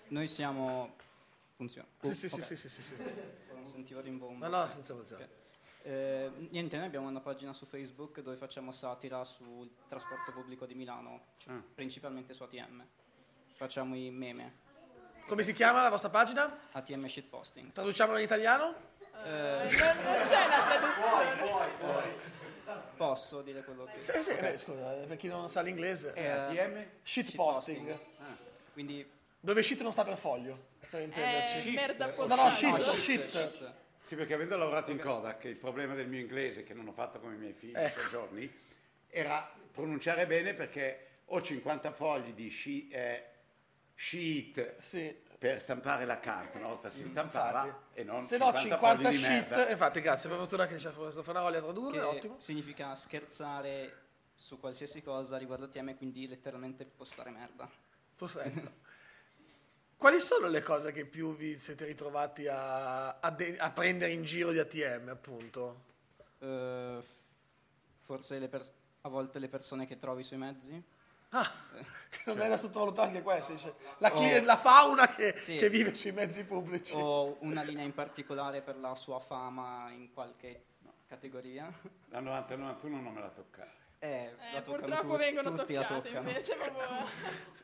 noi 0.07 0.29
siamo... 0.29 0.95
Funziona? 1.57 1.89
Sì, 2.01 2.15
sì, 2.15 2.29
sì, 2.29 2.35
Ok. 2.37 2.45
sì, 2.45 2.57
sì, 2.57 2.69
sì, 2.69 2.83
sì. 2.85 2.95
Non 3.53 3.67
sentivo 3.67 4.01
rimbombo. 4.01 4.47
No, 4.47 4.57
no, 4.57 4.69
funziona, 4.69 5.01
funziona. 5.01 5.43
Eh, 5.87 6.31
niente, 6.51 6.77
noi 6.79 6.87
abbiamo 6.87 7.09
una 7.09 7.21
pagina 7.21 7.53
su 7.53 7.67
Facebook 7.67 8.21
dove 8.23 8.37
facciamo 8.37 8.73
satira 8.73 9.23
sul 9.25 9.71
trasporto 9.87 10.33
pubblico 10.33 10.65
di 10.65 10.75
Milano, 10.75 11.27
cioè, 11.37 11.53
Ah. 11.53 11.63
principalmente 11.75 12.33
su 12.33 12.43
ATM. 12.43 12.83
Facciamo 13.55 13.95
i 13.95 14.11
meme. 14.11 14.63
Come 15.27 15.43
si 15.43 15.53
chiama 15.53 15.83
la 15.83 15.91
vostra 15.91 16.09
pagina? 16.09 16.69
ATM 16.73 17.05
shitposting. 17.07 17.73
Traduciamolo 17.73 18.17
in 18.19 18.25
italiano? 18.25 18.75
Eh, 19.25 19.63
c'è 19.67 19.93
una 20.47 20.63
traduzione. 20.67 22.33
Posso 22.97 23.43
dire 23.43 23.63
quello 23.63 23.85
che... 23.85 24.01
Sì, 24.01 24.21
sì, 24.23 24.31
Ok. 24.33 24.41
beh, 24.41 24.57
scusa, 24.57 25.03
eh, 25.03 25.05
per 25.07 25.17
chi 25.19 25.29
non 25.29 25.49
sa 25.51 25.61
l'inglese. 25.61 26.15
Eh, 26.15 26.27
ATM? 26.29 26.87
Shit 27.03 27.35
posting. 27.35 27.99
Quindi... 28.73 29.07
Dove 29.39 29.63
shit 29.63 29.83
non 29.83 29.93
sta 29.93 30.03
per 30.05 30.17
foglio, 30.17 30.59
per 30.89 31.03
intenderci. 31.03 31.69
Eh, 31.69 31.73
merda 31.73 32.07
No, 32.17 32.25
no, 32.35 32.51
shit, 32.51 32.71
No, 32.71 32.79
shit. 32.97 33.29
shit. 33.29 33.73
Sì, 34.05 34.17
perché 34.17 34.35
avendo 34.35 34.57
lavorato 34.59 34.91
in 34.91 34.99
Kodak, 34.99 35.45
il 35.45 35.57
problema 35.57 35.95
del 35.95 36.09
mio 36.09 36.21
inglese, 36.21 36.63
che 36.63 36.75
non 36.75 36.87
ho 36.87 36.93
fatto 36.93 37.19
come 37.21 37.37
i 37.37 37.39
miei 37.39 37.55
figli 37.55 37.75
Ecco. 37.75 38.01
sei 38.01 38.11
giorni, 38.11 38.53
era 39.09 39.51
pronunciare 39.73 40.27
bene 40.27 40.53
perché 40.53 41.21
ho 41.27 41.41
50 41.41 41.91
fogli 41.91 42.35
di 42.35 42.51
she- 42.51 42.89
eh, 42.91 43.25
sheet 43.95 44.77
per 45.39 45.59
stampare 45.59 46.05
la 46.05 46.21
carta, 46.21 46.59
una 46.59 46.67
volta 46.69 46.91
si 46.91 47.03
stampava 47.07 47.65
Infatti. 47.65 48.01
e 48.01 48.05
non 48.05 48.27
Se 48.27 48.37
no 48.37 48.53
50 48.53 48.77
fogli 48.79 49.09
di 49.09 49.15
shit, 49.17 49.29
merda. 49.49 49.71
infatti 49.71 50.01
grazie, 50.03 50.29
per 50.29 50.39
fortuna 50.39 50.67
che 50.67 50.77
c'è 50.77 50.93
questo 50.93 51.23
Fanaroli 51.23 51.57
a 51.57 51.63
tradurre, 51.63 51.99
che 51.99 52.05
ottimo. 52.05 52.41
significa 52.41 52.95
scherzare 52.95 54.03
su 54.35 54.61
qualsiasi 54.61 55.03
cosa 55.03 55.39
riguardo 55.39 55.65
ATM, 55.65 55.97
quindi 55.97 56.29
letteralmente 56.29 56.85
postare 56.85 57.31
merda. 57.31 57.71
Perfetto. 58.17 58.83
Quali 60.05 60.21
sono 60.21 60.49
le 60.49 60.61
cose 60.61 60.93
che 60.93 61.07
più 61.07 61.35
vi 61.35 61.59
siete 61.59 61.87
ritrovati 61.87 62.47
a, 62.47 63.21
a 63.21 63.31
de- 63.31 63.57
a 63.57 63.71
prendere 63.71 64.13
in 64.13 64.23
giro 64.23 64.51
di 64.53 64.59
ATM, 64.59 65.09
appunto? 65.09 65.81
Eh, 66.41 66.99
forse 68.03 68.39
le 68.39 68.49
pers- 68.49 68.75
a 69.01 69.09
volte 69.09 69.39
le 69.39 69.49
persone 69.49 69.87
che 69.87 69.97
trovi 69.97 70.23
sui 70.23 70.37
mezzi. 70.37 70.79
Ah, 71.31 71.51
non 72.27 72.39
è 72.39 72.49
da 72.51 72.59
sottovalutare 72.59 73.09
anche 73.09 73.23
questo, 73.23 73.53
dice. 73.55 73.75
La, 73.97 74.13
Oh. 74.13 74.19
cli- 74.19 74.45
la 74.45 74.59
fauna 74.59 75.09
che, 75.09 75.37
Sì. 75.39 75.57
che 75.57 75.71
vive 75.71 75.95
sui 75.95 76.13
mezzi 76.13 76.45
pubblici. 76.45 76.93
O 76.97 77.39
una 77.41 77.63
linea 77.63 77.87
in 77.87 77.95
particolare 77.95 78.61
per 78.61 78.77
la 78.77 78.95
sua 78.97 79.21
fama 79.21 79.89
in 79.91 80.13
qualche 80.13 80.65
categoria. 81.09 81.73
La 82.11 82.21
90-91 82.21 83.01
non 83.01 83.15
me 83.15 83.21
la 83.23 83.31
toccare. 83.31 83.73
Eh, 84.01 84.35
la 84.53 84.61
toccano 84.61 84.83
purtroppo 84.85 85.13
tu- 85.13 85.17
vengono 85.17 85.53
tutti 85.55 85.73
la 85.73 85.85
toccate 85.87 86.09
toccano. 86.11 86.29
invece 86.29 86.57
proprio... 86.57 86.89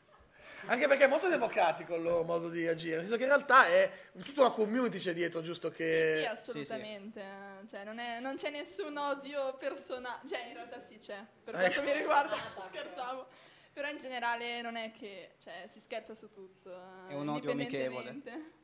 Anche 0.65 0.87
perché 0.87 1.05
è 1.05 1.07
molto 1.07 1.27
democratico 1.27 1.95
il 1.95 2.03
loro 2.03 2.23
modo 2.23 2.49
di 2.49 2.67
agire, 2.67 2.97
nel 2.97 3.01
senso 3.05 3.17
che 3.17 3.23
in 3.23 3.29
realtà 3.29 3.65
è 3.67 3.91
tutta 4.23 4.41
una 4.41 4.51
community 4.51 4.97
c'è 4.97 5.13
dietro, 5.13 5.41
giusto? 5.41 5.69
Che... 5.69 6.17
Sì, 6.19 6.25
assolutamente. 6.25 7.23
Cioè, 7.69 7.83
non, 7.83 7.99
è- 7.99 8.19
non 8.19 8.35
c'è 8.35 8.49
nessun 8.49 8.95
odio 8.97 9.55
personale. 9.57 10.27
Cioè, 10.27 10.45
in 10.47 10.53
realtà 10.53 10.81
sì 10.83 10.97
c'è, 10.97 11.23
per 11.43 11.53
quanto 11.55 11.79
Ecco. 11.79 11.81
mi 11.83 11.93
riguarda, 11.93 12.35
scherzavo. 12.63 13.27
Però 13.73 13.87
in 13.87 13.97
generale 13.97 14.61
non 14.61 14.75
è 14.75 14.91
che 14.91 15.35
cioè, 15.41 15.65
si 15.69 15.79
scherza 15.79 16.13
su 16.13 16.31
tutto. 16.31 16.69
È 17.07 17.13
un 17.13 17.27
odio 17.29 17.51
indipendentemente. 17.51 18.59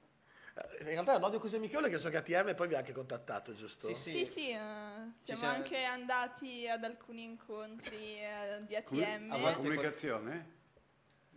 In 0.80 0.86
realtà 0.88 1.14
è 1.14 1.18
un 1.18 1.24
odio 1.24 1.40
così 1.40 1.56
amichevole 1.56 1.88
che 1.88 2.00
so 2.00 2.10
che 2.10 2.18
ATM 2.18 2.56
poi 2.56 2.68
vi 2.68 2.74
ha 2.74 2.80
anche 2.80 2.92
contattato, 2.92 3.54
giusto? 3.54 3.94
Sì, 3.94 4.26
sì, 4.26 4.50
eh, 4.50 4.56
siamo 4.56 5.14
siamo- 5.22 5.54
anche 5.54 5.84
andati 5.84 6.68
ad 6.68 6.84
alcuni 6.84 7.24
incontri 7.24 8.20
eh, 8.20 8.64
di 8.66 8.76
ATM. 8.76 9.32
a 9.32 9.54
comunicazione? 9.54 10.56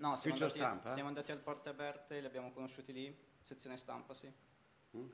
No, 0.01 0.17
siamo 0.17 0.35
andati, 0.37 0.59
stampa? 0.59 0.93
siamo 0.93 1.09
andati 1.09 1.31
al 1.31 1.39
Porte 1.39 1.69
Aperte, 1.69 2.21
li 2.21 2.27
abbiamo 2.27 2.51
conosciuti 2.53 2.93
lì, 2.93 3.15
sezione 3.41 3.77
stampa, 3.77 4.15
sì. 4.15 4.33
Mm. 4.97 5.07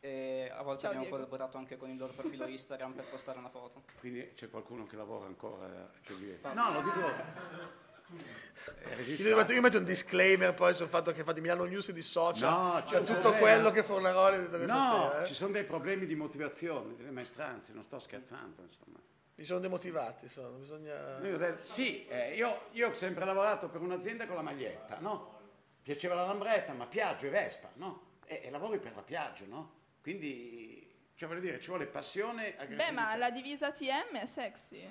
E 0.00 0.50
a 0.54 0.60
volte 0.62 0.80
Ciao, 0.82 0.90
abbiamo 0.90 1.04
Diego. 1.06 1.16
collaborato 1.16 1.56
anche 1.56 1.78
con 1.78 1.88
il 1.88 1.96
loro 1.96 2.12
profilo 2.12 2.46
Instagram 2.46 2.92
per 2.92 3.06
postare 3.08 3.38
una 3.38 3.48
foto. 3.48 3.84
Quindi 4.00 4.32
c'è 4.34 4.50
qualcuno 4.50 4.84
che 4.86 4.96
lavora 4.96 5.24
ancora 5.26 5.90
che 6.02 6.14
vive. 6.14 6.40
No, 6.52 6.72
lo 6.72 6.82
dico. 6.82 7.52
È 8.82 9.00
Io 9.22 9.34
metto, 9.36 9.52
io 9.54 9.62
metto 9.62 9.78
un 9.78 9.84
disclaimer 9.84 10.52
poi 10.52 10.74
sul 10.74 10.88
fatto 10.88 11.10
che 11.12 11.24
fate 11.24 11.40
Milano 11.40 11.64
News 11.64 11.90
di 11.90 12.02
social, 12.02 12.52
No, 12.52 12.82
c'è 12.82 12.88
cioè 12.88 12.98
tutto 13.00 13.12
problema. 13.30 13.38
quello 13.38 13.70
che 13.70 13.82
Fornaroli 13.82 14.36
No, 14.36 14.48
sera. 14.50 15.22
eh. 15.22 15.26
ci 15.26 15.32
sono 15.34 15.52
dei 15.52 15.64
problemi 15.64 16.04
di 16.04 16.14
motivazione, 16.14 16.94
delle 16.96 17.10
maestranze, 17.10 17.72
non 17.72 17.82
sto 17.82 17.98
scherzando, 17.98 18.60
insomma. 18.62 18.98
Mi 19.36 19.44
sono 19.44 19.58
demotivati, 19.58 20.28
sono, 20.28 20.50
bisogna... 20.58 21.18
Io 21.22 21.34
ho 21.34 21.38
detto, 21.38 21.64
sì, 21.64 22.06
eh, 22.06 22.34
io, 22.34 22.68
io 22.72 22.88
ho 22.88 22.92
sempre 22.92 23.24
lavorato 23.24 23.68
per 23.68 23.80
un'azienda 23.80 24.26
con 24.26 24.36
la 24.36 24.42
maglietta, 24.42 24.98
no? 25.00 25.32
Piaceva 25.82 26.14
la 26.14 26.24
lambretta, 26.26 26.72
ma 26.72 26.86
Piaggio 26.86 27.26
e 27.26 27.30
Vespa, 27.30 27.68
no? 27.74 28.18
E, 28.26 28.42
e 28.44 28.50
lavori 28.50 28.78
per 28.78 28.94
la 28.94 29.02
Piaggio, 29.02 29.44
no? 29.48 29.72
Quindi, 30.00 31.10
cioè 31.16 31.28
voglio 31.28 31.40
dire, 31.40 31.58
ci 31.58 31.68
vuole 31.68 31.86
passione, 31.86 32.54
Beh, 32.68 32.92
ma 32.92 33.16
la 33.16 33.30
divisa 33.30 33.72
TM 33.72 34.18
è 34.20 34.26
sexy. 34.26 34.88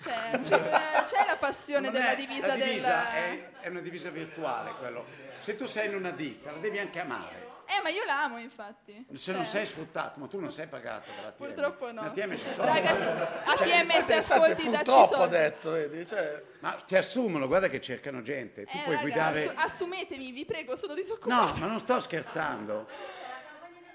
Cioè, 0.00 0.30
c'è, 0.40 1.02
c'è 1.02 1.26
la 1.26 1.36
passione 1.38 1.82
Non 1.90 1.92
della 1.92 2.12
è- 2.12 2.16
divisa, 2.16 2.46
la 2.46 2.54
divisa 2.56 2.88
del... 2.88 3.38
è, 3.38 3.50
è 3.60 3.68
una 3.68 3.80
divisa 3.80 4.08
virtuale, 4.08 4.70
quello. 4.78 5.04
Se 5.40 5.56
tu 5.56 5.66
sei 5.66 5.88
in 5.88 5.96
una 5.96 6.10
ditta, 6.10 6.50
la 6.52 6.58
devi 6.58 6.78
anche 6.78 7.00
amare. 7.00 7.43
Eh, 7.66 7.80
ma 7.82 7.88
io 7.88 8.04
la 8.04 8.24
amo, 8.24 8.38
infatti. 8.38 9.06
Se 9.14 9.32
non 9.32 9.42
Cioè, 9.42 9.50
sei 9.50 9.66
sfruttato, 9.66 10.20
ma 10.20 10.26
tu 10.26 10.38
non 10.38 10.52
sei 10.52 10.66
pagato 10.66 11.10
dalla 11.16 11.30
TM. 11.32 11.36
Purtroppo 11.36 11.92
no. 11.92 12.02
La 12.02 12.10
TM 12.10 12.36
ci 12.36 12.44
Ragazzi, 12.56 13.02
ATM 13.44 13.90
se 13.90 14.04
Pensate, 14.06 14.14
ascolti 14.14 14.62
purtroppo 14.64 15.00
ha 15.02 15.06
soldi. 15.06 15.36
detto, 15.36 15.70
vedi? 15.70 16.06
Cioè, 16.06 16.42
Ma 16.60 16.72
ti 16.72 16.96
assumono, 16.96 17.46
guarda 17.46 17.68
che 17.68 17.80
cercano 17.80 18.22
gente. 18.22 18.64
Tu 18.64 18.76
Eh, 18.76 18.80
puoi 18.82 18.94
raga, 18.96 19.00
guidare... 19.00 19.44
assu- 19.44 19.58
assumetemi, 19.58 20.30
vi 20.32 20.44
prego, 20.44 20.76
sono 20.76 20.94
disoccupata. 20.94 21.52
No, 21.52 21.56
ma 21.58 21.66
non 21.66 21.78
sto 21.80 22.00
scherzando. 22.00 22.86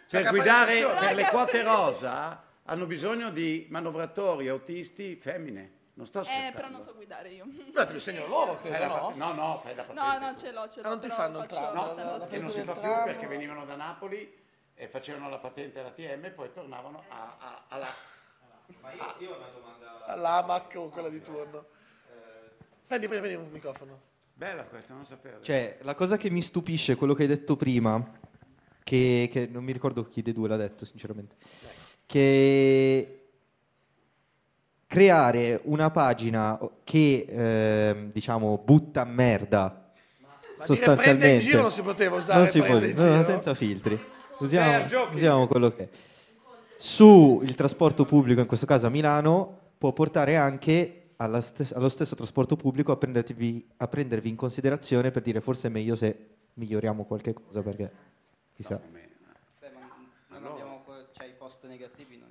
C'è 0.08 0.22
Per 0.22 0.30
guidare 0.32 0.82
per 1.00 1.16
le 1.16 1.26
quote 1.26 1.62
rosa 1.62 2.44
hanno 2.66 2.86
bisogno 2.86 3.30
di 3.32 3.68
manovratori, 3.70 4.48
autisti, 4.48 5.16
femmine. 5.16 5.78
Non 6.00 6.08
sto 6.08 6.22
Eh, 6.22 6.24
scherzando. 6.24 6.56
però 6.56 6.70
non 6.70 6.82
so 6.82 6.94
guidare 6.96 7.28
io. 7.30 7.44
Beh, 7.46 7.84
te 7.84 7.90
lo 7.90 7.96
insegno 7.96 8.26
loro, 8.28 8.58
credo, 8.62 8.78
la 8.78 8.88
no? 8.88 9.08
pat- 9.08 9.16
no, 9.16 9.34
no, 9.34 9.60
fai 9.60 9.76
la 9.76 9.84
patente. 9.84 10.02
No, 10.18 10.28
no, 10.30 10.36
ce 10.38 10.52
l'ho, 10.54 10.68
ce 10.70 10.82
l'ho. 10.82 10.88
Ah, 10.88 10.90
non 10.92 11.00
ti 11.02 11.08
però 11.10 11.20
fanno 11.20 11.40
il 11.42 11.48
tram? 11.48 11.74
No, 11.76 12.26
che 12.28 12.38
non 12.40 12.50
si 12.50 12.62
fa 12.62 12.72
più 12.74 12.90
perché 13.04 13.28
venivano 13.28 13.66
da 13.66 13.76
Napoli 13.76 14.34
e 14.76 14.88
facevano 14.88 15.28
la 15.28 15.40
patente 15.40 15.78
alla 15.82 15.92
TM 15.92 16.24
e 16.24 16.32
poi 16.32 16.54
tornavano 16.54 17.04
a- 17.10 17.36
a- 17.38 17.64
alla... 17.68 17.88
Ma 18.80 18.94
io, 18.94 19.16
io 19.18 19.34
ho 19.34 19.38
una 19.40 19.50
domanda. 19.50 20.06
All'AMAC 20.06 20.74
o 20.78 20.88
quella 20.88 21.10
di 21.10 21.22
turno. 21.22 21.66
Prendi, 22.88 23.08
prendi, 23.10 23.28
prendi 23.28 23.36
un 23.46 23.52
microfono. 23.52 24.00
Bella 24.36 24.64
questa, 24.64 24.94
non 24.94 25.06
sapevo. 25.06 25.42
Cioè, 25.42 25.80
la 25.82 25.96
cosa 25.96 26.16
che 26.16 26.30
mi 26.30 26.42
stupisce 26.42 26.96
quello 26.96 27.14
che 27.14 27.24
hai 27.24 27.28
detto 27.28 27.58
prima, 27.58 28.02
che, 28.86 29.28
che 29.30 29.48
non 29.48 29.66
mi 29.66 29.74
ricordo 29.74 30.04
chi 30.04 30.22
dei 30.22 30.32
due 30.32 30.48
l'ha 30.48 30.56
detto, 30.56 30.86
sinceramente, 30.86 31.36
che 32.06 33.19
creare 34.90 35.60
una 35.66 35.92
pagina 35.92 36.58
che, 36.84 37.28
ehm, 37.30 38.12
diciamo, 38.12 38.58
butta 38.58 39.04
merda 39.04 39.92
Ma 40.20 40.32
dire 40.56 40.66
sostanzialmente... 40.66 41.18
prende 41.20 41.34
in 41.36 41.40
giro 41.42 41.62
non 41.62 41.72
si 41.72 41.84
poteva 41.84 42.16
usare, 42.18 42.40
Non 42.40 42.48
si 42.48 42.60
prende 42.60 42.94
può, 42.94 43.06
in 43.06 43.16
no, 43.18 43.24
senza 43.24 43.54
filtri. 43.54 44.00
Usiamo, 44.40 44.86
chi- 44.88 45.16
usiamo 45.16 45.46
quello 45.46 45.70
che 45.70 45.84
è. 45.84 45.90
Su 46.76 47.42
il 47.44 47.54
trasporto 47.54 48.04
pubblico, 48.04 48.42
in 48.42 48.48
questo 48.48 48.66
caso 48.66 48.88
a 48.88 48.90
Milano, 48.90 49.60
può 49.78 49.94
portare 49.94 50.38
anche 50.38 51.12
alla 51.18 51.42
stes- 51.42 51.74
allo 51.74 51.90
stesso 51.90 52.16
trasporto 52.16 52.56
pubblico 52.56 52.92
a, 52.92 52.98
a 52.98 53.88
prendervi 53.88 54.30
in 54.30 54.36
considerazione 54.36 55.12
per 55.12 55.22
dire 55.22 55.40
forse 55.40 55.68
è 55.68 55.72
meglio 55.72 55.96
se 55.96 56.18
miglioriamo 56.56 57.04
qualche 57.06 57.34
cosa 57.34 57.62
perché 57.62 57.92
chissà. 58.56 58.78
Beh, 58.78 59.70
ma 60.30 60.40
non 60.40 60.52
abbiamo, 60.52 60.82
que- 60.84 61.10
cioè 61.16 61.28
i 61.28 61.34
post 61.38 61.68
negativi 61.68 62.18
non. 62.18 62.30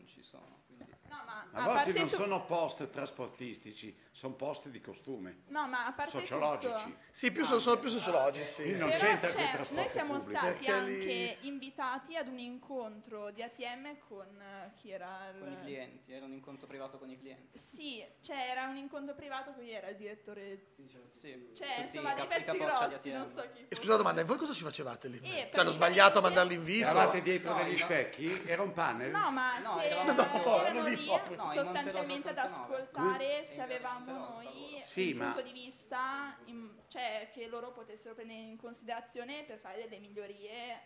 No, 1.58 1.64
a 1.70 1.72
vostri 1.72 1.92
parte 1.92 1.98
non 1.98 2.08
tu- 2.08 2.14
sono 2.16 2.44
post 2.44 2.88
trasportistici, 2.90 3.96
sono 4.12 4.34
post 4.34 4.68
di 4.68 4.80
costume. 4.80 5.42
No, 5.48 5.66
ma 5.68 5.86
a 5.86 5.92
parte 5.92 6.10
Sociologici. 6.18 6.72
tutto... 6.72 6.96
Sì, 7.10 7.30
più 7.32 7.44
sono, 7.44 7.58
sono 7.58 7.78
più 7.78 7.88
sociologici, 7.88 8.44
sì. 8.44 8.70
Non 8.76 8.88
Però, 8.88 9.00
c'entra 9.00 9.28
cioè, 9.30 9.50
trasporto 9.50 9.74
noi 9.74 9.88
siamo 9.90 10.16
pubblico. 10.16 10.38
stati 10.40 10.64
Perché 10.64 10.80
lì- 10.84 10.94
anche 10.98 11.36
invitati 11.46 12.16
ad 12.16 12.28
un 12.28 12.38
incontro 12.38 13.30
di 13.30 13.42
ATM 13.42 13.98
con 14.06 14.26
eh, 14.40 14.72
chi 14.76 14.90
era 14.90 15.30
il... 15.34 15.38
Con 15.40 15.52
i 15.52 15.60
clienti, 15.62 16.12
era 16.12 16.24
un 16.24 16.32
incontro 16.32 16.66
privato 16.66 16.98
con 16.98 17.10
i 17.10 17.18
clienti. 17.18 17.58
Sì, 17.58 18.04
cioè 18.20 18.48
era 18.50 18.66
un 18.66 18.76
incontro 18.76 19.14
privato 19.14 19.52
qui 19.52 19.70
era 19.70 19.88
il 19.88 19.96
direttore. 19.96 20.66
Sì, 21.10 21.50
Cioè, 21.54 21.66
tutti 21.68 21.80
insomma, 21.82 22.12
i 22.12 22.14
dei 22.16 22.26
pezzi 22.26 22.58
grossi, 22.58 22.82
ATM. 22.84 23.12
non 23.12 23.32
so 23.34 23.48
chi. 23.52 23.66
E 23.68 23.74
scusa 23.74 23.90
la 23.92 23.96
domanda, 23.98 24.20
e 24.20 24.24
voi 24.24 24.36
cosa 24.36 24.52
ci 24.52 24.62
facevate 24.62 25.08
lì? 25.08 25.18
Eh, 25.22 25.48
cioè, 25.52 25.60
hanno 25.60 25.70
sbagliato 25.70 26.18
a 26.18 26.22
mandare 26.22 26.48
l'invito? 26.48 26.84
Eravate 26.86 27.22
dietro 27.22 27.52
No, 27.54 27.62
degli 27.62 27.70
no. 27.72 27.76
specchi? 27.78 28.42
Era 28.46 28.62
un 28.62 28.72
panel? 28.72 29.10
No, 29.10 29.30
ma 29.30 29.58
No, 29.58 29.72
se 29.72 29.84
eravamo- 29.84 30.12
No, 30.12 30.44
no, 30.44 30.60
erano 30.62 30.80
non 30.80 30.90
lì 30.90 30.96
lì 30.96 31.04
proprio. 31.04 31.36
No, 31.54 31.64
sostanzialmente 31.64 32.28
ad 32.30 32.36
Monterosa 32.36 32.64
39. 32.66 32.82
ascoltare 32.82 33.40
Mm. 33.40 33.52
se 33.52 33.60
avevamo 33.62 34.12
noi 34.12 34.80
Sì, 34.84 35.12
un 35.12 35.18
ma- 35.18 35.24
punto 35.26 35.42
di 35.42 35.52
vista, 35.52 36.36
in- 36.46 36.70
cioè 36.88 37.28
che 37.32 37.46
loro 37.46 37.72
potessero 37.72 38.14
prendere 38.14 38.38
in 38.40 38.56
considerazione 38.56 39.44
per 39.44 39.58
fare 39.58 39.82
delle 39.82 39.98
migliorie. 39.98 40.80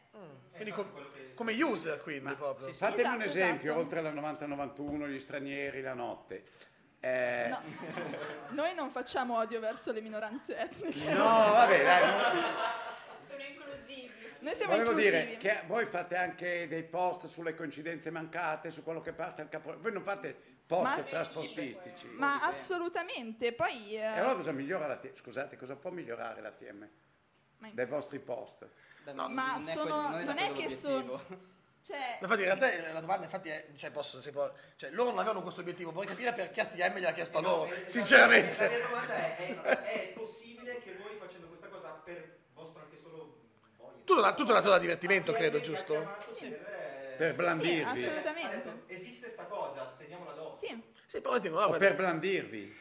Quindi 0.53 0.71
com- 0.73 0.91
come 1.35 1.53
user, 1.63 2.01
quindi, 2.03 2.35
proprio. 2.35 2.73
Fatemi 2.73 3.03
un 3.09 3.23
Esatto, 3.23 3.23
esempio, 3.25 3.65
esatto. 3.71 3.79
oltre 3.85 3.99
alla 4.01 4.11
90-91, 4.13 5.07
gli 5.09 5.21
stranieri, 5.21 5.81
la 5.83 5.95
notte. 5.95 6.45
Eh, 7.01 7.49
No. 7.49 7.61
Noi 8.51 8.75
non 8.75 8.91
facciamo 8.91 9.37
odio 9.39 9.59
verso 9.61 9.91
le 9.93 10.01
minoranze 10.01 10.57
etniche. 10.57 11.13
no, 11.13 11.25
vabbè, 11.25 11.83
dai. 11.83 12.03
Noi 14.43 14.55
siamo 14.55 14.73
Volevo 14.73 14.91
inclusivi. 14.91 15.25
dire 15.27 15.37
che 15.37 15.63
voi 15.67 15.87
fate 15.87 16.17
anche 16.17 16.67
dei 16.69 16.83
post 16.83 17.27
sulle 17.27 17.55
coincidenze 17.55 18.11
mancate, 18.11 18.71
su 18.71 18.83
quello 18.83 19.01
che 19.01 19.13
parte 19.13 19.43
al 19.43 19.49
capo. 19.49 19.77
Voi 19.79 19.93
non 19.93 20.03
fate 20.03 20.37
post 20.67 20.97
Ma- 20.97 21.03
trasportistici. 21.03 22.09
Ma 22.09 22.43
assolutamente, 22.45 23.53
poi... 23.53 23.95
eh, 23.95 24.01
E 24.01 24.05
allora 24.05 24.35
cosa 24.35 24.53
migliora 24.53 24.87
la 24.87 24.97
TM? 24.97 25.15
Scusate, 25.17 25.57
cosa 25.57 25.77
può 25.77 25.91
migliorare 25.91 26.41
la 26.41 26.51
TM? 26.51 26.89
Dai 27.73 27.87
vostri 27.87 28.19
post? 28.19 28.67
Beh, 29.05 29.13
ma 29.13 29.27
non 29.29 29.69
è 29.69 29.73
sono, 29.73 30.09
quello- 30.11 30.25
non 30.25 30.39
è 30.39 30.53
che 30.53 30.69
sono... 30.71 31.51
Cioè, 31.83 32.19
Infatti, 32.21 32.39
in 32.43 32.47
realtà 32.47 32.71
eh, 32.71 32.93
la 32.93 33.01
domanda 33.01 33.25
infatti 33.25 33.49
è, 33.49 33.67
cioè, 33.75 33.91
posso, 33.91 34.21
si 34.21 34.31
può- 34.31 34.49
cioè, 34.77 34.91
loro 34.91 35.11
non 35.11 35.19
avevano 35.19 35.43
questo 35.43 35.63
obiettivo, 35.63 35.91
vorrei 35.91 36.11
capire 36.11 36.33
perché 36.33 36.61
ATM 36.61 36.99
gliel'ha 36.99 37.11
chiesto 37.13 37.39
a 37.39 37.41
loro, 37.41 37.73
Eh, 37.73 37.89
sinceramente. 37.89 38.57
La 38.63 38.69
mia 38.69 38.87
domanda 38.87 39.15
è, 39.15 39.37
è, 39.37 39.79
è 39.79 40.13
possibile 40.15 40.79
che 40.79 40.95
voi 40.95 41.17
facendo 41.19 41.49
questa 41.49 41.67
cosa 41.67 41.89
per 42.05 42.39
vostro 42.55 42.83
Tutto, 44.13 44.25
da- 44.25 44.35
tutto 44.35 44.53
nato 44.53 44.69
da 44.69 44.79
divertimento, 44.79 45.33
credo, 45.33 45.57
ha 45.57 45.61
giusto? 45.61 45.95
chiamato 45.95 46.33
per, 47.17 47.35
blandirvi. 47.35 47.99
Sì, 47.99 48.05
assolutamente. 48.07 48.69
Ha 48.69 48.75
Esiste 48.89 49.31
sta 49.31 49.47
cosa, 49.47 49.95
teniamola 49.97 50.33
d'occhio. 50.33 50.69
Sì. 50.69 50.83
Sì, 51.07 51.21
però 51.23 51.39
per 51.79 51.95
blandirvi? 51.97 52.77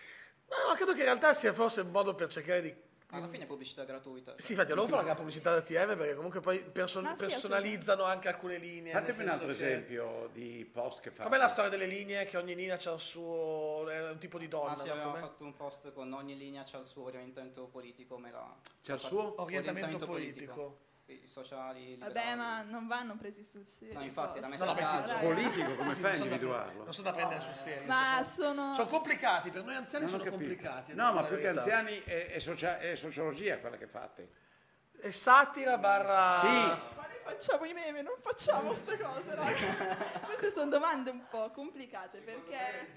no, 0.50 0.70
no, 0.70 0.76
credo 0.76 0.92
che 0.92 1.00
in 1.00 1.06
realtà 1.06 1.32
sia 1.34 1.54
forse 1.54 1.82
un 1.82 1.92
modo 1.92 2.16
per 2.16 2.28
cercare 2.28 2.62
di... 2.62 2.76
Alla 3.14 3.30
fine 3.30 3.44
è 3.46 3.48
pubblicità 3.48 3.86
gratuita. 3.86 4.36
Sì, 4.38 4.52
infatti, 4.52 4.74
loro 4.74 4.88
fanno 4.88 5.08
la 5.08 5.16
pubblicità 5.16 5.52
da 5.52 5.58
ATM 5.60 5.98
perché 5.98 6.16
comunque 6.16 6.42
poi 6.42 6.60
perso- 6.60 7.02
Ma 7.02 7.12
sì, 7.12 7.26
personalizzano 7.26 8.04
anche 8.04 8.28
alcune 8.28 8.58
linee. 8.58 8.92
Fatemi 8.92 9.24
un 9.24 9.30
altro 9.30 9.48
che- 9.48 9.54
esempio 9.54 10.30
di 10.34 10.70
post 10.70 11.00
che 11.00 11.12
fate. 11.12 11.24
Com'è 11.24 11.38
la 11.38 11.48
storia 11.48 11.70
delle 11.70 11.88
linee? 11.88 12.26
Che 12.26 12.36
ogni 12.38 12.56
linea 12.56 12.76
c'ha 12.78 12.92
il 12.94 13.00
suo... 13.00 13.88
è 13.90 14.10
un 14.12 14.18
tipo 14.18 14.38
di 14.38 14.50
donna, 14.50 14.70
Ma 14.72 14.76
sì, 14.76 14.90
avevamo 14.90 15.12
Com'è? 15.12 15.22
fatto 15.24 15.44
un 15.46 15.54
post 15.56 15.92
con 15.94 16.12
ogni 16.12 16.38
linea 16.38 16.64
c'ha 16.66 16.78
il 16.78 16.86
suo 16.86 17.04
orientamento 17.04 17.68
politico, 17.68 18.16
come 18.16 18.32
la... 18.32 18.54
C'ha 18.82 18.94
il 18.94 19.00
fa- 19.00 19.08
suo? 19.08 19.42
Orientamento 19.42 20.06
politico. 20.06 20.90
I 21.24 21.28
sociali, 21.28 21.96
Vabbè, 21.98 22.08
liberali. 22.10 22.38
ma 22.38 22.62
non 22.62 22.88
vanno 22.88 23.16
presi 23.18 23.44
sul 23.44 23.66
serio. 23.68 23.98
No, 24.00 24.04
infatti, 24.04 24.38
era 24.38 24.48
messa 24.48 24.66
No, 24.66 24.72
a 24.72 24.76
caso. 24.76 25.18
Politico, 25.20 25.76
come 25.76 25.94
fai 25.94 26.12
a 26.12 26.16
individuarlo? 26.16 26.84
Non 26.84 26.94
sono 26.94 27.10
da 27.10 27.16
prendere 27.16 27.42
sul 27.42 27.54
serio. 27.54 27.88
Ma 27.88 28.24
sono... 28.26 28.74
sono 28.74 28.88
complicati, 28.88 29.50
per 29.50 29.64
noi 29.64 29.76
anziani 29.76 30.06
Non 30.06 30.14
sono 30.20 30.24
capito. 30.24 30.44
complicati. 30.44 30.94
No, 30.94 31.12
ma 31.14 31.24
più 31.24 31.38
che 31.38 31.48
anziani 31.48 32.02
è, 32.04 32.28
è 32.28 32.40
socia- 32.40 32.80
è 32.80 32.96
sociologia 32.96 33.58
quella 33.60 33.78
che 33.78 33.88
fate. 33.88 34.30
È 35.00 35.10
satira 35.12 35.78
barra... 35.78 36.40
Sì. 36.40 36.48
Ma 36.48 37.08
noi 37.08 37.20
facciamo 37.24 37.66
i 37.66 37.74
meme, 37.74 38.02
non 38.02 38.16
facciamo 38.22 38.70
queste 38.74 38.98
cose, 39.00 39.36
raga. 39.36 40.20
Queste 40.26 40.52
sono 40.52 40.70
domande 40.70 41.10
un 41.10 41.26
po' 41.30 41.50
complicate 41.52 42.20
perché... 42.20 42.94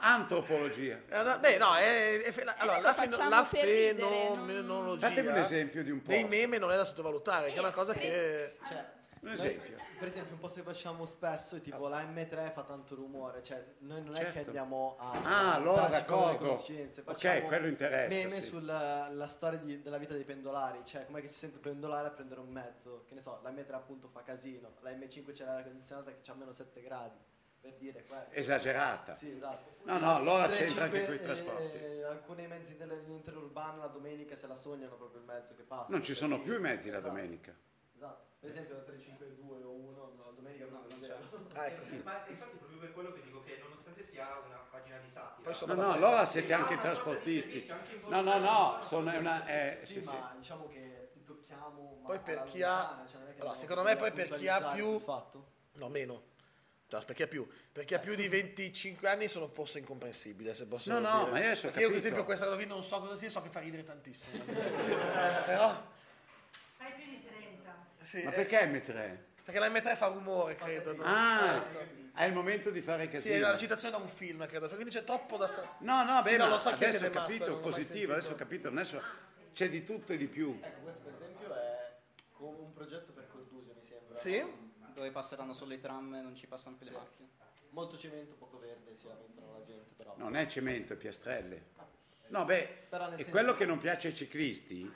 Antropologia. 0.00 1.00
È 1.06 1.20
una- 1.20 1.38
beh, 1.38 1.58
no, 1.58 1.74
è, 1.74 2.22
è 2.22 2.32
fe- 2.32 2.42
allora, 2.42 2.76
lo 2.78 2.82
la, 2.82 2.94
feno- 2.94 3.10
facciamo 3.12 3.30
la 3.30 3.46
per 3.48 3.64
ridere, 3.64 3.94
fenomenologia 3.94 5.08
Fatemi 5.08 5.28
un 5.28 5.36
esempio 5.36 5.82
di 5.82 5.90
un 5.90 6.02
dei 6.04 6.20
posto. 6.22 6.36
meme 6.36 6.58
non 6.58 6.72
è 6.72 6.76
da 6.76 6.84
sottovalutare, 6.84 7.48
che 7.50 7.56
è 7.56 7.58
una 7.58 7.70
cosa 7.70 7.92
che... 7.92 8.52
Cioè, 8.68 8.94
Un 9.20 9.28
noi, 9.32 9.34
esempio. 9.34 9.76
per 9.98 10.08
esempio, 10.08 10.34
un 10.34 10.40
posto 10.40 10.60
che 10.62 10.66
facciamo 10.66 11.04
spesso 11.06 11.56
è 11.56 11.60
tipo 11.60 11.88
la 11.88 12.02
M3 12.02 12.52
fa 12.52 12.62
tanto 12.62 12.94
rumore, 12.94 13.42
cioè 13.42 13.64
noi 13.80 14.02
non 14.02 14.14
è 14.14 14.18
Certo. 14.18 14.32
che 14.32 14.38
andiamo 14.44 14.96
a 14.98 15.10
Ah, 15.24 15.54
allora 15.54 15.86
d'accordo. 15.88 16.38
conoscenze, 16.38 17.02
Ok, 17.04 17.44
quello 17.46 17.66
interessa, 17.66 18.08
Meme 18.16 18.40
sì. 18.40 18.46
sulla 18.46 19.08
la 19.10 19.26
storia 19.26 19.58
di- 19.58 19.82
della 19.82 19.98
vita 19.98 20.14
dei 20.14 20.24
pendolari, 20.24 20.82
cioè 20.84 21.06
com'è 21.06 21.20
che 21.20 21.28
ci 21.28 21.34
sente 21.34 21.58
pendolare 21.58 22.08
a 22.08 22.10
prendere 22.10 22.40
un 22.40 22.50
mezzo, 22.50 23.04
che 23.08 23.14
ne 23.14 23.20
so, 23.20 23.40
la 23.42 23.50
M3 23.50 23.72
appunto 23.72 24.08
fa 24.08 24.22
casino, 24.22 24.74
la 24.80 24.90
M5 24.90 25.32
c'è 25.32 25.44
l'aria 25.44 25.64
condizionata 25.64 26.10
che 26.10 26.18
c'ha 26.22 26.34
meno 26.34 26.52
7 26.52 26.80
gradi. 26.82 27.18
Per 27.66 27.74
dire 27.78 28.04
questo. 28.04 28.34
Esagerata. 28.38 29.16
Sì, 29.16 29.32
esatto. 29.32 29.74
No, 29.82 29.98
no, 29.98 30.14
allora 30.14 30.46
3, 30.46 30.56
c'entra 30.56 30.84
anche 30.84 30.98
5, 30.98 31.16
coi 31.16 31.24
trasporti. 31.26 31.76
eh, 31.78 32.02
alcuni 32.04 32.46
mezzi 32.46 32.76
della 32.76 32.94
linea 32.94 33.16
interurbana 33.16 33.76
la 33.78 33.86
domenica 33.88 34.36
se 34.36 34.46
la 34.46 34.54
sognano 34.54 34.94
proprio 34.94 35.18
il 35.20 35.26
mezzo 35.26 35.54
che 35.56 35.62
passa. 35.64 35.90
Non 35.90 36.04
ci 36.04 36.14
sono 36.14 36.40
più 36.40 36.54
i 36.54 36.60
mezzi 36.60 36.90
la 36.90 36.98
Esatto. 36.98 37.12
domenica. 37.12 37.52
Esatto. 37.96 38.24
Per 38.38 38.48
esempio 38.50 38.74
la 38.76 38.82
352 38.82 39.62
o 39.64 39.70
1 39.72 40.12
la 40.24 40.30
domenica 40.32 40.64
proprio 40.66 40.96
zero. 40.98 41.16
Ma 41.54 41.66
infatti 42.28 42.32
proprio 42.34 42.78
per 42.78 42.92
quello 42.92 43.12
che 43.12 43.22
dico 43.22 43.42
che 43.42 43.58
nonostante 43.60 44.04
sia 44.04 44.28
una 44.46 44.58
pagina 44.70 44.98
di 44.98 45.10
satira... 45.10 45.74
No, 45.74 45.74
no, 45.82 45.90
allora 45.92 46.24
siete 46.24 46.52
anche 46.52 46.78
trasportisti. 46.78 47.66
No, 48.06 48.20
no, 48.20 48.38
no, 48.38 48.78
sono 48.82 49.16
una... 49.18 49.44
eh, 49.46 49.78
Sì, 49.82 49.94
sì, 49.94 50.02
sì. 50.02 50.06
ma 50.06 50.34
diciamo 50.36 50.68
che 50.68 51.10
tocchiamo 51.24 51.98
ma 52.02 52.06
Poi 52.06 52.20
per 52.20 52.44
chi 52.44 52.62
ha... 52.62 53.02
cioè 53.08 53.18
non 53.18 53.28
è 53.30 53.34
che 53.34 53.40
Allora, 53.40 53.56
secondo 53.56 53.82
me 53.82 53.96
poi 53.96 54.12
per 54.12 54.28
chi 54.36 54.46
ha 54.46 54.72
più... 54.72 55.02
No, 55.78 55.88
meno. 55.88 56.34
Cioè, 56.88 57.04
per 57.04 57.16
chi 57.16 57.22
ha 57.24 57.26
più, 57.26 57.46
per 57.72 57.84
chi 57.84 57.94
ha 57.94 57.98
più 57.98 58.14
di 58.14 58.28
25 58.28 59.08
anni 59.08 59.26
sono 59.26 59.48
forse 59.48 59.80
incomprensibile, 59.80 60.54
se 60.54 60.66
posso 60.66 60.92
No, 60.92 61.00
no, 61.00 61.18
dire. 61.18 61.30
ma 61.32 61.38
io 61.38 61.44
adesso 61.46 61.62
Perché 61.62 61.80
io, 61.80 61.88
per 61.88 61.96
esempio, 61.96 62.24
questa 62.24 62.44
cosa 62.44 62.56
qui 62.56 62.66
non 62.66 62.84
so 62.84 63.00
cosa 63.00 63.16
sia, 63.16 63.28
so 63.28 63.42
che 63.42 63.48
fa 63.48 63.58
ridere 63.60 63.82
tantissimo. 63.82 64.44
Però... 65.46 65.94
Hai 66.78 66.92
più 66.92 67.04
di 67.10 67.24
30. 67.26 67.86
Sì, 68.00 68.22
Ma 68.22 68.30
eh, 68.30 68.34
perché 68.34 68.64
M3? 68.66 69.18
Perché 69.42 69.58
la 69.60 69.68
M3 69.68 69.96
fa 69.96 70.06
rumore, 70.06 70.54
credo. 70.54 70.94
no? 70.94 71.02
Ah, 71.04 71.64
è 72.14 72.24
il 72.24 72.32
momento 72.32 72.70
di 72.70 72.80
fare 72.82 73.04
Sì, 73.06 73.10
casino. 73.10 73.34
è 73.34 73.48
una 73.48 73.56
citazione 73.56 73.96
da 73.96 74.00
un 74.02 74.08
film, 74.08 74.46
credo. 74.46 74.68
Quindi 74.68 74.90
c'è 74.90 75.02
troppo 75.02 75.36
da... 75.36 75.48
sa- 75.48 75.76
No, 75.78 76.04
no, 76.04 76.22
Sì, 76.22 76.30
beh, 76.30 76.36
ma 76.38 76.48
lo 76.48 76.58
so 76.58 76.68
adesso 76.68 77.04
ho 77.06 77.10
capito, 77.10 77.56
positivo, 77.58 78.12
adesso 78.12 78.32
ho 78.32 78.36
capito, 78.36 78.68
adesso 78.68 79.02
c'è 79.52 79.68
di 79.68 79.82
tutto 79.82 80.12
e 80.12 80.16
di 80.16 80.28
più. 80.28 80.56
Ecco, 80.62 80.80
questo 80.82 81.02
per 81.02 81.14
esempio 81.14 81.52
è 81.52 81.98
un 82.38 82.72
progetto 82.72 83.10
per 83.12 83.26
Cordusio, 83.28 83.74
mi 83.74 83.84
sembra. 83.84 84.16
Sì? 84.16 84.65
Dove 84.96 85.10
passeranno 85.10 85.52
solo 85.52 85.74
i 85.74 85.78
tram 85.80 86.14
e 86.14 86.22
non 86.22 86.34
ci 86.34 86.46
passano 86.46 86.76
più 86.76 86.86
Sì. 86.86 86.92
le 86.92 86.98
macchine. 86.98 87.28
Molto 87.68 87.98
cemento, 87.98 88.34
poco 88.36 88.58
verde, 88.58 88.96
si 88.96 89.06
lamentano 89.06 89.52
la 89.52 89.62
gente, 89.62 89.92
però. 89.94 90.14
Non 90.16 90.34
è 90.36 90.46
cemento, 90.46 90.94
è 90.94 90.96
piastrelle. 90.96 91.64
No, 92.28 92.46
beh, 92.46 92.60
e 92.60 92.78
senso- 93.16 93.30
quello 93.30 93.54
che 93.54 93.66
non 93.66 93.76
piace 93.78 94.08
ai 94.08 94.14
ciclisti, 94.14 94.90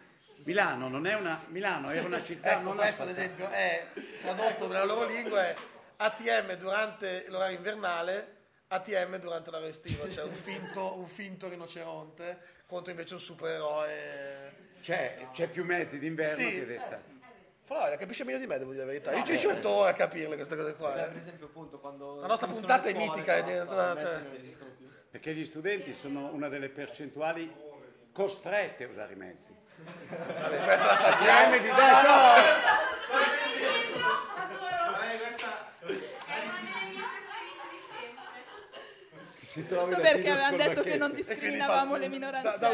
Milano 0.44 0.88
non 0.88 1.06
è 1.06 1.14
una... 1.14 1.44
Milano 1.48 1.90
era 1.90 2.06
una 2.06 2.22
città... 2.22 2.52
Ecco, 2.54 2.62
non 2.62 2.76
questo 2.76 3.02
ad 3.02 3.10
esempio 3.10 3.46
è 3.50 3.86
tradotto 4.22 4.66
nella 4.68 4.84
loro 4.84 5.06
lingua 5.06 5.44
è 5.46 5.54
ATM 5.96 6.54
durante 6.56 7.26
l'orario 7.28 7.58
invernale, 7.58 8.36
ATM 8.68 9.16
durante 9.18 9.50
l'orario 9.50 9.70
estivo, 9.70 10.10
cioè 10.10 10.24
un 10.24 10.32
finto, 10.32 10.96
un 10.98 11.06
finto 11.06 11.46
rinoceronte 11.46 12.40
contro 12.66 12.90
invece 12.90 13.12
un 13.12 13.20
supereroe. 13.20 14.68
C'è, 14.80 15.28
c'è 15.34 15.46
più 15.50 15.62
mezzi 15.62 15.98
d'inverno 15.98 16.42
Sì. 16.48 16.54
che 16.54 16.64
d'estate. 16.64 17.18
Flora 17.70 17.96
capisce 17.96 18.24
meglio 18.24 18.38
di 18.38 18.48
me, 18.48 18.58
devo 18.58 18.72
dire 18.72 18.82
la 18.82 18.90
verità. 18.90 19.12
Io 19.12 19.18
No, 19.18 19.24
ci 19.24 19.38
ci 19.38 19.46
eh. 19.46 19.52
metto 19.52 19.68
ore 19.68 19.90
a 19.90 19.94
capirle 19.94 20.34
queste 20.34 20.56
cose 20.56 20.74
qua. 20.74 20.90
Beh, 20.90 21.02
eh. 21.02 21.06
per 21.06 21.16
esempio, 21.18 21.46
appunto, 21.46 21.78
quando. 21.78 22.18
La 22.18 22.26
nostra 22.26 22.48
puntata 22.48 22.88
è 22.88 22.92
mitica, 22.94 23.36
è 23.36 23.42
basta, 23.42 23.52
diventata- 23.52 23.92
i 23.92 23.94
mezzi 23.94 24.06
cioè- 24.06 24.22
non 24.24 24.34
esistono 24.40 24.70
più. 24.76 24.88
Perché 25.08 25.34
gli 25.34 25.46
studenti 25.46 25.94
sono 25.94 26.32
una 26.32 26.48
delle 26.48 26.68
percentuali 26.68 27.48
costrette 28.10 28.86
a 28.86 28.88
usare 28.88 29.12
i 29.12 29.16
mezzi. 29.16 29.54
Vabbè, 30.08 30.64
questa 30.64 30.86
la 30.86 30.96
sappiamo. 30.96 31.58
Di 31.58 31.68
la 31.68 31.76
perché 40.00 40.30
avevamo 40.30 40.56
detto 40.56 40.82
che 40.82 40.96
non 40.96 41.12
discriminavamo 41.12 41.94
le 41.94 42.08
minoranze. 42.08 42.50
Da, 42.50 42.56
da 42.56 42.68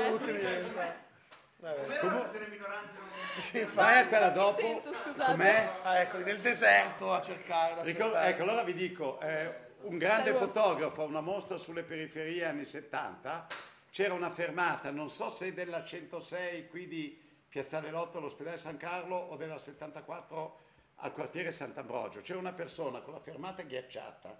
utili 1.72 2.44
diventa. 2.50 2.92
Vabbè. 2.92 3.04
Sì, 3.36 3.58
infatti. 3.58 3.74
Vai 3.76 3.98
a 3.98 4.06
quella 4.06 4.28
dopo. 4.30 4.58
sento. 4.60 4.92
Com'è? 5.24 5.70
Ah, 5.82 5.98
ecco, 6.00 6.18
nel 6.18 6.38
deserto 6.40 7.12
a 7.12 7.20
cercare 7.20 7.74
da 7.74 7.82
Ricor- 7.82 8.06
aspettare. 8.06 8.30
ecco, 8.30 8.42
allora 8.42 8.62
vi 8.62 8.72
dico, 8.72 9.20
eh, 9.20 9.54
un 9.82 9.98
grande 9.98 10.30
Dai, 10.32 10.38
fotografo 10.40 11.02
a 11.02 11.04
una 11.04 11.20
mostra 11.20 11.58
sulle 11.58 11.82
periferie 11.82 12.46
anni 12.46 12.64
70, 12.64 13.46
c'era 13.90 14.14
una 14.14 14.30
fermata, 14.30 14.90
non 14.90 15.10
so 15.10 15.28
se 15.28 15.52
della 15.52 15.84
106 15.84 16.68
qui 16.68 16.86
di 16.88 17.22
Piazzale 17.48 17.90
Lotto 17.90 18.18
all'ospedale 18.18 18.56
San 18.56 18.78
Carlo 18.78 19.16
o 19.16 19.36
della 19.36 19.58
74 19.58 20.58
al 20.96 21.12
quartiere 21.12 21.52
Sant'Ambrogio. 21.52 22.20
C'era 22.22 22.38
una 22.38 22.52
persona 22.54 23.00
con 23.00 23.12
la 23.12 23.20
fermata 23.20 23.62
ghiacciata, 23.62 24.38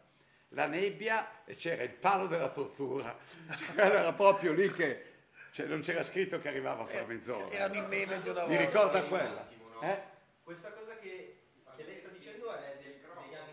la 0.51 0.67
nebbia 0.67 1.45
e 1.45 1.55
c'era 1.55 1.83
il 1.83 1.91
palo 1.91 2.27
della 2.27 2.49
tortura. 2.49 3.15
Cioè, 3.75 3.85
era 3.85 4.13
proprio 4.15 4.53
lì 4.53 4.73
che 4.73 5.16
cioè, 5.57 5.65
non 5.69 5.81
c'era 5.81 6.03
scritto 6.03 6.39
che 6.39 6.49
arrivava 6.49 6.83
a 6.83 6.87
fare 6.87 7.07
mezz'ora. 7.07 7.51
Erano 7.51 7.75
i 7.77 7.81
meme 7.87 8.21
di 8.21 8.29
una 8.29 8.41
volta. 8.45 8.47
Mi 8.47 8.57
ricorda 8.59 9.01
Sì, 9.01 9.09
quella? 9.09 9.41
attimo, 9.41 9.69
no? 9.71 9.81
Eh? 9.81 10.03
Questa 10.43 10.71
cosa 10.73 10.99
che, 10.99 11.39
che 11.77 11.83
lei 11.83 11.99
sta 11.99 12.11
dicendo 12.11 12.53
è 12.55 12.77
del- 12.83 12.93
degli, 13.01 13.35
anni, 13.35 13.53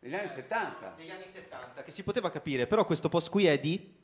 Negli 0.00 0.14
anni 0.16 0.28
70. 0.28 0.94
degli 0.96 1.10
anni 1.10 1.26
70. 1.28 1.82
Che 1.84 1.90
si 1.92 2.02
poteva 2.02 2.28
capire, 2.28 2.66
però 2.66 2.82
questo 2.84 3.08
post 3.08 3.30
qui 3.30 3.46
è 3.46 3.56
di... 3.56 4.00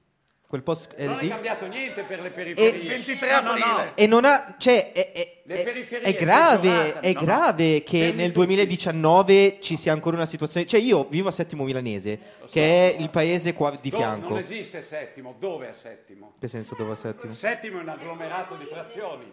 Quel 0.48 0.62
post 0.62 0.94
è 0.94 1.04
Non 1.04 1.18
è 1.18 1.28
cambiato 1.28 1.66
niente 1.66 2.04
per 2.04 2.22
le 2.22 2.30
periferie. 2.30 2.88
23 2.88 3.30
No, 3.32 3.40
no, 3.42 3.48
aprile. 3.50 3.66
no. 3.84 3.90
E 3.96 4.06
non 4.06 4.24
ha... 4.24 4.54
Cioè, 4.56 4.92
è, 4.92 5.12
è- 5.12 5.40
Le 5.44 5.62
è- 5.62 6.00
è 6.00 6.14
grave, 6.14 7.00
è 7.00 7.12
no, 7.12 7.20
no. 7.20 7.26
grave 7.26 7.82
che 7.82 8.12
nel 8.14 8.32
tutti. 8.32 8.46
2019 8.46 9.58
ci 9.60 9.76
sia 9.76 9.92
ancora 9.92 10.16
una 10.16 10.24
situazione... 10.24 10.64
Cioè 10.66 10.80
io 10.80 11.04
vivo 11.10 11.28
a 11.28 11.32
Settimo 11.32 11.64
Milanese, 11.64 12.18
che 12.50 12.94
è 12.94 12.96
il 12.98 13.10
paese 13.10 13.52
qua 13.52 13.76
di 13.78 13.90
Dove- 13.90 14.02
fianco. 14.02 14.28
Non 14.30 14.38
esiste 14.38 14.80
settimo, 14.80 15.34
dove 15.38 15.68
è 15.68 15.72
settimo? 15.74 16.32
Che 16.40 16.48
senso 16.48 16.74
dove 16.78 16.92
a 16.92 16.94
Settimo? 16.94 17.34
Settimo 17.34 17.78
è 17.80 17.82
un 17.82 17.88
agglomerato 17.90 18.54
di 18.54 18.64
frazioni. 18.64 19.30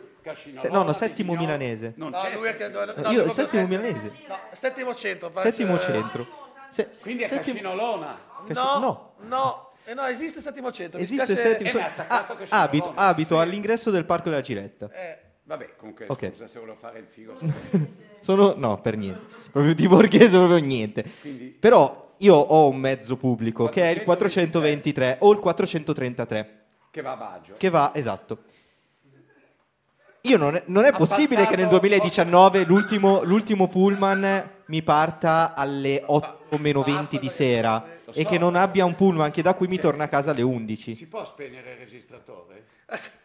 Se- 0.53 0.67
no, 0.67 0.83
no, 0.83 0.91
Settimo 0.91 1.31
Vignolo. 1.31 1.53
Milanese. 1.57 1.93
Non 1.95 2.09
No, 2.09 2.19
c'è 2.19 2.33
lui 2.33 2.47
è 2.47 2.57
che- 2.57 2.63
settimo. 2.65 2.83
no, 3.07 3.11
io 3.11 3.31
Settimo 3.31 3.47
set- 3.47 3.67
Milanese. 3.69 4.11
No, 4.27 4.39
settimo 4.51 4.95
centro. 4.95 5.31
Settimo 5.39 5.79
centro. 5.79 6.27
Se- 6.71 6.89
Quindi 7.01 7.23
è 7.23 7.27
settimo- 7.29 7.53
Cascino 7.61 7.75
Lona. 7.75 8.19
Casci- 8.47 8.53
No, 8.61 9.13
no. 9.21 9.64
Eh, 9.85 9.93
no, 9.93 10.05
esiste 10.05 10.41
settimo 10.41 10.71
centro. 10.71 10.99
Esiste 10.99 11.25
spiace- 11.35 11.57
Settimo... 11.57 11.83
Attaccato 11.83 12.43
ah, 12.49 12.61
abito 12.61 12.91
abito 12.95 13.39
all'ingresso 13.39 13.91
del 13.91 14.05
Parco 14.05 14.29
della 14.29 14.41
Giretta. 14.41 14.89
Eh, 14.91 15.19
Vabbè, 15.43 15.75
comunque, 15.77 16.05
Ok. 16.09 16.29
scusa 16.31 16.47
se 16.47 16.57
volevo 16.59 16.77
fare 16.79 16.97
il 16.99 17.05
figo. 17.05 17.37
Sono... 18.19 18.55
No, 18.57 18.81
per 18.81 18.97
niente. 18.97 19.21
Proprio 19.51 19.75
di 19.75 19.87
borghese 19.87 20.29
proprio 20.37 20.57
niente. 20.57 21.05
Quindi- 21.21 21.55
Però 21.59 22.13
io 22.17 22.33
ho 22.35 22.67
un 22.67 22.77
mezzo 22.77 23.15
pubblico 23.17 23.67
che 23.67 23.83
è 23.83 23.87
il 23.89 24.03
423 24.03 25.17
o 25.19 25.31
il 25.31 25.39
433 25.39 26.63
che 26.89 27.01
va 27.01 27.11
a 27.11 27.15
Baggio. 27.15 27.53
che 27.57 27.69
va, 27.69 27.91
esatto. 27.93 28.43
Io 30.21 30.37
non 30.37 30.55
è, 30.55 30.63
non 30.67 30.85
è 30.85 30.91
possibile 30.91 31.45
che 31.45 31.55
nel 31.55 31.65
Appaltato- 31.65 31.79
2019 31.87 32.63
l'ultimo, 32.65 33.21
l'ultimo 33.23 33.67
pullman 33.67 34.49
mi 34.65 34.81
parta 34.81 35.53
alle 35.55 36.01
8 36.03 36.44
meno 36.57 36.81
20 36.83 37.19
di 37.19 37.29
sera 37.29 37.83
Lo 38.05 38.11
e 38.13 38.23
so. 38.23 38.29
che 38.29 38.37
non 38.37 38.55
abbia 38.55 38.85
un 38.85 38.95
pullman 38.95 39.31
che 39.31 39.41
da 39.41 39.53
qui 39.53 39.67
mi 39.67 39.77
torna 39.79 40.05
a 40.05 40.07
casa 40.07 40.31
alle 40.31 40.41
11. 40.41 40.93
Si 40.95 41.05
può 41.07 41.25
spegnere 41.25 41.71
il 41.73 41.77
registratore? 41.77 42.65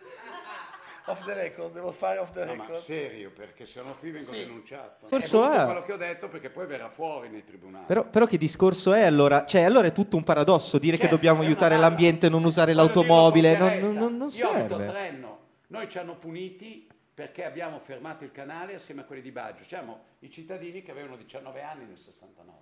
off 1.06 1.24
the 1.24 1.34
record, 1.34 1.72
devo 1.72 1.90
fare 1.92 2.18
off 2.18 2.30
the 2.32 2.44
No, 2.44 2.54
ma 2.54 2.64
record. 2.64 2.80
serio, 2.82 3.30
perché 3.32 3.66
se 3.66 3.80
no 3.82 3.96
qui 3.98 4.10
vengo 4.12 4.30
Sì. 4.32 4.38
denunciato. 4.44 5.08
Forse 5.08 5.38
è 5.38 5.60
è. 5.60 5.64
quello 5.64 5.82
che 5.82 5.92
ho 5.92 5.96
detto 5.96 6.28
perché 6.28 6.50
poi 6.50 6.66
verrà 6.66 6.88
fuori 6.88 7.28
nei 7.28 7.44
tribunali. 7.44 7.84
Però, 7.86 8.04
però 8.04 8.26
che 8.26 8.38
discorso 8.38 8.92
è 8.92 9.02
allora? 9.02 9.44
Cioè, 9.44 9.62
allora 9.62 9.88
è 9.88 9.92
tutto 9.92 10.16
un 10.16 10.22
paradosso 10.24 10.78
dire 10.78 10.96
che 10.96 11.02
Certo, 11.02 11.16
dobbiamo 11.16 11.42
è 11.42 11.46
aiutare 11.46 11.76
l'ambiente, 11.76 12.28
non 12.28 12.44
usare 12.44 12.72
dirlo 12.72 12.82
l'automobile, 12.84 13.56
con 13.56 13.66
non, 13.66 13.94
non- 13.94 14.16
non 14.16 14.28
Io 14.32 14.48
a 14.48 14.52
serve. 14.52 14.86
Trenno, 14.86 15.38
noi 15.68 15.88
ci 15.88 15.98
hanno 15.98 16.16
puniti 16.16 16.86
perché 17.12 17.44
abbiamo 17.44 17.80
fermato 17.80 18.22
il 18.24 18.30
canale 18.32 18.74
assieme 18.76 19.00
a 19.00 19.04
quelli 19.04 19.20
di 19.22 19.32
Baggio. 19.32 19.64
Siamo 19.64 20.00
i 20.20 20.30
cittadini 20.30 20.80
che 20.82 20.90
avevano 20.92 21.16
19 21.16 21.60
anni 21.62 21.86
nel 21.86 21.98
69. 21.98 22.59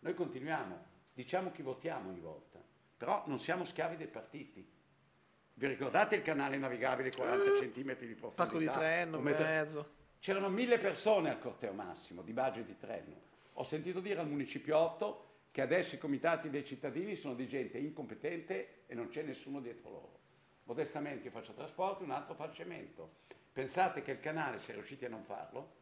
Noi 0.00 0.14
continuiamo, 0.14 0.84
diciamo 1.12 1.50
chi 1.50 1.62
votiamo 1.62 2.10
ogni 2.10 2.20
volta, 2.20 2.62
però 2.96 3.24
non 3.26 3.38
siamo 3.38 3.64
schiavi 3.64 3.96
dei 3.96 4.06
partiti. 4.06 4.66
Vi 5.54 5.66
ricordate 5.66 6.16
il 6.16 6.22
canale 6.22 6.58
navigabile 6.58 7.10
40 7.10 7.52
cm 7.52 7.98
di 7.98 8.14
profondità? 8.14 8.44
Pacco 8.44 8.58
di 8.58 8.66
Trenno, 8.66 9.20
metro- 9.20 9.44
mezzo. 9.44 9.94
C'erano 10.18 10.48
mille 10.48 10.78
persone 10.78 11.30
al 11.30 11.38
corteo 11.38 11.72
massimo 11.72 12.22
di 12.22 12.32
Baggio 12.32 12.60
e 12.60 12.64
di 12.64 12.76
Trenno. 12.76 13.20
Ho 13.54 13.62
sentito 13.62 14.00
dire 14.00 14.20
al 14.20 14.28
Municipio 14.28 14.76
8 14.76 15.24
che 15.50 15.62
adesso 15.62 15.94
i 15.94 15.98
comitati 15.98 16.50
dei 16.50 16.64
cittadini 16.64 17.16
sono 17.16 17.34
di 17.34 17.48
gente 17.48 17.78
incompetente 17.78 18.82
e 18.86 18.94
non 18.94 19.08
c'è 19.08 19.22
nessuno 19.22 19.60
dietro 19.60 19.90
loro. 19.90 20.18
Modestamente 20.64 21.26
io 21.26 21.30
faccio 21.30 21.54
trasporto, 21.54 22.04
un 22.04 22.10
altro 22.10 22.34
fa 22.34 22.52
cemento. 22.52 23.24
Pensate 23.52 24.02
che 24.02 24.10
il 24.10 24.20
canale 24.20 24.58
si 24.58 24.72
è 24.72 24.74
riusciti 24.74 25.06
a 25.06 25.08
non 25.08 25.22
farlo? 25.22 25.74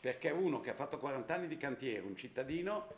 Perché 0.00 0.30
uno 0.30 0.60
che 0.60 0.70
ha 0.70 0.74
fatto 0.74 0.98
40 0.98 1.32
anni 1.32 1.46
di 1.46 1.56
cantiere, 1.56 2.04
un 2.04 2.16
cittadino, 2.16 2.88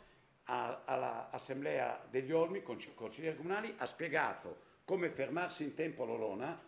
all'assemblea 0.45 2.01
degli 2.09 2.31
Olmi, 2.31 2.61
con 2.61 2.77
consiglieri 2.95 3.37
comunali, 3.37 3.73
ha 3.77 3.85
spiegato 3.85 4.71
come 4.85 5.09
fermarsi 5.09 5.63
in 5.63 5.73
tempo 5.73 6.03
a 6.03 6.05
Lolona, 6.05 6.59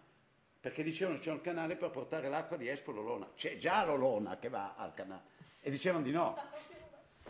perché 0.59 0.83
dicevano 0.83 1.19
c'è 1.19 1.31
un 1.31 1.41
canale 1.41 1.75
per 1.75 1.89
portare 1.89 2.29
l'acqua 2.29 2.57
di 2.57 2.67
Espo 2.67 2.91
Lolona. 2.91 3.27
C'è 3.35 3.57
già 3.57 3.83
Lolona 3.83 4.37
che 4.37 4.49
va 4.49 4.75
al 4.77 4.93
canale. 4.93 5.33
E 5.61 5.69
dicevano 5.69 6.03
di 6.03 6.11
no. 6.11 6.37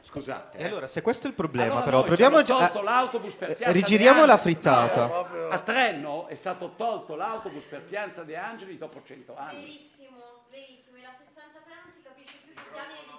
Scusate. 0.01 0.57
E 0.57 0.63
eh. 0.63 0.67
allora, 0.67 0.87
se 0.87 1.01
questo 1.01 1.25
è 1.25 1.29
il 1.29 1.35
problema, 1.35 1.71
Allora 1.71 1.85
però, 1.85 2.03
proviamo 2.03 2.41
già- 2.43 2.57
tolto 2.57 2.81
l'autobus 2.81 3.33
per 3.33 3.49
eh, 3.49 3.55
Piazza 3.55 3.71
rigiriamo 3.71 4.25
la 4.25 4.37
frittata. 4.37 5.27
Sì, 5.27 5.37
A 5.49 5.59
Trenno 5.59 6.27
è 6.27 6.35
stato 6.35 6.73
tolto 6.75 7.15
l'autobus 7.15 7.63
per 7.63 7.81
Piazza 7.81 8.23
De 8.23 8.37
Angeli 8.37 8.77
dopo 8.77 9.01
100 9.03 9.35
anni. 9.35 9.61
Verissimo, 9.61 10.45
verissimo. 10.51 10.97
E 10.97 11.01
la 11.01 11.15
63 11.17 11.73
non 11.81 11.91
si 11.91 12.01
capisce 12.03 12.37
più 12.43 12.53
che 12.53 12.61
diamine 12.71 12.99
di 13.07 13.15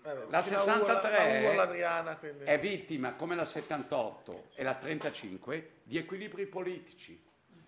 fa. 0.00 0.14
La 0.28 0.42
Fino 0.42 0.58
a 0.58 0.62
63 0.62 1.46
Urla- 1.48 1.62
a 1.62 1.64
Adriana, 1.64 2.20
è 2.44 2.58
vittima, 2.58 3.14
come 3.14 3.34
la 3.34 3.44
78 3.44 4.50
e 4.54 4.62
la 4.62 4.74
35, 4.74 5.80
di 5.82 5.98
equilibri 5.98 6.46
politici. 6.46 7.22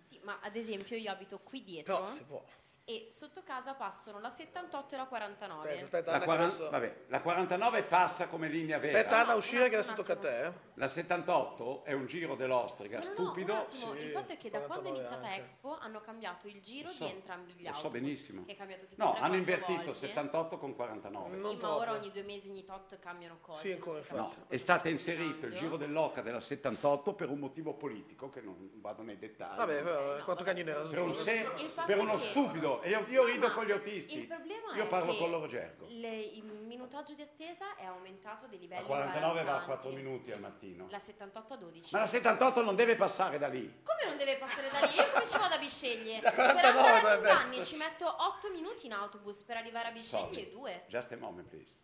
Sì, 0.07 0.21
ma 0.23 0.39
ad 0.41 0.57
esempio 0.57 0.97
io 0.97 1.11
abito 1.11 1.39
qui 1.41 1.63
dietro 1.63 1.95
Però 1.97 2.11
si 2.11 2.25
può. 2.25 2.45
E 2.85 3.07
sotto 3.13 3.43
casa 3.45 3.75
passano 3.75 4.19
la 4.19 4.29
78 4.29 4.95
e 4.95 4.99
la 4.99 5.07
49. 5.07 5.89
La, 6.05 6.21
quaran- 6.21 6.69
vabbè, 6.71 6.97
la 7.07 7.21
49 7.21 7.83
passa 7.85 8.27
come 8.27 8.49
linea 8.49 8.79
vera. 8.79 8.99
Aspetta 8.99 9.21
Anna 9.21 9.33
a 9.33 9.37
uscire 9.37 9.69
che 9.69 9.77
adesso 9.77 9.95
tocca 9.95 10.15
a 10.15 10.17
te. 10.17 10.53
La 10.75 10.89
78 10.89 11.85
è 11.85 11.93
un 11.93 12.07
giro 12.07 12.35
dell'ostrica 12.35 12.99
No, 12.99 13.05
no, 13.05 13.09
no, 13.09 13.15
stupido. 13.15 13.53
un 13.53 13.59
attimo, 13.59 13.95
il 13.95 14.11
fatto 14.11 14.33
è 14.33 14.37
che 14.37 14.51
da 14.51 14.61
quando 14.63 14.89
è 14.89 14.97
iniziata 14.97 15.35
Expo 15.37 15.79
hanno 15.79 16.01
cambiato 16.01 16.49
il 16.49 16.61
giro 16.61 16.89
Lo 16.89 16.95
so, 16.95 17.05
di 17.05 17.11
entrambi 17.11 17.53
gli 17.53 17.59
Lo 17.65 17.73
so 17.73 17.77
autobus. 17.77 18.01
benissimo. 18.01 18.43
È 18.47 18.57
cambiato 18.57 18.87
tipo 18.87 19.05
No, 19.05 19.15
hanno 19.15 19.37
invertito 19.37 19.85
volte. 19.85 20.07
78 20.07 20.59
con 20.59 20.75
49. 20.75 21.37
Sì, 21.37 21.57
ma 21.61 21.77
ora 21.77 21.93
ogni 21.93 22.11
due 22.11 22.23
mesi, 22.25 22.49
ogni 22.49 22.65
tot 22.65 22.99
cambiano 22.99 23.39
cose. 23.41 23.61
Sì, 23.75 23.79
come 23.79 24.03
non 24.11 24.31
si 24.33 24.39
No, 24.41 24.47
è 24.49 24.57
stato 24.57 24.89
inserito 24.89 25.47
il 25.47 25.57
giro 25.57 25.77
dell'Oca 25.77 26.21
della 26.21 26.41
78 26.41 27.15
per 27.15 27.29
un 27.29 27.39
motivo 27.39 27.75
politico 27.75 28.29
che 28.29 28.41
non 28.41 28.71
vado 28.81 29.03
nei 29.03 29.19
dettagli. 29.19 29.57
Vabbè, 29.57 30.19
eh, 30.19 30.23
quanto 30.25 30.43
cagnino 30.43 30.71
era 30.71 30.81
per, 30.83 31.99
uno 31.99 32.19
stupido. 32.19 32.72
E 32.81 32.89
io, 32.91 33.05
io 33.09 33.25
rido 33.27 33.51
con 33.51 33.65
gli 33.67 33.73
autisti. 33.73 34.19
Il 34.21 34.27
problema 34.27 34.75
io 34.75 34.85
è 34.85 34.89
parlo 34.89 35.13
che 35.13 35.19
con 35.19 35.31
loro 35.31 35.47
gergo. 35.47 35.87
le- 35.89 36.21
il 36.21 36.45
minutaggio 36.45 37.15
di 37.15 37.23
attesa 37.23 37.75
è 37.77 37.85
aumentato 37.85 38.47
di 38.47 38.59
livelli 38.59 38.81
La 38.83 38.87
49 38.87 39.21
va 39.21 39.39
a 39.39 39.41
imbarazzanti. 39.41 39.67
4 39.67 39.91
minuti 39.93 40.33
al 40.33 40.41
mattino. 40.41 40.87
La 40.89 40.99
78 40.99 41.53
a 41.53 41.57
12. 41.57 41.95
Ma 41.95 42.01
la 42.01 42.07
78 42.07 42.63
non 42.63 42.75
deve 42.77 42.97
passare 42.97 43.37
da 43.39 43.49
lì. 43.49 43.83
Come 43.83 44.09
non 44.09 44.17
deve 44.17 44.37
passare 44.37 44.71
da 44.71 44.81
lì? 44.87 44.95
Io 44.95 45.11
come 45.11 45.27
ci 45.27 45.37
vado 45.39 45.55
a 45.55 45.59
Bisceglie? 45.59 46.21
Per 46.23 46.33
49 46.33 46.49
andare 46.69 46.69
a 46.69 47.01
dovrebbe 47.03 47.29
Giordani 47.29 47.59
essere. 47.59 47.65
ci 47.65 47.77
metto 47.83 48.17
8 48.25 48.51
minuti 48.51 48.87
in 48.87 48.93
autobus 48.93 49.43
per 49.43 49.57
arrivare 49.57 49.89
a 49.89 49.93
Bisceglie 49.93 50.41
e 50.41 50.51
2. 50.51 50.85
Just 50.89 51.13
a 51.13 51.17
moment, 51.17 51.49
please. 51.49 51.77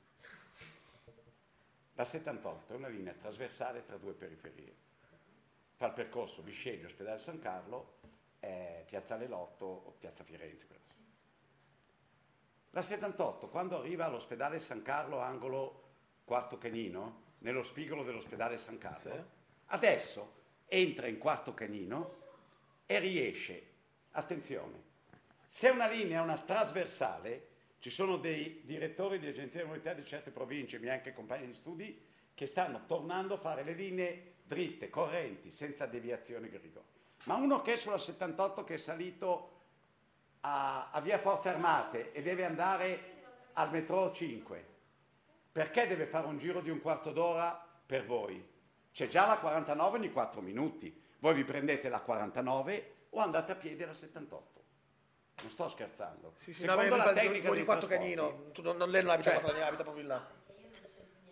La 1.95 2.05
78 2.05 2.73
è 2.73 2.77
una 2.77 2.89
linea 2.89 3.13
trasversale 3.13 3.85
tra 3.85 3.97
due 3.97 4.13
periferie. 4.13 4.73
Fa 5.75 5.87
il 5.87 5.93
percorso 5.93 6.43
Bisceglie, 6.43 6.87
Ospedale 6.87 7.19
San 7.19 7.39
Carlo, 7.41 7.98
eh, 8.41 8.85
Piazzale 8.87 9.27
Lotto 9.27 9.65
o 9.65 9.91
Piazza 9.99 10.25
Firenze. 10.25 10.67
La 12.71 12.83
78, 12.83 13.49
quando 13.49 13.79
arriva 13.79 14.05
all'ospedale 14.05 14.59
San 14.59 14.83
Carlo, 14.83 15.19
angolo 15.19 15.87
Quarto 16.25 16.59
Canino, 16.59 17.27
nello 17.39 17.63
spigolo 17.63 18.05
dell'ospedale 18.05 18.59
San 18.59 18.79
Carlo, 18.79 19.27
adesso 19.67 20.35
entra 20.67 21.07
in 21.07 21.19
Quarto 21.19 21.55
Canino 21.55 22.11
e 22.85 22.99
riesce, 22.99 23.67
attenzione, 24.13 24.83
se 25.47 25.71
una 25.71 25.89
linea 25.89 26.21
è 26.21 26.23
una 26.23 26.39
trasversale, 26.39 27.47
ci 27.79 27.91
sono 27.91 28.17
dei 28.19 28.61
direttori 28.65 29.19
di 29.19 29.29
agenzie 29.29 29.61
di 29.61 29.67
mobilità 29.67 29.95
di 29.95 30.05
certe 30.05 30.31
province, 30.31 30.79
miei 30.79 30.95
anche 30.95 31.15
compagni 31.15 31.47
di 31.47 31.55
studi, 31.55 32.07
che 32.35 32.47
stanno 32.47 32.85
tornando 32.87 33.35
a 33.35 33.39
fare 33.39 33.65
le 33.65 33.73
linee 33.73 34.35
dritte, 34.45 34.91
correnti, 34.91 35.51
senza 35.51 35.87
deviazioni 35.87 36.49
grigori. 36.49 36.98
Ma 37.25 37.35
uno 37.35 37.61
che 37.63 37.75
è 37.75 37.77
sulla 37.77 37.99
78 37.99 38.65
che 38.65 38.75
è 38.75 38.79
salito 38.79 39.57
a, 40.41 40.91
a 40.91 41.01
via 41.01 41.19
Forze 41.19 41.49
Armate 41.49 42.13
e 42.13 42.23
deve 42.23 42.45
andare 42.45 43.17
al 43.55 43.71
metro 43.71 44.13
5, 44.13 44.67
perché 45.53 45.87
deve 45.87 46.07
fare 46.07 46.27
un 46.27 46.39
giro 46.39 46.61
di 46.61 46.71
un 46.71 46.81
quarto 46.81 47.11
d'ora 47.13 47.67
per 47.85 48.07
voi? 48.07 48.47
C'è 48.93 49.09
già 49.09 49.27
la 49.27 49.39
49 49.39 49.99
ogni 49.99 50.13
4 50.13 50.41
minuti. 50.41 51.03
Voi 51.19 51.35
vi 51.35 51.45
prendete 51.45 51.89
la 51.89 52.01
49 52.01 52.95
o 53.11 53.21
andate 53.21 53.53
a 53.53 53.55
piedi 53.57 53.83
alla 53.83 53.95
78. 53.95 54.57
Non 55.43 55.51
sto 55.51 55.69
scherzando. 55.69 56.33
Sì, 56.37 56.53
sì, 56.53 56.65
no, 56.65 56.73
Secondo 56.73 56.97
beh, 56.97 57.05
la 57.05 57.13
tecnica 57.13 57.53
di 57.53 57.65
quattro 57.65 57.87
trasporti- 57.87 58.15
canino. 58.15 58.51
Tu 58.53 58.63
non, 58.63 58.77
non- 58.77 58.91
lei 58.91 59.03
non 59.03 59.13
abita 59.13 59.31
Cioè- 59.31 59.39
a 59.39 59.43
Quattro 59.43 59.63
abita 59.63 59.83
proprio 59.83 60.03
in 60.03 60.09
là. 60.09 60.27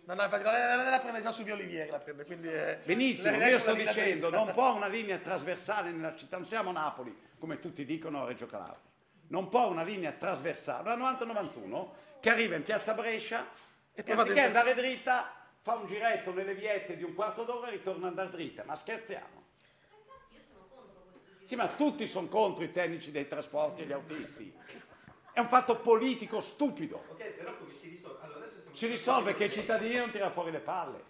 No, 0.07 0.13
no, 0.13 0.23
infatti, 0.23 0.43
lei, 0.43 0.77
lei- 0.77 0.89
la 0.89 0.99
prende 1.01 1.19
già 1.19 1.31
su 1.31 1.43
via 1.43 1.53
Olivieri, 1.53 1.89
la 1.89 1.99
prende, 1.99 2.23
quindi... 2.23 2.47
eh, 2.47 2.79
Benissimo, 2.85 3.31
lei- 3.31 3.39
lei 3.39 3.49
io 3.51 3.59
sto 3.59 3.73
dicendo, 3.73 4.29
non 4.29 4.51
può 4.53 4.73
una 4.73 4.87
linea 4.87 5.17
trasversale 5.17 5.91
nella 5.91 6.15
città, 6.15 6.37
non 6.37 6.47
siamo 6.47 6.71
Napoli, 6.71 7.13
come 7.37 7.59
tutti 7.59 7.83
dicono 7.83 8.23
a 8.23 8.25
Reggio 8.25 8.45
Calabria. 8.45 8.79
Non 9.27 9.49
può 9.49 9.67
una 9.67 9.83
linea 9.83 10.13
trasversale, 10.13 10.95
la 10.95 10.95
90-91, 10.95 11.87
che 12.21 12.29
arriva 12.29 12.55
in 12.55 12.63
piazza 12.63 12.93
Brescia 12.93 13.49
e 13.93 14.01
poi 14.03 14.15
va 14.15 14.21
anziché 14.21 14.41
dentro- 14.41 14.59
andare 14.61 14.75
dritta, 14.81 15.33
fa 15.61 15.73
un 15.75 15.87
giretto 15.87 16.31
nelle 16.33 16.55
viette 16.55 16.95
di 16.95 17.03
un 17.03 17.13
quarto 17.13 17.43
d'ora 17.43 17.67
e 17.67 17.71
ritorna 17.71 18.07
ad 18.07 18.17
andare 18.17 18.29
dritta. 18.29 18.63
Ma 18.63 18.75
scherziamo? 18.75 19.43
Sì, 21.43 21.55
ma 21.57 21.67
tutti 21.67 22.07
sono 22.07 22.27
contro 22.29 22.63
i 22.63 22.71
tecnici 22.71 23.11
dei 23.11 23.27
trasporti 23.27 23.81
e 23.81 23.85
gli 23.87 23.91
autisti. 23.91 24.53
È 25.33 25.39
un 25.41 25.49
fatto 25.49 25.75
politico 25.79 26.39
stupido. 26.39 27.03
Ok, 27.09 27.23
però 27.31 27.57
come 27.57 27.73
si 27.73 27.89
risolve? 27.89 28.23
Allora 28.23 28.39
adesso 28.39 28.57
stiamo 28.59 28.66
Si 28.77 28.85
risolve 28.85 29.33
che 29.33 29.45
i 29.45 29.51
cittadini 29.51 29.95
non 29.95 30.11
tirano 30.11 30.29
fuori 30.31 30.51
le 30.51 30.59
palle. 30.59 31.03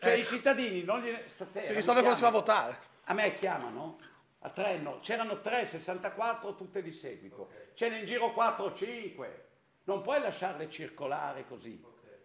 Cioè 0.00 0.12
i 0.12 0.26
cittadini 0.26 0.82
non 0.82 1.00
gliene... 1.00 1.24
stasera 1.30 1.64
Si 1.64 1.72
risolve 1.72 2.00
quando 2.00 2.18
si 2.18 2.22
va 2.24 2.28
a 2.28 2.32
votare. 2.32 2.78
A 3.04 3.14
me 3.14 3.32
chiamano 3.32 3.98
a 4.40 4.50
Trenno, 4.50 4.98
c'erano 5.00 5.40
3, 5.40 5.64
64 5.64 6.54
tutte 6.56 6.82
di 6.82 6.92
seguito. 6.92 7.52
Ce 7.72 7.88
n'è 7.88 8.00
in 8.00 8.04
giro 8.04 8.32
4 8.34 8.64
o 8.64 8.74
5. 8.74 9.46
Non 9.84 10.02
puoi 10.02 10.20
lasciarle 10.20 10.68
circolare 10.68 11.46
così. 11.48 11.82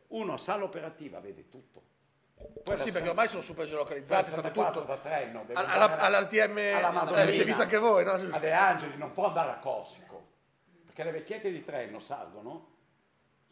Uno 0.07 0.33
a 0.33 0.37
sala 0.37 0.65
operativa 0.65 1.21
vede 1.21 1.47
tutto. 1.47 1.81
Poi 2.61 2.77
sì, 2.77 2.91
perché 2.91 3.05
sa- 3.05 3.09
ormai 3.11 3.29
sono 3.29 3.41
super 3.41 3.65
geolocalizzati, 3.67 4.25
64 4.25 4.81
tutto. 4.81 4.93
da 4.93 4.97
Trenno, 4.97 5.45
deve 5.45 5.53
Alla- 5.57 5.99
all'RTM 5.99 6.57
alla 6.75 6.91
Madonnina, 6.91 7.23
l'avete 7.23 7.43
visto 7.45 7.61
anche 7.61 7.77
voi, 7.77 8.03
no? 8.03 8.11
A 8.11 8.39
De 8.39 8.51
Angeli 8.51 8.97
non 8.97 9.13
può 9.13 9.27
andare 9.27 9.51
a 9.51 9.57
Corsico. 9.59 10.27
Perché 10.83 11.05
le 11.05 11.11
vecchiette 11.11 11.49
di 11.49 11.63
Trenno 11.63 11.99
salgono. 11.99 12.73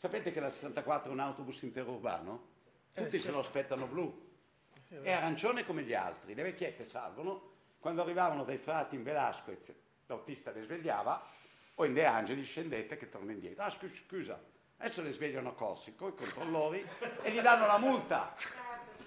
Sapete 0.03 0.34
che 0.34 0.41
la 0.41 0.49
64 0.49 1.11
è 1.11 1.13
un 1.13 1.21
autobus 1.21 1.61
interurbano? 1.61 2.47
Tutti 2.93 3.15
Eh, 3.15 3.19
se 3.19 3.27
sì. 3.30 3.31
lo 3.31 3.39
aspettano 3.39 3.88
blu. 3.88 4.31
È 5.01 5.09
arancione 5.13 5.63
come 5.63 5.84
gli 5.84 5.93
altri. 5.93 6.35
Le 6.35 6.43
vecchiette 6.43 6.84
salgono. 6.84 7.51
Quando 7.80 8.01
arrivavano 8.01 8.43
dai 8.43 8.57
frati 8.57 8.95
in 8.95 9.03
Velasquez, 9.03 9.73
l'autista 10.07 10.51
le 10.51 10.63
svegliava. 10.63 11.25
O 11.75 11.85
in 11.85 11.93
De 11.93 12.05
Angeli 12.05 12.43
scendete 12.43 12.97
che 12.97 13.07
torna 13.07 13.31
indietro. 13.31 13.63
Ah, 13.63 13.69
scu- 13.69 13.89
scusa, 14.05 14.43
adesso 14.75 15.01
le 15.01 15.11
svegliano 15.13 15.47
a 15.47 15.53
Corsico 15.53 16.09
i 16.09 16.15
controllori 16.15 16.85
e 17.21 17.31
gli 17.31 17.39
danno 17.39 17.65
la 17.65 17.77
multa. 17.77 18.35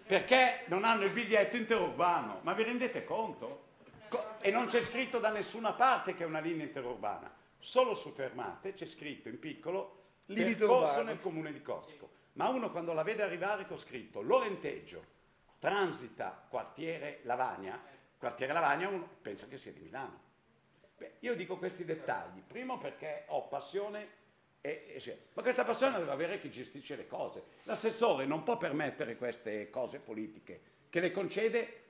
Perché 0.06 0.64
non 0.68 0.85
hanno 0.85 1.05
il 1.05 1.12
biglietto 1.12 1.59
interurbano. 1.59 2.39
Ma 2.40 2.55
vi 2.55 2.62
rendete 2.62 3.05
conto? 3.05 3.64
Co- 4.09 4.39
e 4.40 4.51
non 4.51 4.64
c'è 4.64 4.82
scritto 4.82 5.18
da 5.18 5.28
nessuna 5.28 5.74
parte 5.74 6.14
che 6.14 6.23
è 6.23 6.27
una 6.27 6.40
linea 6.40 6.64
interurbana. 6.64 7.31
Solo 7.59 7.94
su 7.94 8.12
fermate 8.12 8.73
c'è 8.73 8.86
scritto 8.86 9.28
in 9.28 9.39
piccolo 9.39 9.95
percorso 10.27 11.03
nel 11.03 11.20
comune 11.20 11.53
di 11.53 11.62
Corsico. 11.62 12.11
Ma 12.32 12.48
uno 12.48 12.70
quando 12.70 12.93
la 12.93 13.03
vede 13.03 13.23
arrivare 13.23 13.66
con 13.66 13.78
scritto 13.78 14.20
Lorenteggio, 14.20 15.15
transita 15.59 16.47
quartiere 16.48 17.20
Lavagna, 17.23 17.81
quartiere 18.19 18.53
Lavagna 18.53 18.89
uno 18.89 19.09
pensa 19.23 19.47
che 19.47 19.57
sia 19.57 19.73
di 19.73 19.81
Milano. 19.81 20.24
Beh, 20.97 21.15
io 21.20 21.35
dico 21.35 21.57
questi 21.57 21.85
dettagli, 21.85 22.43
primo 22.47 22.78
perché 22.78 23.24
ho 23.28 23.47
passione, 23.48 24.24
e, 24.61 24.93
e 24.94 25.01
sì, 25.01 25.15
ma 25.35 25.43
questa 25.43 25.65
passione 25.65 25.98
deve 25.98 26.11
avere 26.11 26.39
chi 26.40 26.51
gestisce 26.51 26.97
le 26.97 27.07
cose. 27.07 27.43
L'assessore 27.65 28.27
non 28.27 28.43
può 28.43 28.57
permettere 28.57 29.16
queste 29.16 29.70
cose 29.70 29.98
politiche, 29.98 30.61
che 30.90 31.01
le 31.01 31.11
concede 31.11 31.85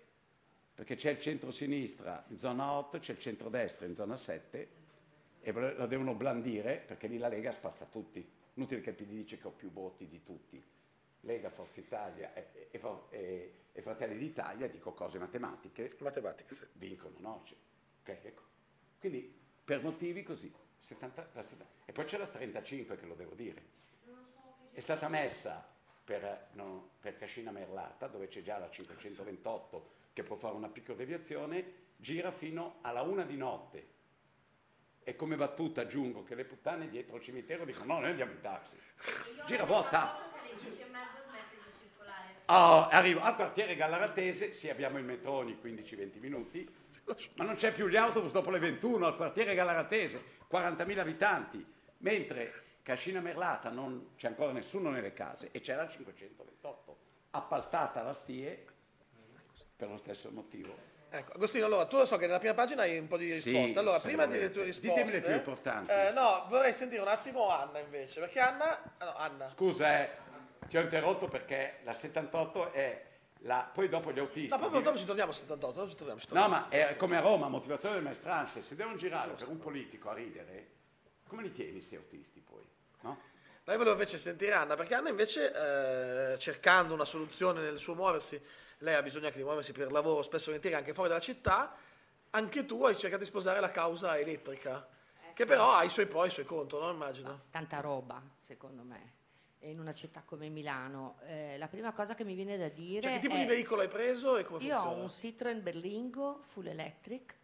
perché 0.76 0.94
c'è 0.94 1.10
il 1.10 1.20
centro-sinistra 1.20 2.24
in 2.28 2.38
zona 2.38 2.70
8, 2.72 2.98
c'è 2.98 3.12
il 3.12 3.18
centro-destra 3.18 3.86
in 3.86 3.94
zona 3.94 4.16
7 4.16 4.75
e 5.46 5.52
la 5.52 5.86
devono 5.86 6.12
blandire 6.14 6.82
perché 6.84 7.06
lì 7.06 7.18
la 7.18 7.28
Lega 7.28 7.52
spazza 7.52 7.84
tutti. 7.84 8.28
Inutile 8.54 8.80
che 8.80 8.90
il 8.90 8.96
PD 8.96 9.10
dice 9.10 9.38
che 9.38 9.46
ho 9.46 9.52
più 9.52 9.70
voti 9.70 10.08
di 10.08 10.24
tutti. 10.24 10.60
Lega, 11.20 11.50
Forza 11.50 11.78
Italia 11.78 12.34
e, 12.34 12.68
e- 12.72 12.80
e- 13.10 13.52
e 13.72 13.80
Fratelli 13.80 14.18
d'Italia, 14.18 14.66
dico 14.68 14.92
cose 14.92 15.20
matematiche. 15.20 15.94
Matematiche, 16.00 16.52
sì. 16.52 16.66
Vincono, 16.72 17.14
no? 17.18 17.42
Cioè, 17.44 17.56
ok, 18.00 18.24
ecco. 18.24 18.42
Quindi 18.98 19.32
per 19.64 19.84
motivi 19.84 20.24
così. 20.24 20.52
70 20.80 21.28
la 21.32 21.42
70 21.42 21.70
e 21.84 21.92
poi 21.92 22.04
c'è 22.06 22.18
la 22.18 22.26
35 22.26 22.96
che 22.96 23.06
lo 23.06 23.14
devo 23.14 23.34
dire. 23.34 23.62
È 24.72 24.80
stata 24.80 25.08
messa 25.08 25.64
per, 26.04 26.48
no, 26.54 26.90
per 26.98 27.16
Cascina 27.16 27.52
Merlata, 27.52 28.08
dove 28.08 28.26
c'è 28.26 28.42
già 28.42 28.58
la 28.58 28.68
528 28.68 29.90
che 30.12 30.24
può 30.24 30.34
fare 30.34 30.56
una 30.56 30.68
piccola 30.68 30.98
deviazione, 30.98 31.84
gira 31.96 32.32
fino 32.32 32.78
alla 32.80 33.02
una 33.02 33.22
di 33.24 33.36
notte. 33.36 33.94
E 35.08 35.14
come 35.14 35.36
battuta 35.36 35.82
aggiungo 35.82 36.24
che 36.24 36.34
le 36.34 36.44
puttane 36.44 36.88
dietro 36.88 37.14
il 37.14 37.22
cimitero 37.22 37.64
dicono 37.64 37.94
no, 37.94 38.00
noi 38.00 38.10
andiamo 38.10 38.32
in 38.32 38.40
taxi. 38.40 38.76
Gira 39.46 39.64
botta. 39.64 40.18
alle 40.18 40.58
10 40.60 40.84
mezza 40.90 41.22
smette 41.28 41.54
di 41.54 41.70
circolare. 41.78 42.34
Oh, 42.46 42.88
arrivo 42.88 43.20
al 43.20 43.36
quartiere 43.36 43.76
Gallaratese, 43.76 44.50
sì 44.50 44.68
abbiamo 44.68 44.98
il 44.98 45.04
metro 45.04 45.30
ogni 45.30 45.56
15-20 45.62 46.18
minuti, 46.18 46.68
ma 47.36 47.44
non 47.44 47.54
c'è 47.54 47.72
più 47.72 47.86
gli 47.86 47.94
autobus 47.94 48.32
dopo 48.32 48.50
le 48.50 48.58
21 48.58 49.06
al 49.06 49.14
quartiere 49.14 49.54
Gallaratese, 49.54 50.20
40.000 50.50 50.98
abitanti, 50.98 51.64
mentre 51.98 52.64
Cascina 52.82 53.20
Merlata 53.20 53.70
non 53.70 54.08
c'è 54.16 54.26
ancora 54.26 54.50
nessuno 54.50 54.90
nelle 54.90 55.12
case 55.12 55.50
e 55.52 55.60
c'era 55.60 55.84
il 55.84 55.90
528, 55.90 56.98
appaltata 57.30 58.02
la 58.02 58.12
STIE 58.12 58.66
per 59.76 59.88
lo 59.88 59.98
stesso 59.98 60.32
motivo. 60.32 60.95
Ecco, 61.08 61.32
Agostino, 61.34 61.66
allora 61.66 61.86
tu 61.86 61.96
lo 61.98 62.04
so 62.04 62.16
che 62.16 62.26
nella 62.26 62.38
prima 62.38 62.54
pagina 62.54 62.82
hai 62.82 62.98
un 62.98 63.06
po' 63.06 63.16
di 63.16 63.40
Sì, 63.40 63.50
risposte. 63.50 63.78
allora, 63.78 63.98
se 63.98 64.08
prima 64.08 64.24
volete. 64.24 64.40
delle 64.42 64.52
tue 64.52 64.64
risposte, 64.64 64.88
Ditemi 65.02 65.10
le 65.12 65.20
più 65.20 65.34
importanti. 65.34 65.92
eh, 65.92 66.10
no, 66.12 66.46
vorrei 66.48 66.72
sentire 66.72 67.00
un 67.00 67.08
attimo 67.08 67.48
Anna 67.48 67.78
invece, 67.78 68.20
perché 68.20 68.40
Anna, 68.40 68.94
ah, 68.98 69.04
no, 69.04 69.14
Anna. 69.16 69.48
Scusa, 69.48 70.00
eh, 70.02 70.10
ti 70.68 70.76
ho 70.76 70.80
interrotto 70.80 71.28
perché 71.28 71.78
la 71.84 71.92
78 71.92 72.72
è 72.72 73.04
la... 73.40 73.70
poi 73.72 73.88
dopo 73.88 74.12
gli 74.12 74.18
autisti... 74.18 74.48
No, 74.48 74.58
proprio 74.58 74.80
dopo 74.80 74.98
ci 74.98 75.04
torniamo 75.06 75.30
a 75.30 75.34
78, 75.34 75.76
dopo 75.78 75.88
ci 75.90 75.96
torniamo, 75.96 76.20
ci 76.20 76.26
No, 76.30 76.40
torniamo. 76.40 76.64
ma 76.64 76.68
è 76.70 76.96
come 76.96 77.16
a 77.16 77.20
Roma, 77.20 77.48
motivazione 77.48 77.94
delle 77.94 78.06
maestranze. 78.06 78.62
Se 78.62 78.74
devono 78.74 78.96
girare 78.96 79.32
per 79.32 79.48
un 79.48 79.58
politico 79.58 80.10
a 80.10 80.14
ridere, 80.14 80.66
come 81.28 81.42
li 81.42 81.52
tieni 81.52 81.80
sti 81.80 81.94
autisti 81.96 82.40
poi? 82.40 82.66
No? 83.02 83.20
Lei 83.64 83.76
volevo 83.76 83.94
invece 83.94 84.18
sentire 84.18 84.52
Anna, 84.52 84.74
perché 84.74 84.94
Anna 84.94 85.08
invece, 85.08 86.32
eh, 86.32 86.38
cercando 86.38 86.94
una 86.94 87.04
soluzione 87.04 87.60
nel 87.62 87.78
suo 87.78 87.94
muoversi, 87.94 88.40
lei 88.78 88.94
ha 88.94 89.02
bisogno 89.02 89.26
anche 89.26 89.38
di 89.38 89.44
muoversi 89.44 89.72
per 89.72 89.90
lavoro, 89.90 90.22
spesso 90.22 90.46
volentieri 90.46 90.76
anche 90.76 90.92
fuori 90.94 91.08
dalla 91.08 91.20
città, 91.20 91.74
anche 92.30 92.64
tu 92.66 92.84
hai 92.84 92.94
cercato 92.96 93.22
di 93.22 93.28
sposare 93.28 93.60
la 93.60 93.70
causa 93.70 94.18
elettrica, 94.18 94.86
che 95.34 95.46
però 95.46 95.72
ha 95.72 95.84
i 95.84 95.88
suoi 95.90 96.06
pro 96.06 96.24
e 96.24 96.28
i 96.28 96.30
suoi 96.30 96.44
contro, 96.44 96.80
no? 96.80 96.90
Immagino. 96.90 97.44
tanta 97.50 97.80
roba, 97.80 98.22
secondo 98.40 98.82
me. 98.82 99.14
In 99.60 99.80
una 99.80 99.94
città 99.94 100.22
come 100.24 100.48
Milano, 100.48 101.18
eh, 101.26 101.56
la 101.58 101.66
prima 101.66 101.92
cosa 101.92 102.14
che 102.14 102.24
mi 102.24 102.34
viene 102.34 102.56
da 102.56 102.68
dire 102.68 103.00
Cioè, 103.00 103.12
che 103.14 103.18
tipo 103.20 103.34
è- 103.34 103.38
di 103.38 103.46
veicolo 103.46 103.80
hai 103.80 103.88
preso 103.88 104.36
e 104.36 104.44
come 104.44 104.62
Io 104.62 104.74
funziona? 104.74 104.96
ho 104.96 105.02
un 105.02 105.10
Citroen 105.10 105.62
Berlingo 105.62 106.40
full 106.44 106.66
electric 106.66 107.34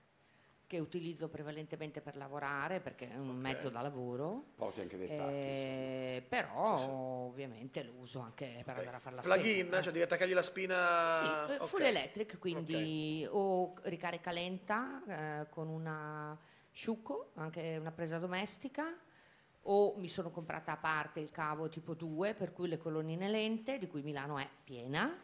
che 0.73 0.79
utilizzo 0.79 1.29
prevalentemente 1.29 2.01
per 2.01 2.17
lavorare 2.17 2.81
perché 2.81 3.11
è 3.11 3.19
un 3.19 3.37
mezzo 3.37 3.69
da 3.69 3.83
lavoro. 3.83 4.53
Porti 4.57 4.81
anche 4.81 4.97
dei 4.97 5.07
Eh, 5.07 6.25
però 6.27 7.27
ovviamente 7.27 7.83
lo 7.83 7.93
uso 8.01 8.21
anche 8.21 8.63
per 8.65 8.79
andare 8.79 8.97
a 8.97 8.99
fare 8.99 9.17
la 9.17 9.21
Plug-in, 9.21 9.67
spesa. 9.67 9.83
cioè 9.83 9.93
devi 9.93 10.05
attaccargli 10.05 10.33
la 10.33 10.43
spina... 10.43 11.47
Sì, 11.47 11.53
eh, 11.53 11.57
ok. 11.57 11.65
full 11.67 11.83
electric, 11.83 12.39
quindi 12.39 13.29
o 13.31 13.75
ricarica 13.83 14.33
lenta 14.33 15.03
eh, 15.07 15.47
con 15.51 15.69
una 15.69 16.39
Sciucco, 16.71 17.33
anche 17.35 17.77
una 17.79 17.93
presa 17.93 18.17
domestica, 18.19 18.97
o 19.65 19.95
mi 19.99 20.09
sono 20.09 20.31
comprata 20.31 20.73
a 20.73 20.79
parte 20.79 21.21
il 21.21 21.31
cavo 21.31 21.69
tipo 21.69 21.93
2, 21.93 22.33
per 22.33 22.55
cui 22.55 22.67
le 22.67 22.79
colonnine 22.79 23.29
lente, 23.29 23.77
di 23.77 23.87
cui 23.89 24.01
Milano 24.01 24.39
è 24.39 24.49
piena. 24.65 25.15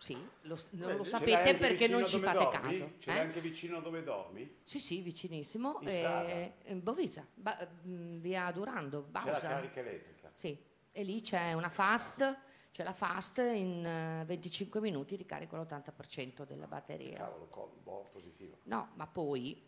Sì, 0.00 0.14
lo- 0.42 0.58
non 0.70 0.86
Vedi? 0.86 0.96
lo 0.96 1.04
sapete 1.04 1.56
perché 1.56 1.86
non 1.86 2.06
ci 2.06 2.18
fate 2.20 2.38
dormi? 2.38 2.58
caso. 2.58 2.92
L'hai 3.04 3.18
eh? 3.18 3.20
anche 3.20 3.40
vicino 3.40 3.80
dove 3.80 4.02
dormi? 4.02 4.56
Sì, 4.62 4.78
sì, 4.78 5.02
vicinissimo. 5.02 5.76
In 5.82 5.88
eh, 5.88 6.54
in 6.68 6.82
Bovisa, 6.82 7.26
ba- 7.34 7.68
mm, 7.86 8.18
via 8.18 8.50
Durando, 8.50 9.02
C'è 9.02 9.18
la 9.18 9.24
Bausa. 9.24 9.48
carica 9.48 9.80
elettrica. 9.80 10.30
Sì, 10.32 10.58
e 10.90 11.02
lì 11.02 11.20
c'è 11.20 11.52
una 11.52 11.68
fast, 11.68 12.38
c'è 12.72 12.82
la 12.82 12.94
fast 12.94 13.40
in 13.40 13.84
eh, 13.84 14.24
25 14.24 14.80
minuti 14.80 15.16
ricarico 15.16 15.56
l'80% 15.56 16.46
della 16.46 16.66
batteria. 16.66 17.18
Cavolo, 17.18 17.80
boh, 17.82 18.08
positivo. 18.10 18.56
No, 18.62 18.92
ma 18.94 19.06
poi 19.06 19.62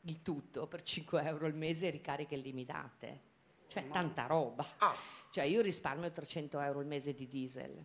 il 0.00 0.22
tutto 0.22 0.66
per 0.66 0.82
5 0.82 1.22
euro 1.22 1.46
al 1.46 1.54
mese 1.54 1.88
ricariche 1.88 2.34
illimitate. 2.34 3.30
Cioè, 3.68 3.86
tanta 3.88 4.26
roba. 4.26 4.66
Ah. 4.78 4.94
Cioè, 5.30 5.44
io 5.44 5.60
risparmio 5.62 6.10
300 6.10 6.58
euro 6.58 6.80
al 6.80 6.86
mese 6.86 7.14
di 7.14 7.28
diesel. 7.28 7.82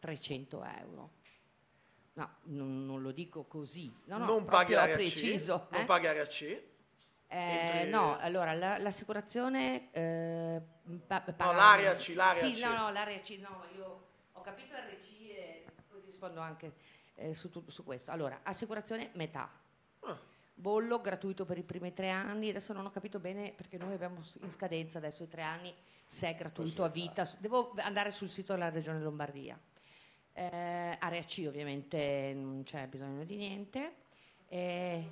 300 0.00 0.64
euro. 0.80 1.10
No, 2.14 2.28
non, 2.44 2.84
non 2.86 3.00
lo 3.02 3.12
dico 3.12 3.44
così. 3.44 3.94
No, 4.06 4.18
no, 4.18 4.24
non 4.26 4.44
paghi 4.44 4.74
area 4.74 4.96
preciso. 4.96 5.68
Non 5.70 5.82
eh. 5.82 5.84
paghi 5.84 6.06
area 6.08 6.26
C. 6.26 6.62
Eh, 7.32 7.84
no, 7.88 8.18
allora 8.18 8.52
la- 8.54 8.78
l'assicurazione 8.78 9.92
eh, 9.92 10.60
pa- 11.06 11.22
No, 11.24 11.34
paga- 11.34 11.52
l'area 11.52 11.94
C, 11.94 12.12
l'area 12.16 12.42
sì, 12.44 12.54
C. 12.54 12.64
no, 12.64 12.76
no, 12.76 12.90
l'area 12.90 13.20
C, 13.20 13.38
no, 13.40 13.64
io 13.76 14.06
ho 14.32 14.40
capito 14.40 14.74
RC 14.74 15.20
e 15.30 15.64
poi 15.88 16.00
rispondo 16.04 16.40
anche 16.40 16.72
eh, 17.14 17.32
su, 17.34 17.48
tu- 17.50 17.68
su 17.68 17.84
questo. 17.84 18.10
Allora, 18.10 18.40
assicurazione 18.42 19.10
metà. 19.14 19.48
Ah. 20.00 20.18
Bollo 20.54 21.00
gratuito 21.00 21.44
per 21.44 21.56
i 21.56 21.62
primi 21.62 21.94
tre 21.94 22.10
anni, 22.10 22.48
adesso 22.50 22.72
non 22.72 22.84
ho 22.84 22.90
capito 22.90 23.20
bene 23.20 23.52
perché 23.52 23.78
noi 23.78 23.94
abbiamo 23.94 24.20
in 24.42 24.50
scadenza 24.50 24.98
adesso 24.98 25.22
i 25.22 25.28
tre 25.28 25.42
anni, 25.42 25.72
se 26.04 26.28
è 26.30 26.34
gratuito 26.34 26.82
a 26.82 26.88
vita, 26.88 27.24
devo 27.38 27.72
andare 27.78 28.10
sul 28.10 28.28
sito 28.28 28.52
della 28.54 28.70
Regione 28.70 28.98
Lombardia. 29.00 29.58
Eh, 30.32 30.96
area 30.98 31.22
C 31.24 31.44
ovviamente 31.46 32.32
non 32.34 32.62
c'è 32.64 32.86
bisogno 32.86 33.24
di 33.24 33.36
niente. 33.36 33.94
Eh, 34.48 35.04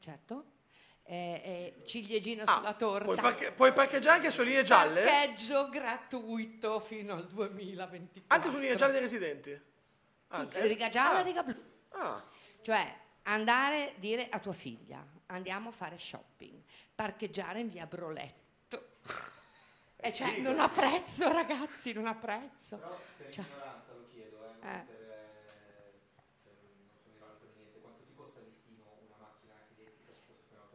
certo. 0.00 0.44
Eh, 1.08 1.74
eh, 1.78 1.86
ciliegina 1.86 2.44
sulla 2.46 2.74
torta. 2.74 3.04
Puoi, 3.04 3.16
parche- 3.16 3.52
puoi 3.52 3.72
parcheggiare 3.72 4.16
anche 4.16 4.30
su 4.30 4.42
linee 4.42 4.62
gialle? 4.64 5.02
Parcheggio 5.04 5.68
gratuito 5.68 6.80
fino 6.80 7.14
al 7.14 7.26
2024. 7.28 8.24
Anche 8.34 8.50
su 8.50 8.58
linee 8.58 8.74
gialle 8.74 8.92
dei 8.92 9.00
residenti? 9.00 9.60
Anche? 10.28 10.66
Riga 10.66 10.88
gialla 10.88 11.18
Ah. 11.18 11.20
e 11.20 11.22
riga 11.22 11.42
blu. 11.44 11.62
Cioè, 12.60 12.94
andare 13.22 13.94
dire 13.98 14.28
a 14.28 14.40
tua 14.40 14.52
figlia, 14.52 15.04
andiamo 15.26 15.68
a 15.68 15.72
fare 15.72 15.96
shopping, 15.96 16.60
parcheggiare 16.94 17.60
in 17.60 17.68
via 17.68 17.86
Broletto. 17.86 18.88
E 19.98 20.12
cioè, 20.12 20.28
figo. 20.34 20.50
non 20.50 20.60
ha 20.60 20.68
prezzo, 20.68 21.32
ragazzi, 21.32 21.92
non 21.92 22.06
ha 22.06 22.14
prezzo. 22.14 22.78
Cioè, 23.30 23.44
eh, 24.72 24.84
non 24.84 25.06
per, 26.42 26.58
se 26.66 26.70
non 26.74 26.88
sono 26.90 27.14
ignorante 27.14 27.46
di 27.46 27.58
niente. 27.58 27.80
Quanto 27.80 28.02
ti 28.04 28.12
costa 28.14 28.40
listino 28.40 28.84
una 29.06 29.16
macchina 29.20 29.54
elettrica? 29.76 30.14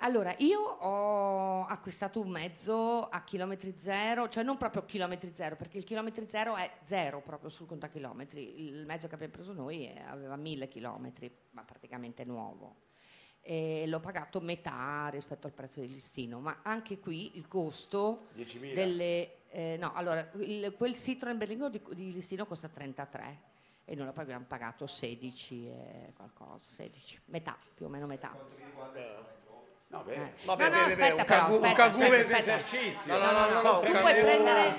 Allora, 0.03 0.33
io 0.39 0.59
ho 0.59 1.65
acquistato 1.65 2.19
un 2.21 2.29
mezzo 2.29 3.07
a 3.07 3.23
chilometri 3.23 3.75
zero, 3.77 4.27
cioè 4.29 4.43
non 4.43 4.57
proprio 4.57 4.83
chilometri 4.85 5.31
zero, 5.33 5.55
perché 5.55 5.77
il 5.77 5.83
chilometri 5.83 6.27
zero 6.27 6.55
è 6.55 6.79
zero 6.83 7.21
proprio 7.21 7.49
sul 7.49 7.67
contachilometri. 7.67 8.65
Il 8.67 8.85
mezzo 8.85 9.07
che 9.07 9.13
abbiamo 9.15 9.33
preso 9.33 9.53
noi 9.53 9.87
eh, 9.87 9.99
aveva 10.01 10.35
mille 10.35 10.67
chilometri, 10.67 11.31
ma 11.51 11.63
praticamente 11.63 12.23
nuovo. 12.25 12.77
E 13.43 13.85
l'ho 13.87 13.99
pagato 13.99 14.39
metà 14.39 15.07
rispetto 15.09 15.47
al 15.47 15.53
prezzo 15.53 15.79
del 15.79 15.89
listino, 15.89 16.39
ma 16.39 16.59
anche 16.63 16.99
qui 16.99 17.37
il 17.37 17.47
costo 17.47 18.27
10.000. 18.35 18.73
delle... 18.73 19.49
eh, 19.49 19.77
no, 19.79 19.91
allora, 19.93 20.29
il- 20.35 20.73
quel 20.77 20.95
Citroen 20.95 21.37
Berlingo 21.37 21.69
di, 21.69 21.81
di 21.93 22.11
listino 22.13 22.45
costa 22.45 22.67
33 22.69 23.49
e 23.91 23.95
noi 23.95 24.07
abbiamo 24.15 24.45
pagato 24.47 24.87
16 24.87 25.67
e 25.67 26.13
qualcosa, 26.15 26.69
16, 26.69 27.19
metà, 27.25 27.57
più 27.75 27.87
o 27.87 27.89
meno 27.89 28.05
metà. 28.05 28.31
No, 28.33 29.99
Eh. 29.99 30.03
bene. 30.03 30.33
No, 30.45 30.55
no, 30.55 30.63
aspetta 30.85 31.25
però, 31.25 31.41
aspetta, 31.47 31.83
aspetta, 31.83 32.55
aspetta. 32.55 32.55
No, 33.07 33.17
no, 33.17 33.31
no, 33.31 33.49
no, 33.49 33.61
no, 33.61 33.79
Tu 33.81 33.91
un 33.91 33.99
puoi 33.99 34.13
prendere, 34.15 34.77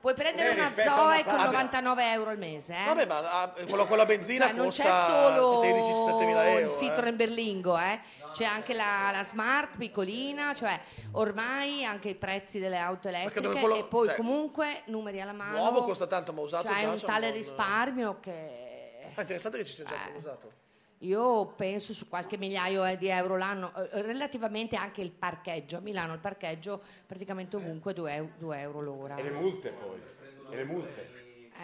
puoi 0.00 0.14
prendere 0.14 0.50
Eh, 0.50 0.52
una 0.60 0.72
Zoe 0.76 1.22
una 1.22 1.24
con 1.24 1.36
pa- 1.36 1.44
99 1.46 2.12
euro 2.12 2.30
al 2.30 2.38
mese, 2.38 2.72
eh? 2.72 2.84
Vabbè, 2.84 3.06
ma 3.06 3.40
ah, 3.42 3.48
quello 3.48 3.86
con 3.86 3.96
la 3.96 4.06
benzina 4.06 4.46
Cioè, 4.46 4.54
non 4.54 4.68
c'è 4.68 4.84
solo 4.84 5.60
16-17 5.60 6.24
mila 6.24 6.48
euro. 6.48 6.64
il 6.66 6.70
Citroen 6.70 7.16
Berlingo, 7.16 7.76
eh? 7.76 8.00
C'è 8.32 8.44
anche 8.44 8.74
la, 8.74 9.10
la 9.12 9.22
Smart 9.24 9.76
piccolina, 9.76 10.54
cioè 10.54 10.78
ormai 11.12 11.84
anche 11.84 12.10
i 12.10 12.14
prezzi 12.14 12.58
delle 12.58 12.78
auto 12.78 13.08
elettriche 13.08 13.48
quello- 13.48 13.76
e 13.76 13.84
poi 13.84 14.08
cioè, 14.08 14.16
comunque 14.16 14.82
numeri 14.86 15.20
alla 15.20 15.32
mano. 15.32 15.58
Nuovo 15.58 15.84
costa 15.84 16.06
tanto, 16.06 16.32
ma 16.32 16.40
usato 16.40 16.68
Cioè, 16.68 16.80
già 16.80 16.90
un 16.90 16.96
c'è 16.96 17.06
tale 17.06 17.26
buon- 17.26 17.36
risparmio 17.36 18.20
che 18.20 18.70
Ah, 19.14 19.20
interessante 19.20 19.58
che 19.58 19.64
ci 19.66 19.74
sia 19.74 19.84
già 19.84 19.94
Eh. 20.12 20.16
usato. 20.16 20.52
io 21.00 21.46
penso 21.48 21.92
su 21.92 22.08
qualche 22.08 22.36
migliaio 22.38 22.84
eh, 22.84 22.96
di 22.96 23.08
euro 23.08 23.36
l'anno, 23.36 23.72
eh, 23.74 24.02
relativamente 24.02 24.76
anche 24.76 25.02
il 25.02 25.10
parcheggio. 25.10 25.76
A 25.78 25.80
Milano 25.80 26.12
il 26.14 26.20
parcheggio 26.20 26.80
praticamente 27.06 27.56
ovunque 27.56 27.92
2 27.92 28.30
euro, 28.38 28.80
l'ora. 28.80 29.16
E 29.16 29.22
le 29.22 29.30
multe 29.32 29.70
poi. 29.70 30.00
E 30.50 30.56
le 30.56 30.64
multe. 30.64 31.10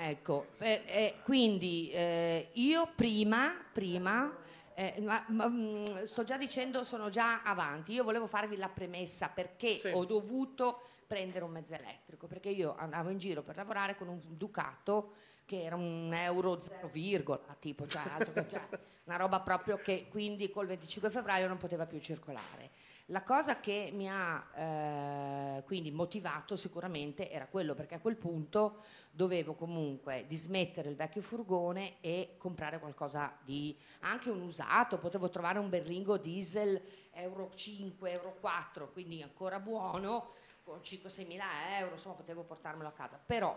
Ecco, 0.00 0.48
eh, 0.58 0.82
eh, 0.86 1.14
quindi 1.22 1.90
eh, 1.90 2.48
io 2.54 2.88
prima, 2.94 3.54
prima 3.72 4.36
eh, 4.78 4.94
ma- 5.00 5.24
ma, 5.30 5.48
mm, 5.48 6.04
sto 6.04 6.22
già 6.22 6.36
dicendo, 6.36 6.84
sono 6.84 7.08
già 7.08 7.42
avanti, 7.42 7.92
io 7.94 8.04
volevo 8.04 8.28
farvi 8.28 8.56
la 8.56 8.68
premessa 8.68 9.28
perché 9.28 9.74
ho 9.92 10.04
dovuto 10.04 10.82
prendere 11.04 11.44
un 11.44 11.50
mezzo 11.50 11.74
elettrico, 11.74 12.28
perché 12.28 12.50
io 12.50 12.76
andavo 12.76 13.08
in 13.10 13.18
giro 13.18 13.42
per 13.42 13.56
lavorare 13.56 13.96
con 13.96 14.06
un 14.06 14.20
Ducato 14.22 15.14
che 15.44 15.62
era 15.64 15.74
un 15.74 16.12
euro 16.14 16.60
0, 16.60 16.86
virgola, 16.92 17.56
tipo, 17.58 17.88
cioè, 17.88 18.02
che- 18.18 18.46
cioè, 18.48 18.68
una 19.04 19.16
roba 19.16 19.40
proprio 19.40 19.78
che 19.78 20.06
quindi 20.08 20.48
col 20.50 20.66
25 20.66 21.10
febbraio 21.10 21.48
non 21.48 21.56
poteva 21.56 21.84
più 21.86 21.98
circolare. 21.98 22.70
La 23.10 23.22
cosa 23.22 23.58
che 23.58 23.88
mi 23.94 24.06
ha 24.06 24.46
eh, 24.54 25.62
quindi 25.64 25.90
motivato 25.90 26.56
sicuramente 26.56 27.30
era 27.30 27.46
quello, 27.46 27.74
perché 27.74 27.94
a 27.94 28.00
quel 28.00 28.16
punto 28.16 28.82
dovevo 29.10 29.54
comunque 29.54 30.26
dismettere 30.28 30.90
il 30.90 30.94
vecchio 30.96 31.22
furgone 31.22 32.00
e 32.02 32.34
comprare 32.36 32.78
qualcosa 32.78 33.34
di 33.42 33.74
anche 34.00 34.28
un 34.28 34.42
usato, 34.42 34.98
potevo 34.98 35.30
trovare 35.30 35.58
un 35.58 35.70
berlingo 35.70 36.18
diesel 36.18 36.82
euro 37.12 37.50
5, 37.54 38.10
euro 38.10 38.36
4, 38.40 38.92
quindi 38.92 39.22
ancora 39.22 39.58
buono, 39.58 40.32
con 40.62 40.80
5-6 40.80 41.26
mila 41.26 41.78
euro, 41.78 41.92
insomma 41.94 42.14
potevo 42.16 42.44
portarmelo 42.44 42.88
a 42.88 42.92
casa. 42.92 43.18
Però 43.24 43.56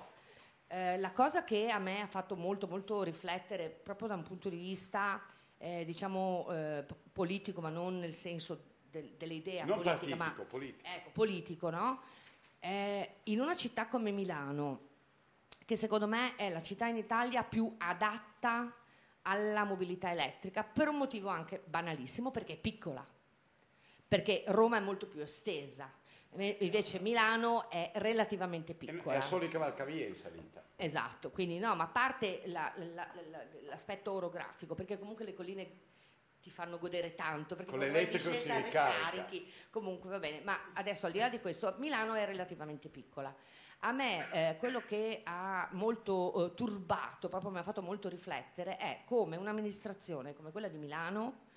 Eh, 0.67 0.97
la 0.99 1.11
cosa 1.11 1.43
che 1.43 1.67
a 1.67 1.79
me 1.79 1.99
ha 2.01 2.07
fatto 2.07 2.35
molto, 2.37 2.65
molto 2.67 3.03
riflettere, 3.03 3.69
proprio 3.69 4.07
da 4.07 4.15
un 4.15 4.23
punto 4.23 4.47
di 4.47 4.55
vista, 4.55 5.21
eh, 5.57 5.83
diciamo, 5.83 6.47
eh, 6.49 6.85
politico, 7.11 7.59
ma 7.59 7.69
non 7.69 7.99
nel 7.99 8.13
senso 8.13 8.69
del- 8.91 9.13
dell'idea 9.17 9.65
Non 9.65 9.81
politica, 9.81 10.15
ma 10.15 10.25
partitico, 10.25 10.45
politico. 10.47 10.87
ecco, 10.87 11.09
politico, 11.11 11.69
no? 11.69 12.01
Eh, 12.59 13.15
in 13.23 13.39
una 13.39 13.55
città 13.55 13.87
come 13.87 14.11
Milano, 14.11 14.89
che 15.65 15.75
secondo 15.75 16.07
me 16.07 16.35
è 16.35 16.49
la 16.49 16.61
città 16.61 16.85
in 16.87 16.97
Italia 16.97 17.43
più 17.43 17.73
adatta 17.77 18.75
alla 19.23 19.63
mobilità 19.63 20.11
elettrica, 20.11 20.63
per 20.63 20.89
un 20.89 20.97
motivo 20.97 21.29
anche 21.29 21.61
banalissimo, 21.65 22.29
perché 22.31 22.53
è 22.53 22.57
piccola, 22.57 23.05
perché 24.07 24.43
Roma 24.47 24.77
è 24.77 24.81
molto 24.81 25.07
più 25.07 25.21
estesa, 25.21 25.91
invece 26.35 26.99
Milano 26.99 27.69
è 27.69 27.91
relativamente 27.95 28.73
piccola. 28.73 29.17
È 29.17 29.21
solo 29.21 29.45
i 29.45 29.49
cavalcavie 29.49 30.05
in 30.07 30.15
salita. 30.15 30.63
Esatto, 30.75 31.29
quindi 31.31 31.59
no, 31.59 31.75
ma 31.75 31.83
a 31.85 31.87
parte 31.87 32.41
la- 32.45 32.71
la- 32.77 33.07
la- 33.29 33.45
l'aspetto 33.63 34.11
orografico, 34.11 34.73
perché 34.75 34.97
comunque 34.99 35.23
le 35.23 35.33
colline 35.33 35.69
ti 36.41 36.49
fanno 36.49 36.77
godere 36.77 37.15
tanto, 37.15 37.55
perché 37.55 37.71
Con 37.71 37.79
l'elettrico 37.79 38.33
si 38.33 38.51
ricarichi, 38.51 39.51
comunque 39.69 40.09
va 40.09 40.19
bene, 40.19 40.41
ma 40.41 40.71
adesso 40.73 41.05
al 41.05 41.11
di 41.11 41.19
là 41.19 41.29
di 41.29 41.39
questo, 41.39 41.73
Milano 41.77 42.13
è 42.15 42.25
relativamente 42.25 42.89
piccola. 42.89 43.33
A 43.83 43.91
me 43.91 44.29
eh, 44.31 44.57
quello 44.57 44.81
che 44.81 45.21
ha 45.23 45.67
molto 45.71 46.51
eh, 46.51 46.53
turbato, 46.55 47.29
proprio 47.29 47.51
mi 47.51 47.59
ha 47.59 47.63
fatto 47.63 47.81
molto 47.81 48.09
riflettere, 48.09 48.77
è 48.77 49.01
come 49.05 49.37
un'amministrazione 49.37 50.33
come 50.33 50.51
quella 50.51 50.67
di 50.67 50.77
Milano 50.77 51.49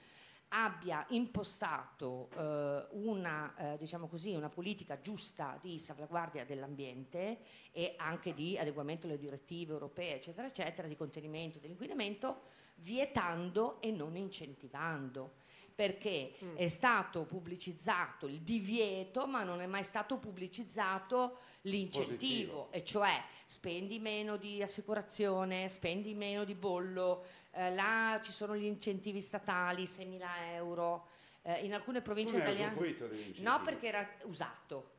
abbia 0.49 1.05
impostato 1.11 2.29
eh, 2.37 2.87
una, 2.93 3.55
eh, 3.57 3.79
diciamo 3.79 4.07
così, 4.07 4.35
una 4.35 4.49
politica 4.49 5.01
giusta 5.01 5.59
di 5.61 5.79
salvaguardia 5.79 6.45
dell'ambiente 6.45 7.39
e 7.73 7.95
anche 7.97 8.33
di 8.33 8.57
adeguamento 8.57 9.07
alle 9.07 9.19
direttive 9.19 9.73
europee, 9.73 10.15
eccetera, 10.17 10.47
eccetera, 10.47 10.87
di 10.87 10.97
contenimento 10.97 11.59
dell'inquinamento, 11.59 12.43
vietando 12.77 13.81
e 13.81 13.91
non 13.91 14.17
incentivando. 14.17 15.43
Perché 15.75 16.35
è 16.55 16.69
stato 16.69 17.25
pubblicizzato 17.25 18.29
il 18.29 18.43
divieto, 18.43 19.27
ma 19.27 19.43
non 19.43 19.61
è 19.61 19.67
mai 19.67 19.83
stato 19.83 20.19
pubblicizzato 20.19 21.39
l'incentivo, 21.63 22.67
Positivo. 22.67 22.69
e 22.71 22.85
cioè 22.85 23.21
spendi 23.47 23.99
meno 23.99 24.37
di 24.37 24.63
assicurazione, 24.63 25.69
spendi 25.69 26.15
meno 26.15 26.45
di 26.45 26.55
bollo, 26.55 27.25
eh, 27.51 27.75
là 27.75 28.21
ci 28.23 28.31
sono 28.31 28.55
gli 28.57 28.67
incentivi 28.67 29.21
statali, 29.21 29.83
6.000 29.83 30.53
euro. 30.53 31.09
eh, 31.47 31.65
in 31.65 31.75
alcune 31.75 32.01
province 32.01 32.39
italiane 32.39 32.97
no 33.41 33.61
perché 33.63 33.87
era 33.87 34.09
usato 34.23 34.93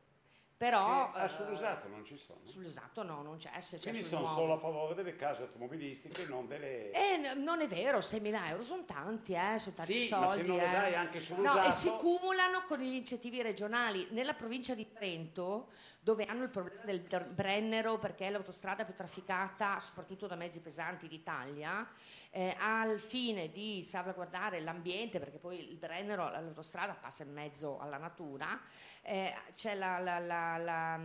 però 0.56 1.10
Che- 1.12 1.18
ah, 1.18 1.24
eh, 1.24 1.28
sull'usato 1.28 1.88
non 1.88 2.04
ci 2.04 2.16
sono. 2.16 2.40
sull'usato 2.44 3.02
no 3.02 3.20
non 3.22 3.36
c'è 3.36 3.60
se 3.60 3.78
Quindi 3.78 4.02
sono 4.02 4.22
nuovo. 4.22 4.34
solo 4.34 4.52
a 4.54 4.58
favore 4.58 4.94
delle 4.94 5.14
case 5.14 5.42
automobilistiche, 5.42 6.26
non 6.26 6.46
delle... 6.46 6.90
Eh, 6.92 7.16
n- 7.18 7.42
non 7.42 7.60
è 7.60 7.66
vero, 7.68 7.98
6.000 7.98 8.48
euro 8.48 8.62
sono 8.62 8.84
tanti, 8.84 9.34
eh, 9.34 9.58
sono 9.58 9.74
tanti 9.74 10.00
Sì, 10.00 10.06
soldi. 10.06 10.26
ma 10.26 10.32
se 10.34 10.42
non 10.44 10.56
lo 10.56 10.62
eh. 10.62 10.70
dai 10.70 10.94
anche 10.94 11.18
No, 11.18 11.24
sull'usato- 11.24 11.68
e 11.68 11.70
si 11.72 11.90
cumulano 11.90 12.64
con 12.66 12.78
gli 12.78 12.94
incentivi 12.94 13.42
regionali. 13.42 14.06
Nella 14.10 14.32
provincia 14.34 14.74
di 14.74 14.90
Trento, 14.92 15.68
dove 16.00 16.24
hanno 16.24 16.44
il 16.44 16.50
problema 16.50 16.84
del 16.84 17.00
Brennero, 17.34 17.98
perché 17.98 18.26
è 18.28 18.30
l'autostrada 18.30 18.84
più 18.84 18.94
trafficata, 18.94 19.78
soprattutto 19.80 20.26
da 20.28 20.36
mezzi 20.36 20.60
pesanti 20.60 21.08
d'Italia, 21.08 21.86
eh, 22.36 22.54
al 22.58 23.00
fine 23.00 23.50
di 23.50 23.82
salvaguardare 23.82 24.60
l'ambiente, 24.60 25.18
perché 25.18 25.38
poi 25.38 25.70
il 25.70 25.76
Brennero, 25.78 26.28
l'autostrada 26.28 26.92
passa 26.92 27.22
in 27.22 27.32
mezzo 27.32 27.78
alla 27.78 27.96
natura, 27.96 28.60
eh, 29.00 29.32
c'è 29.54 29.74
la, 29.74 29.98
la- 29.98 30.18
la- 30.18 30.58
la, 30.58 30.96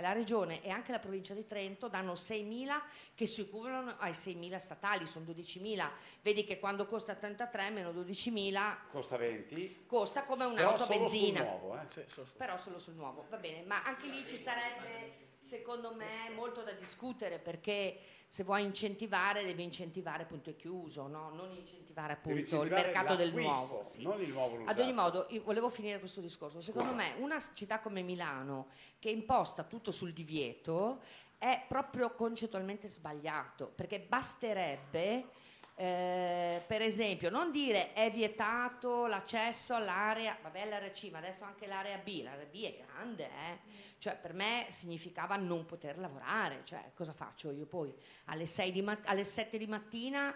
la 0.00 0.12
regione 0.12 0.60
e 0.60 0.70
anche 0.70 0.90
la 0.90 0.98
provincia 0.98 1.34
di 1.34 1.46
Trento 1.46 1.86
danno 1.86 2.14
6.000 2.14 2.80
che 3.14 3.26
si 3.26 3.48
cumulano 3.48 3.94
ai 3.98 4.10
6.000 4.10 4.56
statali, 4.56 5.06
sono 5.06 5.24
12.000. 5.24 5.88
Vedi 6.20 6.42
che 6.42 6.58
quando 6.58 6.86
costa 6.86 7.14
33 7.14 7.70
meno 7.70 7.90
12.000 7.92 8.76
Costa 8.90 9.16
20. 9.16 9.84
costa 9.86 10.24
come 10.24 10.44
un'auto 10.46 10.82
a 10.82 10.86
solo 10.86 10.92
sul 10.92 10.96
benzina. 10.98 11.42
nuovo, 11.44 11.78
eh. 11.80 12.06
Però 12.36 12.58
solo 12.58 12.80
sul 12.80 12.94
nuovo, 12.94 13.24
va 13.30 13.36
bene, 13.36 13.62
ma 13.62 13.82
anche 13.84 14.06
lì 14.08 14.26
ci 14.26 14.36
sarebbe 14.36 15.21
secondo 15.42 15.92
me 15.94 16.30
molto 16.34 16.62
da 16.62 16.72
discutere 16.72 17.38
perché 17.38 17.98
se 18.28 18.44
vuoi 18.44 18.62
incentivare 18.64 19.44
devi 19.44 19.62
incentivare 19.62 20.24
punto 20.24 20.48
e 20.48 20.56
chiuso, 20.56 21.06
no? 21.06 21.30
non 21.34 21.50
incentivare 21.50 22.14
appunto 22.14 22.38
il 22.38 22.40
incentivare 22.40 22.86
mercato 22.86 23.14
del 23.16 23.34
nuovo. 23.34 23.82
sì. 23.82 24.02
non 24.02 24.22
il 24.22 24.30
nuovo 24.30 24.64
Ad 24.64 24.78
ogni 24.78 24.94
modo, 24.94 25.26
io 25.30 25.42
volevo 25.42 25.68
finire 25.68 25.98
questo 25.98 26.22
discorso. 26.22 26.62
Secondo 26.62 26.94
me, 26.94 27.14
una 27.18 27.38
città 27.52 27.80
come 27.80 28.00
Milano, 28.00 28.68
che 28.98 29.10
imposta 29.10 29.64
tutto 29.64 29.90
sul 29.90 30.14
divieto, 30.14 31.02
è 31.36 31.62
proprio 31.68 32.14
concettualmente 32.14 32.88
sbagliato, 32.88 33.70
perché 33.74 34.00
basterebbe. 34.00 35.26
Eh, 35.74 36.62
per 36.66 36.82
esempio, 36.82 37.30
non 37.30 37.50
dire 37.50 37.92
è 37.94 38.10
vietato 38.10 39.06
l'accesso 39.06 39.74
all'area, 39.74 40.36
vabbè 40.42 40.68
l'area 40.68 40.90
C, 40.90 41.08
ma 41.10 41.18
adesso 41.18 41.44
anche 41.44 41.66
l'area 41.66 41.96
B, 41.98 42.20
l'area 42.22 42.44
B 42.44 42.62
è 42.64 42.84
grande, 42.84 43.24
eh? 43.24 43.58
cioè 43.98 44.16
per 44.16 44.34
me 44.34 44.66
significava 44.68 45.36
non 45.36 45.64
poter 45.64 45.98
lavorare, 45.98 46.60
cioè 46.64 46.90
cosa 46.94 47.12
faccio 47.12 47.50
io 47.50 47.64
poi 47.66 47.92
alle, 48.26 48.46
6 48.46 48.70
di 48.72 48.82
mat- 48.82 49.06
alle 49.08 49.24
7 49.24 49.56
di 49.56 49.66
mattina 49.66 50.34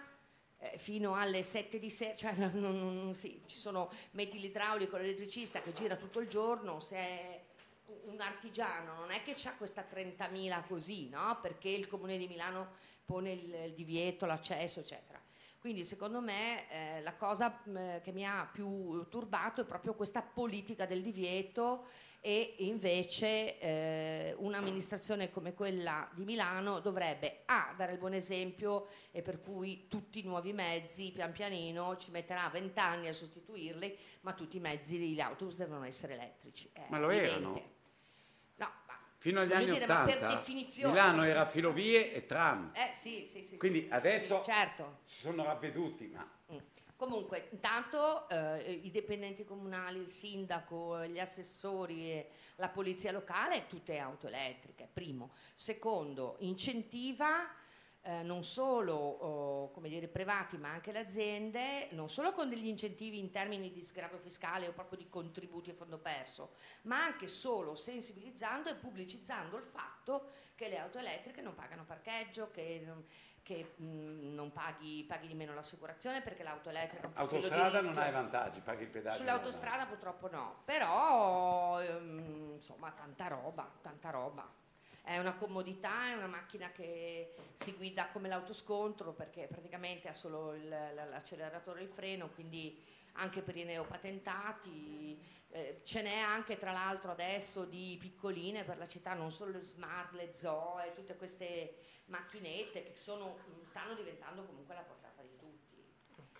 eh, 0.58 0.78
fino 0.78 1.14
alle 1.14 1.42
7 1.42 1.78
di 1.78 1.90
sera, 1.90 2.16
cioè 2.16 2.32
non- 2.36 2.52
non- 2.54 2.94
non- 3.04 3.14
sì, 3.14 3.42
ci 3.46 3.58
sono 3.58 3.90
metti 4.12 4.40
l'idraulico, 4.40 4.96
l'elettricista 4.96 5.60
che 5.60 5.72
gira 5.74 5.96
tutto 5.96 6.20
il 6.20 6.28
giorno, 6.28 6.80
se 6.80 6.96
è 6.96 7.40
un 8.06 8.20
artigiano 8.20 8.94
non 8.94 9.10
è 9.10 9.22
che 9.22 9.36
ha 9.48 9.54
questa 9.54 9.84
30.000 9.88 10.64
così, 10.66 11.08
no? 11.08 11.38
Perché 11.40 11.68
il 11.68 11.86
comune 11.86 12.16
di 12.18 12.26
Milano 12.26 12.74
pone 13.04 13.32
il, 13.32 13.54
il 13.66 13.72
divieto, 13.74 14.26
l'accesso, 14.26 14.80
eccetera. 14.80 15.20
Quindi 15.66 15.84
secondo 15.84 16.20
me 16.20 16.70
eh, 16.70 17.02
la 17.02 17.16
cosa 17.16 17.60
mh, 17.64 18.00
che 18.00 18.12
mi 18.12 18.24
ha 18.24 18.48
più 18.52 19.08
turbato 19.08 19.62
è 19.62 19.64
proprio 19.64 19.94
questa 19.94 20.22
politica 20.22 20.86
del 20.86 21.02
divieto 21.02 21.86
e 22.20 22.54
invece 22.58 23.58
eh, 23.58 24.34
un'amministrazione 24.38 25.28
come 25.32 25.54
quella 25.54 26.08
di 26.14 26.24
Milano 26.24 26.78
dovrebbe 26.78 27.42
A 27.46 27.74
dare 27.76 27.94
il 27.94 27.98
buon 27.98 28.12
esempio 28.12 28.86
e 29.10 29.22
per 29.22 29.40
cui 29.40 29.88
tutti 29.88 30.20
i 30.20 30.22
nuovi 30.22 30.52
mezzi 30.52 31.10
pian 31.10 31.32
pianino 31.32 31.96
ci 31.96 32.12
metterà 32.12 32.48
20 32.48 32.78
anni 32.78 33.08
a 33.08 33.12
sostituirli, 33.12 33.98
ma 34.20 34.34
tutti 34.34 34.58
i 34.58 34.60
mezzi 34.60 35.00
degli 35.00 35.18
autobus 35.18 35.56
devono 35.56 35.82
essere 35.82 36.12
elettrici. 36.14 36.70
È 36.72 36.86
Ma 36.90 37.00
lo 37.00 37.10
evidente. 37.10 37.32
erano. 37.32 37.74
No, 39.26 39.40
Fino 39.40 39.40
agli 39.40 39.48
Voglio 39.48 39.60
anni 39.62 39.72
dire, 39.72 39.86
ma 39.86 40.02
per 40.04 40.16
80 40.18 40.34
definizione- 40.36 40.92
Milano 40.92 41.22
era 41.24 41.46
filovie 41.46 42.12
e 42.12 42.26
tram. 42.26 42.70
Eh 42.74 42.90
sì, 42.92 43.26
sì, 43.26 43.42
sì. 43.42 43.56
Quindi 43.56 43.80
sì. 43.82 43.88
adesso 43.90 44.42
Sì, 44.44 44.50
certo. 44.50 44.98
si 45.02 45.20
sono 45.22 45.44
ravveduti, 45.44 46.06
ma 46.06 46.30
Comunque, 46.96 47.48
intanto 47.50 48.26
eh, 48.30 48.80
i 48.84 48.90
dipendenti 48.90 49.44
comunali, 49.44 49.98
il 49.98 50.08
sindaco, 50.08 51.04
gli 51.04 51.18
assessori, 51.18 52.10
e 52.10 52.30
la 52.56 52.70
polizia 52.70 53.12
locale, 53.12 53.66
tutte 53.66 53.98
auto 53.98 54.28
elettriche, 54.28 54.88
primo. 54.90 55.32
Secondo, 55.54 56.36
incentiva 56.38 57.50
eh, 58.06 58.22
non 58.22 58.44
solo 58.44 58.94
oh, 58.94 59.70
come 59.72 59.88
dire, 59.88 60.06
privati 60.06 60.56
ma 60.58 60.70
anche 60.70 60.92
le 60.92 61.00
aziende, 61.00 61.88
non 61.90 62.08
solo 62.08 62.32
con 62.32 62.48
degli 62.48 62.66
incentivi 62.66 63.18
in 63.18 63.32
termini 63.32 63.72
di 63.72 63.82
sgravio 63.82 64.18
fiscale 64.18 64.68
o 64.68 64.72
proprio 64.72 64.96
di 64.96 65.08
contributi 65.08 65.70
a 65.70 65.74
fondo 65.74 65.98
perso, 65.98 66.52
ma 66.82 67.02
anche 67.02 67.26
solo 67.26 67.74
sensibilizzando 67.74 68.70
e 68.70 68.76
pubblicizzando 68.76 69.56
il 69.56 69.64
fatto 69.64 70.30
che 70.54 70.68
le 70.68 70.78
auto 70.78 70.98
elettriche 70.98 71.42
non 71.42 71.54
pagano 71.54 71.84
parcheggio, 71.84 72.52
che 72.52 72.80
non, 72.86 73.04
che, 73.42 73.74
mh, 73.76 74.34
non 74.34 74.52
paghi, 74.52 75.04
paghi 75.04 75.26
di 75.26 75.34
meno 75.34 75.52
l'assicurazione 75.52 76.22
perché 76.22 76.44
l'auto 76.44 76.68
elettrica 76.68 77.06
ha 77.06 77.08
un 77.08 77.12
profilo 77.12 77.40
di 77.40 77.46
autostrada 77.46 77.78
non 77.80 77.90
rischio. 77.90 78.02
hai 78.02 78.12
vantaggi, 78.12 78.60
paghi 78.60 78.82
il 78.84 78.90
pedaggio. 78.90 79.16
Sull'autostrada 79.16 79.86
purtroppo 79.86 80.30
no, 80.30 80.62
però 80.64 81.80
ehm, 81.80 82.52
insomma 82.54 82.92
tanta 82.92 83.26
roba, 83.26 83.68
tanta 83.82 84.10
roba. 84.10 84.64
È 85.06 85.18
una 85.20 85.36
comodità, 85.36 86.08
è 86.08 86.14
una 86.14 86.26
macchina 86.26 86.72
che 86.72 87.32
si 87.54 87.74
guida 87.74 88.08
come 88.08 88.26
l'autoscontro 88.28 89.12
perché 89.12 89.46
praticamente 89.46 90.08
ha 90.08 90.12
solo 90.12 90.52
il- 90.52 90.68
l'acceleratore 90.68 91.78
e 91.78 91.84
il 91.84 91.88
freno, 91.88 92.28
quindi 92.30 92.76
anche 93.12 93.40
per 93.42 93.56
i 93.56 93.62
neopatentati. 93.62 95.34
eh, 95.50 95.80
ce 95.84 96.02
n'è 96.02 96.18
anche 96.18 96.58
tra 96.58 96.72
l'altro 96.72 97.12
adesso 97.12 97.64
di 97.64 97.96
piccoline 98.00 98.64
per 98.64 98.76
la 98.78 98.88
città, 98.88 99.14
non 99.14 99.30
solo 99.30 99.52
le 99.52 99.62
smart, 99.62 100.12
le 100.14 100.34
Zoe, 100.34 100.92
tutte 100.92 101.16
queste 101.16 101.76
macchinette 102.06 102.82
che 102.82 102.94
sono- 102.96 103.38
stanno 103.64 103.94
diventando 103.94 104.44
comunque 104.44 104.74
alla 104.74 104.82
portata 104.82 105.22
di 105.22 105.34
tutti. 105.38 105.82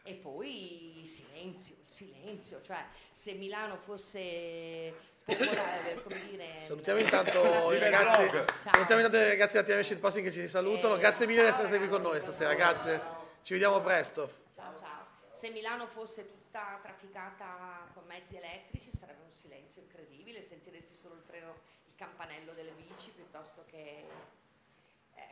E 0.03 0.15
poi 0.17 0.99
il 0.99 1.07
silenzio, 1.07 1.77
il 1.77 1.89
silenzio, 1.89 2.61
cioè 2.63 2.85
se 3.13 3.33
Milano 3.35 3.77
fosse 3.77 5.15
popolare, 5.27 6.03
come 6.03 6.21
dire... 6.31 6.63
Salutiamo 6.63 7.01
intanto 7.01 7.73
i 7.73 7.79
ragazzi, 7.79 8.31
salutiamo 8.59 9.01
intanto 9.01 9.17
i 9.17 9.29
ragazzi 9.29 9.61
della 9.61 9.67
TM 9.67 9.81
Shitposting 9.83 10.27
che 10.27 10.33
ci 10.33 10.49
salutano. 10.49 10.97
Grazie 10.97 11.27
mille 11.27 11.43
di 11.43 11.49
essere 11.49 11.79
qui 11.79 11.89
con 11.89 12.01
noi 12.01 12.21
stasera, 12.21 12.55
grazie. 12.55 13.01
Ci 13.43 13.53
vediamo 13.53 13.81
presto. 13.81 14.45
Ciao 14.55 14.79
ciao. 14.79 15.07
Se 15.33 15.51
Milano 15.51 15.87
fosse 15.87 16.27
tutta 16.27 16.79
trafficata 16.81 17.89
con 17.93 18.05
mezzi 18.07 18.37
elettrici 18.37 18.91
sarebbe 18.93 19.23
un 19.25 19.33
silenzio 19.33 19.83
incredibile, 19.83 20.43
sentiresti 20.43 20.95
solo 20.95 21.15
il 21.15 21.23
freno, 21.23 21.55
il 21.87 21.95
campanello 21.97 22.53
delle 22.53 22.73
bici 22.73 23.11
piuttosto 23.11 23.65
che... 23.69 24.35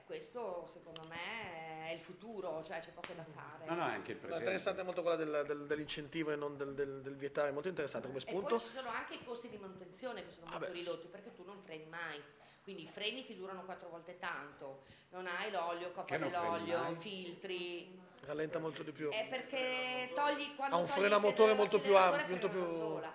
Questo 0.05 0.67
secondo 0.67 1.01
me 1.09 1.87
è 1.89 1.93
il 1.93 2.01
futuro, 2.01 2.63
cioè 2.63 2.79
c'è 2.81 2.91
poco 2.91 3.15
da 3.15 3.25
fare. 3.25 3.65
No, 3.67 3.75
no, 3.75 3.89
è 3.89 3.93
anche 3.93 4.13
il 4.13 4.17
presente. 4.19 4.43
interessante 4.45 4.83
molto 4.83 5.01
quella 5.01 5.17
del- 5.17 5.45
del- 5.47 5.67
dell'incentivo 5.67 6.31
e 6.31 6.37
non 6.37 6.57
del, 6.59 6.75
del- 6.75 7.01
del 7.01 7.17
vietare, 7.17 7.53
molto 7.53 7.69
interessante 7.69 8.07
come 8.09 8.19
E 8.21 8.25
poi 8.25 8.35
spunto. 8.35 8.59
ci 8.59 8.69
sono 8.69 8.91
anche 8.91 9.15
i 9.15 9.25
costi 9.25 9.49
di 9.49 9.57
manutenzione 9.57 10.25
che 10.25 10.31
sono 10.31 10.47
molto 10.51 10.71
ridotti 10.73 11.07
perché 11.09 11.33
tu 11.33 11.43
non 11.45 11.59
freni 11.63 11.87
mai. 11.87 12.23
Quindi 12.63 12.83
i 12.83 12.87
freni 12.89 13.25
ti 13.25 13.35
durano 13.37 13.65
quattro 13.65 13.89
volte 13.89 14.19
tanto, 14.19 14.85
non 15.11 15.27
hai 15.27 15.51
l'olio, 15.51 15.91
coppa 15.93 16.17
dell'olio, 16.17 16.95
filtri. 16.99 17.99
Rallenta 18.21 18.59
molto 18.59 18.83
di 18.83 18.93
più. 18.93 19.11
È 19.11 19.27
perché 19.29 20.11
togli 20.15 20.55
quando 20.55 20.77
Ha 20.77 20.79
un 20.79 20.87
freno 20.87 21.17
a 21.17 21.19
motore 21.19 21.53
molto 21.55 21.79
più 21.81 21.95
ampio, 21.97 22.27
molto 22.29 22.49
più... 22.49 22.67
sola. 22.67 23.13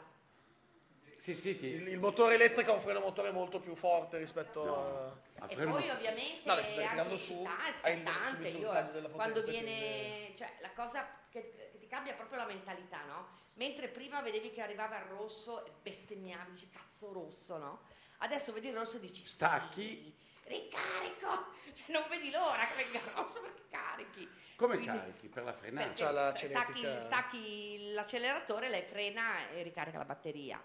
Sì, 1.20 1.36
sì, 1.36 1.60
ti- 1.60 1.68
Il, 1.68 1.88
il 1.90 2.00
motore 2.00 2.36
elettrico 2.36 2.72
ha 2.72 2.76
un 2.76 2.80
freno 2.80 3.02
motore 3.02 3.32
molto 3.32 3.60
più 3.60 3.76
forte 3.76 4.18
rispetto 4.18 5.14
a... 5.38 5.48
E 5.50 5.56
poi 5.56 5.90
ovviamente 5.90 6.42
No, 6.46 6.56
stai 6.64 6.86
anche 6.86 7.18
su, 7.18 7.46
è 7.82 7.90
il 7.90 8.58
Io, 8.58 9.10
quando 9.12 9.44
viene, 9.44 10.34
cioè 10.38 10.56
la 10.62 10.72
cosa 10.72 11.06
che, 11.30 11.70
che 11.72 11.78
ti 11.78 11.88
cambia 11.88 12.14
proprio 12.14 12.38
la 12.40 12.46
mentalità, 12.46 13.04
no? 13.06 13.28
Mentre 13.56 13.90
prima 13.90 14.22
vedevi 14.22 14.52
che 14.52 14.62
arrivava 14.62 14.98
il 14.98 15.06
rosso 15.10 15.66
e 15.66 15.72
bestemmiavi, 15.82 16.52
dici 16.52 16.70
cazzo 16.70 17.12
rosso, 17.12 17.58
no? 17.58 17.82
Adesso 18.20 18.54
vedi 18.54 18.70
il 18.70 18.76
rosso 18.78 18.96
e 18.96 19.00
dici 19.02 19.26
Stacchi. 19.26 20.16
ricarico, 20.44 21.52
cioè, 21.76 21.86
non 21.88 22.06
vedi 22.10 22.32
l'ora 22.32 22.66
che 22.66 22.82
venga 22.84 22.98
il 23.00 23.12
rosso 23.14 23.42
perché 23.42 23.64
carichi. 23.70 24.30
Come 24.56 24.78
Quindi- 24.78 24.98
carichi? 24.98 25.28
Per 25.28 25.44
la 25.44 25.54
frenata? 25.54 26.36
Stacchi, 26.36 27.02
stacchi 27.02 27.92
l'acceleratore, 27.92 28.70
lei 28.70 28.84
frena 28.84 29.50
e 29.50 29.64
ricarica 29.64 29.98
la 29.98 30.06
batteria. 30.06 30.62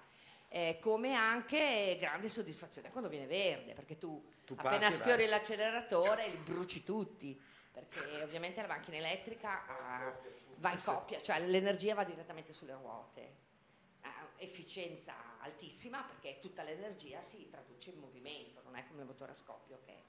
Eh, 0.55 0.79
come 0.81 1.15
anche 1.15 1.97
grande 1.99 2.29
soddisfazione 2.29 2.91
quando 2.91 3.09
viene 3.09 3.27
verde, 3.27 3.73
perché 3.73 3.99
tu, 3.99 4.25
Tu 4.45 4.53
appena 4.53 4.79
parti 4.79 4.93
e 4.93 4.95
sfiori 4.95 5.23
vai. 5.23 5.31
l'acceleratore 5.31 6.29
li 6.29 6.37
bruci 6.37 6.85
tutti, 6.85 7.37
perché 7.73 8.23
ovviamente 8.23 8.61
la 8.61 8.69
macchina 8.69 8.99
elettrica 8.99 9.67
ah, 9.67 10.17
va 10.59 10.71
in 10.71 10.81
coppia, 10.81 11.21
cioè 11.21 11.45
l'energia 11.45 11.95
va 11.97 12.05
direttamente 12.05 12.53
sulle 12.53 12.75
ruote. 12.75 13.35
Ha 14.03 14.29
efficienza 14.37 15.41
altissima 15.41 16.05
perché 16.05 16.39
tutta 16.39 16.63
l'energia 16.63 17.21
si 17.21 17.49
traduce 17.51 17.91
in 17.91 17.99
movimento, 17.99 18.61
non 18.63 18.77
è 18.77 18.87
come 18.87 19.01
il 19.01 19.07
motore 19.09 19.33
a 19.33 19.35
scoppio 19.35 19.81
che, 19.85 20.05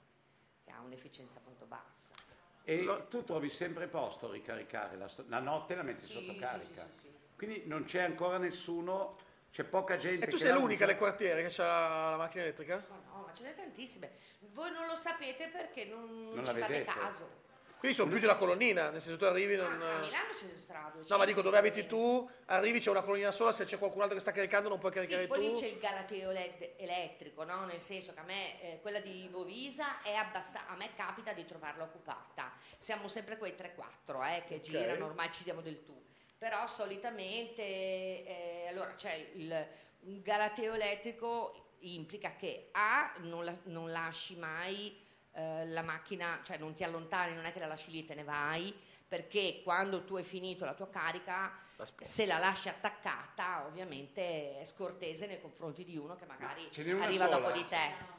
che 0.62 0.70
ha 0.70 0.80
un'efficienza 0.80 1.40
molto 1.44 1.66
bassa. 1.66 2.14
E 2.62 3.06
tu 3.10 3.24
trovi 3.24 3.50
sempre 3.50 3.88
posto 3.88 4.28
a 4.28 4.32
ricaricare, 4.32 4.96
la, 4.96 5.10
la 5.26 5.40
notte 5.40 5.74
la 5.74 5.82
metti 5.82 6.04
Sì, 6.04 6.12
sotto 6.12 6.34
sì, 6.34 6.38
carica. 6.38 6.86
sì, 6.86 7.08
sì, 7.08 7.14
Quindi 7.34 7.62
non 7.66 7.82
c'è 7.82 8.02
ancora 8.02 8.38
nessuno, 8.38 9.18
c'è 9.56 9.64
poca 9.64 9.96
gente 9.96 10.26
E 10.26 10.28
tu 10.28 10.36
che 10.36 10.42
sei 10.42 10.52
l'unica 10.52 10.84
usa. 10.84 10.86
nel 10.86 10.96
quartiere 10.96 11.46
che 11.46 11.62
ha 11.62 12.10
la 12.10 12.16
macchina 12.18 12.42
elettrica? 12.42 12.84
No, 12.90 13.24
ma 13.24 13.32
ce 13.32 13.42
n'è 13.44 13.54
tantissime. 13.54 14.10
Voi 14.52 14.70
non 14.70 14.86
lo 14.86 14.94
sapete 14.94 15.48
perché 15.48 15.86
non, 15.86 16.32
non 16.34 16.44
ci 16.44 16.52
fate 16.60 16.84
caso. 16.84 17.44
Quindi 17.78 17.96
sono 17.96 18.10
più 18.10 18.18
di 18.18 18.26
una 18.26 18.36
colonnina, 18.36 18.90
nel 18.90 19.00
senso 19.00 19.16
tu 19.16 19.24
arrivi 19.24 19.56
non... 19.56 19.66
A 19.80 19.98
Milano 20.00 20.28
c'è 20.38 20.44
le 20.52 20.58
strade. 20.58 21.00
No, 21.08 21.16
ma 21.16 21.24
dico 21.24 21.40
dove 21.40 21.56
abiti 21.56 21.86
tu, 21.86 22.28
arrivi 22.46 22.80
c'è 22.80 22.90
una 22.90 23.00
colonnina 23.00 23.30
sola, 23.30 23.50
se 23.50 23.64
c'è 23.64 23.78
qualcun 23.78 24.00
altro 24.02 24.16
che 24.16 24.20
sta 24.20 24.32
caricando 24.32 24.68
non 24.68 24.78
puoi 24.78 24.92
caricare 24.92 25.22
Sì, 25.22 25.28
poi 25.28 25.40
lì 25.40 25.52
tu. 25.54 25.60
c'è 25.60 25.66
il 25.68 25.78
galateo 25.78 26.30
eled- 26.32 26.72
elettrico, 26.76 27.44
no? 27.44 27.64
nel 27.64 27.80
senso 27.80 28.12
che 28.12 28.20
a 28.20 28.24
me 28.24 28.60
eh, 28.60 28.80
quella 28.82 29.00
di 29.00 29.26
Bovisa 29.30 30.02
è 30.02 30.12
abbasta- 30.14 30.66
a 30.68 30.76
me 30.76 30.90
capita 30.94 31.32
di 31.32 31.46
trovarla 31.46 31.84
occupata. 31.84 32.52
Siamo 32.76 33.08
sempre 33.08 33.38
quei 33.38 33.54
3-4 33.56 34.22
eh, 34.36 34.44
che 34.46 34.54
Ok. 34.56 34.60
girano, 34.60 35.06
ormai 35.06 35.30
ci 35.32 35.44
diamo 35.44 35.62
del 35.62 35.82
tu. 35.82 36.04
Però 36.38 36.66
solitamente 36.66 37.62
eh, 37.62 38.66
allora 38.68 38.94
c'è 38.94 39.30
il 39.34 39.68
un 40.06 40.22
galateo 40.22 40.74
elettrico 40.74 41.74
implica 41.80 42.34
che 42.36 42.68
A 42.72 43.14
non, 43.18 43.44
la- 43.44 43.58
non 43.64 43.90
lasci 43.90 44.36
mai 44.36 44.96
eh, 45.32 45.66
la 45.66 45.82
macchina, 45.82 46.40
cioè 46.42 46.58
non 46.58 46.74
ti 46.74 46.84
allontani, 46.84 47.34
non 47.34 47.44
è 47.44 47.52
che 47.52 47.58
la 47.58 47.66
lasci 47.66 47.90
lì 47.90 48.00
e 48.00 48.04
te 48.04 48.14
ne 48.14 48.24
vai, 48.24 48.74
perché 49.06 49.60
quando 49.62 50.04
tu 50.04 50.16
hai 50.16 50.24
finito 50.24 50.64
la 50.64 50.74
tua 50.74 50.88
carica, 50.88 51.52
se 52.00 52.24
la 52.24 52.38
lasci 52.38 52.68
attaccata, 52.68 53.66
ovviamente 53.66 54.60
è 54.60 54.64
scortese 54.64 55.26
nei 55.26 55.40
confronti 55.40 55.84
di 55.84 55.96
uno 55.96 56.16
che 56.16 56.24
magari 56.24 56.68
una 56.86 57.04
arriva 57.04 57.24
sola? 57.24 57.36
dopo 57.36 57.50
di 57.50 57.68
te. 57.68 58.14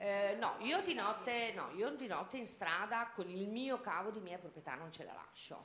Eh, 0.00 0.36
no, 0.38 0.56
io 0.60 0.80
di, 0.82 0.94
notte, 0.94 1.52
no, 1.52 1.72
io 1.74 1.90
di 1.90 2.06
notte 2.06 2.36
in 2.36 2.46
strada 2.46 3.10
con 3.12 3.28
il 3.28 3.48
mio 3.48 3.80
cavo 3.80 4.10
di 4.10 4.20
mia 4.20 4.38
proprietà 4.38 4.76
non 4.76 4.92
ce 4.92 5.04
la 5.04 5.12
lascio, 5.12 5.64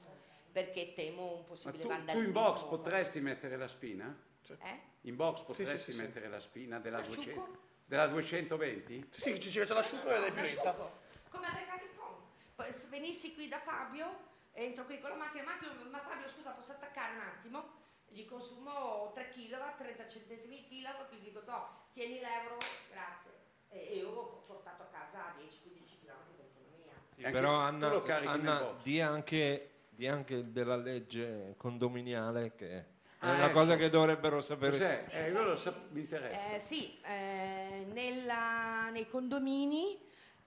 perché 0.53 0.93
temo 0.93 1.33
un 1.33 1.39
Ma 1.39 1.45
possibile 1.47 1.81
tu, 1.81 1.89
tu 1.89 1.93
vandalismo. 1.95 2.27
in 2.27 2.31
box 2.31 2.61
potresti 2.63 3.19
mettere 3.19 3.57
la 3.57 3.67
spina? 3.67 4.15
Eh? 4.47 4.79
In 5.01 5.15
box 5.15 5.37
Sì, 5.37 5.41
sì, 5.41 5.45
potresti 5.63 5.91
sì, 5.91 5.97
sì. 5.97 6.03
mettere 6.05 6.27
la 6.29 6.39
spina 6.39 6.79
della, 6.79 6.97
L'asciugo? 6.99 7.21
200 7.23 7.59
della 7.85 8.07
220? 8.07 9.07
Sì, 9.09 9.21
sì, 9.21 9.39
ci 9.39 9.49
c'è 9.49 9.73
l'asciugo 9.73 10.01
più 10.03 10.11
lenta. 10.11 10.41
L'asciugo, 10.41 10.99
come 11.29 11.47
a 11.47 11.51
California. 11.65 12.71
Se 12.71 12.87
venissi 12.89 13.33
qui 13.33 13.47
da 13.47 13.59
Fabio, 13.59 14.31
entro 14.51 14.85
qui 14.85 14.99
con 14.99 15.09
la 15.09 15.15
macchina, 15.15 15.43
macchina, 15.43 15.73
ma 15.89 15.99
Fabio 15.99 16.29
scusa 16.29 16.51
posso 16.51 16.71
attaccare 16.73 17.15
un 17.15 17.21
attimo? 17.21 17.81
Gli 18.07 18.25
consumo 18.25 19.11
3 19.15 19.29
kW, 19.29 19.77
30 19.77 20.07
centesimi 20.07 20.59
il 20.59 20.67
kilowatt, 20.67 21.11
gli 21.15 21.23
dico 21.23 21.41
no, 21.47 21.87
tieni 21.93 22.19
l'euro, 22.19 22.57
grazie. 22.91 23.31
E 23.69 23.95
io 23.97 24.09
ho 24.09 24.43
portato 24.45 24.83
a 24.83 24.85
casa 24.85 25.33
10-15 25.35 25.99
km 25.99 26.35
di 26.35 26.41
autonomia. 26.41 26.93
Sì, 27.15 27.21
però 27.23 27.53
tu 27.53 27.55
Anna, 27.55 28.29
Anna 28.29 28.59
box. 28.59 28.81
di, 28.83 29.01
anche, 29.01 29.72
anche 30.07 30.51
della 30.51 30.75
legge 30.75 31.53
condominiale 31.57 32.53
che 32.55 32.69
è 32.69 32.85
Ah, 33.19 33.35
una 33.35 33.45
ecco. 33.45 33.53
cosa 33.59 33.77
che 33.77 33.89
dovrebbero 33.89 34.41
sapere 34.41 34.71
Cos'è? 34.71 34.99
tutti. 35.03 35.15
Eh, 35.15 35.31
io 35.31 35.43
lo 35.43 35.55
sap- 35.57 35.91
mi 35.91 36.01
interessa. 36.01 36.55
Eh, 36.55 36.59
sì, 36.59 36.99
eh, 37.05 37.85
nella- 37.91 38.89
nei 38.89 39.07
condomini 39.07 39.97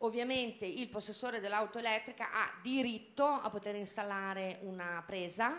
ovviamente 0.01 0.66
il 0.66 0.89
possessore 0.90 1.40
dell'auto 1.40 1.78
elettrica 1.78 2.31
ha 2.32 2.52
diritto 2.62 3.24
a 3.24 3.48
poter 3.48 3.77
installare 3.77 4.59
una 4.62 5.02
presa 5.06 5.59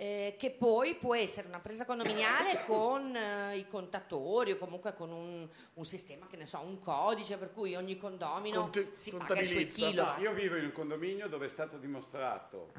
eh, 0.00 0.36
che 0.38 0.50
poi 0.50 0.94
può 0.94 1.14
essere 1.14 1.46
una 1.46 1.60
presa 1.60 1.84
condominiale 1.84 2.64
con 2.64 3.14
eh, 3.14 3.58
i 3.58 3.68
contatori 3.68 4.52
o 4.52 4.56
comunque 4.56 4.94
con 4.94 5.12
un, 5.12 5.46
un 5.74 5.84
sistema, 5.84 6.26
che 6.26 6.38
ne 6.38 6.46
so, 6.46 6.58
un 6.60 6.78
codice 6.78 7.36
per 7.36 7.52
cui 7.52 7.74
ogni 7.74 7.98
condomino 7.98 8.62
Conti- 8.62 8.92
si 8.94 9.10
paga 9.10 9.38
i 9.42 9.70
suoi. 9.70 9.92
No, 9.92 10.16
io 10.18 10.32
vivo 10.32 10.56
in 10.56 10.64
un 10.64 10.72
condominio 10.72 11.28
dove 11.28 11.44
è 11.44 11.48
stato 11.50 11.76
dimostrato 11.76 12.72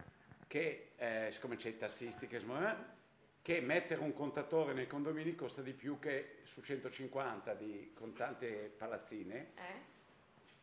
che, 0.48 0.94
eh, 0.96 1.28
siccome 1.32 1.58
c'è 1.58 1.70
i 1.70 1.78
tassisti 1.78 2.26
che 2.26 2.40
smuovono, 2.40 2.86
che 3.44 3.62
mettere 3.62 4.02
un 4.02 4.14
contatore 4.16 4.74
nei 4.74 4.88
condomini 4.88 5.36
costa 5.36 5.62
di 5.62 5.74
più 5.74 6.00
che 6.00 6.40
su 6.46 6.62
150 6.62 7.54
di, 7.54 7.92
con 7.94 8.14
tante 8.14 8.74
palazzine. 8.76 9.52
Eh? 9.58 9.90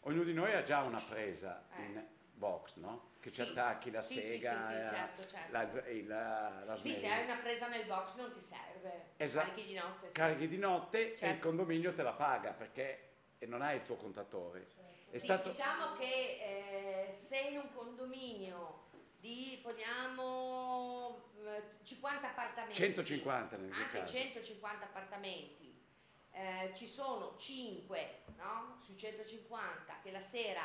Ognuno 0.01 0.25
di 0.25 0.35
noi 0.35 0.53
ha 0.55 0.65
già 0.65 0.83
una 0.83 1.01
presa 1.09 1.69
in 1.77 2.05
box, 2.39 2.77
no? 2.77 3.11
Che 3.21 3.31
ci 3.31 3.43
Sì. 3.43 3.51
attacchi 3.51 3.91
la 3.91 4.01
Sì, 4.03 4.21
sega, 4.21 4.63
sì, 4.63 4.73
eh, 4.75 4.87
certo, 4.87 5.27
certo. 5.27 5.53
la, 5.53 5.69
la, 6.07 6.65
la 6.65 6.77
Sì, 6.77 6.95
se 6.95 7.09
hai 7.09 7.25
una 7.25 7.37
presa 7.37 7.69
nel 7.69 7.85
box 7.87 8.15
non 8.15 8.33
ti 8.33 8.41
serve, 8.41 9.11
Esatto. 9.17 9.49
carichi 9.51 9.67
di 9.69 9.75
notte. 9.75 10.09
Carichi 10.11 10.49
di 10.49 10.59
notte 10.59 10.99
e 10.99 11.13
il 11.13 11.19
Certo. 11.19 11.47
condominio 11.49 11.93
te 11.93 12.03
la 12.03 12.15
paga 12.15 12.53
perché 12.53 13.11
non 13.41 13.61
hai 13.63 13.77
il 13.77 13.83
tuo 13.83 13.97
contatore. 13.97 14.67
Sì, 15.11 15.19
stato... 15.19 15.51
Diciamo 15.51 15.97
che 15.97 17.07
eh, 17.09 17.13
se 17.13 17.39
in 17.41 17.59
un 17.59 17.73
condominio 17.75 18.87
di 19.19 19.59
poniamo 19.63 21.31
eh, 21.45 21.63
50 21.83 22.29
appartamenti, 22.29 22.75
150 22.75 23.57
nel 23.57 23.73
anche 23.73 23.99
caso. 23.99 24.17
150 24.17 24.85
appartamenti, 24.85 25.77
eh, 26.31 26.73
ci 26.75 26.87
sono 26.87 27.37
5 27.37 28.23
no? 28.37 28.79
su 28.83 28.95
150 28.95 29.99
che 30.03 30.11
la 30.13 30.21
sera 30.21 30.63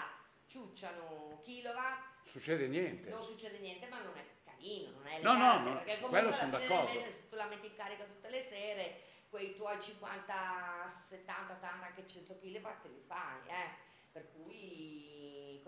ciucciano 0.53 1.41
kilowatt, 1.43 2.27
Succede 2.29 2.67
niente. 2.67 3.09
non 3.09 3.23
succede 3.23 3.57
niente, 3.57 3.87
ma 3.87 3.99
non 4.01 4.15
è 4.15 4.23
carino, 4.45 4.91
non 4.91 5.07
è 5.07 5.19
No, 5.21 5.31
elegante, 5.33 5.63
no, 5.63 5.73
no, 5.73 5.75
perché 5.77 5.93
su 5.95 6.01
comunque 6.01 6.19
quello 6.21 6.35
alla 6.35 6.57
del 6.57 6.67
d'accordo. 6.69 6.93
mese, 6.93 7.11
se 7.11 7.27
tu 7.29 7.35
la 7.35 7.45
metti 7.47 7.65
in 7.65 7.75
carica 7.75 8.03
tutte 8.03 8.29
le 8.29 8.41
sere, 8.41 9.01
quei 9.29 9.55
tuoi 9.55 9.81
50, 9.81 10.87
70, 10.87 11.53
80, 11.53 11.85
anche 11.87 12.05
100 12.07 12.35
kW 12.37 12.67
te 12.83 12.87
li 12.89 13.01
fai, 13.07 13.47
eh. 13.47 13.81
Per 14.11 14.29
cui 14.31 15.12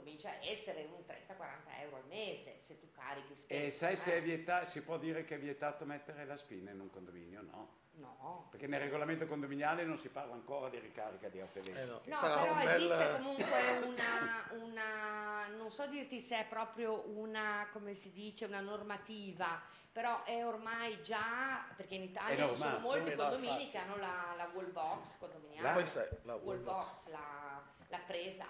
comincia 0.05 0.29
a 0.29 0.35
essere 0.43 0.87
un 0.91 1.03
30-40 1.03 1.81
euro 1.81 1.95
al 1.95 2.05
mese 2.07 2.57
se 2.59 2.77
tu 2.79 2.91
carichi 2.91 3.33
spesso. 3.33 3.65
E 3.65 3.71
sai 3.71 3.95
se 3.95 4.13
eh. 4.13 4.17
è 4.17 4.21
vietato, 4.21 4.69
si 4.69 4.81
può 4.81 4.99
dire 4.99 5.25
che 5.25 5.35
è 5.35 5.39
vietato 5.39 5.83
mettere 5.83 6.25
la 6.25 6.37
spina 6.37 6.69
in 6.69 6.79
un 6.79 6.91
condominio? 6.91 7.41
No. 7.41 7.83
No. 7.97 8.49
Perché 8.51 8.67
nel 8.67 8.81
regolamento 8.81 9.25
condominiale 9.25 9.85
non 9.85 9.97
si 9.97 10.09
parla 10.09 10.33
ancora 10.33 10.69
di 10.69 10.79
ricarica 10.79 11.29
di 11.29 11.39
auto 11.39 11.59
elettriche. 11.59 11.85
no. 11.85 12.01
No, 12.03 12.19
però 12.21 12.51
un 12.51 12.63
bel- 12.63 12.83
esiste 12.83 13.11
comunque 13.17 13.77
una, 13.85 14.63
una, 14.63 15.47
non 15.55 15.71
so 15.71 15.87
dirti 15.87 16.19
se 16.19 16.41
è 16.41 16.45
proprio 16.45 17.07
una, 17.17 17.67
come 17.71 17.95
si 17.95 18.11
dice, 18.11 18.45
una 18.45 18.59
normativa, 18.59 19.61
però 19.93 20.23
è 20.25 20.45
ormai 20.45 21.01
già, 21.03 21.65
perché 21.73 21.95
in 21.95 22.03
Italia 22.03 22.45
ci 22.45 22.55
sono 22.55 22.79
molti 22.79 23.15
condomini 23.15 23.69
che 23.69 23.77
hanno 23.77 23.95
la, 23.95 24.33
la 24.35 24.51
wall 24.53 24.71
box 24.73 25.17
condominiale, 25.17 25.83
La- 25.83 26.07
la 26.23 26.35
wall 26.35 26.43
wall 26.43 26.63
box. 26.63 26.85
box, 26.85 27.07
la, 27.11 27.63
la 27.87 27.99
presa, 28.05 28.45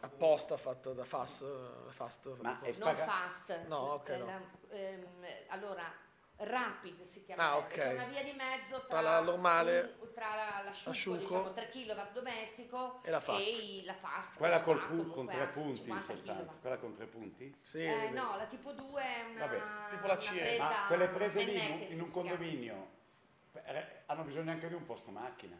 Apposta 0.00 0.56
fatta 0.56 0.92
da 0.92 1.04
Fast. 1.04 1.44
fast 1.90 2.26
Ma 2.40 2.60
è 2.62 2.72
non 2.78 2.94
fast. 2.94 3.64
No, 3.66 3.76
ok, 3.94 4.08
Eh, 4.10 4.16
no. 4.18 4.26
la- 4.26 4.40
ehm, 4.76 5.26
allora, 5.48 5.92
rapid 6.36 7.02
si 7.02 7.24
chiama. 7.24 7.42
Ah, 7.42 7.56
ok. 7.56 7.66
C'è 7.74 7.92
una 7.94 8.04
via 8.04 8.22
di 8.22 8.30
mezzo 8.32 8.76
tra, 8.78 8.86
Tra 8.86 9.00
la 9.00 9.20
normale- 9.20 9.96
un- 10.00 10.12
tra 10.14 10.36
la- 10.36 10.62
l'asciugo, 10.62 10.90
Asciugo. 10.90 11.16
diciamo 11.16 11.52
3 11.52 11.68
kW 11.68 12.12
domestico 12.12 13.00
E 13.02 13.10
la 13.10 13.18
fast. 13.18 13.44
i- 13.48 13.82
la 13.84 13.94
fast. 13.94 14.36
Quella 14.36 14.62
col 14.62 14.78
pu- 14.86 15.10
con 15.10 15.26
tre 15.26 15.48
punti 15.48 15.68
in 15.70 15.76
50 15.76 16.14
sostanza. 16.14 16.42
kW. 16.52 16.60
Quella 16.60 16.78
con 16.78 16.94
tre 16.94 17.06
punti? 17.06 17.58
Sì, 17.60 17.82
Eh, 17.84 18.10
no, 18.10 18.36
la 18.36 18.44
tipo 18.46 18.70
2 18.72 19.02
è 19.02 19.24
una, 19.30 19.46
Vabbè, 19.46 19.62
tipo 19.90 20.06
la 20.06 20.16
CE. 20.18 20.38
presa, 20.38 20.68
Ma 20.68 20.86
quelle 20.86 21.08
prese 21.08 21.42
lì 21.42 21.54
in 21.64 21.72
un, 21.72 22.04
in 22.06 22.10
condominio 22.12 22.88
eh, 23.64 24.02
hanno 24.06 24.22
bisogno 24.22 24.52
anche 24.52 24.68
di 24.68 24.74
un 24.74 24.84
posto 24.86 25.10
macchina. 25.10 25.58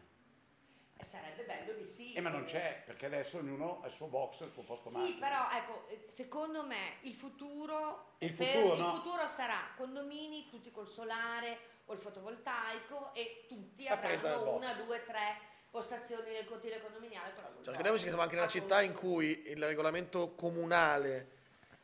Sarebbe 1.01 1.43
bello 1.43 1.73
di 1.73 1.85
sì. 1.85 2.13
Eh, 2.13 2.21
ma 2.21 2.29
non 2.29 2.43
c'è, 2.43 2.83
perché 2.85 3.05
adesso 3.05 3.37
ognuno 3.37 3.79
ha 3.81 3.87
il 3.87 3.93
suo 3.93 4.07
box, 4.07 4.41
il 4.41 4.51
suo 4.51 4.63
posto 4.63 4.89
Sì, 4.89 4.97
macchina. 4.97 5.27
però 5.27 5.57
ecco, 5.57 5.87
eh, 5.89 6.05
secondo 6.09 6.63
me 6.63 6.95
il 7.01 7.13
futuro, 7.13 8.15
Il 8.19 8.33
fer- 8.33 8.53
futuro, 8.53 8.73
il 8.75 8.81
no? 8.81 8.93
futuro 8.95 9.27
sarà 9.27 9.57
condomini 9.77 10.49
tutti 10.49 10.71
col 10.71 10.89
solare 10.89 11.57
o 11.85 11.93
il 11.93 11.99
fotovoltaico 11.99 13.13
e 13.13 13.45
tutti 13.47 13.85
La 13.85 13.93
avranno 13.93 14.55
una, 14.55 14.73
due, 14.73 15.03
tre 15.05 15.37
postazioni 15.71 16.31
nel 16.31 16.45
cortile 16.45 16.81
condominiale. 16.81 17.31
Però 17.31 17.47
Cioè, 17.47 17.57
ricordiamoci 17.67 18.03
che 18.03 18.09
siamo 18.09 18.23
anche 18.23 18.35
nella 18.35 18.47
città 18.47 18.81
in 18.81 18.93
cui 18.93 19.43
il 19.47 19.63
regolamento 19.63 20.35
comunale 20.35 21.37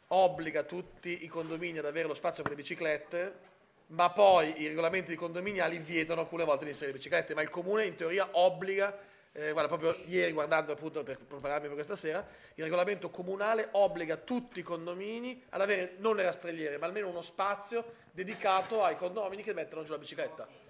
obbliga 0.08 0.64
tutti 0.64 1.24
i 1.24 1.28
condomini 1.28 1.78
ad 1.78 1.86
avere 1.86 2.08
lo 2.08 2.14
spazio 2.14 2.44
per 2.44 2.52
le 2.52 2.58
biciclette, 2.58 3.40
ma 3.88 4.10
poi 4.10 4.62
i 4.62 4.68
regolamenti 4.68 5.16
condominiali 5.16 5.78
vietano 5.78 6.22
alcune 6.22 6.44
volte 6.44 6.64
di 6.64 6.72
inserire 6.72 6.94
le 6.94 6.98
biciclette, 6.98 7.36
ma 7.36 7.41
il 7.41 7.49
comune 7.49 7.86
in 7.86 7.95
teoria 7.95 8.28
obbliga, 8.32 8.98
eh, 9.32 9.52
guarda 9.52 9.78
proprio 9.78 10.03
ieri 10.07 10.32
guardando 10.32 10.72
appunto 10.72 11.03
per 11.03 11.18
prepararmi 11.20 11.68
per 11.68 11.76
questa 11.76 11.95
sera, 11.95 12.26
il 12.56 12.64
regolamento 12.64 13.10
comunale 13.10 13.68
obbliga 13.72 14.16
tutti 14.18 14.60
i 14.60 14.64
condomini 14.64 15.44
ad 15.49 15.62
avere 15.62 15.95
non 15.98 16.16
le 16.16 16.24
rastrelliere, 16.24 16.78
ma 16.78 16.86
almeno 16.86 17.10
uno 17.10 17.22
spazio 17.22 17.94
dedicato 18.12 18.84
ai 18.84 18.95
condomini 18.95 19.44
che 19.44 19.53
mettono 19.53 19.84
giù 19.84 19.91
la 19.91 19.98
bicicletta. 19.98 20.65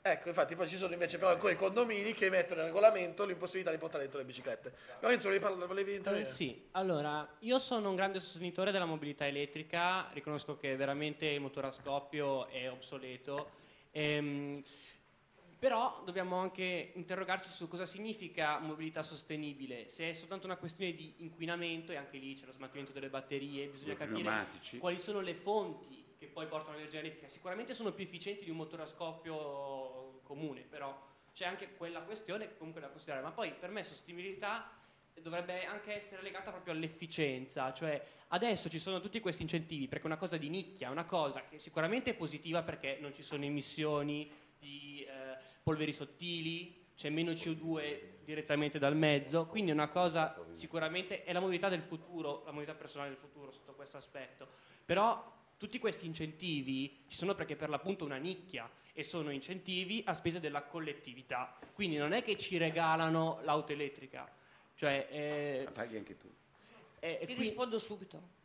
Ecco, 0.00 0.28
infatti 0.28 0.54
poi 0.54 0.68
ci 0.68 0.76
sono 0.76 0.92
invece 0.92 1.18
però 1.18 1.30
ancora 1.30 1.52
i 1.52 1.56
condomini 1.56 2.14
che 2.14 2.30
mettono 2.30 2.60
nel 2.60 2.70
regolamento 2.70 3.26
l'impossibilità 3.26 3.70
di 3.70 3.78
portare 3.78 4.02
dentro 4.04 4.20
le 4.20 4.24
biciclette. 4.24 4.72
Lorenzo, 5.00 5.26
volevi, 5.26 5.44
parla- 5.44 5.66
volevi 5.66 5.94
intervenire? 5.96 6.28
Eh, 6.28 6.32
sì, 6.32 6.68
allora 6.72 7.28
io 7.40 7.58
sono 7.58 7.90
un 7.90 7.96
grande 7.96 8.20
sostenitore 8.20 8.70
della 8.70 8.86
mobilità 8.86 9.26
elettrica, 9.26 10.08
riconosco 10.12 10.56
che 10.56 10.76
veramente 10.76 11.26
il 11.26 11.40
motore 11.40 11.66
a 11.66 11.70
scoppio 11.72 12.48
è 12.48 12.70
obsoleto, 12.70 13.50
ehm, 13.90 14.62
però 15.58 16.00
dobbiamo 16.04 16.36
anche 16.36 16.92
interrogarci 16.94 17.50
su 17.50 17.68
cosa 17.68 17.84
significa 17.84 18.58
mobilità 18.60 19.02
sostenibile, 19.02 19.88
se 19.88 20.10
è 20.10 20.12
soltanto 20.14 20.46
una 20.46 20.56
questione 20.56 20.94
di 20.94 21.14
inquinamento 21.18 21.92
e 21.92 21.96
anche 21.96 22.16
lì 22.16 22.34
c'è 22.34 22.46
lo 22.46 22.52
smaltimento 22.52 22.92
delle 22.92 23.08
batterie, 23.08 23.66
bisogna 23.66 23.94
capire 23.94 24.46
quali 24.78 25.00
sono 25.00 25.20
le 25.20 25.34
fonti 25.34 26.06
che 26.18 26.26
poi 26.26 26.46
portano 26.46 26.74
l'energia 26.74 26.98
elettrica, 26.98 27.28
sicuramente 27.28 27.74
sono 27.74 27.92
più 27.92 28.04
efficienti 28.04 28.44
di 28.44 28.50
un 28.50 28.56
motore 28.56 28.82
a 28.82 28.86
scoppio 28.86 30.20
comune, 30.24 30.62
però 30.62 31.06
c'è 31.32 31.46
anche 31.46 31.74
quella 31.74 32.00
questione 32.02 32.48
che 32.48 32.56
comunque 32.56 32.80
è 32.80 32.84
da 32.84 32.90
considerare, 32.90 33.24
ma 33.24 33.30
poi 33.30 33.52
per 33.54 33.70
me 33.70 33.84
sostenibilità 33.84 34.72
dovrebbe 35.20 35.64
anche 35.64 35.94
essere 35.94 36.22
legata 36.22 36.50
proprio 36.50 36.74
all'efficienza, 36.74 37.72
cioè 37.72 38.04
adesso 38.28 38.68
ci 38.68 38.78
sono 38.78 39.00
tutti 39.00 39.20
questi 39.20 39.42
incentivi 39.42 39.88
perché 39.88 40.04
è 40.04 40.06
una 40.06 40.16
cosa 40.16 40.36
di 40.36 40.48
nicchia, 40.48 40.90
una 40.90 41.04
cosa 41.04 41.44
che 41.48 41.58
sicuramente 41.58 42.10
è 42.10 42.14
positiva 42.14 42.62
perché 42.62 42.98
non 43.00 43.12
ci 43.12 43.22
sono 43.22 43.44
emissioni 43.44 44.30
di 44.58 45.04
eh, 45.08 45.36
polveri 45.62 45.92
sottili, 45.92 46.86
c'è 46.96 47.10
meno 47.10 47.30
CO2 47.30 48.16
direttamente 48.24 48.78
dal 48.78 48.96
mezzo, 48.96 49.46
quindi 49.46 49.70
è 49.70 49.74
una 49.74 49.88
cosa 49.88 50.36
sicuramente 50.52 51.22
è 51.22 51.32
la 51.32 51.40
mobilità 51.40 51.68
del 51.68 51.82
futuro, 51.82 52.42
la 52.44 52.50
mobilità 52.50 52.74
personale 52.74 53.10
del 53.10 53.18
futuro 53.18 53.52
sotto 53.52 53.74
questo 53.74 53.96
aspetto, 53.96 54.48
però 54.84 55.36
tutti 55.58 55.78
questi 55.78 56.06
incentivi 56.06 57.04
ci 57.08 57.16
sono 57.18 57.34
perché 57.34 57.56
per 57.56 57.68
l'appunto 57.68 58.04
è 58.04 58.06
una 58.06 58.16
nicchia 58.16 58.70
e 58.92 59.02
sono 59.02 59.30
incentivi 59.30 60.02
a 60.06 60.14
spese 60.14 60.40
della 60.40 60.62
collettività, 60.62 61.56
quindi 61.74 61.96
non 61.96 62.12
è 62.12 62.22
che 62.22 62.36
ci 62.36 62.56
regalano 62.56 63.40
l'auto 63.42 63.72
elettrica, 63.72 64.28
cioè... 64.74 65.06
eh, 65.10 65.60
La 65.64 65.70
paghi 65.72 65.96
anche 65.96 66.16
tu. 66.16 66.28
eh, 67.00 67.18
Ti 67.20 67.26
qui- 67.34 67.44
rispondo 67.44 67.78
subito. 67.78 68.36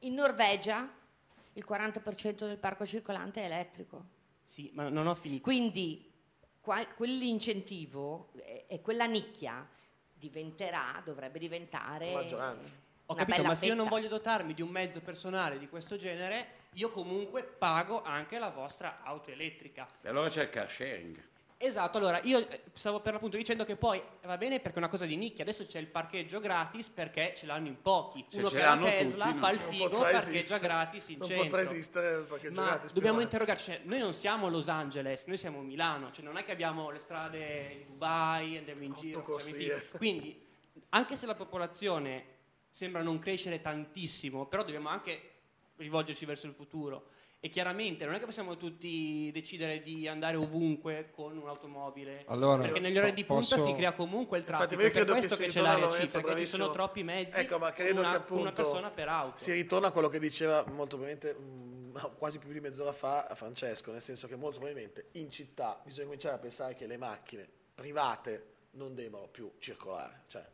In 0.00 0.14
Norvegia 0.14 0.90
il 1.54 1.64
40% 1.68 2.46
del 2.46 2.56
parco 2.58 2.86
circolante 2.86 3.42
è 3.42 3.44
elettrico. 3.44 4.04
Sì, 4.42 4.70
ma 4.74 4.88
non 4.88 5.06
ho 5.06 5.14
finito. 5.14 5.42
Quindi 5.42 6.10
qua- 6.60 6.86
quell'incentivo 6.88 8.30
e 8.36 8.64
e 8.68 8.80
quella 8.80 9.04
nicchia 9.04 9.68
diventerà, 10.14 11.02
dovrebbe 11.04 11.38
diventare 11.38 12.10
Ho 13.12 13.14
capito, 13.14 13.42
ma 13.44 13.54
se 13.54 13.66
io 13.66 13.74
non 13.74 13.84
fetta. 13.86 13.96
voglio 13.96 14.08
dotarmi 14.08 14.54
di 14.54 14.62
un 14.62 14.68
mezzo 14.70 15.00
personale 15.00 15.58
di 15.58 15.68
questo 15.68 15.96
genere, 15.96 16.46
io 16.72 16.88
comunque 16.90 17.42
pago 17.44 18.02
anche 18.02 18.38
la 18.38 18.50
vostra 18.50 19.00
auto 19.02 19.30
elettrica. 19.30 19.86
E 20.02 20.08
allora 20.08 20.28
c'è 20.28 20.42
il 20.42 20.50
car 20.50 20.70
sharing. 20.70 21.30
Esatto, 21.64 21.98
allora 21.98 22.18
io 22.24 22.38
eh, 22.40 22.62
stavo 22.74 22.98
per 22.98 23.12
l'appunto 23.12 23.36
dicendo 23.36 23.64
che 23.64 23.76
poi 23.76 24.02
va 24.24 24.36
bene 24.36 24.58
perché 24.58 24.74
è 24.74 24.78
una 24.78 24.88
cosa 24.88 25.04
di 25.06 25.14
nicchia, 25.14 25.44
adesso 25.44 25.64
c'è 25.64 25.78
il 25.78 25.86
parcheggio 25.86 26.40
gratis 26.40 26.88
perché 26.88 27.34
ce 27.36 27.46
l'hanno 27.46 27.68
in 27.68 27.80
pochi. 27.80 28.26
Se 28.28 28.38
Uno 28.40 28.48
che 28.48 28.60
ha 28.64 28.76
Tesla 28.76 29.26
tutti, 29.26 29.38
fa 29.38 29.50
il 29.50 29.60
non 29.60 29.70
figo, 29.72 29.88
parcheggia 30.00 30.16
esistere. 30.30 30.58
gratis 30.58 31.08
in 31.10 31.18
Non 31.18 31.28
centro. 31.28 31.44
potrà 31.46 31.60
esistere 31.60 32.18
il 32.18 32.24
parcheggio 32.24 32.60
Ma 32.60 32.66
gratis 32.66 32.92
dobbiamo 32.92 33.18
avanti. 33.18 33.36
interrogarci, 33.36 33.64
cioè, 33.70 33.80
noi 33.84 33.98
non 34.00 34.12
siamo 34.12 34.48
Los 34.48 34.66
Angeles, 34.68 35.24
noi 35.26 35.36
siamo 35.36 35.60
Milano, 35.60 36.10
cioè 36.10 36.24
non 36.24 36.36
è 36.36 36.42
che 36.42 36.50
abbiamo 36.50 36.90
le 36.90 36.98
strade 36.98 37.68
in 37.80 37.86
Dubai, 37.86 38.56
andiamo 38.56 38.82
in 38.82 38.94
giro, 38.94 39.20
facciamo 39.20 39.38
i 39.38 39.40
corsie. 39.40 39.56
tiri. 39.58 39.88
quindi 39.98 40.46
anche 40.88 41.14
se 41.14 41.26
la 41.26 41.36
popolazione 41.36 42.24
sembra 42.72 43.02
non 43.02 43.18
crescere 43.18 43.60
tantissimo, 43.60 44.46
però 44.46 44.64
dobbiamo 44.64 44.88
anche 44.88 45.20
rivolgerci 45.76 46.24
verso 46.24 46.46
il 46.46 46.54
futuro. 46.54 47.10
E 47.44 47.48
chiaramente 47.48 48.04
non 48.04 48.14
è 48.14 48.20
che 48.20 48.24
possiamo 48.24 48.56
tutti 48.56 49.28
decidere 49.32 49.82
di 49.82 50.06
andare 50.06 50.36
ovunque 50.36 51.10
con 51.10 51.36
un'automobile, 51.36 52.22
Allora, 52.28 52.62
perché 52.62 52.78
negli 52.78 52.96
orari 52.96 53.14
di 53.14 53.24
punta 53.24 53.56
posso- 53.56 53.68
si 53.68 53.74
crea 53.74 53.92
comunque 53.92 54.38
il 54.38 54.44
Infatti, 54.44 54.76
traffico. 54.76 54.80
io 54.80 54.86
è 54.86 54.90
per 54.92 55.02
credo 55.02 55.12
che 55.14 55.26
questo 55.26 55.36
si 55.36 55.42
che 55.42 55.48
c'è 55.48 55.60
l'area 55.60 55.88
C, 55.88 55.90
Lorenzo, 55.90 56.20
perché 56.20 56.38
ci 56.38 56.46
sono 56.46 56.70
troppi 56.70 57.02
mezzi, 57.02 57.40
Ecco, 57.40 57.58
ma 57.58 57.72
credo 57.72 57.98
una, 57.98 58.10
che 58.12 58.16
appunto 58.16 58.42
una 58.42 58.52
persona 58.52 58.90
per 58.90 59.08
auto. 59.08 59.38
Si 59.38 59.50
ritorna 59.50 59.88
a 59.88 59.90
quello 59.90 60.08
che 60.08 60.20
diceva 60.20 60.64
molto 60.68 60.96
probabilmente 60.96 61.36
mm, 61.36 61.96
quasi 62.16 62.38
più 62.38 62.52
di 62.52 62.60
mezz'ora 62.60 62.92
fa 62.92 63.26
a 63.26 63.34
Francesco, 63.34 63.90
nel 63.90 64.02
senso 64.02 64.28
che 64.28 64.36
molto 64.36 64.58
probabilmente 64.58 65.08
in 65.18 65.28
città 65.28 65.80
bisogna 65.84 66.04
cominciare 66.06 66.36
a 66.36 66.38
pensare 66.38 66.74
che 66.76 66.86
le 66.86 66.96
macchine 66.96 67.48
private 67.74 68.46
non 68.74 68.94
debbano 68.94 69.26
più 69.26 69.52
circolare. 69.58 70.22
Cioè, 70.28 70.46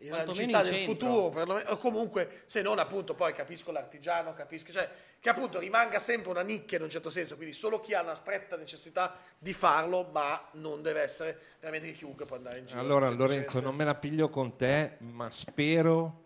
in 0.00 0.12
una 0.12 0.22
Quantomeno 0.22 0.58
città 0.58 0.62
del 0.62 0.84
futuro, 0.84 1.28
perlomeno- 1.30 1.70
o 1.70 1.76
comunque, 1.78 2.42
se 2.46 2.62
non 2.62 2.78
appunto, 2.78 3.14
poi 3.14 3.32
capisco 3.32 3.72
l'artigiano, 3.72 4.32
capisco, 4.32 4.70
cioè, 4.70 4.88
che 5.18 5.28
appunto 5.28 5.58
rimanga 5.58 5.98
sempre 5.98 6.30
una 6.30 6.42
nicchia 6.42 6.78
in 6.78 6.84
un 6.84 6.90
certo 6.90 7.10
senso, 7.10 7.34
quindi 7.34 7.52
solo 7.52 7.80
chi 7.80 7.94
ha 7.94 8.02
una 8.02 8.14
stretta 8.14 8.56
necessità 8.56 9.16
di 9.36 9.52
farlo, 9.52 10.08
ma 10.12 10.48
non 10.52 10.82
deve 10.82 11.00
essere 11.00 11.38
veramente 11.58 11.92
chiunque 11.92 12.26
può 12.26 12.36
andare 12.36 12.58
in 12.58 12.66
giro. 12.66 12.78
Allora. 12.78 13.08
Lorenzo, 13.08 13.60
non 13.60 13.74
me 13.74 13.84
la 13.84 13.96
piglio 13.96 14.28
con 14.28 14.56
te, 14.56 14.96
ma 14.98 15.30
spero 15.30 16.22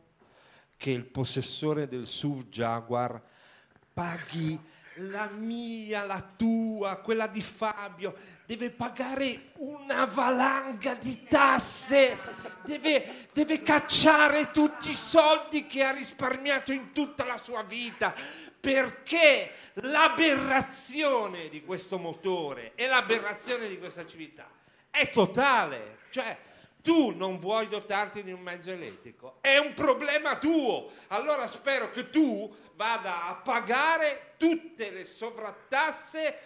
che 0.76 0.90
il 0.90 1.04
possessore 1.04 1.88
del 1.88 2.06
SUV 2.06 2.48
Jaguar 2.48 3.20
paghi 3.94 4.60
la 4.96 5.28
mia, 5.32 6.04
la 6.04 6.22
tua, 6.36 6.96
quella 6.96 7.26
di 7.26 7.40
Fabio, 7.40 8.14
deve 8.44 8.70
pagare 8.70 9.50
una 9.58 10.04
valanga 10.04 10.94
di 10.94 11.24
tasse, 11.24 12.18
deve, 12.64 13.26
deve 13.32 13.62
cacciare 13.62 14.50
tutti 14.50 14.90
i 14.90 14.96
soldi 14.96 15.66
che 15.66 15.82
ha 15.84 15.92
risparmiato 15.92 16.72
in 16.72 16.92
tutta 16.92 17.24
la 17.24 17.36
sua 17.36 17.62
vita, 17.62 18.14
perché 18.60 19.52
l'aberrazione 19.74 21.48
di 21.48 21.64
questo 21.64 21.98
motore 21.98 22.72
e 22.74 22.86
l'aberrazione 22.86 23.68
di 23.68 23.78
questa 23.78 24.06
civiltà 24.06 24.48
è 24.90 25.10
totale. 25.10 25.98
Cioè, 26.10 26.36
tu 26.82 27.10
non 27.10 27.38
vuoi 27.38 27.68
dotarti 27.68 28.22
di 28.22 28.32
un 28.32 28.40
mezzo 28.40 28.70
elettrico, 28.70 29.38
è 29.40 29.56
un 29.56 29.72
problema 29.72 30.36
tuo. 30.38 30.90
Allora 31.08 31.46
spero 31.46 31.90
che 31.90 32.10
tu 32.10 32.54
vada 32.74 33.26
a 33.26 33.36
pagare 33.36 34.34
tutte 34.36 34.90
le 34.90 35.04
sovrattasse 35.04 36.38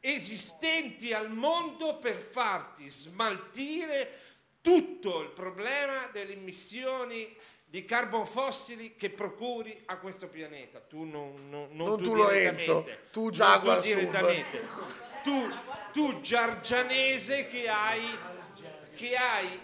esistenti 0.00 1.12
al 1.12 1.30
mondo 1.30 1.98
per 1.98 2.16
farti 2.16 2.88
smaltire 2.88 4.18
tutto 4.60 5.20
il 5.20 5.30
problema 5.30 6.08
delle 6.12 6.32
emissioni 6.32 7.34
di 7.64 7.84
carbon 7.84 8.26
fossili 8.26 8.96
che 8.96 9.10
procuri 9.10 9.82
a 9.86 9.98
questo 9.98 10.28
pianeta. 10.28 10.80
Tu 10.80 11.04
non, 11.04 11.48
non, 11.48 11.68
non 11.70 11.88
Non 11.88 11.98
tu, 11.98 12.04
tu, 12.04 12.14
Lorenzo, 12.14 12.86
tu 13.12 13.30
Jaguar 13.30 13.80
tu. 13.80 13.94
Tu, 15.22 15.48
tu 15.92 16.20
giargianese 16.20 17.46
che 17.46 17.68
hai 17.68 18.02
che 19.00 19.16
hai 19.16 19.58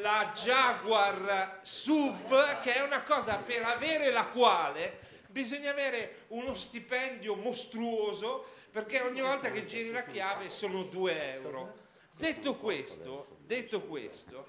la 0.00 0.32
Jaguar 0.34 1.60
SUV 1.62 2.60
che 2.60 2.74
è 2.74 2.82
una 2.82 3.04
cosa 3.04 3.36
per 3.36 3.62
avere 3.62 4.10
la 4.10 4.26
quale 4.26 4.98
bisogna 5.28 5.70
avere 5.70 6.24
uno 6.28 6.54
stipendio 6.54 7.36
mostruoso 7.36 8.46
perché 8.72 9.00
ogni 9.02 9.20
volta 9.20 9.52
che 9.52 9.64
giri 9.64 9.92
la 9.92 10.02
chiave 10.02 10.50
sono 10.50 10.82
2 10.82 11.34
euro. 11.34 11.78
Detto 12.16 12.56
questo, 12.56 13.36
detto 13.46 13.82
questo, 13.82 14.44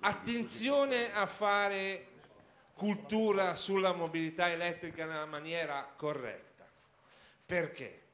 attenzione 0.00 1.14
a 1.14 1.26
fare 1.26 2.08
cultura 2.74 3.54
sulla 3.54 3.92
mobilità 3.92 4.50
elettrica 4.50 5.06
nella 5.06 5.26
maniera 5.26 5.92
corretta. 5.96 6.66
Perché? 7.46 8.05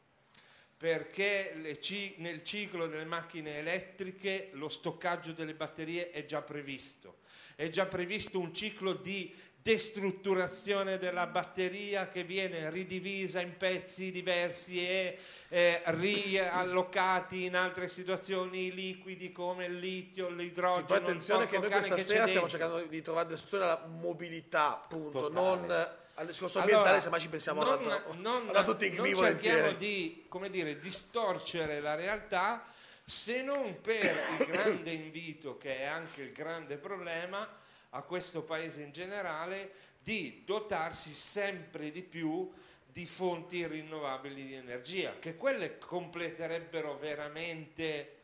Perché 0.82 1.78
ci- 1.80 2.14
nel 2.16 2.42
ciclo 2.42 2.88
delle 2.88 3.04
macchine 3.04 3.58
elettriche 3.58 4.48
lo 4.54 4.68
stoccaggio 4.68 5.30
delle 5.30 5.54
batterie 5.54 6.10
è 6.10 6.24
già 6.26 6.42
previsto. 6.42 7.18
È 7.54 7.68
già 7.68 7.86
previsto 7.86 8.40
un 8.40 8.52
ciclo 8.52 8.92
di 8.92 9.32
destrutturazione 9.62 10.98
della 10.98 11.28
batteria 11.28 12.08
che 12.08 12.24
viene 12.24 12.68
ridivisa 12.68 13.40
in 13.40 13.56
pezzi 13.56 14.10
diversi 14.10 14.80
e 14.84 15.18
eh, 15.50 15.82
riallocati 15.84 17.44
in 17.44 17.54
altre 17.54 17.86
situazioni 17.86 18.72
liquidi 18.74 19.30
come 19.30 19.66
il 19.66 19.78
litio, 19.78 20.30
Sì, 20.30 20.34
l'idrogeno. 20.34 20.86
poi 20.86 20.96
attenzione 20.96 21.46
che 21.46 21.58
noi 21.58 21.70
questa 21.70 21.96
sera 21.98 22.26
stiamo 22.26 22.48
cercando 22.48 22.80
di 22.82 23.02
trovare 23.02 23.26
delle 23.26 23.36
soluzioni 23.38 23.62
alla 23.62 23.86
mobilità, 23.86 24.80
appunto, 24.82 25.28
Totale. 25.28 25.66
non 25.66 26.00
al 26.14 26.26
discorso 26.26 26.58
ambientale, 26.58 26.88
Allora, 26.88 27.02
semmai 27.02 27.20
ci 27.20 27.28
pensiamo 27.28 27.62
non, 27.62 27.72
all'altro. 27.78 28.14
non, 28.14 28.48
all'altro 28.48 28.76
thing 28.76 28.96
non 28.96 29.14
cerchiamo 29.14 29.72
di 29.72 30.26
come 30.28 30.50
dire, 30.50 30.78
distorcere 30.78 31.80
la 31.80 31.94
realtà 31.94 32.64
se 33.04 33.42
non 33.42 33.80
per 33.80 34.14
il 34.38 34.46
grande 34.50 34.90
invito 34.90 35.56
che 35.56 35.78
è 35.78 35.84
anche 35.84 36.22
il 36.22 36.32
grande 36.32 36.76
problema 36.76 37.48
a 37.90 38.02
questo 38.02 38.42
paese 38.42 38.82
in 38.82 38.92
generale 38.92 39.72
di 40.02 40.42
dotarsi 40.44 41.12
sempre 41.12 41.90
di 41.90 42.02
più 42.02 42.50
di 42.84 43.06
fonti 43.06 43.66
rinnovabili 43.66 44.44
di 44.44 44.54
energia, 44.54 45.18
che 45.18 45.36
quelle 45.36 45.78
completerebbero 45.78 46.98
veramente 46.98 48.16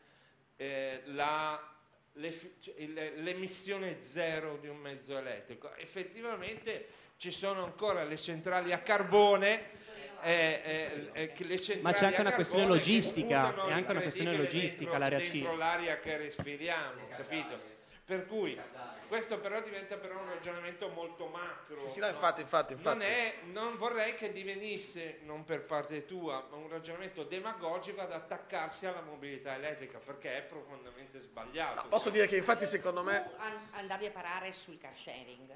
eh, 0.57 1.01
la- 1.05 1.73
cioè, 2.59 2.85
l'emissione 2.85 3.97
zero 4.01 4.57
di 4.57 4.67
un 4.67 4.77
mezzo 4.77 5.17
elettrico. 5.17 5.73
Effettivamente 5.75 6.87
ci 7.19 7.31
sono 7.31 7.65
ancora 7.65 8.05
le 8.05 8.15
centrali 8.17 8.71
a 8.71 8.79
carbone. 8.79 9.77
eh, 10.21 10.61
eh, 10.63 11.11
eh, 11.13 11.33
le 11.37 11.53
Ma 11.53 11.57
centrali 11.57 11.93
c'è 11.93 12.05
anche 12.05 12.21
una 12.21 12.31
questione 12.33 12.65
logistica, 12.65 13.67
è 13.67 13.71
anche 13.71 13.91
una 13.91 14.01
questione 14.01 14.35
logistica, 14.35 14.91
dentro- 14.91 14.97
l'area 14.97 15.19
C. 15.19 15.31
dentro 15.31 15.55
l'aria 15.55 15.99
che 15.99 16.17
respiriamo, 16.17 17.07
capito? 17.09 17.77
Per 18.05 18.25
cui 18.25 18.59
questo 19.07 19.39
però 19.39 19.61
diventa 19.61 19.97
però 19.97 20.19
un 20.19 20.29
ragionamento 20.29 20.89
molto 20.89 21.27
macro. 21.27 21.75
Sì, 21.75 21.89
sì, 21.89 21.99
no, 21.99 22.07
infatti, 22.07 22.41
infatti, 22.41 22.73
infatti. 22.73 22.97
Non, 22.97 23.05
è, 23.05 23.35
non 23.51 23.77
vorrei 23.77 24.15
che 24.15 24.31
divenisse, 24.31 25.19
non 25.23 25.43
per 25.43 25.63
parte 25.63 26.05
tua, 26.05 26.45
ma 26.49 26.55
un 26.55 26.69
ragionamento 26.69 27.23
demagogico 27.23 28.01
ad 28.01 28.11
attaccarsi 28.11 28.87
alla 28.87 29.01
mobilità 29.01 29.55
elettrica, 29.55 29.99
perché 29.99 30.37
è 30.37 30.41
profondamente 30.41 31.19
sbagliato. 31.19 31.87
Posso 31.87 32.09
dire 32.09 32.27
che 32.27 32.37
infatti 32.37 32.65
secondo 32.65 33.03
me... 33.03 33.23
Tu 33.25 33.41
an- 33.41 33.67
andavi 33.71 34.05
a 34.07 34.11
parare 34.11 34.51
sul 34.53 34.77
car 34.79 34.95
sharing. 34.95 35.53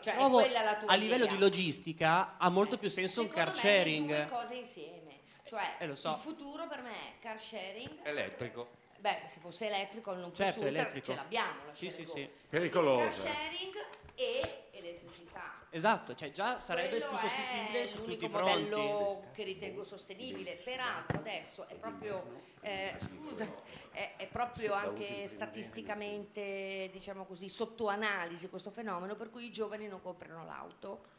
Cioè, 0.00 0.14
Trovo, 0.14 0.40
è 0.40 0.44
quella 0.44 0.62
la 0.62 0.74
tua 0.76 0.90
a 0.90 0.94
livello 0.96 1.24
idea. 1.24 1.36
di 1.36 1.40
logistica 1.42 2.36
ha 2.36 2.48
molto 2.50 2.76
più 2.76 2.88
senso 2.88 3.22
un 3.22 3.28
car 3.28 3.54
Secondo 3.54 3.62
me 3.68 3.72
le 3.72 3.78
sharing. 3.84 4.06
due 4.16 4.28
cose 4.28 4.54
insieme. 4.54 5.20
Cioè, 5.44 5.76
Eh, 5.78 5.86
lo 5.86 5.94
so. 5.94 6.10
il 6.10 6.16
futuro 6.16 6.66
per 6.66 6.82
me 6.82 6.90
è 6.90 7.12
car 7.20 7.40
sharing. 7.40 7.98
Elettrico. 8.02 8.80
Beh, 8.98 9.22
se 9.26 9.40
fosse 9.40 9.66
elettrico 9.66 10.12
non 10.14 10.32
Certo, 10.34 10.60
più 10.60 10.62
su 10.62 10.66
ultra, 10.68 10.80
elettrico. 10.82 11.06
ce 11.06 11.14
l'abbiamo. 11.14 11.64
la 11.66 11.74
Sì, 11.74 11.90
Sharing 11.90 12.08
sì, 12.08 12.14
sì. 12.20 12.30
Pericolosa. 12.48 13.04
Car 13.04 13.12
sharing 13.34 13.74
e 14.14 14.62
elettricità. 14.72 15.52
Esatto, 15.70 16.14
cioè 16.14 16.30
già 16.32 16.60
sarebbe 16.60 16.98
Quello 16.98 17.08
più 17.08 17.18
sostituibile 17.18 17.86
su 17.88 17.96
tutti 17.96 18.06
l'unico 18.06 18.24
i 18.26 18.28
fronti. 18.28 18.52
modello 18.70 19.24
che 19.32 19.42
ritengo 19.44 19.82
sostenibile. 19.84 20.52
Peraltro 20.54 21.18
adesso 21.18 21.66
è 21.68 21.74
proprio, 21.74 22.40
eh, 22.60 22.94
scusa, 22.98 23.48
è, 23.92 24.14
è 24.16 24.26
proprio 24.26 24.72
anche 24.72 25.26
statisticamente, 25.28 26.90
diciamo 26.92 27.24
così, 27.24 27.48
sotto 27.48 27.88
analisi 27.88 28.48
questo 28.48 28.70
fenomeno 28.70 29.14
per 29.14 29.30
cui 29.30 29.46
i 29.46 29.52
giovani 29.52 29.86
non 29.86 30.02
comprano 30.02 30.44
l'auto. 30.44 31.10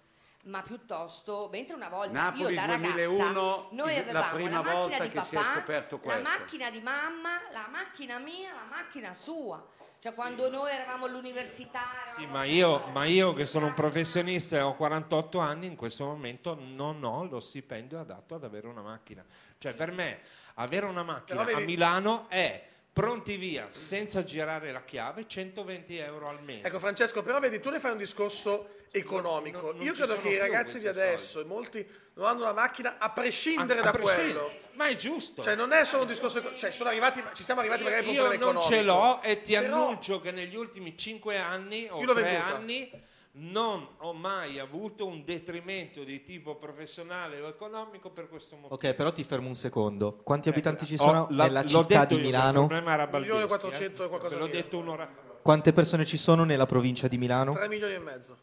Ma 0.46 0.62
piuttosto, 0.62 1.48
mentre 1.54 1.74
una 1.74 1.88
volta 1.88 2.12
Napoli 2.12 2.54
io 2.54 2.60
da 2.60 2.76
2001, 2.76 3.16
ragazza 3.16 3.68
noi 3.72 3.94
la 3.94 4.02
avevamo 4.02 4.34
prima 4.34 4.50
la 4.50 4.56
macchina 4.58 4.74
volta 4.74 5.04
di 5.04 5.10
che 5.10 5.22
si 5.22 5.36
è 5.36 5.40
papà, 5.40 5.98
la 6.04 6.20
macchina 6.20 6.70
di 6.70 6.82
mamma, 6.82 7.30
la 7.54 7.68
macchina 7.72 8.20
mia, 8.20 8.52
la 8.52 8.66
macchina 8.70 9.14
sua. 9.14 9.66
Cioè 10.04 10.14
quando 10.14 10.50
noi 10.50 10.70
eravamo 10.70 11.06
all'università, 11.06 11.80
Sì, 12.14 12.26
ma 12.26 12.44
io, 12.44 12.88
ma 12.92 13.06
io 13.06 13.32
che 13.32 13.46
sono 13.46 13.68
un 13.68 13.74
professionista 13.74 14.58
e 14.58 14.60
ho 14.60 14.76
48 14.76 15.40
anni, 15.40 15.66
in 15.66 15.78
questo 15.78 16.04
momento 16.04 16.58
non 16.60 17.02
ho 17.06 17.24
lo 17.24 17.40
stipendio 17.40 18.02
adatto 18.02 18.36
ad 18.36 18.44
avere 18.44 18.68
una 18.68 18.82
macchina. 18.82 19.24
Cioè 19.64 19.72
per 19.72 19.94
me 19.94 20.20
avere 20.56 20.86
una 20.88 21.04
macchina 21.04 21.42
vedi- 21.46 21.62
a 21.62 21.66
Milano 21.66 22.26
è 22.28 22.62
pronti 22.92 23.38
via 23.38 23.68
senza 23.70 24.22
girare 24.22 24.74
la 24.74 24.84
chiave 24.84 25.26
120 25.26 25.96
euro 26.00 26.28
al 26.28 26.44
mese. 26.44 26.68
Ecco 26.68 26.80
Francesco, 26.80 27.24
però 27.24 27.40
vedi, 27.40 27.62
tu 27.62 27.70
ne 27.70 27.80
fai 27.80 27.92
un 27.94 27.98
discorso 27.98 28.72
economico. 28.92 29.62
Non- 29.62 29.78
non 29.78 29.86
Io 29.86 29.94
credo 29.94 30.20
che 30.20 30.28
i 30.32 30.38
ragazzi 30.38 30.80
di 30.80 30.88
adesso, 30.90 31.40
e 31.40 31.46
molti 31.46 31.88
non 32.16 32.26
hanno 32.28 32.42
una 32.42 32.52
macchina 32.52 32.98
a 33.00 33.10
prescindere 33.12 33.80
A- 33.80 33.84
a 33.84 33.86
da 33.86 33.92
prescindere. 33.92 34.32
quello. 34.34 34.52
Ma 34.74 34.88
è 34.88 34.96
giusto. 34.98 35.42
Cioè 35.42 35.56
non 35.56 35.72
è 35.72 35.86
solo 35.86 36.02
un 36.02 36.10
discorso, 36.10 36.40
eco- 36.40 36.56
cioè 36.58 36.70
sono 36.70 36.90
arrivati, 36.90 37.24
ci 37.34 37.44
siamo 37.44 37.62
arrivati 37.62 37.84
magari 37.84 38.02
per 38.02 38.10
un 38.10 38.16
Io 38.16 38.22
problema 38.24 38.44
non 38.52 38.56
economico. 38.62 38.76
ce 38.82 38.84
l'ho 38.84 39.22
e 39.24 39.42
ti 39.42 39.54
Però- 39.54 39.76
annuncio 39.86 40.20
che 40.20 40.32
negli 40.32 40.56
ultimi 40.58 40.98
5 40.98 41.38
anni 41.38 41.88
o 41.90 42.02
Io 42.02 42.06
l'ho 42.06 42.14
3 42.14 42.22
venduta. 42.24 42.56
anni 42.58 42.92
non 43.36 43.88
ho 43.98 44.14
mai 44.14 44.60
avuto 44.60 45.08
un 45.08 45.24
detrimento 45.26 46.04
di 46.04 46.22
tipo 46.22 46.56
professionale 46.56 47.40
o 47.42 47.48
economico 47.48 48.12
per 48.12 48.30
questo 48.30 48.56
motivo. 48.56 48.76
Ok, 48.76 48.94
però 48.94 49.12
ti 49.12 49.24
fermo 49.24 49.48
un 49.48 49.56
secondo. 49.56 50.18
Quanti 50.24 50.50
abitanti 50.50 50.86
ci 50.86 50.94
Ho- 50.96 50.98
sono 50.98 51.28
l'ho- 51.30 51.44
nella 51.44 51.64
città 51.66 52.06
di 52.06 52.18
Milano? 52.18 52.62
Il 52.62 52.68
problema 52.68 52.94
era 52.94 53.08
Baldeschi, 53.08 53.36
1.400.000 53.38 54.04
e 54.06 54.08
qualcosa 54.10 54.38
l'ho 54.38 54.46
mila. 54.46 54.56
detto 54.62 54.78
un'ora 54.78 55.08
fa. 55.08 55.32
Quante 55.42 55.74
persone 55.74 56.06
ci 56.06 56.18
sono 56.18 56.44
nella 56.44 56.66
provincia 56.68 57.08
di 57.08 57.18
Milano? 57.18 57.54
3 57.54 57.68
milioni 57.68 57.96
e 57.96 58.00
mezzo. 58.00 58.38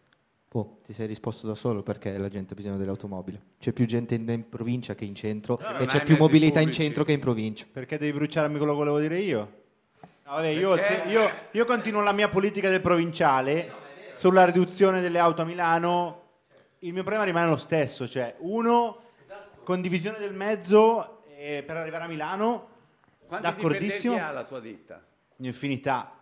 Oh, 0.52 0.78
ti 0.84 0.92
sei 0.92 1.06
risposto 1.06 1.46
da 1.46 1.54
solo 1.54 1.84
perché 1.84 2.18
la 2.18 2.28
gente 2.28 2.54
ha 2.54 2.56
bisogno 2.56 2.76
dell'automobile. 2.76 3.40
C'è 3.60 3.72
più 3.72 3.86
gente 3.86 4.16
in, 4.16 4.28
in 4.28 4.48
provincia 4.48 4.96
che 4.96 5.04
in 5.04 5.14
centro 5.14 5.56
non 5.62 5.82
e 5.82 5.86
c'è 5.86 6.02
più 6.02 6.16
mobilità 6.16 6.58
in 6.58 6.64
pubblici. 6.64 6.82
centro 6.82 7.04
che 7.04 7.12
in 7.12 7.20
provincia. 7.20 7.64
Perché 7.70 7.96
devi 7.96 8.12
bruciarmi 8.18 8.56
quello 8.56 8.72
che 8.72 8.78
volevo 8.78 8.98
dire 8.98 9.20
io? 9.20 9.38
No, 10.24 10.32
vabbè, 10.32 10.48
io, 10.48 10.74
io- 11.08 11.30
io 11.52 11.64
continuo 11.64 12.02
la 12.02 12.10
mia 12.10 12.28
politica 12.28 12.68
del 12.68 12.80
provinciale 12.80 13.72
sulla 14.20 14.44
riduzione 14.44 15.00
delle 15.00 15.18
auto 15.18 15.40
a 15.40 15.44
Milano. 15.46 16.22
Il 16.80 16.92
mio 16.92 17.00
problema 17.00 17.24
rimane 17.24 17.48
lo 17.48 17.56
stesso, 17.56 18.06
cioè 18.06 18.34
uno, 18.40 19.04
condivisione 19.64 20.18
del 20.18 20.34
mezzo 20.34 21.22
eh, 21.38 21.62
per 21.66 21.78
arrivare 21.78 22.04
a 22.04 22.06
Milano, 22.06 22.68
Quanti 23.26 23.46
d'accordissimo. 23.46 24.12
dipendenti 24.12 24.20
ha 24.20 24.30
la 24.30 24.44
tua 24.44 24.60
ditta? 24.60 25.02
Un'infinità. 25.36 26.12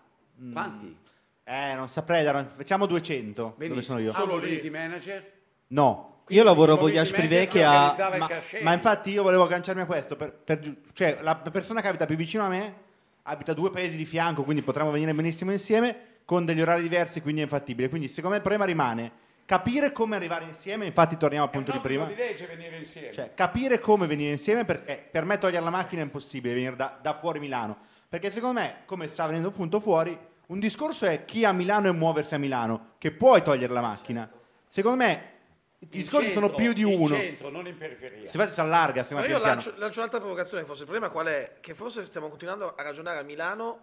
Mm. 0.41 0.53
Quanti? 0.53 0.97
Eh, 1.43 1.75
non 1.75 1.89
saprei, 1.89 2.25
facciamo 2.47 2.87
200 2.87 3.43
dove 3.43 3.55
Benissimo. 3.57 3.83
sono 3.83 3.99
io. 3.99 4.13
Ha 4.13 4.23
un 4.23 4.29
community 4.29 4.71
manager? 4.71 5.33
No. 5.69 6.23
Io 6.29 6.45
lavoro 6.45 6.75
a 6.75 6.77
Quindi 6.77 6.93
Voyage 6.95 7.17
Privé 7.17 7.47
che 7.49 7.65
ha... 7.65 7.97
Ma, 8.17 8.29
ma 8.63 8.73
infatti 8.75 9.11
io 9.11 9.25
volevo 9.25 9.43
agganciarmi 9.43 9.83
a 9.83 9.87
questo, 9.87 10.15
per- 10.15 10.35
per 10.35 10.61
cioè 10.93 11.19
la 11.21 11.35
persona 11.35 11.81
che 11.81 11.89
abita 11.89 12.07
più 12.07 12.15
vicino 12.15 12.45
a 12.45 12.49
me 12.49 12.75
abita 13.23 13.55
due 13.55 13.71
paesi 13.71 13.97
di 13.97 14.05
fianco, 14.05 14.45
quindi 14.45 14.63
potremmo 14.63 14.93
venire 14.93 15.13
benissimo 15.15 15.51
insieme 15.51 16.18
con 16.29 16.45
degli 16.45 16.61
orari 16.61 16.83
diversi, 16.83 17.23
quindi 17.23 17.41
è 17.41 17.45
infattibile. 17.45 17.89
Quindi 17.89 18.07
secondo 18.09 18.29
me 18.29 18.37
il 18.37 18.43
problema 18.43 18.67
rimane 18.67 19.13
capire 19.47 19.93
come 19.93 20.15
arrivare 20.15 20.45
insieme, 20.45 20.85
infatti 20.85 21.17
torniamo 21.17 21.47
al 21.47 21.51
punto 21.51 21.73
di 21.73 21.81
prima. 21.81 22.05
di 22.05 22.15
legge 22.15 22.45
venire 22.45 22.77
insieme. 22.77 23.15
Cioè, 23.15 23.33
capire 23.33 23.79
come 23.79 24.07
venire 24.07 24.33
insieme 24.33 24.67
perché 24.67 25.09
per 25.11 25.25
me 25.25 25.39
togliere 25.39 25.65
la 25.65 25.71
macchina 25.71 26.03
è 26.03 26.05
impossibile 26.05 26.53
venire 26.53 26.77
da, 26.77 26.99
da 27.01 27.15
fuori 27.15 27.39
Milano. 27.39 27.79
Perché 28.11 28.31
secondo 28.31 28.61
me, 28.61 28.81
come 28.85 29.09
sta 29.09 29.25
venendo 29.25 29.49
appunto 29.49 29.81
fuori, 29.81 30.19
un 30.49 30.61
discorso 30.61 31.07
è 31.07 31.25
chi 31.25 31.47
a 31.47 31.53
Milano 31.53 31.89
e 31.89 31.93
muoversi 31.93 32.35
a 32.35 32.39
Milano, 32.39 32.91
che 32.99 33.11
puoi 33.11 33.41
togliere 33.41 33.73
la 33.73 33.81
macchina. 33.81 34.31
Secondo 34.69 35.03
me 35.03 35.31
i 35.79 35.85
In 35.85 35.89
discorsi 35.89 36.31
sono 36.31 36.49
centro, 36.49 36.63
più 36.63 36.73
di 36.75 36.93
in 36.93 37.01
uno. 37.01 37.15
centro, 37.15 37.49
non 37.49 37.67
in 37.67 37.79
periferia. 37.79 38.29
Si, 38.29 38.37
fa- 38.37 38.51
si 38.51 38.61
allarga, 38.61 39.03
si 39.03 39.15
Ma 39.15 39.25
io 39.25 39.39
lancio, 39.39 39.73
lancio 39.79 40.01
un'altra 40.01 40.21
provocazione, 40.21 40.65
forse 40.65 40.83
il 40.83 40.89
problema 40.89 41.11
qual 41.11 41.29
è? 41.29 41.55
Che 41.59 41.73
forse 41.75 42.05
stiamo 42.05 42.29
continuando 42.29 42.75
a 42.77 42.83
ragionare 42.83 43.19
a 43.19 43.23
Milano 43.23 43.81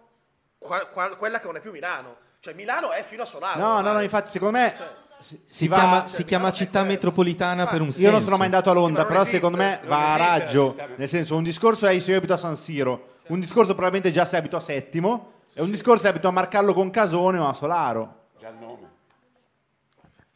qua- 0.58 0.86
qua- 0.86 1.16
quella 1.16 1.40
che 1.40 1.46
non 1.46 1.56
è 1.56 1.60
più 1.60 1.72
Milano. 1.72 2.24
Cioè 2.46 2.54
Milano 2.54 2.92
è 2.92 3.02
fino 3.02 3.22
a 3.22 3.26
Solano. 3.26 3.60
No, 3.60 3.80
no, 3.80 3.92
no, 3.92 4.00
infatti 4.00 4.30
secondo 4.30 4.56
me 4.56 4.72
si, 5.18 5.40
Si, 5.44 5.66
va- 5.66 5.78
chiama, 5.78 6.06
si 6.06 6.24
chiama 6.24 6.52
città 6.52 6.84
metropolitana 6.84 7.66
per 7.66 7.80
un 7.80 7.90
senso. 7.90 8.02
Io 8.06 8.12
non 8.12 8.22
sono 8.22 8.36
mai 8.36 8.44
andato 8.44 8.70
a 8.70 8.72
Londra, 8.72 9.02
Sì, 9.02 9.08
però 9.08 9.22
non 9.22 9.28
secondo 9.28 9.56
me 9.56 9.68
esiste. 9.72 9.86
va 9.88 9.96
a 9.96 10.16
esiste 10.16 10.44
raggio. 10.44 10.76
Nel 10.94 11.08
senso, 11.08 11.34
un 11.34 11.42
discorso 11.42 11.88
è 11.88 11.98
se 11.98 12.12
io 12.12 12.16
abito 12.18 12.34
a 12.34 12.36
San 12.36 12.54
Siro, 12.54 13.14
un 13.26 13.40
discorso 13.40 13.72
probabilmente 13.72 14.12
già 14.12 14.24
se 14.24 14.36
abito 14.36 14.54
a 14.56 14.60
Settimo, 14.60 15.32
e 15.54 15.60
un 15.60 15.72
discorso 15.72 16.06
è 16.06 16.10
abito 16.10 16.28
a 16.28 16.30
Marcallo 16.30 16.72
con 16.72 16.88
Casone 16.90 17.38
o 17.38 17.48
a 17.48 17.52
Solaro. 17.52 18.26
Già 18.38 18.50
il 18.50 18.58
nome. 18.60 18.90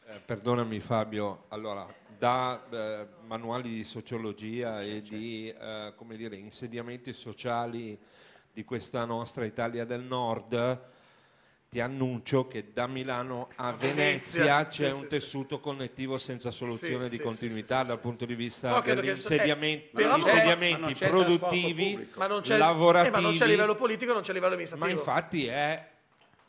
Eh, 0.07 0.19
perdonami 0.25 0.81
Fabio, 0.81 1.45
allora 1.47 1.87
da 2.17 2.61
eh, 2.69 3.07
manuali 3.25 3.69
di 3.69 3.85
sociologia 3.85 4.81
e 4.81 5.01
di 5.01 5.47
eh, 5.47 5.93
come 5.95 6.17
dire, 6.17 6.35
insediamenti 6.35 7.13
sociali 7.13 7.97
di 8.51 8.65
questa 8.65 9.05
nostra 9.05 9.45
Italia 9.45 9.85
del 9.85 10.01
Nord 10.01 10.89
ti 11.71 11.79
annuncio 11.79 12.49
che 12.49 12.73
da 12.73 12.85
Milano 12.85 13.47
a 13.55 13.71
Venezia, 13.71 14.43
Venezia 14.43 14.67
c'è 14.67 14.89
sì, 14.89 14.93
un 14.93 14.99
sì, 15.03 15.07
tessuto 15.07 15.61
connettivo 15.61 16.17
senza 16.17 16.51
soluzione 16.51 17.05
Sì, 17.05 17.11
di 17.11 17.15
sì, 17.15 17.21
continuità 17.21 17.83
dal 17.83 18.01
punto 18.01 18.25
di 18.25 18.35
vista 18.35 18.71
No, 18.71 18.81
degli 18.81 19.07
insediamenti, 19.07 19.87
eh, 19.95 20.05
ma 20.05 20.17
insediamenti 20.17 20.93
c'è 20.95 21.07
produttivi, 21.07 22.09
Ma 22.15 22.27
non 22.27 22.41
c'è, 22.41 22.55
eh, 22.55 22.57
lavorativi. 22.57 23.15
ma 23.15 23.21
non 23.21 23.33
c'è 23.37 23.45
a 23.45 23.47
livello 23.47 23.75
politico, 23.75 24.11
non 24.11 24.21
c'è 24.21 24.31
a 24.31 24.33
livello 24.33 24.51
amministrativo. 24.51 24.93
Ma 24.93 24.99
infatti 24.99 25.45
è 25.47 25.87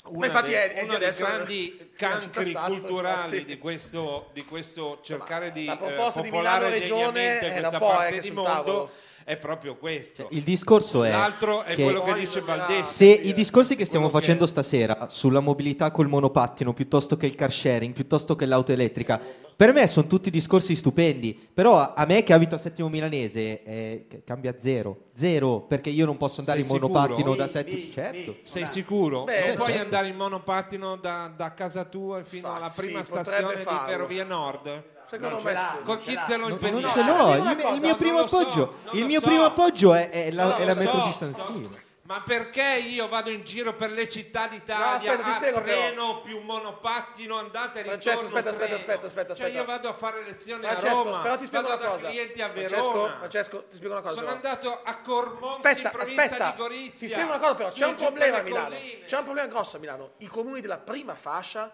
una 0.07 0.19
Ma 0.19 0.27
infatti 0.27 0.49
dei, 0.49 0.55
è- 0.57 0.73
è 0.73 0.81
di 0.83 0.89
uno 0.89 0.99
dei 0.99 1.13
grandi 1.17 1.91
cancri 1.97 2.51
stato, 2.51 2.73
culturali 2.73 3.37
infatti. 3.37 3.45
di 3.45 3.59
questo, 3.59 4.31
di 4.33 4.45
questo 4.45 4.99
cercare 5.05 5.53
di 5.53 5.67
la 5.67 5.75
eh, 5.75 5.77
proposta 5.77 6.21
di 6.21 6.31
popolare 6.31 6.65
Milano 6.65 6.81
Regione 6.81 7.13
degnamente 7.13 7.51
questa 7.61 7.77
eh, 7.77 7.79
parte 7.79 8.15
che 8.15 8.21
di 8.23 8.31
mondo 8.33 8.51
tavolo. 8.51 8.91
È 9.25 9.37
proprio 9.37 9.77
questo. 9.77 10.29
Il 10.31 10.43
discorso 10.43 11.05
è 11.05 11.11
L'altro 11.11 11.63
è 11.63 11.75
che 11.75 11.83
quello 11.83 12.03
che 12.03 12.15
dice 12.15 12.41
Baldetti. 12.43 12.83
Se 12.83 13.05
i 13.07 13.33
discorsi 13.33 13.77
che 13.77 13.85
stiamo 13.85 14.07
Quello 14.07 14.19
che- 14.21 14.25
facendo 14.27 14.47
stasera 14.47 15.07
sulla 15.09 15.41
mobilità 15.41 15.91
col 15.91 16.09
monopattino 16.09 16.73
piuttosto 16.73 17.17
che 17.17 17.27
il 17.27 17.35
car 17.35 17.53
sharing, 17.53 17.93
piuttosto 17.95 18.35
che 18.35 18.47
l'auto 18.47 18.73
elettrica, 18.73 19.21
per 19.55 19.73
me 19.73 19.87
sono 19.87 20.07
tutti 20.07 20.31
discorsi 20.31 20.75
stupendi, 20.75 21.39
però 21.53 21.79
a- 21.79 21.93
a 21.97 22.05
me 22.07 22.23
che 22.23 22.33
abito 22.33 22.55
a 22.55 22.59
Settimo 22.59 22.89
Milanese 22.89 23.63
eh, 23.63 24.07
c- 24.09 24.25
cambia 24.25 24.55
zero, 24.59 25.11
zero, 25.15 25.61
perché 25.61 25.91
io 25.91 26.05
non 26.07 26.17
posso 26.17 26.41
andare 26.41 26.63
Sei 26.63 26.69
in 26.69 26.75
monopattino 26.75 27.17
sicuro? 27.17 27.35
da 27.35 27.47
Settimo, 27.49 27.93
certo. 27.93 28.37
Sei 28.43 28.67
sicuro? 28.67 29.25
Beh, 29.25 29.47
non 29.49 29.57
puoi 29.57 29.69
certo. 29.69 29.83
andare 29.85 30.09
in 30.09 30.17
monopattino 30.17 30.97
da, 30.97 31.33
da 31.35 31.55
casa 31.55 31.85
tua 31.85 32.23
fino 32.25 32.53
alla 32.55 32.73
prima 32.75 33.01
potrebbe 33.03 33.23
stazione 33.31 33.57
di 33.57 33.63
farlo. 33.63 33.89
Ferrovia 33.91 34.25
Nord? 34.25 34.85
Secondo 35.13 35.35
Non 35.35 35.43
me. 35.45 35.83
Con 35.85 35.99
chi 35.99 36.19
te 36.27 36.37
lo 36.39 36.49
impedisce? 36.49 37.03
non 37.03 37.05
ce 37.05 37.11
l'ho, 37.11 37.35
il, 37.35 37.43
mio- 37.43 37.57
cosa, 37.57 37.75
il 37.75 37.81
mio 37.81 37.89
non 37.89 37.97
primo 37.99 38.27
so, 38.27 38.39
appoggio, 38.39 38.75
il 38.93 39.05
mio 39.05 39.21
so. 39.21 39.27
primo 39.27 39.45
appoggio 39.45 39.93
è, 39.93 40.09
è 40.09 40.31
la, 40.31 40.57
è 40.57 40.65
la 40.65 40.75
metro 40.75 41.01
so, 41.03 41.07
di 41.07 41.13
San 41.13 41.35
Siro. 41.35 41.81
Ma 42.05 42.21
perché 42.23 42.63
io 42.89 43.09
vado 43.09 43.31
in 43.31 43.45
giro 43.45 43.75
per 43.75 43.91
le 43.91 44.09
città 44.09 44.47
d'Italia 44.47 44.85
No, 44.87 44.93
aspetta, 44.97 45.33
spiego 45.35 45.61
però. 45.61 45.79
treno 45.81 46.21
più 46.23 46.41
monopattino 46.41 47.39
andate 47.39 47.81
e 47.81 47.85
Francesco, 47.85 48.25
aspetta, 48.25 48.51
aspetta, 48.51 48.75
aspetta, 48.75 49.07
aspetta, 49.07 49.35
Cioè 49.35 49.47
aspetta. 49.47 49.59
io 49.63 49.65
vado 49.65 49.89
a 49.89 49.93
fare 49.95 50.23
lezioni 50.25 50.63
Francesco, 50.63 51.01
a 51.01 51.03
Roma, 51.05 51.19
però 51.21 51.37
ti 51.37 51.45
spiego 51.47 51.67
una 51.69 51.77
cosa. 51.77 52.09
clienti 52.09 52.43
a 52.43 52.51
Francesco, 52.51 52.93
Verona. 52.93 53.17
Francesco, 53.19 53.65
ti 53.67 53.77
spiego 53.77 53.93
una 53.95 54.03
cosa. 54.03 54.15
Sono 54.15 54.27
però. 54.27 54.37
andato 54.37 54.81
a 54.83 54.97
Cormonzi 54.99 55.57
Aspetta, 55.67 55.89
in 55.89 55.95
provincia 55.95 56.23
aspetta, 56.23 56.51
di 56.51 56.57
Gorizia. 56.57 56.91
ti 57.07 57.09
spiego 57.09 57.29
una 57.29 57.39
cosa 57.39 57.55
però, 57.55 57.71
c'è 57.73 57.87
un 57.87 57.95
problema 57.95 58.39
a 58.39 58.43
Milano, 58.43 58.69
colline. 58.75 59.05
c'è 59.05 59.17
un 59.19 59.25
problema 59.25 59.47
grosso 59.49 59.77
a 59.77 59.79
Milano, 59.79 60.11
i 60.19 60.27
comuni 60.27 60.61
della 60.61 60.79
prima 60.79 61.15
fascia 61.15 61.73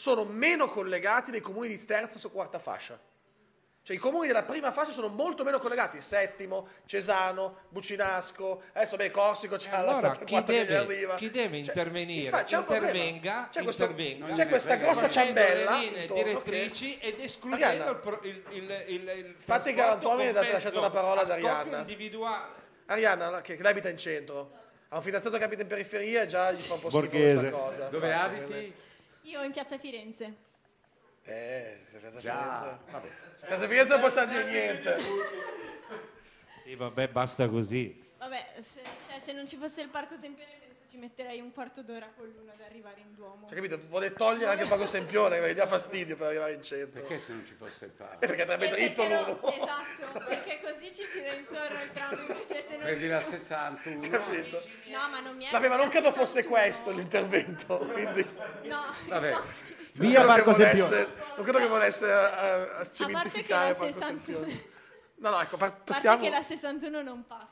sono 0.00 0.24
meno 0.24 0.66
collegati 0.68 1.30
dei 1.30 1.42
comuni 1.42 1.68
di 1.68 1.84
terza 1.84 2.18
o 2.26 2.30
quarta 2.30 2.58
fascia. 2.58 2.98
Cioè 3.82 3.94
i 3.96 3.98
comuni 3.98 4.28
della 4.28 4.44
prima 4.44 4.72
fascia 4.72 4.92
sono 4.92 5.08
molto 5.08 5.44
meno 5.44 5.58
collegati, 5.58 6.00
Settimo, 6.00 6.68
Cesano, 6.86 7.64
Bucinasco, 7.68 8.62
adesso 8.72 8.96
beh 8.96 9.10
Corsico 9.10 9.56
c'è 9.56 9.70
la 9.72 9.76
Allora, 9.78 9.94
74 10.14 10.24
chi 10.24 10.42
che 10.42 10.42
gli 10.64 10.66
deve, 10.66 10.76
arriva. 10.94 11.14
chi 11.16 11.30
deve 11.30 11.48
Cioè, 11.58 11.66
intervenire 11.68 12.24
infatti, 12.24 12.44
c'è 12.54 12.58
intervenga, 12.58 13.48
C'è 13.50 13.62
questo- 13.62 13.82
intervenga 13.84 14.32
c'è 14.34 14.48
questa 14.48 14.74
grossa 14.76 15.08
ciambella 15.10 15.70
le 15.72 15.78
linee 15.80 16.00
intorno 16.02 16.22
direttrici 16.24 16.96
che- 16.98 17.06
ed 17.08 17.20
escludendo 17.20 17.66
Arianna, 17.66 17.90
il, 17.90 17.96
pro- 17.96 18.20
il, 18.22 18.42
il, 18.50 18.84
il, 18.86 19.08
il 19.16 19.34
Fatti 19.38 19.74
che 19.74 19.82
Antonio 19.82 20.30
ha 20.30 20.32
lasciato 20.50 20.80
la 20.80 20.90
parola 20.90 21.20
ad 21.20 21.30
Arianna. 21.30 21.78
individuale. 21.80 22.52
Arianna, 22.86 23.28
la- 23.28 23.40
che, 23.42 23.56
che 23.56 23.62
lei 23.62 23.72
abita 23.72 23.90
in 23.90 23.98
centro, 23.98 24.50
ha 24.88 24.96
un 24.96 25.02
fidanzato 25.02 25.36
che 25.36 25.44
abita 25.44 25.60
in 25.62 25.68
periferia 25.68 26.22
e 26.22 26.26
già 26.26 26.50
gli 26.52 26.56
fa 26.56 26.74
un 26.74 26.80
po' 26.80 26.88
schifo 26.90 27.08
questa 27.08 27.50
cosa. 27.50 27.88
Dove 27.88 28.06
infatti, 28.10 28.34
abiti? 28.42 28.74
Io 29.22 29.42
in 29.42 29.52
piazza 29.52 29.78
Firenze. 29.78 30.34
Eh, 31.24 31.78
Piazza 32.00 32.18
Già, 32.18 32.32
Firenze. 32.58 32.90
vabbè. 32.90 33.08
Piazza 33.46 33.68
Firenze 33.68 33.92
non 33.92 34.00
possiamo 34.00 34.32
dire 34.32 34.44
niente. 34.44 34.96
Sì, 36.64 36.74
vabbè, 36.74 37.08
basta 37.08 37.48
così. 37.48 38.08
Vabbè, 38.18 38.54
se, 38.60 38.82
cioè, 39.08 39.18
se 39.20 39.32
non 39.32 39.46
ci 39.46 39.56
fosse 39.56 39.80
il 39.82 39.88
parco 39.88 40.16
Sempione 40.18 40.58
ci 40.90 40.96
metterei 40.98 41.38
un 41.38 41.52
quarto 41.52 41.82
d'ora 41.84 42.10
con 42.16 42.26
l'uno 42.26 42.50
ad 42.50 42.60
arrivare 42.62 42.98
in 43.00 43.14
Duomo. 43.14 43.46
Cioè, 43.46 43.54
capito? 43.54 43.78
Vuole 43.88 44.12
togliere 44.12 44.50
anche 44.50 44.64
Pago 44.66 44.86
Sempione, 44.86 45.38
perché 45.38 45.52
gli 45.52 45.56
dà 45.56 45.68
fastidio 45.68 46.16
per 46.16 46.26
arrivare 46.26 46.52
in 46.54 46.62
centro. 46.62 47.00
Perché 47.02 47.20
se 47.20 47.32
non 47.32 47.46
ci 47.46 47.54
fosse 47.54 47.84
il 47.84 47.90
parco? 47.92 48.14
Eh, 48.24 48.26
perché 48.26 48.42
andrebbe 48.42 48.66
Eh, 48.66 48.70
dritto 48.70 49.02
l'uno. 49.04 49.38
no, 49.40 49.52
esatto, 49.52 50.24
perché 50.26 50.60
così 50.60 50.92
ci 50.92 51.08
gira 51.12 51.32
intorno 51.32 51.80
il 51.80 51.90
tram 51.92 52.18
invece 52.20 52.64
se 52.66 52.70
non 52.72 52.80
Prendi 52.80 53.00
ci 53.02 53.08
la 53.08 53.20
61. 53.20 54.08
Capito? 54.08 54.62
No, 54.86 55.08
ma 55.08 55.20
non 55.20 55.36
mi 55.36 55.44
è 55.44 55.50
Vabbè, 55.52 55.68
ma 55.68 55.76
non 55.76 55.88
credo 55.88 56.10
fosse 56.10 56.42
61. 56.42 56.48
questo 56.56 56.90
l'intervento, 56.90 57.78
quindi... 57.78 58.26
No, 58.64 58.94
Vabbè. 59.06 59.30
Non 59.32 60.08
Via 60.08 60.20
che 60.20 60.26
Parco 60.26 60.50
volesse- 60.52 60.76
Sempione. 60.76 61.12
Non 61.36 61.42
credo 61.44 61.58
che 61.58 61.66
volesse 61.68 62.06
eh, 62.06 62.12
A 62.12 62.18
parte 62.58 62.82
che 62.88 62.94
cementificare 62.94 63.68
la 63.68 63.74
Parco 63.74 63.92
61 63.92 64.44
Sempione. 64.44 64.68
No, 65.16 65.30
no, 65.30 65.40
ecco, 65.40 65.56
pa- 65.56 65.66
A 65.66 65.68
parte 65.70 65.82
passiamo... 65.84 66.22
che 66.24 66.30
la 66.30 66.42
61 66.42 67.02
non 67.02 67.26
passa 67.26 67.48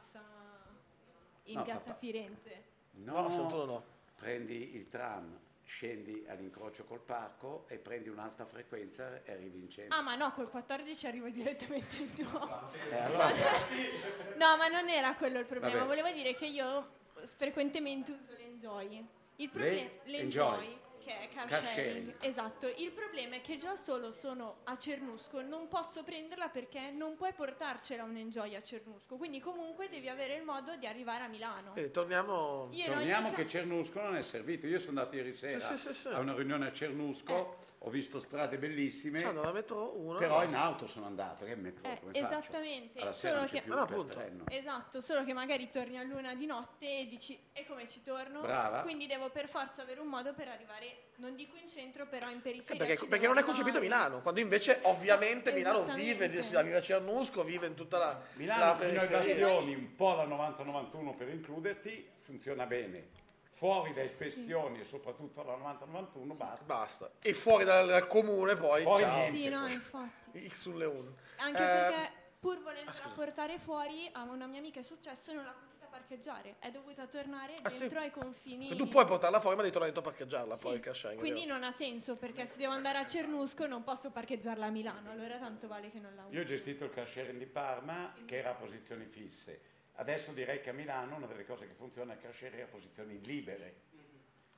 in 1.44 1.56
No, 1.56 1.62
piazza 1.62 1.94
Firenze. 1.98 2.66
No, 3.04 3.22
No, 3.22 3.30
61 3.30 3.64
no. 3.64 3.84
Prendi 4.16 4.74
il 4.74 4.88
tram, 4.88 5.38
scendi 5.64 6.24
all'incrocio 6.28 6.84
col 6.84 7.00
parco 7.00 7.64
e 7.68 7.76
prendi 7.76 8.08
un'alta 8.08 8.44
frequenza 8.46 9.22
e 9.24 9.32
arrivi 9.32 9.60
in 9.60 9.70
centro. 9.70 9.96
Ah, 9.96 10.02
ma 10.02 10.14
no, 10.16 10.32
col 10.32 10.48
14 10.50 11.06
arrivo 11.06 11.28
direttamente 11.28 11.96
in 11.96 12.10
Duomo. 12.14 12.70
Eh, 12.90 12.96
allora- 12.98 13.28
No, 14.36 14.56
ma 14.56 14.66
non 14.68 14.88
era 14.88 15.14
quello 15.14 15.38
il 15.38 15.46
problema. 15.46 15.74
Vabbè. 15.74 15.86
Volevo 15.86 16.10
dire 16.10 16.34
che 16.34 16.46
io 16.46 16.88
frequentemente 17.36 18.12
uso 18.12 18.32
l'Enjoy. 18.36 19.06
Il 19.36 19.50
problema 19.50 19.74
Le? 19.82 20.00
l'Enjoy, 20.04 20.54
Enjoy. 20.64 20.78
Che 21.08 21.20
è 21.20 21.28
car, 21.28 21.48
Car 21.48 21.60
sharing. 21.64 21.74
sharing. 21.74 22.14
Esatto. 22.20 22.66
Il 22.76 22.92
problema 22.92 23.36
è 23.36 23.40
che 23.40 23.56
già 23.56 23.74
solo 23.76 24.10
sono 24.10 24.58
a 24.64 24.76
Cernusco, 24.76 25.40
non 25.40 25.66
posso 25.68 26.02
prenderla 26.02 26.48
perché 26.50 26.90
non 26.90 27.16
puoi 27.16 27.32
portarcela 27.32 28.02
un 28.04 28.16
Enjoy 28.16 28.54
a 28.54 28.62
Cernusco. 28.62 29.16
Quindi 29.16 29.40
comunque 29.40 29.88
devi 29.88 30.08
avere 30.08 30.34
il 30.34 30.42
modo 30.42 30.76
di 30.76 30.86
arrivare 30.86 31.24
a 31.24 31.28
Milano. 31.28 31.72
Quindi 31.72 31.90
torniamo... 31.90 32.68
Io 32.72 32.84
Torniamo 32.92 33.30
ca- 33.30 33.36
che 33.36 33.46
Cernusco 33.46 34.00
non 34.02 34.16
è 34.16 34.22
servito. 34.22 34.66
Io 34.66 34.78
sono 34.78 34.98
andato 34.98 35.16
ieri 35.16 35.34
sera 35.34 35.58
Sì, 35.60 35.76
sì, 35.78 35.88
sì, 35.88 35.94
sì. 35.94 36.08
a 36.08 36.18
una 36.18 36.34
riunione 36.34 36.66
a 36.66 36.72
Cernusco, 36.72 37.56
ho 37.88 37.90
visto 37.90 38.20
strade 38.20 38.58
bellissime, 38.58 39.20
Cioè, 39.20 39.32
non 39.32 39.44
la 39.44 39.52
metro 39.52 39.98
uno. 39.98 40.18
però 40.18 40.44
in 40.44 40.54
auto 40.54 40.86
sono 40.86 41.06
andato. 41.06 41.44
Che 41.46 41.56
metro? 41.56 41.82
Eh, 41.90 41.98
esattamente, 42.12 43.00
solo 43.12 43.44
c'è 43.44 43.48
che- 43.48 43.62
più 43.62 43.74
No. 43.74 44.44
Esatto, 44.48 45.00
solo 45.00 45.24
che 45.24 45.32
magari 45.32 45.70
torni 45.70 45.98
a 45.98 46.02
luna 46.02 46.34
di 46.34 46.44
notte 46.46 47.00
e 47.00 47.06
dici 47.08 47.38
e 47.52 47.66
come 47.66 47.88
ci 47.88 48.02
torno? 48.02 48.40
Brava. 48.42 48.82
Quindi 48.82 49.06
devo 49.06 49.30
per 49.30 49.48
forza 49.48 49.82
avere 49.82 50.00
un 50.00 50.08
modo 50.08 50.34
per 50.34 50.48
arrivare, 50.48 51.08
non 51.16 51.34
dico 51.34 51.56
in 51.56 51.66
centro, 51.68 52.06
però 52.06 52.28
in 52.30 52.42
periferia. 52.42 52.84
Perché, 52.84 53.06
perché 53.06 53.26
non 53.26 53.38
è 53.38 53.42
concepito. 53.42 53.80
Milano, 53.80 54.20
quando 54.20 54.40
invece 54.40 54.80
ovviamente 54.82 55.52
Milano 55.52 55.84
vive, 55.94 56.28
di- 56.28 56.40
vive 56.40 56.76
a 56.76 56.80
Cernusco, 56.82 57.42
vive 57.42 57.66
in 57.66 57.74
tutta 57.74 57.96
la, 57.98 58.20
Milano 58.34 58.64
la 58.64 58.76
fino 58.76 59.00
ai 59.00 59.08
bastioni, 59.08 59.74
un 59.74 59.94
po' 59.94 60.14
la 60.14 60.24
90-91 60.26 61.14
per 61.16 61.28
includerti, 61.28 62.08
funziona 62.22 62.66
bene. 62.66 63.26
Fuori 63.58 63.92
dai 63.92 64.06
pestioni 64.08 64.78
e 64.78 64.84
soprattutto 64.84 65.40
alla 65.40 65.56
90-91 65.56 66.36
basta. 66.36 66.64
Basta. 66.64 67.10
E 67.20 67.34
fuori 67.34 67.64
dal, 67.64 67.88
dal 67.88 68.06
comune 68.06 68.54
poi... 68.54 68.84
Poi 68.84 69.00
ciao. 69.02 69.28
Sì, 69.30 69.48
no, 69.48 69.66
infatti. 69.66 70.48
X 70.48 70.60
sulle 70.60 70.84
1. 70.84 71.14
Anche 71.38 71.62
Eh, 71.62 71.66
perché 71.66 72.12
pur 72.38 72.62
volendo 72.62 72.92
ah, 72.92 73.08
portare 73.16 73.58
fuori, 73.58 74.08
a 74.12 74.22
una 74.22 74.46
mia 74.46 74.60
amica 74.60 74.78
è 74.78 74.82
successo 74.84 75.32
e 75.32 75.34
non 75.34 75.42
l'ha 75.44 75.52
potuta 75.52 75.86
parcheggiare. 75.86 76.54
È 76.60 76.70
dovuta 76.70 77.08
tornare 77.08 77.56
Ah, 77.62 77.68
sì? 77.68 77.80
dentro 77.80 77.98
ai 77.98 78.12
confini. 78.12 78.76
Tu 78.76 78.86
puoi 78.86 79.04
portarla 79.04 79.40
fuori 79.40 79.56
ma 79.56 79.62
devi 79.62 79.72
tornare 79.74 79.92
dentro 79.92 80.08
a 80.08 80.14
parcheggiarla 80.14 80.54
Sì, 80.54 80.62
poi 80.62 80.74
il 80.76 80.94
sharing, 80.94 81.18
Quindi 81.20 81.44
non 81.44 81.64
ha 81.64 81.72
senso 81.72 82.14
perché 82.14 82.46
se 82.46 82.58
devo 82.58 82.74
andare 82.74 82.98
a 82.98 83.06
Cernusco 83.06 83.66
non 83.66 83.82
posso 83.82 84.12
parcheggiarla 84.12 84.66
a 84.66 84.70
Milano, 84.70 85.10
allora 85.10 85.36
tanto 85.36 85.66
vale 85.66 85.90
che 85.90 85.98
non 85.98 86.14
la 86.14 86.26
uso. 86.26 86.36
Io 86.36 86.42
ho 86.42 86.44
gestito 86.44 86.84
il 86.84 86.92
sharing 86.94 87.38
di 87.38 87.46
Parma 87.46 88.14
che 88.24 88.36
era 88.36 88.50
a 88.50 88.54
posizioni 88.54 89.06
fisse. 89.06 89.60
Adesso 90.00 90.30
direi 90.32 90.60
che 90.60 90.70
a 90.70 90.72
Milano 90.72 91.16
una 91.16 91.26
delle 91.26 91.44
cose 91.44 91.66
che 91.66 91.74
funziona 91.74 92.16
è 92.18 92.32
sharing 92.32 92.62
a 92.62 92.66
posizioni 92.66 93.20
libere. 93.20 93.86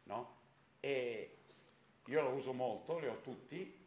No? 0.04 0.38
E 0.80 1.36
io 2.04 2.22
lo 2.22 2.30
uso 2.30 2.52
molto, 2.52 2.98
li 2.98 3.06
ho 3.06 3.20
tutti. 3.20 3.78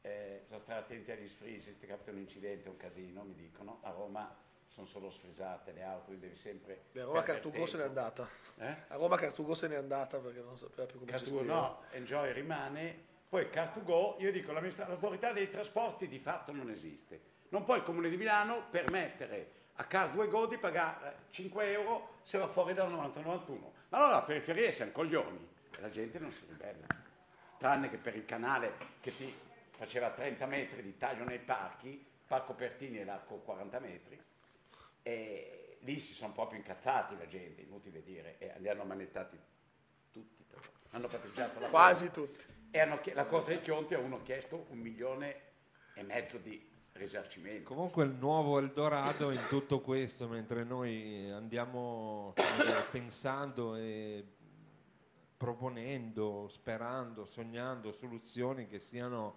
Eh, 0.00 0.40
bisogna 0.42 0.60
stare 0.60 0.80
attenti 0.80 1.10
agli 1.10 1.28
sfrisi, 1.28 1.70
se 1.70 1.78
ti 1.78 1.86
capita 1.86 2.12
un 2.12 2.18
incidente, 2.18 2.68
un 2.68 2.76
casino, 2.76 3.22
mi 3.24 3.34
dicono. 3.34 3.80
A 3.82 3.90
Roma 3.90 4.32
sono 4.68 4.86
solo 4.86 5.10
sfrisate 5.10 5.72
le 5.72 5.82
auto, 5.82 6.06
quindi 6.06 6.26
devi 6.26 6.36
sempre... 6.36 6.84
Beh, 6.92 7.00
a 7.00 7.04
Roma 7.04 7.22
Cartugo 7.22 7.66
se 7.66 7.76
n'è 7.78 7.82
andata. 7.82 8.28
Eh? 8.58 8.76
A 8.88 8.94
Roma 8.94 9.16
Cartugo 9.16 9.54
se 9.54 9.66
n'è 9.66 9.74
andata 9.74 10.18
perché 10.18 10.40
non 10.40 10.56
sapeva 10.56 10.86
più 10.86 11.00
come 11.00 11.10
Car2 11.10 11.18
gestire. 11.18 11.42
no, 11.42 11.82
Enjoy 11.90 12.32
rimane. 12.32 13.10
Poi 13.28 13.46
Car2Go, 13.46 14.20
io 14.20 14.30
dico, 14.30 14.52
l'autorità 14.52 15.32
dei 15.32 15.50
trasporti 15.50 16.06
di 16.06 16.18
fatto 16.20 16.52
non 16.52 16.70
esiste. 16.70 17.30
Non 17.48 17.64
può 17.64 17.74
il 17.74 17.82
Comune 17.82 18.08
di 18.08 18.16
Milano 18.16 18.66
permettere 18.70 19.60
a 19.82 19.86
Car2Go 19.88 20.48
di 20.48 20.58
pagare 20.58 21.16
5 21.30 21.72
euro 21.72 22.18
se 22.22 22.38
va 22.38 22.46
fuori 22.46 22.72
dalla 22.72 22.90
9091. 22.90 23.72
Ma 23.88 23.98
allora 23.98 24.12
la 24.12 24.22
periferia 24.22 24.70
siamo 24.70 24.92
coglioni 24.92 25.48
e 25.76 25.80
la 25.80 25.90
gente 25.90 26.18
non 26.18 26.30
si 26.30 26.44
ribella. 26.46 26.86
Tranne 27.58 27.90
che 27.90 27.96
per 27.96 28.16
il 28.16 28.24
canale 28.24 28.74
che 29.00 29.14
ti 29.14 29.34
faceva 29.70 30.10
30 30.10 30.46
metri 30.46 30.82
di 30.82 30.96
taglio 30.96 31.24
nei 31.24 31.40
parchi, 31.40 32.04
Parco 32.26 32.54
Pertini 32.54 33.00
e 33.00 33.04
l'arco 33.04 33.36
40 33.36 33.78
metri, 33.80 34.22
e 35.02 35.78
lì 35.80 35.98
si 35.98 36.14
sono 36.14 36.32
proprio 36.32 36.58
incazzati 36.58 37.16
la 37.18 37.26
gente, 37.26 37.62
inutile 37.62 38.02
dire, 38.02 38.38
e 38.38 38.54
li 38.58 38.68
hanno 38.68 38.84
manettati 38.84 39.38
tutti, 40.10 40.44
però. 40.48 40.62
hanno 40.90 41.08
patteggiato 41.08 41.58
la 41.58 41.68
Quasi 41.68 42.10
tutti. 42.10 42.38
E 42.70 42.80
hanno 42.80 43.00
la 43.12 43.24
Corte 43.26 43.54
dei 43.54 43.74
Conti 43.74 43.94
a 43.94 43.98
uno 43.98 44.22
chiesto 44.22 44.66
un 44.70 44.78
milione 44.78 45.40
e 45.94 46.02
mezzo 46.02 46.38
di 46.38 46.71
risarcimento. 46.94 47.68
Comunque 47.72 48.04
il 48.04 48.12
nuovo 48.12 48.58
Eldorado 48.58 49.30
in 49.30 49.40
tutto 49.48 49.80
questo, 49.80 50.28
mentre 50.28 50.64
noi 50.64 51.30
andiamo 51.30 52.34
dire, 52.56 52.84
pensando 52.90 53.76
e 53.76 54.24
proponendo, 55.36 56.46
sperando, 56.48 57.24
sognando 57.24 57.92
soluzioni 57.92 58.68
che 58.68 58.78
stiano 58.78 59.36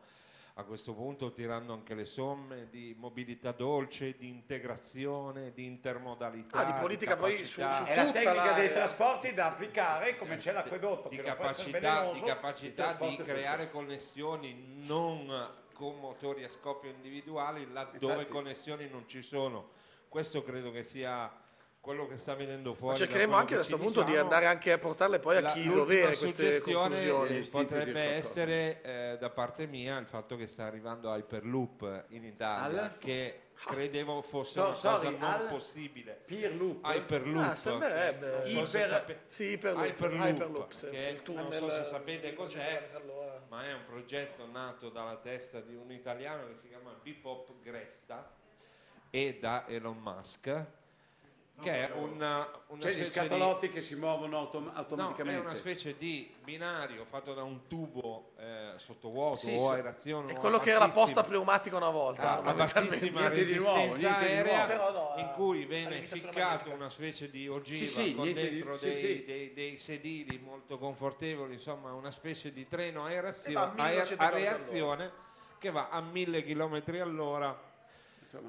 a 0.57 0.63
questo 0.63 0.93
punto 0.93 1.33
tirando 1.33 1.73
anche 1.73 1.95
le 1.95 2.05
somme 2.05 2.69
di 2.69 2.95
mobilità 2.97 3.51
dolce, 3.51 4.15
di 4.15 4.29
integrazione, 4.29 5.51
di 5.51 5.65
intermodalità. 5.65 6.59
Ah, 6.59 6.63
di 6.71 6.79
politica 6.79 7.17
poi 7.17 7.37
su- 7.39 7.59
su 7.59 7.59
È 7.83 7.95
la 7.95 8.11
tecnica 8.11 8.33
la- 8.33 8.53
dei 8.53 8.69
trasporti 8.71 9.33
da 9.33 9.47
applicare 9.47 10.15
come 10.15 10.37
c'è 10.37 10.53
l'acquedotto 10.53 11.09
di 11.09 11.17
capacità, 11.17 12.09
di, 12.11 12.21
capacità 12.21 12.93
di 12.93 13.17
creare 13.17 13.69
connessioni 13.69 14.83
non 14.85 15.27
con 15.75 15.99
motori 15.99 16.43
a 16.45 16.49
scoppio 16.49 16.89
individuali 16.89 17.67
laddove 17.71 18.13
Infatti- 18.13 18.29
connessioni 18.31 18.87
non 18.89 19.03
ci 19.07 19.21
sono. 19.21 19.71
questo 20.07 20.41
credo 20.43 20.71
che 20.71 20.83
sia 20.83 21.29
quello 21.81 22.07
che 22.07 22.15
sta 22.17 22.33
venendo 22.33 22.71
Ma 22.71 22.75
fuori. 22.77 22.97
da 22.97 23.03
cercheremo 23.03 23.35
anche 23.35 23.47
che 23.49 23.53
a 23.53 23.57
questo 23.57 23.77
punto 23.77 23.99
di 23.99 24.05
diciamo. 24.07 24.23
andare 24.23 24.45
anche 24.47 24.71
a 24.71 24.77
portarle 24.79 25.19
poi 25.19 25.35
a 25.37 25.41
La- 25.41 25.51
chi 25.51 25.67
dovere 25.69 26.15
queste 26.17 26.61
conclusioni. 26.61 27.41
potrebbe 27.51 28.01
essere 28.01 28.81
eh, 28.81 29.17
da 29.19 29.29
parte 29.29 29.67
mia 29.67 29.97
il 29.99 30.07
fatto 30.07 30.35
che 30.35 30.47
sta 30.47 30.63
arrivando 30.65 31.13
Hyperloop 31.13 32.05
in 32.09 32.23
Italia, 32.23 32.83
Al? 32.83 32.97
che 32.97 33.41
credevo 33.65 34.21
fosse 34.23 34.53
So- 34.53 34.61
una 34.65 34.71
cosa 34.73 34.97
sorry, 34.97 35.17
non 35.17 35.29
al- 35.31 35.45
possibile. 35.45 36.19
Peerloop? 36.25 36.83
Hyperloop. 36.85 37.49
Ah, 37.51 37.55
sembrerebbe. 37.55 38.41
che 38.45 38.53
non 38.53 38.61
so 38.61 38.65
se 38.65 38.77
Iper- 38.77 38.89
sape- 38.89 39.19
sì, 39.27 39.43
Hyperloop, 39.43 39.85
Hyperloop, 39.85 40.25
Hyperloop, 40.27 40.71
sì. 40.73 40.89
che 40.89 41.21
non 41.33 41.51
so 41.51 41.69
se 41.69 41.83
sapete 41.85 42.33
cos'è. 42.33 42.89
Ma 43.55 43.63
è 43.63 43.73
un 43.73 43.85
progetto 43.85 44.45
nato 44.45 44.89
dalla 44.89 45.15
testa 45.15 45.61
di 45.61 45.75
un 45.75 45.89
italiano 45.89 46.45
che 46.45 46.57
si 46.57 46.67
chiama 46.67 46.91
Bebop 46.91 47.61
Gresta 47.61 48.29
e 49.09 49.37
da 49.39 49.65
Elon 49.65 49.97
Musk 49.97 50.65
che 51.61 51.87
è 51.87 51.91
una, 51.93 52.47
una 52.67 52.81
C'è 52.81 52.89
gli 52.89 53.03
specie 53.03 53.11
scatolotti 53.11 53.67
di- 53.67 53.73
che 53.73 53.81
si 53.81 53.95
muovono 53.95 54.37
autom- 54.37 54.65
No, 54.65 54.73
è 54.73 54.77
automaticamente. 54.77 55.39
una 55.39 55.55
specie 55.55 55.95
di 55.97 56.33
binario 56.43 57.05
fatto 57.05 57.33
da 57.33 57.43
un 57.43 57.65
tubo 57.67 58.33
eh, 58.37 58.73
sottovuoto 58.75 59.37
Sì, 59.47 59.55
o 59.55 59.59
sì. 59.59 59.65
aerazione. 59.75 60.33
È 60.33 60.35
o 60.35 60.39
quello 60.39 60.59
che 60.59 60.69
era 60.71 60.79
bassissimo. 60.79 61.05
posta 61.05 61.23
pneumatica 61.23 61.77
una 61.77 61.89
volta. 61.89 62.21
Ah, 62.23 62.33
a 62.33 62.35
fondamentalmente. 62.35 62.89
bassissima 62.89 63.19
Niente 63.29 63.45
di 63.45 63.57
nuovo, 63.57 63.77
resistenza 63.77 64.07
niente 64.17 64.25
di 64.25 64.31
aerea 64.33 64.65
nuovo. 64.65 64.67
Però 64.91 64.91
no, 65.15 65.21
in 65.21 65.31
cui 65.33 65.65
viene 65.65 66.01
ficcato 66.01 66.71
una 66.71 66.89
specie 66.89 67.29
di 67.29 67.47
ogiva 67.47 67.85
Sì, 67.85 67.87
sì, 67.87 68.13
con 68.15 68.23
niente 68.23 68.41
di- 68.49 68.55
dentro 68.55 68.77
sì, 68.77 68.85
dei, 68.89 68.95
sì. 68.95 69.23
dei- 69.25 69.53
dei 69.53 69.77
sedili 69.77 70.37
molto 70.37 70.77
confortevoli, 70.77 71.53
insomma 71.53 71.93
una 71.93 72.11
specie 72.11 72.51
di 72.51 72.67
treno 72.67 73.05
a, 73.05 73.09
E 73.09 73.53
va 73.53 73.71
a 73.71 73.73
1200 73.73 74.23
a 74.23 74.29
reazione 74.29 75.11
che 75.57 75.71
va 75.71 75.87
a 75.89 76.01
1000 76.01 76.43
km 76.43 76.83
all'ora. 77.01 77.73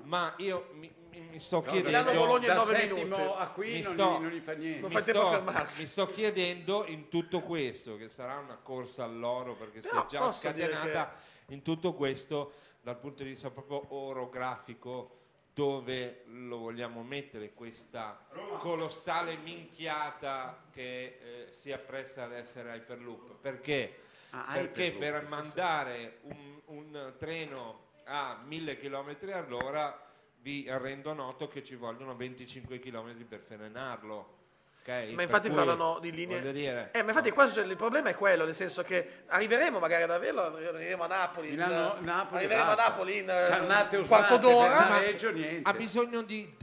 Ma 0.05 0.35
io 0.39 0.69
mi, 0.73 0.93
mi- 1.11 1.21
mi 1.21 1.41
sto 1.41 1.63
No, 1.65 1.71
chiedendo 1.73 2.11
in 2.11 2.43
da 2.45 2.55
nove 2.55 2.77
settimo 2.77 3.03
minuti. 3.03 3.21
a 3.37 3.49
qui 3.51 3.67
mi 3.73 3.81
non, 3.83 3.93
sto- 3.93 4.17
gli, 4.19 4.23
non 4.23 4.31
gli 4.31 4.41
fa 4.41 4.53
niente. 4.53 4.81
Non 4.81 4.93
mi 4.93 5.01
sto, 5.01 5.27
fermarsi. 5.31 5.81
mi 5.83 5.87
sto 5.87 6.11
chiedendo 6.11 6.85
in 6.87 7.09
tutto 7.09 7.41
questo, 7.41 7.97
che 7.97 8.09
sarà 8.09 8.39
una 8.39 8.57
corsa 8.57 9.05
all'oro 9.05 9.55
perché 9.55 9.81
si 9.81 9.89
è 9.89 10.07
già 10.09 10.31
scatenata, 10.31 11.15
in 11.49 11.63
tutto 11.63 11.95
questo, 11.95 12.53
dal 12.83 12.99
punto 12.99 13.23
di 13.23 13.31
vista 13.31 13.51
proprio 13.51 13.93
orografico, 13.95 15.13
dove 15.55 16.23
lo 16.27 16.59
vogliamo 16.59 17.03
mettere 17.03 17.55
questa 17.55 18.27
colossale 18.59 19.37
minchiata 19.39 20.65
che 20.71 21.19
eh, 21.21 21.47
si 21.53 21.73
appresta 21.73 22.25
ad 22.25 22.33
essere 22.33 22.75
Hyperloop. 22.75 23.37
Perché? 23.41 24.01
Ah, 24.31 24.53
Perché 24.53 24.87
Hyperloop, 24.87 24.99
per 24.99 25.21
sì, 25.21 25.27
sì, 25.27 25.35
mandare 25.35 26.19
un, 26.23 26.61
un 26.67 27.15
treno 27.17 27.85
a 28.09 28.39
1000 28.45 28.79
km 28.79 29.17
all'ora 29.33 30.01
vi 30.41 30.65
rendo 30.69 31.13
noto 31.13 31.49
che 31.49 31.65
ci 31.65 31.75
vogliono 31.75 32.15
25 32.15 32.79
km 32.79 33.15
per 33.29 33.41
frenarlo. 33.47 34.35
ok? 34.83 35.11
Ma 35.15 35.23
infatti 35.23 35.49
cui, 35.49 35.57
parlano 35.57 35.99
di 35.99 36.13
linee. 36.13 36.53
dire, 36.53 36.91
Eh, 36.93 37.03
ma 37.03 37.09
infatti 37.11 37.33
qua 37.33 37.49
c'è- 37.49 37.65
il 37.65 37.75
problema 37.77 38.11
è 38.11 38.15
quello, 38.15 38.45
nel 38.45 38.55
senso 38.55 38.85
che 38.85 39.25
arriveremo 39.27 39.81
magari 39.81 40.05
ad 40.05 40.13
averlo, 40.13 40.43
arriveremo 40.43 41.03
a 41.03 41.07
Napoli. 41.09 41.49
in- 41.49 41.55
Milano- 41.55 41.97
Napoli, 42.01 42.37
arriveremo 42.45 42.67
basta. 42.67 42.85
a 42.85 42.89
Napoli 42.89 43.19
in 43.19 43.29
eh, 43.29 43.47
Cannate 43.49 43.97
un 43.97 44.07
quarto 44.07 44.37
d'ora. 44.37 44.69
Pesareggio, 44.69 45.31
niente. 45.33 45.69
ha 45.69 45.73
bisogno 45.75 46.23
di, 46.23 46.57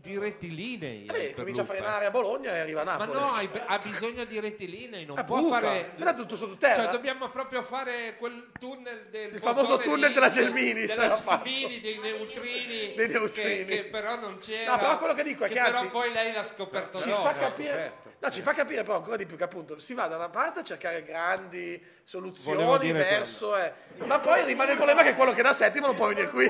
di- 0.00 0.18
rettilinei. 0.18 1.06
Eh 1.06 1.34
comincia 1.34 1.62
a 1.62 1.64
frenare 1.64 2.06
a 2.06 2.10
Bologna 2.10 2.54
e 2.54 2.58
arriva 2.60 2.80
a 2.80 2.84
Ma 2.84 2.96
Napoli. 2.96 3.18
no, 3.18 3.30
hai- 3.32 3.48
ha 3.66 3.78
bisogno 3.78 4.24
di 4.24 4.40
rettilinei, 4.40 5.04
non 5.04 5.18
Ah, 5.18 5.24
può 5.24 5.38
buca. 5.38 5.60
fare... 5.60 5.92
Ma 5.96 6.14
tutto 6.14 6.36
sottoterra. 6.36 6.82
Cioè, 6.84 6.92
dobbiamo 6.92 7.28
proprio 7.30 7.62
fare 7.62 8.16
quel 8.18 8.50
tunnel 8.58 9.06
del 9.10 9.34
Il 9.34 9.40
famoso 9.40 9.76
tunnel 9.78 10.08
di- 10.08 10.14
della 10.14 10.30
Gelmini 10.30 10.86
della. 10.86 11.20
Gelmini, 11.22 11.80
dei 11.80 11.98
neutrini, 11.98 12.94
Dei 12.94 13.08
neutrini. 13.08 13.64
Che, 13.64 13.74
che 13.76 13.84
però 13.84 14.18
non 14.18 14.38
c'era. 14.38 14.72
No, 14.72 14.78
però 14.78 14.98
quello 14.98 15.14
che 15.14 15.22
dico 15.22 15.44
è 15.44 15.48
che 15.48 15.54
però 15.60 15.78
anzi- 15.78 15.90
poi 15.90 16.12
lei 16.12 16.32
l'ha 16.32 16.44
scoperto 16.44 16.98
ci 16.98 17.08
dopo. 17.08 17.22
fa 17.22 17.34
capire 17.34 17.92
no, 18.20 18.30
ci 18.30 18.42
fa 18.42 18.52
capire 18.52 18.82
però 18.82 18.96
ancora 18.96 19.16
di 19.16 19.26
più 19.26 19.36
che 19.36 19.44
appunto 19.44 19.78
si 19.78 19.94
va 19.94 20.06
da 20.06 20.16
una 20.16 20.28
parte 20.28 20.60
a 20.60 20.62
cercare 20.62 21.02
grandi 21.04 21.82
soluzioni 22.04 22.92
verso 22.92 23.56
eh, 23.56 23.72
ma 24.04 24.20
poi 24.20 24.44
rimane 24.44 24.72
il 24.72 24.76
problema 24.76 25.02
che 25.02 25.14
quello 25.14 25.32
che 25.32 25.42
da 25.42 25.52
settimo 25.52 25.86
non 25.86 25.96
può 25.96 26.06
venire 26.08 26.28
qui 26.30 26.48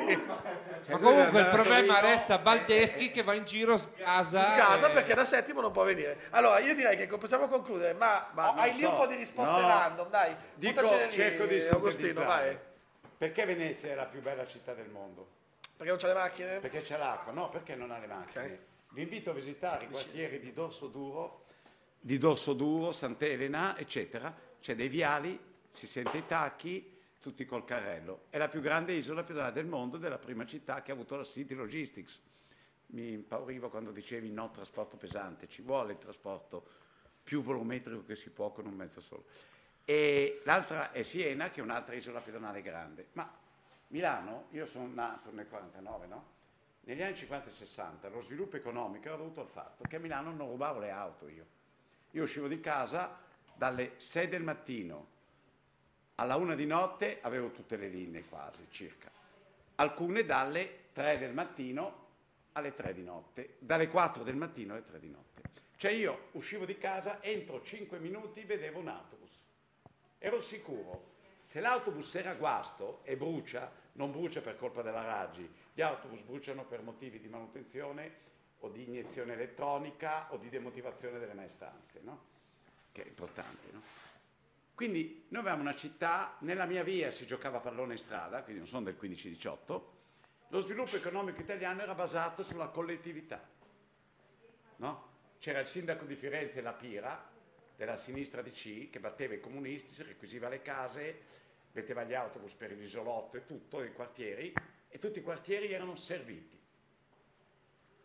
Ma 0.88 0.98
comunque 0.98 1.40
il 1.40 1.48
problema 1.48 2.00
resta 2.00 2.38
Baldeschi 2.38 3.10
che 3.10 3.22
va 3.22 3.34
in 3.34 3.44
giro 3.44 3.76
sgasa. 3.76 4.42
sgasa 4.42 4.90
e- 4.90 4.92
perché 4.92 5.14
da 5.14 5.24
settimo 5.24 5.60
non 5.60 5.70
può 5.72 5.84
venire 5.84 6.18
allora 6.30 6.58
io 6.58 6.74
direi 6.74 6.96
che 6.96 7.06
possiamo 7.18 7.46
concludere 7.48 7.92
ma, 7.94 8.28
Ma 8.32 8.50
oh, 8.50 8.54
hai 8.56 8.70
non 8.70 8.76
lì 8.78 8.82
so. 8.84 8.90
un 8.90 8.96
po' 8.96 9.06
di 9.06 9.14
risposte 9.14 9.52
No. 9.60 9.66
random 9.68 10.08
dai 10.10 10.36
Dico, 10.54 10.80
lì, 10.80 11.10
cerco 11.12 11.44
di 11.46 11.60
Agostino 11.60 12.24
vai. 12.24 12.58
Perché 13.16 13.44
Venezia 13.44 13.90
è 13.90 13.94
la 13.94 14.06
più 14.06 14.20
bella 14.22 14.46
città 14.46 14.72
del 14.74 14.88
mondo? 14.88 15.38
perché 15.76 15.90
non 15.92 15.98
c'è 16.00 16.06
le 16.08 16.14
macchine 16.14 16.58
Perché 16.58 16.80
c'è 16.82 16.96
l'acqua, 16.98 17.32
no, 17.32 17.48
perché 17.48 17.74
non 17.74 17.90
ha 17.90 17.98
le 17.98 18.06
macchine. 18.06 18.44
Ok. 18.44 18.58
Vi 18.92 19.02
invito 19.02 19.30
a 19.30 19.32
visitare 19.34 19.84
i 19.84 19.88
quartieri 19.88 20.40
di 20.40 20.52
Dorso 20.52 20.88
Duro, 20.88 21.44
di 22.00 22.16
Dorso 22.18 22.54
Duro, 22.54 22.92
Sant'Elena, 22.92 23.76
eccetera. 23.76 24.34
C'è 24.60 24.74
dei 24.74 24.88
viali, 24.88 25.38
si 25.68 25.86
sente 25.86 26.18
i 26.18 26.26
tacchi, 26.26 26.98
tutti 27.20 27.44
col 27.44 27.64
carrello. 27.64 28.22
È 28.30 28.38
la 28.38 28.48
più 28.48 28.60
grande 28.60 28.94
isola 28.94 29.22
pedonale 29.22 29.52
del 29.52 29.66
mondo 29.66 29.96
ed 29.96 30.04
è 30.04 30.08
la 30.08 30.18
prima 30.18 30.46
città 30.46 30.82
che 30.82 30.90
ha 30.90 30.94
avuto 30.94 31.16
la 31.16 31.24
City 31.24 31.54
Logistics. 31.54 32.20
Mi 32.86 33.12
impaurivo 33.12 33.68
quando 33.68 33.92
dicevi 33.92 34.30
no 34.30 34.50
trasporto 34.50 34.96
pesante, 34.96 35.46
ci 35.46 35.62
vuole 35.62 35.92
il 35.92 35.98
trasporto 35.98 36.66
più 37.22 37.42
volumetrico 37.42 38.04
che 38.04 38.16
si 38.16 38.30
può 38.30 38.50
con 38.50 38.66
un 38.66 38.74
mezzo 38.74 39.00
solo. 39.00 39.24
E 39.84 40.40
l'altra 40.44 40.92
è 40.92 41.02
Siena, 41.02 41.50
che 41.50 41.60
è 41.60 41.62
un'altra 41.62 41.94
isola 41.94 42.20
pedonale 42.20 42.62
grande. 42.62 43.08
Ma 43.12 43.30
Milano, 43.88 44.46
io 44.50 44.66
sono 44.66 44.88
nato 44.92 45.30
nel 45.32 45.46
49, 45.48 46.06
no? 46.06 46.38
Negli 46.82 47.02
anni 47.02 47.14
50 47.14 47.48
e 47.48 47.52
60 47.52 48.08
lo 48.08 48.22
sviluppo 48.22 48.56
economico 48.56 49.08
era 49.08 49.16
dovuto 49.16 49.40
al 49.40 49.48
fatto 49.48 49.84
che 49.86 49.96
a 49.96 49.98
Milano 49.98 50.32
non 50.32 50.48
rubavo 50.48 50.78
le 50.78 50.90
auto 50.90 51.28
io. 51.28 51.58
Io 52.12 52.24
uscivo 52.24 52.48
di 52.48 52.58
casa 52.58 53.18
dalle 53.54 53.92
6 53.98 54.28
del 54.28 54.42
mattino 54.42 55.06
alla 56.16 56.36
1 56.36 56.54
di 56.54 56.66
notte 56.66 57.18
avevo 57.22 57.50
tutte 57.50 57.76
le 57.76 57.88
linee 57.88 58.24
quasi, 58.24 58.66
circa. 58.70 59.10
Alcune 59.76 60.24
dalle 60.24 60.88
3 60.92 61.18
del 61.18 61.32
mattino 61.32 62.08
alle 62.52 62.74
3 62.74 62.92
di 62.94 63.02
notte, 63.02 63.54
dalle 63.58 63.88
4 63.88 64.22
del 64.22 64.36
mattino 64.36 64.72
alle 64.74 64.84
3 64.84 64.98
di 64.98 65.08
notte. 65.08 65.42
Cioè 65.76 65.92
io 65.92 66.28
uscivo 66.32 66.66
di 66.66 66.76
casa, 66.76 67.22
entro 67.22 67.62
5 67.62 67.98
minuti 67.98 68.42
vedevo 68.44 68.80
un 68.80 68.88
autobus. 68.88 69.30
Ero 70.18 70.40
sicuro, 70.42 71.12
se 71.40 71.60
l'autobus 71.60 72.14
era 72.16 72.34
guasto 72.34 73.00
e 73.04 73.16
brucia, 73.16 73.72
non 73.92 74.10
brucia 74.10 74.42
per 74.42 74.56
colpa 74.56 74.82
della 74.82 75.02
Raggi, 75.02 75.48
gli 75.72 75.80
autobus 75.80 76.20
bruciano 76.20 76.64
per 76.64 76.82
motivi 76.82 77.18
di 77.18 77.28
manutenzione 77.28 78.28
o 78.60 78.68
di 78.68 78.84
iniezione 78.84 79.32
elettronica 79.32 80.32
o 80.32 80.36
di 80.36 80.48
demotivazione 80.48 81.18
delle 81.18 81.34
maestranze, 81.34 82.00
no? 82.02 82.28
Che 82.92 83.02
è 83.02 83.06
importante, 83.06 83.68
no? 83.72 83.82
Quindi 84.74 85.26
noi 85.28 85.42
avevamo 85.42 85.62
una 85.62 85.76
città, 85.76 86.36
nella 86.40 86.64
mia 86.64 86.82
via 86.82 87.10
si 87.10 87.26
giocava 87.26 87.60
pallone 87.60 87.92
in 87.92 87.98
strada, 87.98 88.42
quindi 88.42 88.60
non 88.60 88.68
sono 88.68 88.84
del 88.84 88.96
15-18, 89.00 89.82
lo 90.48 90.60
sviluppo 90.60 90.96
economico 90.96 91.40
italiano 91.40 91.82
era 91.82 91.94
basato 91.94 92.42
sulla 92.42 92.68
collettività. 92.68 93.46
no? 94.76 95.08
C'era 95.38 95.60
il 95.60 95.66
sindaco 95.66 96.04
di 96.06 96.16
Firenze, 96.16 96.60
la 96.60 96.72
Pira, 96.72 97.28
della 97.76 97.96
sinistra 97.96 98.42
DC, 98.42 98.90
che 98.90 99.00
batteva 99.00 99.34
i 99.34 99.40
comunisti, 99.40 99.92
si 99.92 100.02
requisiva 100.02 100.48
le 100.48 100.60
case, 100.60 101.20
metteva 101.72 102.04
gli 102.04 102.14
autobus 102.14 102.52
per 102.54 102.72
l'isolotto 102.72 103.36
e 103.36 103.46
tutto, 103.46 103.82
i 103.82 103.92
quartieri, 103.92 104.52
e 104.88 104.98
tutti 104.98 105.20
i 105.20 105.22
quartieri 105.22 105.72
erano 105.72 105.94
serviti. 105.94 106.59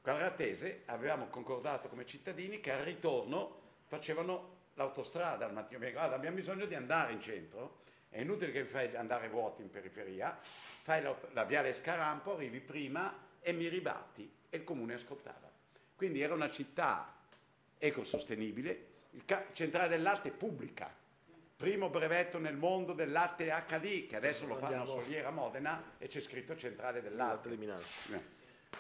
Con 0.05 0.13
la 0.13 0.19
Ratese 0.19 0.83
avevamo 0.85 1.25
concordato 1.29 1.87
come 1.87 2.05
cittadini 2.05 2.59
che 2.59 2.71
al 2.71 2.83
ritorno 2.83 3.59
facevano 3.87 4.57
l'autostrada 4.75 5.47
al 5.47 5.51
mattino. 5.51 5.79
Guarda, 5.79 6.13
abbiamo 6.13 6.35
bisogno 6.35 6.67
di 6.67 6.75
andare 6.75 7.13
in 7.13 7.21
centro, 7.21 7.79
è 8.09 8.21
inutile 8.21 8.51
che 8.51 8.61
mi 8.61 8.67
fai 8.67 8.95
andare 8.95 9.29
vuoti 9.29 9.63
in 9.63 9.71
periferia, 9.71 10.37
fai 10.39 11.01
la 11.31 11.43
viale 11.45 11.73
Scarampo, 11.73 12.35
arrivi 12.35 12.59
prima 12.59 13.17
e 13.41 13.51
mi 13.51 13.67
ribatti. 13.67 14.31
E 14.47 14.57
il 14.57 14.63
comune 14.63 14.93
ascoltava. 14.93 15.49
Quindi 15.95 16.21
era 16.21 16.35
una 16.35 16.51
città 16.51 17.11
ecosostenibile, 17.79 18.85
il 19.09 19.25
ca- 19.25 19.45
centrale 19.53 19.87
del 19.87 20.03
latte 20.03 20.29
pubblica, 20.29 20.93
primo 21.55 21.89
brevetto 21.89 22.37
nel 22.37 22.55
mondo 22.55 22.93
del 22.93 23.11
latte 23.11 23.47
HD, 23.47 24.05
che 24.05 24.17
adesso 24.17 24.45
lo 24.45 24.55
fanno 24.55 24.75
a 24.75 24.79
Andiamo. 24.81 25.01
Soliera 25.01 25.31
Modena 25.31 25.93
e 25.97 26.05
c'è 26.05 26.19
scritto 26.19 26.55
centrale 26.55 27.01
del 27.01 27.15
latte. 27.15 27.49
di 27.49 27.57
Milano. 27.57 27.81
Eh. 28.11 28.34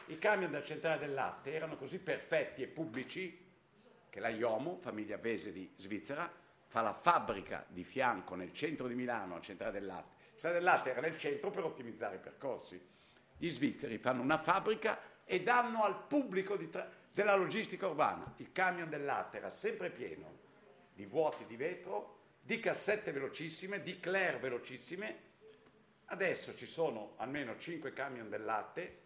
I 0.07 0.17
camion 0.17 0.51
della 0.51 0.63
centrale 0.63 0.99
del 0.99 1.13
latte 1.13 1.53
erano 1.53 1.77
così 1.77 1.99
perfetti 1.99 2.61
e 2.61 2.67
pubblici 2.67 3.43
che 4.09 4.19
la 4.19 4.29
Iomo, 4.29 4.77
famiglia 4.81 5.17
Veseri 5.17 5.73
svizzera, 5.77 6.31
fa 6.67 6.81
la 6.81 6.93
fabbrica 6.93 7.65
di 7.67 7.83
fianco 7.83 8.35
nel 8.35 8.53
centro 8.53 8.87
di 8.87 8.95
Milano, 8.95 9.35
a 9.35 9.41
centrale 9.41 9.73
del 9.73 9.85
latte. 9.85 10.13
La 10.17 10.31
centrale 10.31 10.55
del 10.55 10.63
latte 10.63 10.89
era 10.91 11.01
nel 11.01 11.17
centro 11.17 11.49
per 11.49 11.63
ottimizzare 11.63 12.15
i 12.15 12.19
percorsi. 12.19 12.81
Gli 13.37 13.49
svizzeri 13.49 13.97
fanno 13.97 14.21
una 14.21 14.37
fabbrica 14.37 14.99
e 15.25 15.41
danno 15.41 15.83
al 15.83 16.05
pubblico 16.07 16.55
di 16.55 16.69
tra- 16.69 16.89
della 17.11 17.35
logistica 17.35 17.87
urbana. 17.87 18.33
Il 18.37 18.51
camion 18.51 18.89
del 18.89 19.05
latte 19.05 19.37
era 19.37 19.49
sempre 19.49 19.89
pieno 19.89 20.43
di 20.93 21.05
vuoti 21.05 21.45
di 21.45 21.55
vetro, 21.55 22.19
di 22.41 22.59
cassette 22.59 23.11
velocissime, 23.11 23.81
di 23.81 23.99
Claire 23.99 24.37
velocissime. 24.37 25.33
Adesso 26.05 26.55
ci 26.55 26.65
sono 26.65 27.13
almeno 27.17 27.57
5 27.57 27.91
camion 27.91 28.29
del 28.29 28.43
latte 28.43 29.03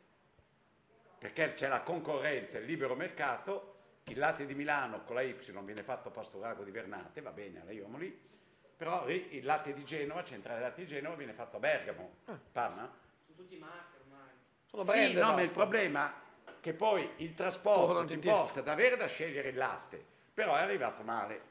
perché 1.20 1.54
c'è 1.54 1.68
la 1.68 1.82
concorrenza, 1.82 2.58
il 2.58 2.66
libero 2.66 2.96
mercato, 2.96 3.76
il 4.06 4.18
latte 4.18 4.46
di 4.46 4.56
Milano 4.56 5.04
con 5.04 5.16
la 5.16 5.22
Y 5.22 5.36
viene 5.64 5.84
fatto 5.84 6.08
a 6.08 6.12
Pastorago 6.12 6.64
di 6.64 6.72
Vernate, 6.72 7.22
va 7.22 7.32
bene, 7.32 7.60
arriviamo 7.60 7.98
lì, 7.98 8.28
però 8.76 9.08
il 9.08 9.44
latte 9.44 9.74
di 9.74 9.84
Genova, 9.84 10.24
centrale 10.24 10.60
del 10.60 10.70
latte 10.70 10.82
di 10.82 10.88
Genova, 10.88 11.16
viene 11.16 11.34
fatto 11.34 11.58
a 11.58 11.60
Bergamo, 11.60 12.16
Parma. 12.52 12.90
Sono 13.26 13.38
tutti 13.38 13.58
marchi 13.58 13.98
ormai. 14.00 14.30
Sono 14.66 14.84
Sì, 14.84 14.90
brand 14.90 15.16
e 15.18 15.20
no, 15.20 15.34
ma 15.34 15.42
il 15.42 15.52
problema 15.52 16.10
è 16.10 16.52
che 16.62 16.74
poi 16.74 17.10
il 17.18 17.34
trasporto 17.34 18.06
ti 18.06 18.18
porta 18.18 18.62
ad 18.62 18.70
avere 18.70 18.96
da 18.96 19.08
scegliere 19.08 19.50
il 19.50 19.58
latte, 19.58 20.04
però 20.34 20.56
è 20.56 20.62
arrivato 20.62 21.04
male, 21.04 21.42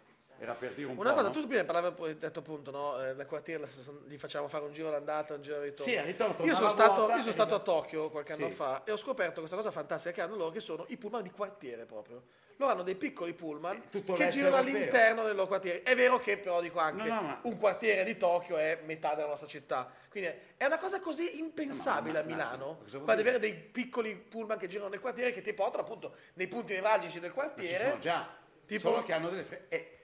era 0.41 0.55
per 0.55 0.73
dire 0.75 0.89
un 0.89 0.97
Una 0.97 1.11
cosa, 1.13 1.23
no? 1.25 1.31
tu 1.31 1.47
prima 1.47 1.65
parlavi, 1.65 2.03
hai 2.05 2.17
detto 2.19 2.39
appunto, 2.39 2.71
no? 2.71 3.05
eh, 3.05 3.27
quartiere 3.27 3.61
la 3.63 3.67
sessan- 3.67 4.05
gli 4.07 4.17
facciamo 4.17 4.47
fare 4.49 4.65
un 4.65 4.73
giro 4.73 4.89
all'andata, 4.89 5.35
un 5.35 5.43
giro 5.43 5.57
al 5.57 5.63
ritorno. 5.63 5.93
Sì, 5.93 5.99
al 5.99 6.05
ritorno 6.07 6.45
Io 6.45 6.55
sono 6.55 6.69
stato, 6.69 7.09
io 7.11 7.21
sono 7.21 7.33
stato 7.33 7.55
a 7.57 7.59
Tokyo 7.59 8.09
qualche 8.11 8.33
anno 8.35 8.47
Sì. 8.49 8.53
fa 8.55 8.83
e 8.85 8.93
ho 8.93 8.97
scoperto 8.97 9.41
questa 9.41 9.57
cosa 9.57 9.71
fantastica 9.71 10.15
che 10.15 10.21
hanno 10.21 10.37
loro, 10.37 10.51
che 10.51 10.61
sono 10.61 10.85
i 10.89 10.97
pullman 10.97 11.23
di 11.23 11.31
quartiere 11.31 11.85
proprio. 11.87 12.23
Loro 12.57 12.73
hanno 12.73 12.83
dei 12.83 12.97
piccoli 12.97 13.35
pullman 13.35 13.89
tutto 13.89 14.15
che 14.15 14.29
girano 14.31 14.57
all'interno 14.57 15.25
del 15.25 15.35
loro 15.37 15.47
quartiere. 15.47 15.83
È 15.83 15.95
vero 15.95 16.19
che 16.19 16.39
però 16.39 16.61
dico 16.61 16.79
anche, 16.81 17.09
No, 17.09 17.15
no, 17.15 17.23
ma- 17.23 17.39
un 17.43 17.57
quartiere 17.57 18.03
di 18.05 18.17
Tokyo 18.17 18.57
è 18.57 18.81
metà 18.85 19.15
della 19.15 19.29
nostra 19.29 19.47
città. 19.47 19.89
Quindi 20.09 20.31
è 20.57 20.65
una 20.65 20.79
cosa 20.79 21.01
così 21.01 21.39
impensabile 21.39 22.15
ma- 22.15 22.19
a 22.19 22.23
ma- 22.23 22.29
Milano, 22.29 22.79
quella 22.91 23.15
di 23.15 23.21
avere 23.21 23.39
dei 23.39 23.55
piccoli 23.55 24.15
pullman 24.17 24.59
che 24.59 24.67
girano 24.67 24.89
nel 24.91 25.01
quartiere 25.01 25.33
che 25.33 25.41
ti 25.41 25.53
portano 25.53 25.83
appunto 25.85 26.15
nei 26.35 26.49
punti 26.49 26.73
nevralgici 26.75 27.21
del 27.21 27.33
Ma 27.35 27.43
ci 27.43 27.49
quartiere. 27.49 27.85
sono 27.85 27.99
già, 28.01 28.29
Tipo- 28.67 28.89
solo 28.89 29.03
che 29.05 29.13
hanno 29.13 29.29
delle 29.29 29.45
fre- 29.45 29.67
e 29.69 29.98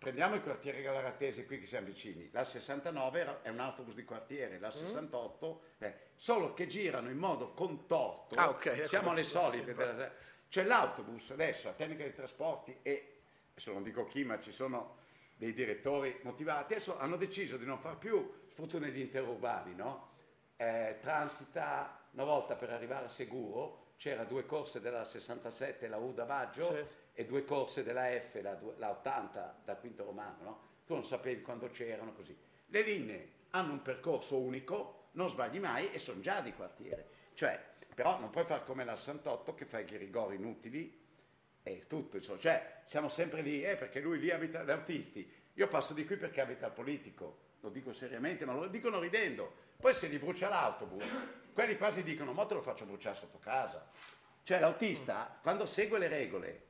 prendiamo 0.00 0.34
il 0.34 0.42
quartiere 0.42 0.80
Galaratese 0.80 1.44
qui 1.44 1.60
che 1.60 1.66
siamo 1.66 1.86
vicini, 1.86 2.30
la 2.32 2.42
69 2.42 3.20
era- 3.20 3.42
è 3.42 3.50
un 3.50 3.60
autobus 3.60 3.92
di 3.94 4.02
quartiere, 4.04 4.56
Mm. 4.56 4.60
la 4.62 4.70
68, 4.70 5.60
eh, 5.78 5.94
solo 6.16 6.54
che 6.54 6.66
girano 6.66 7.10
in 7.10 7.18
modo 7.18 7.52
contorto, 7.52 8.34
Ah, 8.36 8.48
ok, 8.48 8.64
ecco 8.66 8.88
siamo 8.88 9.10
alle 9.10 9.20
perché 9.22 9.38
solite, 9.40 9.74
della- 9.74 10.10
cioè 10.48 10.64
l'autobus 10.64 11.30
adesso, 11.32 11.68
la 11.68 11.74
tecnica 11.74 12.02
dei 12.04 12.14
trasporti 12.14 12.78
e, 12.80 13.20
adesso 13.50 13.72
non 13.74 13.82
dico 13.82 14.06
chi, 14.06 14.24
ma 14.24 14.40
ci 14.40 14.52
sono 14.52 14.96
dei 15.36 15.52
direttori 15.52 16.18
motivati, 16.22 16.72
adesso 16.72 16.98
hanno 16.98 17.16
deciso 17.16 17.58
di 17.58 17.66
non 17.66 17.78
far 17.78 17.98
più, 17.98 18.32
soprattutto 18.48 18.78
negli 18.78 19.00
interurbani, 19.00 19.74
no? 19.74 20.08
Eh, 20.56 20.96
transita 21.02 22.06
una 22.12 22.24
volta 22.24 22.54
per 22.56 22.70
arrivare 22.70 23.04
a 23.04 23.08
Seguro, 23.08 23.79
c'era 24.00 24.24
due 24.24 24.46
corse 24.46 24.80
della 24.80 25.04
67, 25.04 25.86
la 25.86 25.98
U 25.98 26.14
da 26.14 26.24
Baggio, 26.24 26.62
Sì. 26.62 26.82
e 27.12 27.26
due 27.26 27.44
corse 27.44 27.82
della 27.84 28.06
F, 28.06 28.40
la, 28.40 28.58
la 28.78 28.90
80 28.92 29.60
da 29.62 29.76
Quinto 29.76 30.04
Romano, 30.04 30.42
no? 30.42 30.60
Tu 30.86 30.94
non 30.94 31.04
sapevi 31.04 31.42
quando 31.42 31.68
c'erano 31.68 32.14
così. 32.14 32.34
Le 32.68 32.80
linee 32.80 33.28
hanno 33.50 33.72
un 33.72 33.82
percorso 33.82 34.38
unico, 34.38 35.08
non 35.12 35.28
sbagli 35.28 35.58
mai 35.58 35.92
e 35.92 35.98
sono 35.98 36.20
già 36.20 36.40
di 36.40 36.54
quartiere. 36.54 37.08
Cioè, 37.34 37.62
però 37.94 38.18
non 38.18 38.30
puoi 38.30 38.46
fare 38.46 38.64
come 38.64 38.84
la 38.86 38.96
68 38.96 39.54
che 39.54 39.66
fai 39.66 39.84
i 39.86 39.96
rigori 39.98 40.36
inutili 40.36 40.98
e 41.62 41.84
tutto, 41.86 42.16
insomma. 42.16 42.38
Cioè, 42.38 42.80
siamo 42.84 43.10
sempre 43.10 43.42
lì, 43.42 43.62
eh, 43.62 43.76
perché 43.76 44.00
lui 44.00 44.18
lì 44.18 44.30
abita 44.30 44.62
gli 44.64 44.70
autisti. 44.70 45.30
Io 45.54 45.68
passo 45.68 45.92
di 45.92 46.06
qui 46.06 46.16
perché 46.16 46.40
abita 46.40 46.64
il 46.68 46.72
politico, 46.72 47.36
lo 47.60 47.68
dico 47.68 47.92
seriamente, 47.92 48.46
ma 48.46 48.54
lo 48.54 48.66
dicono 48.68 48.98
ridendo. 48.98 49.52
Poi 49.78 49.92
se 49.92 50.08
gli 50.08 50.18
brucia 50.18 50.48
l'autobus, 50.48 51.04
quelli 51.60 51.76
quasi 51.76 52.02
dicono, 52.02 52.32
ma 52.32 52.46
te 52.46 52.54
lo 52.54 52.62
faccio 52.62 52.86
bruciare 52.86 53.14
sotto 53.14 53.38
casa. 53.38 53.86
Cioè 54.44 54.58
l'autista, 54.60 55.38
quando 55.42 55.66
segue 55.66 55.98
le 55.98 56.08
regole, 56.08 56.68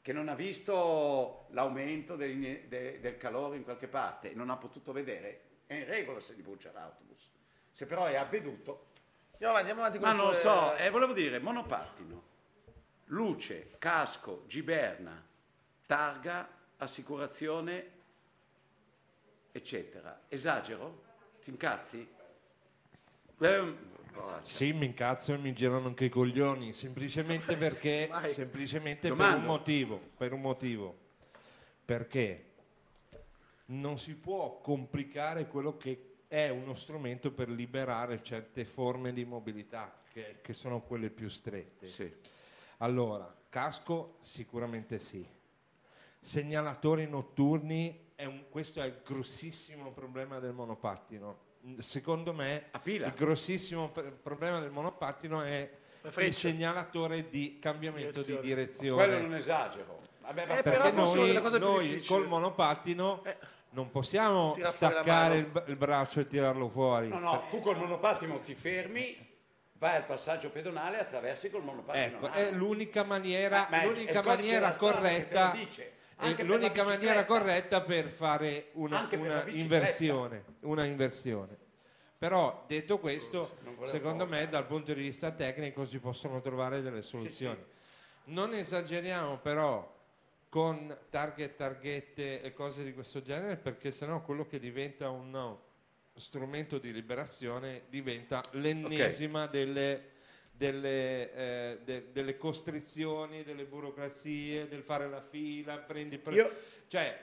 che 0.00 0.14
non 0.14 0.30
ha 0.30 0.34
visto 0.34 1.44
l'aumento 1.50 2.16
del, 2.16 2.66
de- 2.66 3.00
del 3.00 3.18
calore 3.18 3.58
in 3.58 3.64
qualche 3.64 3.86
parte 3.86 4.30
e 4.30 4.34
non 4.34 4.48
ha 4.48 4.56
potuto 4.56 4.92
vedere, 4.92 5.42
è 5.66 5.74
in 5.74 5.84
regola 5.84 6.20
se 6.20 6.32
gli 6.32 6.40
brucia 6.40 6.72
l'autobus. 6.72 7.28
Se 7.70 7.84
però 7.84 8.06
è 8.06 8.16
avveduto... 8.16 8.88
Andiamo 9.32 9.52
avanti, 9.52 9.70
andiamo 9.70 9.80
avanti 9.82 9.98
Ma 9.98 10.12
non 10.12 10.32
lo 10.32 10.32
so, 10.32 10.74
eh, 10.76 10.88
volevo 10.88 11.12
dire, 11.12 11.38
monopattino, 11.38 12.22
luce, 13.06 13.72
casco, 13.76 14.44
giberna, 14.46 15.22
targa, 15.84 16.48
assicurazione, 16.78 17.90
eccetera. 19.52 20.22
Esagero? 20.28 21.02
Ti 21.42 21.50
incazzi? 21.50 22.14
Eh. 23.38 23.98
Sì, 24.42 24.72
mi 24.72 24.86
incazzo 24.86 25.34
e 25.34 25.38
mi 25.38 25.52
girano 25.52 25.88
anche 25.88 26.06
i 26.06 26.08
coglioni, 26.08 26.72
semplicemente 26.72 27.56
perché, 27.56 28.10
semplicemente 28.26 29.12
per 29.12 29.34
un 29.36 29.44
motivo, 29.44 30.00
per 30.16 30.32
un 30.32 30.40
motivo. 30.40 30.96
Perché 31.84 32.44
non 33.66 33.98
si 33.98 34.14
può 34.14 34.58
complicare 34.60 35.46
quello 35.46 35.76
che 35.76 36.14
è 36.28 36.48
uno 36.48 36.74
strumento 36.74 37.32
per 37.32 37.48
liberare 37.48 38.22
certe 38.22 38.64
forme 38.64 39.12
di 39.12 39.24
mobilità, 39.24 39.96
che, 40.12 40.38
che 40.40 40.52
sono 40.52 40.80
quelle 40.82 41.10
più 41.10 41.28
strette. 41.28 41.88
Allora, 42.78 43.32
casco 43.48 44.16
sicuramente 44.20 44.98
sì. 44.98 45.26
Segnalatori 46.20 47.08
notturni, 47.08 48.12
è 48.14 48.24
un- 48.26 48.44
questo 48.48 48.80
è 48.80 48.86
il 48.86 49.00
grossissimo 49.04 49.90
problema 49.92 50.38
del 50.38 50.52
monopattino. 50.52 51.48
Secondo 51.78 52.32
me 52.32 52.70
il 52.84 53.12
grossissimo 53.14 53.90
problema 54.22 54.60
del 54.60 54.70
monopattino 54.70 55.42
è 55.42 55.70
il 56.18 56.32
segnalatore 56.32 57.28
di 57.28 57.58
cambiamento 57.60 58.22
Direzione. 58.22 58.40
di 58.40 58.46
direzione. 58.46 59.04
Quello 59.04 59.20
non 59.22 59.34
esagero. 59.34 60.00
Vabbè, 60.22 60.46
ma 60.46 60.54
Perché 60.62 60.90
noi, 60.92 61.42
noi, 61.58 62.04
col 62.04 62.26
monopattino 62.26 63.22
non 63.70 63.90
possiamo 63.90 64.52
Tira 64.52 64.68
staccare 64.68 65.36
il, 65.38 65.64
il 65.66 65.76
braccio 65.76 66.20
e 66.20 66.26
tirarlo 66.26 66.68
fuori. 66.68 67.08
No, 67.08 67.18
no, 67.18 67.46
tu 67.50 67.60
col 67.60 67.76
monopattino 67.76 68.40
ti 68.40 68.54
fermi, 68.54 69.16
vai 69.74 69.96
al 69.96 70.06
passaggio 70.06 70.50
pedonale 70.50 70.96
e 70.96 71.00
attraversi 71.00 71.50
col 71.50 71.62
monopattino. 71.62 72.04
Ecco, 72.16 72.28
è 72.30 72.52
l'unica 72.52 73.04
maniera, 73.04 73.66
Ma 73.70 73.76
è- 73.78 73.80
è 73.80 73.84
il 73.84 73.88
l'unica 73.90 74.22
codice 74.22 74.36
maniera 74.36 74.58
della 74.70 74.72
strada 74.74 74.92
che 74.92 75.28
te 75.28 75.34
lo 75.34 75.40
corretta, 75.40 75.50
dice. 75.56 75.82
è 75.82 75.92
Anche 76.20 76.44
per 76.44 76.46
l'unica 76.46 76.84
maniera 76.84 77.24
corretta 77.24 77.80
per 77.80 78.08
fare 78.08 78.68
una, 78.72 79.06
per 79.06 79.18
una 79.18 79.40
bicicletta. 79.40 79.58
inversione, 79.58 80.44
una 80.60 80.84
inversione. 80.84 81.56
Però 82.18 82.64
detto 82.66 82.98
questo, 82.98 83.56
secondo 83.84 84.26
me 84.26 84.46
dal 84.48 84.66
punto 84.66 84.92
di 84.92 85.00
vista 85.00 85.30
tecnico 85.30 85.86
si 85.86 85.98
possono 85.98 86.40
trovare 86.40 86.82
delle 86.82 87.00
soluzioni. 87.00 87.64
Non 88.24 88.52
esageriamo 88.52 89.38
però 89.38 89.98
con 90.50 90.94
target, 91.08 91.54
targhette 91.54 92.42
e 92.42 92.52
cose 92.52 92.84
di 92.84 92.92
questo 92.92 93.22
genere 93.22 93.56
perché 93.56 93.90
sennò 93.90 94.20
quello 94.20 94.46
che 94.46 94.58
diventa 94.58 95.08
un 95.08 95.30
no, 95.30 95.62
strumento 96.16 96.78
di 96.78 96.92
liberazione 96.92 97.84
diventa 97.88 98.42
l'ennesima 98.52 99.46
delle, 99.46 100.09
delle, 100.60 101.32
eh, 101.32 101.78
de- 101.84 102.12
delle 102.12 102.36
costrizioni, 102.36 103.42
delle 103.44 103.64
burocrazie, 103.64 104.68
del 104.68 104.82
fare 104.82 105.08
la 105.08 105.22
fila, 105.22 105.78
prendi 105.78 106.18
pre- 106.18 106.34
Io- 106.34 106.50
cioè 106.86 107.18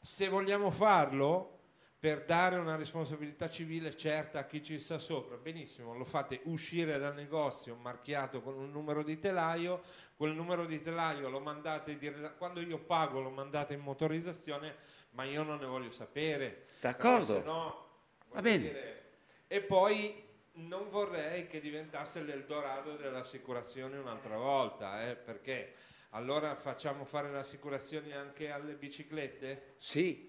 se 0.00 0.26
vogliamo 0.26 0.72
farlo 0.72 1.58
per 2.00 2.24
dare 2.24 2.56
una 2.56 2.74
responsabilità 2.74 3.48
civile 3.48 3.96
certa 3.96 4.40
a 4.40 4.44
chi 4.44 4.60
ci 4.60 4.80
sta 4.80 4.98
sopra, 4.98 5.36
benissimo, 5.36 5.94
lo 5.94 6.04
fate 6.04 6.40
uscire 6.44 6.98
dal 6.98 7.14
negozio 7.14 7.76
marchiato 7.76 8.40
con 8.42 8.54
un 8.58 8.72
numero 8.72 9.04
di 9.04 9.20
telaio, 9.20 9.82
quel 10.16 10.32
numero 10.32 10.64
di 10.66 10.80
telaio 10.82 11.28
lo 11.28 11.38
mandate 11.38 11.96
dire- 11.96 12.34
quando 12.38 12.60
io 12.60 12.78
pago 12.80 13.20
lo 13.20 13.30
mandate 13.30 13.74
in 13.74 13.80
motorizzazione, 13.80 14.74
ma 15.10 15.22
io 15.22 15.44
non 15.44 15.60
ne 15.60 15.66
voglio 15.66 15.90
sapere. 15.92 16.64
D'accordo. 16.80 17.18
perché 17.34 17.40
sennò, 17.42 17.88
Va 18.32 18.40
bene. 18.40 18.58
dire, 18.58 19.10
e 19.46 19.60
poi 19.60 20.26
non 20.52 20.88
vorrei 20.90 21.46
che 21.46 21.60
diventasse 21.60 22.22
l'Eldorado 22.22 22.96
dell'assicurazione 22.96 23.96
un'altra 23.98 24.36
volta, 24.36 25.08
eh, 25.08 25.16
perché 25.16 25.74
allora 26.10 26.54
facciamo 26.56 27.04
fare 27.04 27.30
le 27.30 27.38
assicurazioni 27.38 28.12
anche 28.12 28.50
alle 28.50 28.74
biciclette? 28.74 29.74
Sì. 29.76 30.28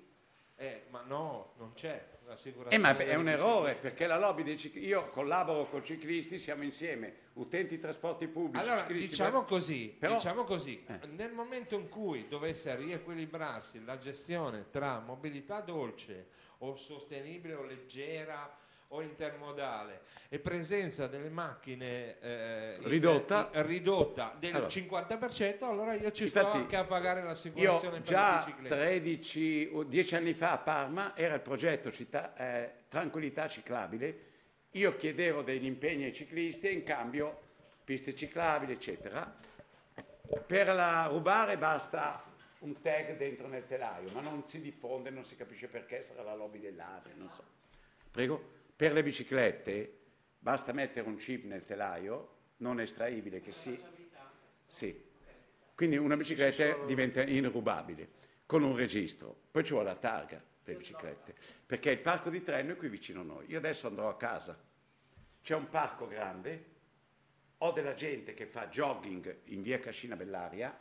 Eh, 0.55 0.83
ma 0.89 1.01
no, 1.01 1.53
non 1.57 1.73
c'è 1.73 1.95
Eh, 2.21 2.27
l'assicurazione. 2.27 2.83
ma 2.93 2.95
è 2.95 3.15
un 3.15 3.27
errore 3.27 3.73
perché 3.73 4.05
la 4.05 4.19
lobby 4.19 4.43
dei 4.43 4.57
ciclisti, 4.59 4.87
io 4.87 5.09
collaboro 5.09 5.65
con 5.67 5.83
ciclisti, 5.83 6.37
siamo 6.37 6.61
insieme, 6.63 7.29
utenti 7.33 7.79
trasporti 7.79 8.27
pubblici. 8.27 8.63
Allora, 8.63 8.81
ciclisti, 8.81 9.07
diciamo 9.09 9.41
beh, 9.41 9.47
così, 9.47 9.95
però- 9.97 10.13
diciamo 10.13 10.43
così, 10.43 10.85
Eh. 10.85 11.07
nel 11.07 11.31
momento 11.31 11.73
in 11.75 11.89
cui 11.89 12.27
dovesse 12.27 12.75
riequilibrarsi 12.75 13.83
la 13.83 13.97
gestione 13.97 14.69
tra 14.69 14.99
mobilità 14.99 15.61
dolce 15.61 16.27
o 16.59 16.75
sostenibile 16.75 17.55
o 17.55 17.63
leggera 17.63 18.55
o 18.93 19.01
intermodale 19.01 20.01
e 20.29 20.39
presenza 20.39 21.07
delle 21.07 21.29
macchine 21.29 22.19
eh, 22.19 22.77
Ridotta. 22.81 23.49
in- 23.53 23.65
ridotta 23.65 24.35
del 24.37 24.55
Allora. 24.55 24.67
50%, 24.67 25.63
allora 25.63 25.93
io 25.93 26.11
ci 26.11 26.27
sto 26.27 26.39
Infatti, 26.39 26.57
anche 26.57 26.75
a 26.75 26.83
pagare 26.83 27.21
Io 27.21 27.25
l'assicurazione 27.27 27.99
per 27.99 27.99
le 27.99 28.05
già 28.05 28.43
biciclette. 28.45 28.75
13 28.75 29.69
o 29.73 29.83
10 29.83 30.15
anni 30.15 30.33
fa 30.33 30.51
a 30.51 30.57
Parma 30.57 31.15
era 31.15 31.35
il 31.35 31.41
progetto 31.41 31.91
città, 31.91 32.35
eh, 32.35 32.71
Tranquillità 32.89 33.47
Ciclabile. 33.47 34.29
Io 34.71 34.95
chiedevo 34.95 35.41
degli 35.41 35.65
impegni 35.65 36.05
ai 36.05 36.13
ciclisti 36.13 36.67
e 36.67 36.71
in 36.71 36.83
cambio 36.83 37.39
piste 37.83 38.13
ciclabili, 38.15 38.73
eccetera. 38.73 39.33
Per 40.45 40.67
la 40.73 41.07
rubare 41.07 41.57
basta 41.57 42.23
un 42.59 42.79
tag 42.81 43.17
dentro 43.17 43.47
nel 43.47 43.65
telaio, 43.65 44.09
ma 44.13 44.21
non 44.21 44.47
si 44.47 44.61
diffonde, 44.61 45.09
non 45.09 45.25
si 45.25 45.35
capisce 45.35 45.67
perché, 45.67 46.03
sarà 46.03 46.23
la 46.23 46.35
lobby 46.35 46.59
dei 46.59 46.73
ladri, 46.75 47.11
non 47.15 47.29
so. 47.33 47.43
Prego. 48.11 48.59
Per 48.81 48.93
le 48.93 49.03
biciclette 49.03 49.99
basta 50.39 50.73
mettere 50.73 51.07
un 51.07 51.15
chip 51.15 51.43
nel 51.43 51.65
telaio, 51.65 52.37
non 52.57 52.79
estraibile, 52.79 53.39
che 53.39 53.51
sì. 53.51 53.79
Sì. 54.65 55.03
Quindi 55.75 55.97
una 55.97 56.17
bicicletta 56.17 56.83
diventa 56.87 57.21
inrubabile 57.21 58.09
con 58.47 58.63
un 58.63 58.75
registro. 58.75 59.37
Poi 59.51 59.63
ci 59.63 59.73
vuole 59.73 59.89
la 59.89 59.97
targa 59.97 60.41
per 60.63 60.73
le 60.73 60.79
biciclette, 60.79 61.35
perché 61.63 61.91
il 61.91 61.99
parco 61.99 62.31
di 62.31 62.41
Trenno 62.41 62.71
è 62.71 62.75
qui 62.75 62.89
vicino 62.89 63.21
a 63.21 63.23
noi. 63.23 63.45
Io 63.49 63.59
adesso 63.59 63.85
andrò 63.85 64.09
a 64.09 64.17
casa. 64.17 64.59
C'è 65.43 65.53
un 65.53 65.69
parco 65.69 66.07
grande, 66.07 66.65
ho 67.59 67.71
della 67.73 67.93
gente 67.93 68.33
che 68.33 68.47
fa 68.47 68.67
jogging 68.67 69.41
in 69.49 69.61
via 69.61 69.77
Cascina 69.77 70.15
Bellaria 70.15 70.75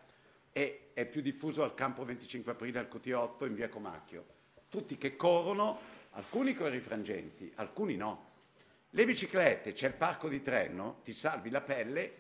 e 0.51 0.93
è 0.95 1.05
più 1.05 1.21
diffuso 1.21 1.63
al 1.63 1.75
campo 1.75 2.03
25 2.07 2.53
aprile 2.53 2.79
al 2.79 2.89
Cotiotto 2.89 3.45
in 3.45 3.55
via 3.55 3.69
Comacchio. 3.69 4.25
Tutti 4.71 4.97
che 4.97 5.17
corrono, 5.17 5.99
alcuni 6.11 6.55
con 6.55 6.69
i 6.69 6.71
rifrangenti, 6.71 7.53
alcuni 7.57 7.97
no. 7.97 8.29
Le 8.91 9.05
biciclette, 9.05 9.73
c'è 9.73 9.89
il 9.89 9.95
parco 9.95 10.29
di 10.29 10.43
Trenno, 10.43 11.01
ti 11.05 11.13
salvi 11.13 11.51
la 11.51 11.61
pelle 11.61 12.15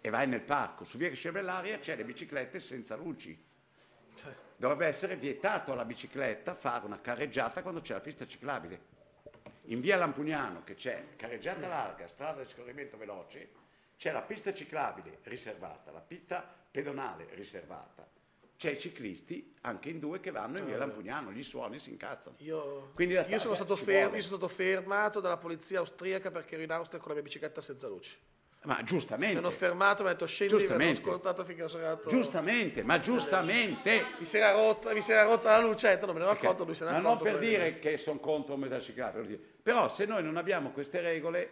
e 0.00 0.10
vai 0.10 0.26
nel 0.26 0.40
parco. 0.40 0.84
Su 0.84 0.96
via 0.96 1.08
Cascina 1.08 1.32
Bellaria 1.32 1.78
c'è 1.78 1.96
le 1.96 2.04
biciclette 2.04 2.60
senza 2.60 2.96
luci. 2.96 3.46
Dovrebbe 4.56 4.86
essere 4.86 5.16
vietato 5.16 5.72
alla 5.72 5.84
bicicletta 5.84 6.54
fare 6.54 6.86
una 6.86 7.00
carreggiata 7.00 7.62
quando 7.62 7.80
c'è 7.80 7.92
la 7.92 8.00
pista 8.00 8.26
ciclabile. 8.26 8.96
In 9.64 9.80
via 9.80 9.96
Lampugnano, 9.96 10.64
che 10.64 10.74
c'è 10.74 11.14
carreggiata 11.14 11.68
larga, 11.68 12.08
strada 12.08 12.42
di 12.42 12.48
scorrimento 12.48 12.96
veloce, 12.96 13.50
c'è 13.98 14.10
la 14.12 14.22
pista 14.22 14.54
ciclabile 14.54 15.18
riservata, 15.24 15.90
la 15.90 16.00
pista 16.00 16.42
pedonale 16.70 17.28
riservata. 17.34 18.17
C'è 18.58 18.70
i 18.72 18.78
ciclisti, 18.78 19.54
anche 19.60 19.88
in 19.88 20.00
due, 20.00 20.18
che 20.18 20.32
vanno 20.32 20.58
in 20.58 20.66
via 20.66 20.76
Lampugnano, 20.76 21.30
gli 21.30 21.44
suoni 21.44 21.78
si 21.78 21.90
incazzano. 21.90 22.34
Io, 22.40 22.92
io 22.96 23.16
sono, 23.16 23.38
targa 23.38 23.54
stato 23.54 23.76
fermo, 23.76 24.16
io 24.16 24.22
sono 24.22 24.36
stato 24.36 24.48
fermato 24.48 25.20
dalla 25.20 25.36
polizia 25.36 25.78
austriaca 25.78 26.32
perché 26.32 26.54
ero 26.54 26.64
in 26.64 26.70
Austria 26.72 26.98
con 26.98 27.08
la 27.10 27.14
mia 27.14 27.22
bicicletta 27.22 27.60
senza 27.60 27.86
luci. 27.86 28.16
Ma 28.64 28.82
giustamente. 28.82 29.34
Mi 29.38 29.44
hanno 29.46 29.52
fermato, 29.54 30.02
mi 30.02 30.08
hanno 30.08 30.18
detto 30.18 30.26
scendi, 30.26 30.54
mi 30.54 30.58
hanno 30.60 30.68
Giustamente. 30.70 31.02
scortato 31.08 31.44
finché 31.44 31.68
sono 31.68 31.84
arrivato. 31.84 32.08
Giustamente, 32.10 32.82
ma 32.82 32.98
giustamente. 32.98 34.04
Mi 34.18 34.24
si 34.24 34.36
era 34.38 34.50
rotta, 34.50 34.92
mi 34.92 35.00
si 35.02 35.12
era 35.12 35.22
rotta 35.22 35.56
la 35.56 35.64
lucetta, 35.64 36.06
non 36.06 36.14
me 36.16 36.20
ne 36.22 36.26
ero 36.28 36.34
accorto, 36.36 36.64
lui 36.64 36.74
se 36.74 36.82
ne 36.84 36.90
è 36.90 36.92
Ma 36.94 36.98
non 36.98 37.12
accorto. 37.12 37.30
per 37.30 37.38
dire 37.38 37.78
che 37.78 37.96
sono 37.96 38.18
contro 38.18 38.54
il 38.54 38.60
metà 38.60 38.80
ciclabile, 38.80 39.22
voglio 39.22 39.36
dire. 39.36 39.48
però 39.62 39.88
se 39.88 40.04
noi 40.06 40.24
non 40.24 40.36
abbiamo 40.36 40.72
queste 40.72 41.00
regole 41.00 41.50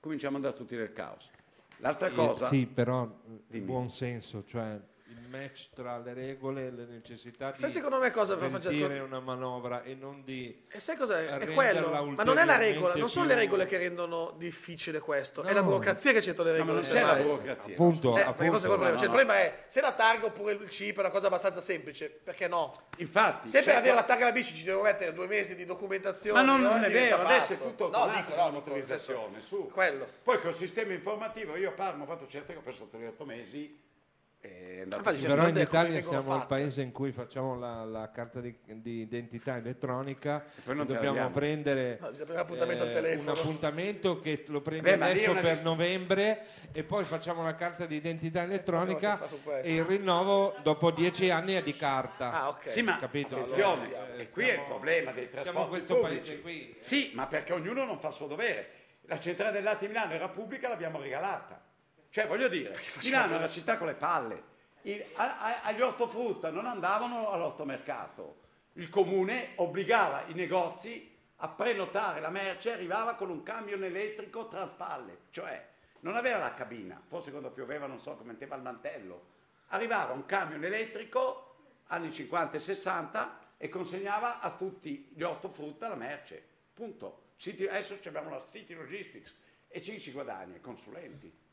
cominciamo 0.00 0.36
ad 0.36 0.44
andare 0.44 0.62
tutti 0.62 0.76
nel 0.76 0.92
caos. 0.92 1.30
L'altra 1.78 2.08
Eh, 2.08 2.12
cosa... 2.12 2.44
Sì, 2.44 2.66
però 2.66 3.04
il 3.04 3.40
Dimmi. 3.46 3.64
buon 3.64 3.90
senso, 3.90 4.44
cioè 4.44 4.78
match 5.26 5.68
tra 5.74 5.98
le 5.98 6.14
regole 6.14 6.66
e 6.66 6.70
le 6.70 6.84
necessità 6.86 7.52
Sai 7.52 7.68
di 7.68 7.74
secondo 7.74 7.98
me 7.98 8.10
cosa, 8.10 8.36
Francesco? 8.36 8.70
sveltire 8.70 8.98
una 9.00 9.20
manovra 9.20 9.82
e 9.82 9.94
non 9.94 10.22
di 10.24 10.64
E 10.68 10.80
sai 10.80 10.96
cos'è? 10.96 11.26
È 11.38 11.46
quello. 11.52 11.88
Ma 12.14 12.22
non 12.22 12.38
è 12.38 12.44
la 12.44 12.56
regola, 12.56 12.94
non 12.94 13.08
sono 13.08 13.26
più- 13.26 13.34
le 13.34 13.40
regole 13.40 13.66
che 13.66 13.78
rendono 13.78 14.34
difficile 14.36 15.00
questo, 15.00 15.42
è 15.42 15.48
No. 15.48 15.54
la 15.54 15.62
burocrazia 15.62 16.12
che 16.12 16.20
c'entra 16.20 16.44
le 16.44 16.58
No, 16.58 16.64
ma 16.64 16.72
regole. 16.72 16.80
non 16.80 16.88
c'è 16.90 17.00
la 17.02 17.06
semmai. 17.14 17.22
burocrazia. 17.22 17.72
Appunto, 17.74 18.16
Eh, 18.16 18.20
appunto, 18.22 18.56
è 18.56 18.60
problema. 18.60 18.90
no, 18.90 18.96
Cioè, 18.98 19.04
il 19.06 19.10
no. 19.10 19.16
problema 19.16 19.34
è 19.40 19.64
se 19.66 19.80
la 19.80 19.92
targa 19.92 20.26
oppure 20.26 20.52
il 20.52 20.68
chip 20.68 20.96
è 20.96 21.00
una 21.00 21.10
cosa 21.10 21.26
abbastanza 21.26 21.60
semplice, 21.60 22.08
perché 22.08 22.48
no? 22.48 22.72
Infatti, 22.98 23.48
Se 23.48 23.62
per 23.62 23.72
c'è- 23.74 23.78
avere 23.78 23.94
la 23.94 24.04
targa 24.04 24.24
alla 24.24 24.32
bici 24.32 24.54
ci 24.54 24.64
devo 24.64 24.82
mettere 24.82 25.12
due 25.12 25.26
mesi 25.26 25.54
di 25.54 25.64
documentazione, 25.64 26.38
Ma 26.40 26.44
non, 26.44 26.60
no, 26.60 26.70
non 26.70 26.84
è 26.84 26.88
diventa 26.88 27.16
vero, 27.16 27.28
adesso 27.28 27.52
è 27.52 27.58
tutto 27.60 27.90
No, 27.90 28.08
dico, 28.08 28.34
la 28.34 28.48
no, 28.50 28.62
senso, 28.84 29.30
Su. 29.38 29.70
Quello. 29.72 30.06
Poi 30.22 30.40
col 30.40 30.54
sistema 30.54 30.92
informativo, 30.92 31.56
io 31.56 31.70
a 31.70 31.72
Parma 31.72 32.04
ho 32.04 32.06
fatto 32.06 32.26
certe 32.26 32.52
che 32.52 32.58
ho 32.58 32.62
perso 32.62 32.86
38 32.86 33.24
mesi 33.24 33.84
Però 34.86 35.48
in 35.48 35.56
Italia 35.56 36.00
siamo 36.00 36.18
il 36.34 36.40
fatte. 36.40 36.46
paese 36.46 36.82
in 36.82 36.92
cui 36.92 37.10
facciamo 37.10 37.58
la, 37.58 37.84
la 37.84 38.10
carta 38.12 38.40
di, 38.40 38.54
di 38.64 39.00
identità 39.00 39.56
elettronica 39.56 40.44
poi 40.64 40.74
e 40.74 40.76
non 40.76 40.86
ce 40.86 40.94
dobbiamo 40.94 41.30
prendere 41.30 41.98
No, 42.00 42.08
prendere 42.10 42.38
appuntamento 42.38 42.82
al 42.84 42.90
eh, 42.90 42.92
telefono. 42.92 43.32
un 43.32 43.36
appuntamento 43.38 44.20
che 44.20 44.44
lo 44.46 44.60
prendi 44.60 44.84
Beh, 44.84 44.92
adesso 44.94 45.32
per 45.34 45.54
dis- 45.54 45.62
novembre 45.62 46.44
e 46.72 46.84
poi 46.84 47.02
facciamo 47.04 47.42
la 47.42 47.54
carta 47.56 47.84
di 47.86 47.96
identità 47.96 48.42
elettronica 48.42 49.26
su 49.26 49.42
questo. 49.42 49.66
e 49.66 49.74
il 49.74 49.84
rinnovo 49.84 50.54
dopo 50.62 50.90
dieci 50.92 51.30
anni 51.30 51.54
è 51.54 51.62
di 51.62 51.74
carta. 51.74 52.30
Ah, 52.30 52.48
ok. 52.50 52.68
Sì, 52.70 52.82
ma 52.82 52.98
Capito? 52.98 53.34
attenzione, 53.36 53.86
Allora, 53.86 54.14
e 54.16 54.30
qui 54.30 54.42
è 54.44 54.46
il 54.46 54.52
siamo- 54.52 54.66
problema 54.68 55.10
dei 55.12 55.28
trasporti 55.30 55.56
Siamo 55.58 55.68
questo 55.68 55.94
pubblici. 55.96 56.20
paese 56.20 56.40
qui. 56.42 56.76
Sì, 56.78 57.10
ma 57.14 57.26
perché 57.26 57.52
ognuno 57.52 57.84
non 57.84 57.98
fa 57.98 58.08
il 58.08 58.14
suo 58.14 58.26
dovere. 58.28 58.70
La 59.08 59.18
centrale 59.18 59.52
del 59.52 59.62
latte 59.64 59.86
di 59.86 59.92
Milano 59.92 60.12
era 60.12 60.28
pubblica, 60.28 60.68
l'abbiamo 60.68 61.00
regalata. 61.00 61.60
Cioè, 62.16 62.26
voglio 62.26 62.48
dire, 62.48 62.74
Milano 63.02 63.34
è 63.34 63.36
una 63.36 63.46
città 63.46 63.76
con 63.76 63.88
le 63.88 63.94
palle. 63.94 64.42
I- 64.84 65.04
a- 65.16 65.38
a- 65.38 65.60
agli 65.64 65.82
ortofrutta 65.82 66.48
non 66.48 66.64
andavano 66.64 67.28
all'ortomercato. 67.28 68.40
Il 68.74 68.88
comune 68.88 69.52
obbligava 69.56 70.24
i 70.28 70.32
negozi 70.32 71.14
a 71.36 71.48
prenotare 71.50 72.20
la 72.20 72.30
merce 72.30 72.70
e 72.70 72.72
arrivava 72.72 73.16
con 73.16 73.28
un 73.28 73.42
camion 73.42 73.84
elettrico 73.84 74.48
tra 74.48 74.66
spalle. 74.66 75.24
Cioè, 75.30 75.62
non 76.00 76.16
aveva 76.16 76.38
la 76.38 76.54
cabina, 76.54 76.98
forse 77.06 77.30
quando 77.30 77.50
pioveva 77.50 77.84
non 77.84 78.00
so 78.00 78.14
come 78.14 78.32
metteva 78.32 78.56
il 78.56 78.62
mantello. 78.62 79.26
Arrivava 79.66 80.14
un 80.14 80.24
camion 80.24 80.64
elettrico, 80.64 81.56
anni 81.88 82.10
50 82.14 82.56
e 82.56 82.60
60, 82.60 83.40
e 83.58 83.68
consegnava 83.68 84.40
a 84.40 84.52
tutti 84.52 85.10
gli 85.14 85.22
ortofrutta 85.22 85.86
la 85.88 85.96
merce. 85.96 86.42
Punto. 86.72 87.24
City- 87.36 87.66
adesso 87.66 87.98
abbiamo 88.06 88.30
la 88.30 88.42
City 88.50 88.72
Logistics 88.72 89.34
e 89.68 89.82
ci 89.82 90.00
si 90.00 90.12
guadagna, 90.12 90.58
consulenti. 90.62 91.44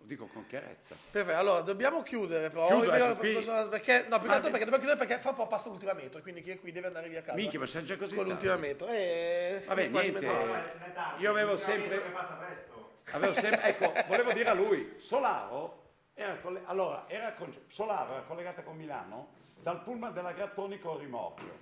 Lo 0.00 0.06
dico 0.06 0.26
con 0.26 0.46
chiarezza. 0.46 0.96
Perfetto, 1.10 1.38
allora 1.38 1.60
dobbiamo 1.60 2.02
chiudere 2.02 2.48
però. 2.50 2.66
Chiudo 2.66 2.90
adesso 2.90 3.16
qui. 3.16 3.32
perché, 3.68 4.06
no, 4.08 4.18
più 4.18 4.28
che 4.28 4.34
altro 4.34 4.50
perché 4.50 4.64
dobbiamo 4.64 4.78
chiudere 4.78 4.96
perché 4.96 5.18
fra 5.20 5.30
un 5.30 5.36
po' 5.36 5.46
passa 5.46 5.68
l'ultima 5.68 5.92
metro, 5.92 6.20
quindi 6.22 6.42
chi 6.42 6.50
è 6.50 6.58
qui 6.58 6.72
deve 6.72 6.86
andare 6.86 7.08
via 7.08 7.20
a 7.20 7.22
casa. 7.22 7.36
Minchia, 7.36 7.58
ma 7.58 7.66
siamo 7.66 7.86
già 7.86 7.96
così 7.96 8.14
Con 8.16 8.26
tardi. 8.26 8.46
l'ultima 8.46 8.66
metro. 8.68 8.86
Eh, 8.88 9.62
Vabbè, 9.66 9.88
niente. 9.88 10.30
Io 11.18 11.30
avevo 11.30 11.56
sempre... 11.56 12.02
Avevo 13.12 13.32
sempre, 13.34 13.62
ecco, 13.62 13.92
volevo 14.06 14.32
dire 14.32 14.48
a 14.48 14.54
lui, 14.54 14.94
Solaro 14.96 15.78
era, 16.14 16.36
colle- 16.38 16.62
allora, 16.64 17.04
era 17.08 17.32
con- 17.34 17.52
Solaro 17.66 18.12
era 18.12 18.22
collegata 18.22 18.62
con 18.62 18.76
Milano 18.76 19.28
dal 19.60 19.82
pullman 19.82 20.12
della 20.12 20.32
Grattoni 20.32 20.78
con 20.78 20.98
rimorchio, 20.98 21.58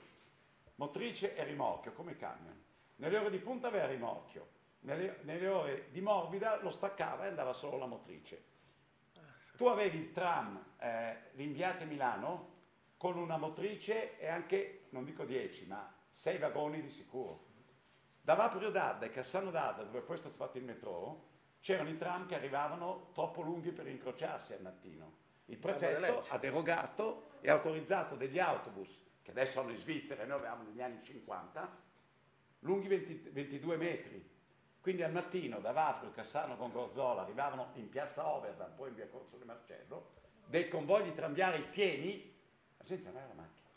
motrice 0.76 1.34
e 1.34 1.44
rimorchio, 1.44 1.92
come 1.92 2.16
camion. 2.16 2.54
Nelle 2.96 3.16
ore 3.16 3.30
di 3.30 3.38
punta 3.38 3.68
aveva 3.68 3.86
rimorchio, 3.86 4.46
nelle, 4.80 5.18
nelle 5.22 5.48
ore 5.48 5.88
di 5.90 6.00
morbida 6.00 6.60
lo 6.62 6.70
staccava 6.70 7.24
e 7.24 7.28
andava 7.28 7.52
solo 7.52 7.76
la 7.76 7.86
motrice. 7.86 8.44
Tu 9.56 9.66
avevi 9.66 9.98
il 9.98 10.12
tram 10.12 10.74
eh, 10.78 11.30
Limbiate 11.32 11.84
Milano 11.84 12.56
con 12.96 13.16
una 13.16 13.36
motrice 13.36 14.18
e 14.18 14.28
anche, 14.28 14.86
non 14.90 15.04
dico 15.04 15.24
10, 15.24 15.66
ma 15.66 15.92
6 16.10 16.38
vagoni 16.38 16.80
di 16.80 16.90
sicuro. 16.90 17.46
Da 18.20 18.34
Vaprio 18.34 18.70
d'Adda 18.70 19.06
e 19.06 19.10
Cassano 19.10 19.50
d'Adda, 19.50 19.84
dove 19.84 20.00
poi 20.00 20.16
è 20.16 20.18
stato 20.18 20.34
fatto 20.36 20.58
il 20.58 20.64
metro, 20.64 21.26
c'erano 21.60 21.88
i 21.88 21.96
tram 21.96 22.26
che 22.26 22.34
arrivavano 22.34 23.10
troppo 23.12 23.40
lunghi 23.40 23.72
per 23.72 23.88
incrociarsi 23.88 24.52
al 24.52 24.62
mattino. 24.62 25.16
Il 25.46 25.58
prefetto 25.58 26.24
ha 26.28 26.38
derogato 26.38 27.30
e 27.40 27.50
ha 27.50 27.54
autorizzato 27.54 28.16
degli 28.16 28.38
autobus, 28.38 29.02
che 29.22 29.30
adesso 29.30 29.60
sono 29.60 29.70
in 29.70 29.78
Svizzera 29.78 30.22
e 30.22 30.26
noi 30.26 30.38
avevamo 30.38 30.64
negli 30.64 30.82
anni 30.82 31.02
50, 31.02 31.82
lunghi 32.60 32.88
20 32.88 33.30
22 33.30 33.76
metri. 33.76 34.36
Quindi 34.80 35.02
al 35.02 35.12
mattino 35.12 35.58
da 35.58 35.72
Vaprio, 35.72 36.10
Cassano 36.12 36.56
con 36.56 36.70
Gorzola 36.70 37.22
arrivavano 37.22 37.70
in 37.74 37.88
piazza 37.88 38.26
Overdam, 38.26 38.72
poi 38.74 38.88
in 38.88 38.94
via 38.94 39.08
Corso 39.08 39.36
di 39.36 39.44
Marcello, 39.44 40.10
dei 40.46 40.68
convogli 40.68 41.12
tranviari 41.12 41.62
pieni, 41.62 42.34
la 42.78 42.84
gente 42.84 43.04
non 43.04 43.16
aveva 43.16 43.34
la 43.34 43.42
macchina, 43.42 43.68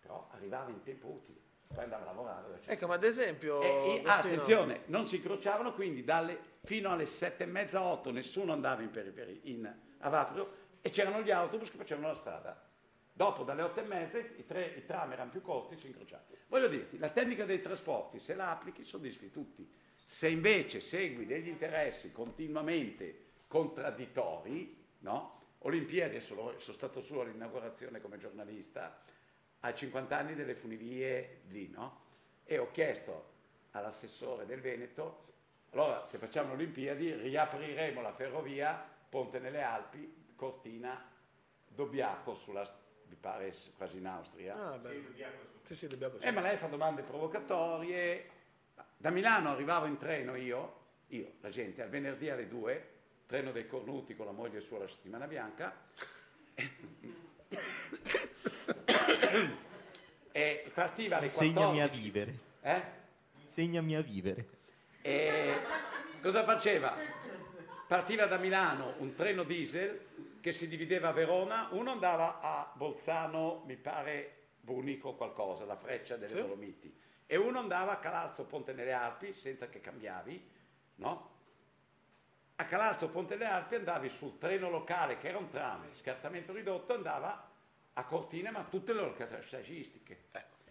però 0.00 0.28
arrivava 0.30 0.70
in 0.70 0.82
tempo 0.82 1.08
utile, 1.08 1.38
poi 1.66 1.84
andava 1.84 2.04
a 2.04 2.06
lavorare. 2.06 2.46
eccetera. 2.54 2.72
Ecco, 2.72 2.86
ma 2.86 2.94
ad 2.94 3.04
esempio... 3.04 3.60
E- 3.60 4.02
e- 4.02 4.02
attenzione, 4.06 4.82
non 4.86 5.04
si 5.06 5.16
incrociavano 5.16 5.74
quindi 5.74 6.04
dalle, 6.04 6.38
fino 6.62 6.90
alle 6.90 7.06
sette 7.06 7.42
e 7.42 7.46
mezza, 7.46 7.82
otto, 7.82 8.10
nessuno 8.10 8.52
andava 8.52 8.82
in 8.82 8.90
periferia, 8.90 9.38
in, 9.42 9.74
a 9.98 10.08
Vaprio, 10.08 10.64
e 10.80 10.90
c'erano 10.90 11.20
gli 11.20 11.30
autobus 11.32 11.70
che 11.70 11.76
facevano 11.76 12.06
la 12.08 12.14
strada. 12.14 12.64
Dopo, 13.12 13.42
dalle 13.42 13.62
otto 13.62 13.80
e 13.80 13.86
mezza, 13.86 14.18
i, 14.18 14.44
tre, 14.46 14.74
i 14.76 14.84
tram 14.84 15.10
erano 15.12 15.30
più 15.30 15.42
corti, 15.42 15.76
si 15.76 15.88
incrociavano. 15.88 16.28
Voglio 16.48 16.68
dirti, 16.68 16.98
la 16.98 17.08
tecnica 17.08 17.44
dei 17.44 17.60
trasporti, 17.60 18.18
se 18.18 18.34
la 18.34 18.50
applichi, 18.50 18.84
soddisfi 18.84 19.30
tutti. 19.30 19.68
Se 20.08 20.28
invece 20.28 20.80
segui 20.80 21.26
degli 21.26 21.48
interessi 21.48 22.12
continuamente 22.12 23.32
contraddittori, 23.48 24.84
no? 25.00 25.54
Olimpiadi, 25.58 26.20
sono, 26.20 26.56
stato 26.58 27.02
su 27.02 27.18
all'inaugurazione 27.18 28.00
come 28.00 28.16
giornalista, 28.16 29.02
ai 29.60 29.74
50 29.74 30.16
anni 30.16 30.34
delle 30.36 30.54
funivie 30.54 31.40
lì, 31.48 31.68
no? 31.70 32.04
E 32.44 32.56
ho 32.58 32.70
chiesto 32.70 33.32
all'assessore 33.72 34.46
del 34.46 34.60
Veneto, 34.60 35.24
allora 35.70 36.06
se 36.06 36.18
facciamo 36.18 36.50
le 36.50 36.54
Olimpiadi 36.54 37.12
riapriremo 37.12 38.00
la 38.00 38.12
ferrovia 38.12 38.88
Ponte 39.08 39.40
nelle 39.40 39.62
Alpi, 39.62 40.34
Cortina, 40.36 41.04
Dobbiaco 41.66 42.32
sulla, 42.34 42.62
mi 43.08 43.16
pare 43.16 43.52
quasi 43.76 43.98
in 43.98 44.06
Austria. 44.06 44.54
Ah, 44.54 44.78
beh. 44.78 45.02
Sì, 45.62 45.74
sì, 45.74 45.88
dobbiamo 45.88 46.16
Eh, 46.20 46.30
ma 46.30 46.42
lei 46.42 46.56
fa 46.58 46.68
domande 46.68 47.02
provocatorie. 47.02 48.35
Da 48.96 49.10
Milano 49.10 49.50
arrivavo 49.50 49.86
in 49.86 49.98
treno 49.98 50.34
io, 50.36 50.84
io, 51.08 51.34
la 51.40 51.50
gente, 51.50 51.82
al 51.82 51.88
venerdì 51.88 52.30
alle 52.30 52.48
2, 52.48 52.88
treno 53.26 53.52
dei 53.52 53.66
cornuti 53.66 54.16
con 54.16 54.26
la 54.26 54.32
moglie 54.32 54.60
sua 54.60 54.78
la 54.78 54.88
settimana 54.88 55.26
bianca. 55.26 55.74
e 60.32 60.70
partiva 60.72 61.18
alle 61.18 61.30
14. 61.30 61.46
Insegnami 61.46 61.82
a 61.82 61.88
vivere. 61.88 62.38
Eh? 62.62 62.82
Insegnami 63.44 63.96
a 63.96 64.00
vivere. 64.02 64.48
E 65.02 65.54
cosa 66.20 66.42
faceva? 66.44 66.94
partiva 67.86 68.26
da 68.26 68.36
Milano 68.36 68.94
un 68.98 69.14
treno 69.14 69.44
diesel 69.44 70.06
che 70.40 70.52
si 70.52 70.68
divideva 70.68 71.08
a 71.08 71.12
Verona, 71.12 71.68
uno 71.72 71.90
andava 71.90 72.40
a 72.40 72.72
Bolzano, 72.74 73.62
mi 73.66 73.76
pare 73.76 74.32
Brunico 74.60 75.14
qualcosa, 75.14 75.64
la 75.64 75.76
freccia 75.76 76.16
delle 76.16 76.34
Sì. 76.34 76.40
Dolomiti, 76.40 76.94
e 77.26 77.36
uno 77.36 77.58
andava 77.58 77.92
a 77.92 77.96
Calalzo 77.98 78.44
Ponte 78.44 78.72
nelle 78.72 78.92
Alpi, 78.92 79.32
senza 79.32 79.68
che 79.68 79.80
cambiavi, 79.80 80.50
no? 80.96 81.34
A 82.56 82.64
Calalzo 82.64 83.08
Ponte 83.08 83.34
nelle 83.36 83.50
Alpi 83.50 83.74
andavi 83.74 84.08
sul 84.08 84.38
treno 84.38 84.70
locale, 84.70 85.18
che 85.18 85.28
era 85.28 85.38
un 85.38 85.48
tram, 85.50 85.84
scartamento 85.94 86.52
ridotto, 86.52 86.94
andava 86.94 87.50
a 87.94 88.04
Cortina, 88.04 88.50
ma 88.50 88.64
tutte 88.68 88.92
le 88.92 89.00
località 89.00 89.40
sciistiche. 89.40 90.24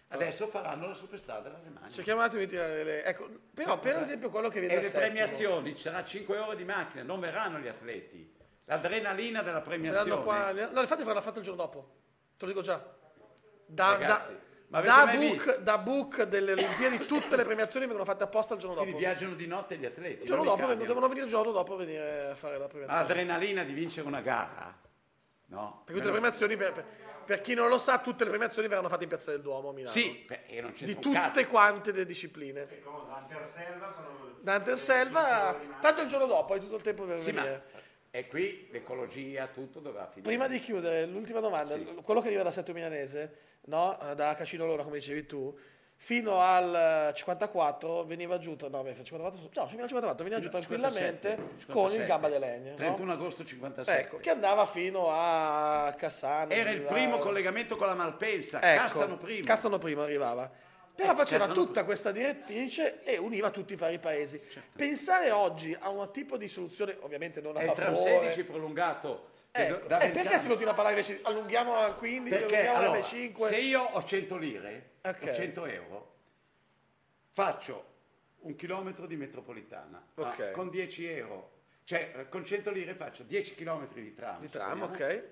Adesso 0.08 0.46
faranno 0.48 0.86
la 0.86 0.94
superstrada 0.94 1.48
dell'Alemagna. 1.48 1.90
Cerchiamo 1.90 2.20
un 2.20 2.26
attimo 2.26 2.40
di 2.40 2.46
tirare 2.48 2.84
le... 2.84 3.04
Ecco, 3.04 3.28
però 3.52 3.70
No, 3.74 3.78
per 3.80 3.96
ma- 3.96 4.00
esempio 4.02 4.30
quello 4.30 4.48
che 4.48 4.60
viene 4.60 4.74
E 4.74 4.76
le 4.78 4.82
settimo- 4.84 5.02
premiazioni, 5.02 5.74
ci 5.74 5.82
sarà 5.82 6.04
5 6.04 6.38
ore 6.38 6.56
di 6.56 6.64
macchina, 6.64 7.02
non 7.02 7.18
verranno 7.20 7.58
gli 7.58 7.66
atleti. 7.66 8.34
L'adrenalina 8.66 9.42
della 9.42 9.60
premiazione. 9.62 10.22
qua... 10.22 10.52
No, 10.52 10.80
infatti 10.80 11.02
verrà 11.02 11.20
fatto 11.20 11.38
il 11.40 11.44
giorno 11.44 11.60
dopo. 11.62 11.94
Te 12.36 12.44
lo 12.46 12.52
dico 12.52 12.62
già. 12.62 12.80
Da, 13.66 13.92
Ragazzi, 13.96 14.32
da- 14.32 14.38
ma 14.68 14.80
da 14.80 15.06
book, 15.14 15.58
da 15.58 15.78
book 15.78 16.22
delle 16.24 16.52
Olimpiadi 16.52 17.06
tutte 17.06 17.36
le 17.36 17.44
premiazioni 17.44 17.86
vengono 17.86 18.04
fatte 18.04 18.24
apposta 18.24 18.54
il 18.54 18.60
giorno 18.60 18.74
dopo. 18.74 18.86
Quindi 18.88 19.04
viaggiano 19.04 19.34
di 19.34 19.46
notte 19.46 19.76
gli 19.76 19.84
atleti. 19.84 20.22
Il 20.22 20.26
giorno 20.26 20.44
dopo 20.44 20.56
cambiano. 20.58 20.84
devono 20.84 21.06
venire 21.08 21.24
il 21.26 21.30
giorno 21.30 21.52
dopo 21.52 21.74
a 21.74 21.76
venire 21.76 22.30
a 22.30 22.34
fare 22.34 22.58
la 22.58 22.66
premiazione. 22.66 23.02
L'adrenalina 23.02 23.62
di 23.62 23.72
vincere 23.72 24.06
una 24.06 24.20
gara. 24.20 24.76
No? 25.48 25.82
Per 25.84 25.94
tutte 25.94 26.06
le 26.06 26.12
premiazioni, 26.12 26.56
per, 26.56 26.72
per- 26.72 26.84
per 27.26 27.40
chi 27.40 27.54
non 27.54 27.68
lo 27.68 27.78
sa, 27.78 27.98
tutte 27.98 28.22
le 28.24 28.30
premiazioni 28.30 28.68
verranno 28.68 28.88
fatte 28.88 29.02
in 29.02 29.08
Piazza 29.08 29.32
del 29.32 29.40
Duomo 29.40 29.70
a 29.70 29.72
Milano. 29.72 29.92
Sì, 29.92 30.24
perché 30.26 30.60
non 30.60 30.72
c'è 30.72 30.84
Di 30.84 30.94
tutte 30.94 31.12
cazzo. 31.12 31.46
quante 31.48 31.92
le 31.92 32.06
discipline. 32.06 32.66
Selva 33.44 33.92
sono... 33.94 34.34
Dante 34.40 34.76
Selva, 34.76 35.56
tanto 35.80 36.02
il 36.02 36.08
giorno 36.08 36.26
dopo 36.26 36.52
hai 36.52 36.60
tutto 36.60 36.76
il 36.76 36.82
tempo 36.82 37.04
per 37.04 37.20
Sì, 37.20 37.32
ma 37.32 37.42
venire. 37.42 37.64
E 38.10 38.26
qui 38.28 38.68
l'ecologia, 38.70 39.46
tutto 39.48 39.80
dovrà 39.80 40.06
finire. 40.06 40.22
Prima 40.22 40.48
di 40.48 40.58
chiudere, 40.58 41.06
l'ultima 41.06 41.40
domanda. 41.40 41.76
Quello 42.02 42.20
che 42.20 42.28
arriva 42.28 42.42
da 42.42 42.50
Setto 42.50 42.72
Milanese, 42.72 43.36
no? 43.66 43.96
da 44.14 44.34
Cascino 44.34 44.66
Lora, 44.66 44.82
come 44.84 44.96
dicevi 44.96 45.26
tu, 45.26 45.56
fino 45.98 46.40
al 46.40 47.12
54 47.14 48.04
veniva 48.04 48.38
giù, 48.38 48.56
no, 48.58 48.82
beh, 48.82 48.94
54, 49.02 49.50
no, 49.54 49.66
fino 49.66 49.82
al 49.82 49.88
54 49.88 50.24
veniva 50.24 50.40
giù 50.40 50.50
tranquillamente 50.50 51.28
57, 51.30 51.72
con 51.72 51.90
il 51.90 52.00
57. 52.00 52.06
gamba 52.06 52.28
de 52.28 52.38
legno. 52.38 52.70
no? 52.70 52.76
31 52.76 53.12
agosto 53.12 53.44
57. 53.44 54.00
Ecco, 54.00 54.16
che 54.18 54.30
andava 54.30 54.66
fino 54.66 55.08
a 55.10 55.94
Cassano. 55.96 56.52
Era 56.52 56.70
il 56.70 56.82
primo 56.82 57.18
collegamento 57.18 57.76
con 57.76 57.86
la 57.86 57.94
Malpensa. 57.94 58.60
Ecco, 58.62 58.82
Castano 58.82 59.16
prima. 59.16 59.46
Castano 59.46 59.78
prima 59.78 60.02
arrivava. 60.04 60.50
Però 60.96 61.12
Eh, 61.12 61.14
faceva 61.14 61.44
Castano 61.44 61.66
tutta 61.66 61.84
questa 61.84 62.10
direttrice 62.10 63.02
e 63.04 63.18
univa 63.18 63.50
tutti 63.50 63.74
i 63.74 63.76
vari 63.76 63.98
paesi. 63.98 64.40
Pensare 64.74 65.30
oggi 65.30 65.76
a 65.78 65.90
un 65.90 66.10
tipo 66.10 66.38
di 66.38 66.48
soluzione, 66.48 66.96
ovviamente 67.00 67.42
non 67.42 67.54
a 67.56 67.60
È 67.60 67.64
il 67.64 67.72
tram 67.72 67.92
vapore. 67.92 68.10
16 68.32 68.44
prolungato. 68.44 69.34
Ecco, 69.52 69.84
eh, 69.84 69.88
20 69.98 70.12
perché 70.18 70.38
si 70.38 70.48
continua 70.48 70.72
a 70.72 70.74
parlare 70.74 70.98
invece? 70.98 71.20
Allunghiamolo 71.22 71.78
a 71.80 71.92
15, 71.94 72.38
Perché 72.38 72.66
allora, 72.66 72.98
a 72.98 73.02
5. 73.02 73.48
se 73.48 73.56
io 73.58 73.80
ho 73.82 74.02
100 74.04 74.36
lire, 74.38 74.90
Ok. 75.02 75.18
o 75.22 75.34
100 75.34 75.64
euro, 75.66 76.14
faccio 77.32 77.84
un 78.40 78.54
chilometro 78.54 79.06
di 79.06 79.16
metropolitana 79.16 80.02
Ok. 80.14 80.40
Ah, 80.40 80.50
con 80.52 80.70
10 80.70 81.06
euro, 81.06 81.50
cioè 81.84 82.26
con 82.30 82.44
100 82.44 82.70
lire 82.70 82.94
faccio 82.94 83.22
10 83.22 83.54
chilometri 83.54 84.02
di 84.02 84.14
tram, 84.14 84.40
Di 84.40 84.48
tram, 84.48 84.82
ok. 84.82 85.24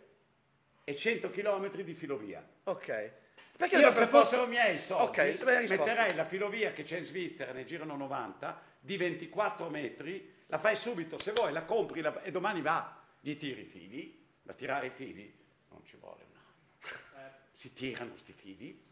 e 0.84 0.96
100 0.96 1.30
chilometri 1.30 1.84
di 1.84 1.94
filovia. 1.94 2.46
Ok. 2.64 3.12
Perché 3.56 3.76
Io 3.76 3.92
se 3.92 4.06
fossero 4.06 4.46
miei 4.46 4.78
soldi, 4.78 5.18
Ok, 5.20 5.36
tu 5.38 5.44
me 5.44 5.52
l'hai 5.52 5.60
risposto. 5.62 5.84
metterei 5.84 6.14
la 6.16 6.24
filovia 6.24 6.72
che 6.72 6.82
c'è 6.82 6.98
in 6.98 7.04
Svizzera, 7.04 7.52
ne 7.52 7.64
girano 7.64 7.94
90, 7.96 8.60
di 8.80 8.96
24 8.96 9.68
metri, 9.70 10.32
la 10.46 10.58
fai 10.58 10.74
subito, 10.76 11.18
se 11.18 11.32
vuoi 11.32 11.52
la 11.52 11.64
compri 11.64 12.00
la- 12.00 12.20
e 12.22 12.30
domani 12.30 12.60
va, 12.62 13.00
gli 13.20 13.36
tiri 13.36 13.62
i 13.62 13.64
fili, 13.66 14.26
da 14.42 14.52
tirare 14.54 14.88
i 14.88 14.90
fili, 14.90 15.32
non 15.70 15.84
ci 15.84 15.96
vuole 15.96 16.24
un 16.30 16.36
anno, 16.36 17.30
si 17.52 17.72
tirano 17.72 18.16
sti 18.16 18.32
fili. 18.32 18.82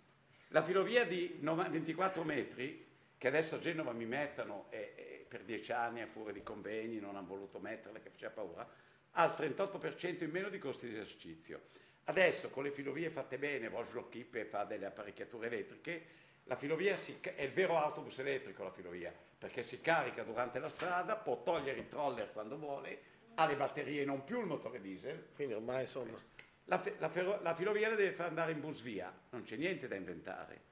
La 0.49 0.63
filovia 0.63 1.05
di 1.05 1.39
nova- 1.41 1.69
24 1.69 2.23
metri, 2.23 2.87
che 3.19 3.27
adesso 3.29 3.57
a 3.57 3.59
Genova 3.59 3.93
mi 3.93 4.05
mettano 4.07 4.67
e, 4.71 4.93
e 4.97 5.27
per 5.29 5.43
10 5.43 5.73
anni 5.73 6.03
a 6.03 6.07
furia 6.07 6.33
di 6.33 6.43
convegni 6.43 6.99
non 7.01 7.17
hanno 7.17 7.27
voluto 7.27 7.59
metterla, 7.59 7.99
che 8.01 8.11
faceva 8.11 8.33
paura, 8.33 8.69
ha 9.11 9.25
il 9.25 9.35
38% 9.37 10.23
in 10.25 10.31
meno 10.31 10.49
di 10.49 10.59
costi 10.59 10.89
di 10.89 10.95
esercizio. 10.95 11.63
Adesso 12.05 12.51
con 12.51 12.65
le 12.65 12.71
filovie 12.71 13.11
fatte 13.11 13.39
bene, 13.39 13.69
Voslo 13.69 14.09
Kippe 14.09 14.45
fa 14.45 14.65
delle 14.65 14.87
apparecchiature 14.87 15.47
elettriche, 15.47 16.21
la 16.45 16.57
filovia 16.57 16.97
si 16.97 17.19
è 17.21 17.43
il 17.43 17.53
vero 17.53 17.77
autobus 17.77 18.19
elettrico 18.19 18.65
la 18.65 18.73
filovia, 18.73 19.15
perché 19.39 19.63
si 19.63 19.81
carica 19.81 20.25
durante 20.25 20.59
la 20.59 20.69
strada, 20.69 21.17
può 21.17 21.43
togliere 21.43 21.79
i 21.79 21.89
troller 21.89 22.33
quando 22.33 22.59
vuole, 22.59 23.01
ha 23.35 23.47
le 23.47 23.57
batterie, 23.57 24.05
non 24.05 24.25
più 24.25 24.41
il 24.41 24.47
motore 24.47 24.81
diesel. 24.81 25.29
Quindi 25.35 25.55
ormai 25.55 25.83
insomma... 25.83 26.31
La, 26.67 26.81
la 26.99 27.09
ferro- 27.09 27.41
la 27.43 27.55
filovia 27.55 27.89
la 27.89 27.97
deve 27.97 28.13
far 28.13 28.27
andare 28.27 28.53
in 28.53 28.61
bus 28.61 28.83
via, 28.83 29.13
non 29.31 29.43
c'è 29.43 29.57
niente 29.57 29.89
da 29.89 29.97
inventare. 29.97 30.71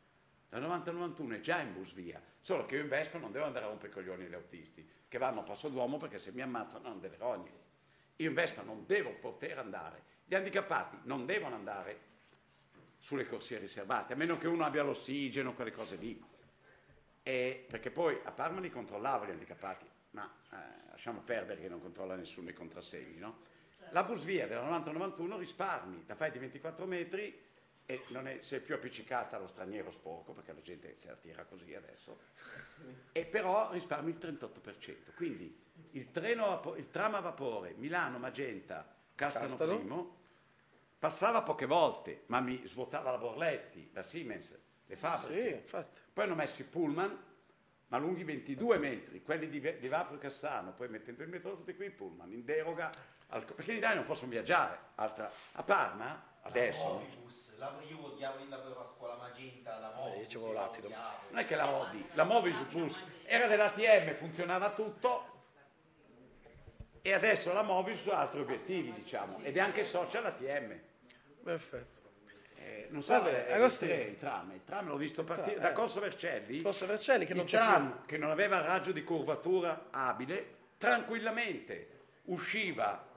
La 0.50 0.58
90-91 0.58 1.34
è 1.34 1.40
già 1.40 1.60
in 1.60 1.72
bus 1.72 1.92
via, 1.92 2.20
solo 2.40 2.64
che 2.64 2.76
io 2.76 2.82
in 2.82 2.88
Vespa 2.88 3.18
non 3.18 3.32
devo 3.32 3.44
andare 3.44 3.64
a 3.64 3.68
rompere 3.68 3.90
i 3.90 3.94
coglioni 3.94 4.24
agli 4.24 4.34
autisti, 4.34 4.88
che 5.08 5.18
vanno 5.18 5.40
a 5.40 5.42
passo 5.42 5.68
d'uomo 5.68 5.96
perché 5.96 6.18
se 6.18 6.32
mi 6.32 6.42
ammazzano 6.42 6.88
hanno 6.88 7.00
delle 7.00 7.16
rogne. 7.16 7.50
Io 8.16 8.28
in 8.28 8.34
Vespa 8.34 8.62
non 8.62 8.84
devo 8.86 9.12
poter 9.14 9.58
andare. 9.58 10.02
Gli 10.30 10.36
handicappati 10.36 10.96
non 11.06 11.26
devono 11.26 11.56
andare 11.56 11.98
sulle 13.00 13.26
corsie 13.26 13.58
riservate, 13.58 14.12
a 14.12 14.16
meno 14.16 14.38
che 14.38 14.46
uno 14.46 14.64
abbia 14.64 14.84
l'ossigeno, 14.84 15.54
quelle 15.54 15.72
cose 15.72 15.96
lì. 15.96 16.22
E- 17.20 17.66
perché 17.68 17.90
poi 17.90 18.16
a 18.22 18.30
Parma 18.30 18.60
li 18.60 18.70
controllavo 18.70 19.26
gli 19.26 19.30
handicappati, 19.30 19.84
ma 20.10 20.32
eh, 20.52 20.56
lasciamo 20.88 21.22
perdere 21.22 21.62
che 21.62 21.68
non 21.68 21.80
controlla 21.80 22.14
nessuno 22.14 22.48
i 22.48 22.52
contrassegni, 22.52 23.18
no? 23.18 23.40
La 23.90 24.04
busvia 24.04 24.46
della 24.46 24.62
90-91 24.78 25.36
risparmi, 25.36 26.04
la 26.06 26.14
fai 26.14 26.30
di 26.30 26.38
24 26.38 26.86
metri 26.86 27.36
e 27.84 28.04
non 28.10 28.28
è, 28.28 28.38
sei 28.42 28.60
più 28.60 28.76
appiccicata 28.76 29.34
allo 29.34 29.48
straniero 29.48 29.90
sporco, 29.90 30.32
perché 30.32 30.52
la 30.52 30.62
gente 30.62 30.94
se 30.96 31.08
la 31.08 31.16
tira 31.16 31.42
così 31.42 31.74
adesso, 31.74 32.20
e 33.10 33.24
però 33.24 33.72
risparmi 33.72 34.10
il 34.10 34.18
38%. 34.20 35.12
Quindi 35.16 35.60
il, 35.90 36.12
treno 36.12 36.72
il 36.76 36.88
tram 36.88 37.16
a 37.16 37.20
vapore 37.20 37.74
Milano-Magenta, 37.78 38.94
Castano, 39.16 39.46
Castano. 39.48 39.76
Primo, 39.76 40.18
passava 41.00 41.40
poche 41.40 41.64
volte, 41.64 42.24
ma 42.26 42.40
mi 42.40 42.60
svuotava 42.66 43.10
la 43.10 43.16
Borletti, 43.16 43.90
la 43.94 44.02
Siemens, 44.02 44.56
le 44.84 44.96
fabbriche. 44.96 45.42
Sì, 45.42 45.54
infatti. 45.54 45.98
Poi 46.12 46.24
hanno 46.24 46.34
messo 46.34 46.60
i 46.60 46.64
pullman, 46.64 47.24
ma 47.88 47.96
lunghi 47.96 48.22
22 48.22 48.76
metri, 48.78 49.22
quelli 49.22 49.48
di, 49.48 49.78
di 49.78 49.88
Vapro 49.88 50.16
e 50.16 50.18
Cassano, 50.18 50.74
poi 50.74 50.88
mettendo 50.88 51.22
il 51.22 51.30
metro 51.30 51.56
tutti 51.56 51.74
qui 51.74 51.86
i 51.86 51.90
pullman, 51.90 52.30
in 52.32 52.44
deroga, 52.44 52.90
al- 53.28 53.44
perché 53.46 53.70
in 53.72 53.78
Italia 53.78 53.96
non 53.96 54.04
possono 54.04 54.30
viaggiare. 54.30 54.78
Altra- 54.96 55.30
a 55.52 55.62
Parma, 55.62 56.22
adesso, 56.42 56.86
Movibus, 56.86 57.56
la, 57.56 57.74
io 57.88 58.04
odiavo 58.04 58.36
io 58.36 58.44
andavo 58.44 58.78
a 58.80 58.92
scuola 58.94 59.16
Magenta, 59.16 59.78
la 59.78 59.92
Movibus, 59.94 60.52
la 60.52 60.68
odiavo. 60.68 61.14
non 61.30 61.38
è 61.38 61.44
che 61.46 61.56
la 61.56 61.70
odi, 61.70 62.06
la 62.12 62.24
Movis 62.24 62.58
Bus 62.66 63.04
era 63.24 63.46
dell'ATM, 63.46 64.12
funzionava 64.12 64.70
tutto, 64.74 65.28
e 67.00 67.14
adesso 67.14 67.54
la 67.54 67.62
Movis 67.62 68.06
ha 68.08 68.18
altri 68.18 68.40
obiettivi, 68.40 68.92
diciamo, 68.92 69.38
ed 69.38 69.56
è 69.56 69.60
anche 69.60 69.82
social 69.82 70.26
ATM. 70.26 70.88
Perfetto. 71.42 72.00
Eh, 72.56 72.88
non 72.90 73.02
so, 73.02 73.12
Vabbè, 73.12 73.46
eh, 73.48 73.52
Agostino. 73.54 73.94
il 73.94 74.18
tram, 74.18 74.52
il 74.52 74.64
tram 74.64 74.88
l'ho 74.88 74.96
visto 74.96 75.24
partire 75.24 75.56
eh. 75.56 75.60
da 75.60 75.72
Corso 75.72 76.00
Vercelli. 76.00 76.60
Corso 76.60 76.86
Vercelli 76.86 77.24
che 77.24 77.34
non 77.34 77.44
il 77.44 77.50
tram 77.50 78.04
che 78.04 78.18
non 78.18 78.30
aveva 78.30 78.60
raggio 78.60 78.92
di 78.92 79.02
curvatura 79.02 79.88
abile, 79.90 80.58
tranquillamente 80.76 81.98
usciva 82.24 83.08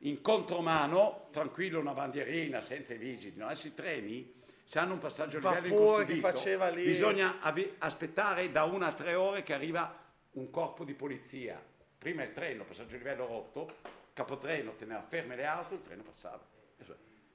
in 0.00 0.20
contromano, 0.20 1.28
tranquillo 1.32 1.80
una 1.80 1.94
bandierina, 1.94 2.60
senza 2.60 2.92
i 2.92 2.98
vigili. 2.98 3.36
No? 3.36 3.46
Adesso 3.46 3.68
i 3.68 3.74
treni, 3.74 4.34
se 4.62 4.78
hanno 4.78 4.92
un 4.92 4.98
passaggio 4.98 5.38
a 5.38 5.54
livello 5.54 5.74
incustodito, 5.74 6.20
faceva 6.20 6.68
lì. 6.68 6.84
bisogna 6.84 7.40
ave- 7.40 7.76
aspettare 7.78 8.52
da 8.52 8.64
una 8.64 8.88
a 8.88 8.92
tre 8.92 9.14
ore 9.14 9.42
che 9.42 9.54
arriva 9.54 10.04
un 10.32 10.50
corpo 10.50 10.84
di 10.84 10.92
polizia. 10.92 11.60
Prima 11.98 12.22
il 12.22 12.32
treno, 12.34 12.64
passaggio 12.64 12.94
a 12.96 12.98
livello 12.98 13.26
rotto, 13.26 13.76
capotreno 14.12 14.74
teneva 14.76 15.02
ferme 15.02 15.34
le 15.34 15.46
auto, 15.46 15.74
il 15.74 15.82
treno 15.82 16.02
passava. 16.02 16.54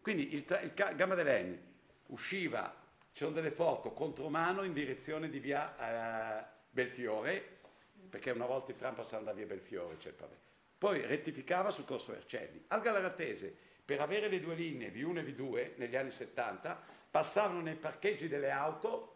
Quindi 0.01 0.33
il, 0.33 0.45
tra- 0.45 0.61
il 0.61 0.73
ca- 0.73 0.93
Gamma 0.93 1.15
dell'N 1.15 1.55
usciva, 2.07 2.73
ci 3.11 3.23
sono 3.23 3.31
delle 3.31 3.51
foto, 3.51 3.91
contromano 3.91 4.63
in 4.63 4.73
direzione 4.73 5.29
di 5.29 5.39
via 5.39 6.39
eh, 6.41 6.45
Belfiore, 6.69 7.59
perché 8.09 8.31
una 8.31 8.45
volta 8.45 8.71
il 8.71 8.77
tram 8.77 8.95
passava 8.95 9.23
da 9.23 9.33
via 9.33 9.45
Belfiore, 9.45 9.97
c'è 9.97 10.09
il 10.09 10.15
pavé. 10.15 10.35
Poi 10.77 11.05
rettificava 11.05 11.69
sul 11.69 11.85
corso 11.85 12.11
Vercelli. 12.11 12.63
Al 12.67 12.81
Galaratese, 12.81 13.55
per 13.85 14.01
avere 14.01 14.27
le 14.27 14.39
due 14.39 14.55
linee 14.55 14.91
V1 14.91 15.17
e 15.17 15.23
V2 15.23 15.71
negli 15.75 15.95
anni 15.95 16.11
70, 16.11 16.81
passavano 17.11 17.61
nei 17.61 17.75
parcheggi 17.75 18.27
delle 18.27 18.49
auto 18.49 19.15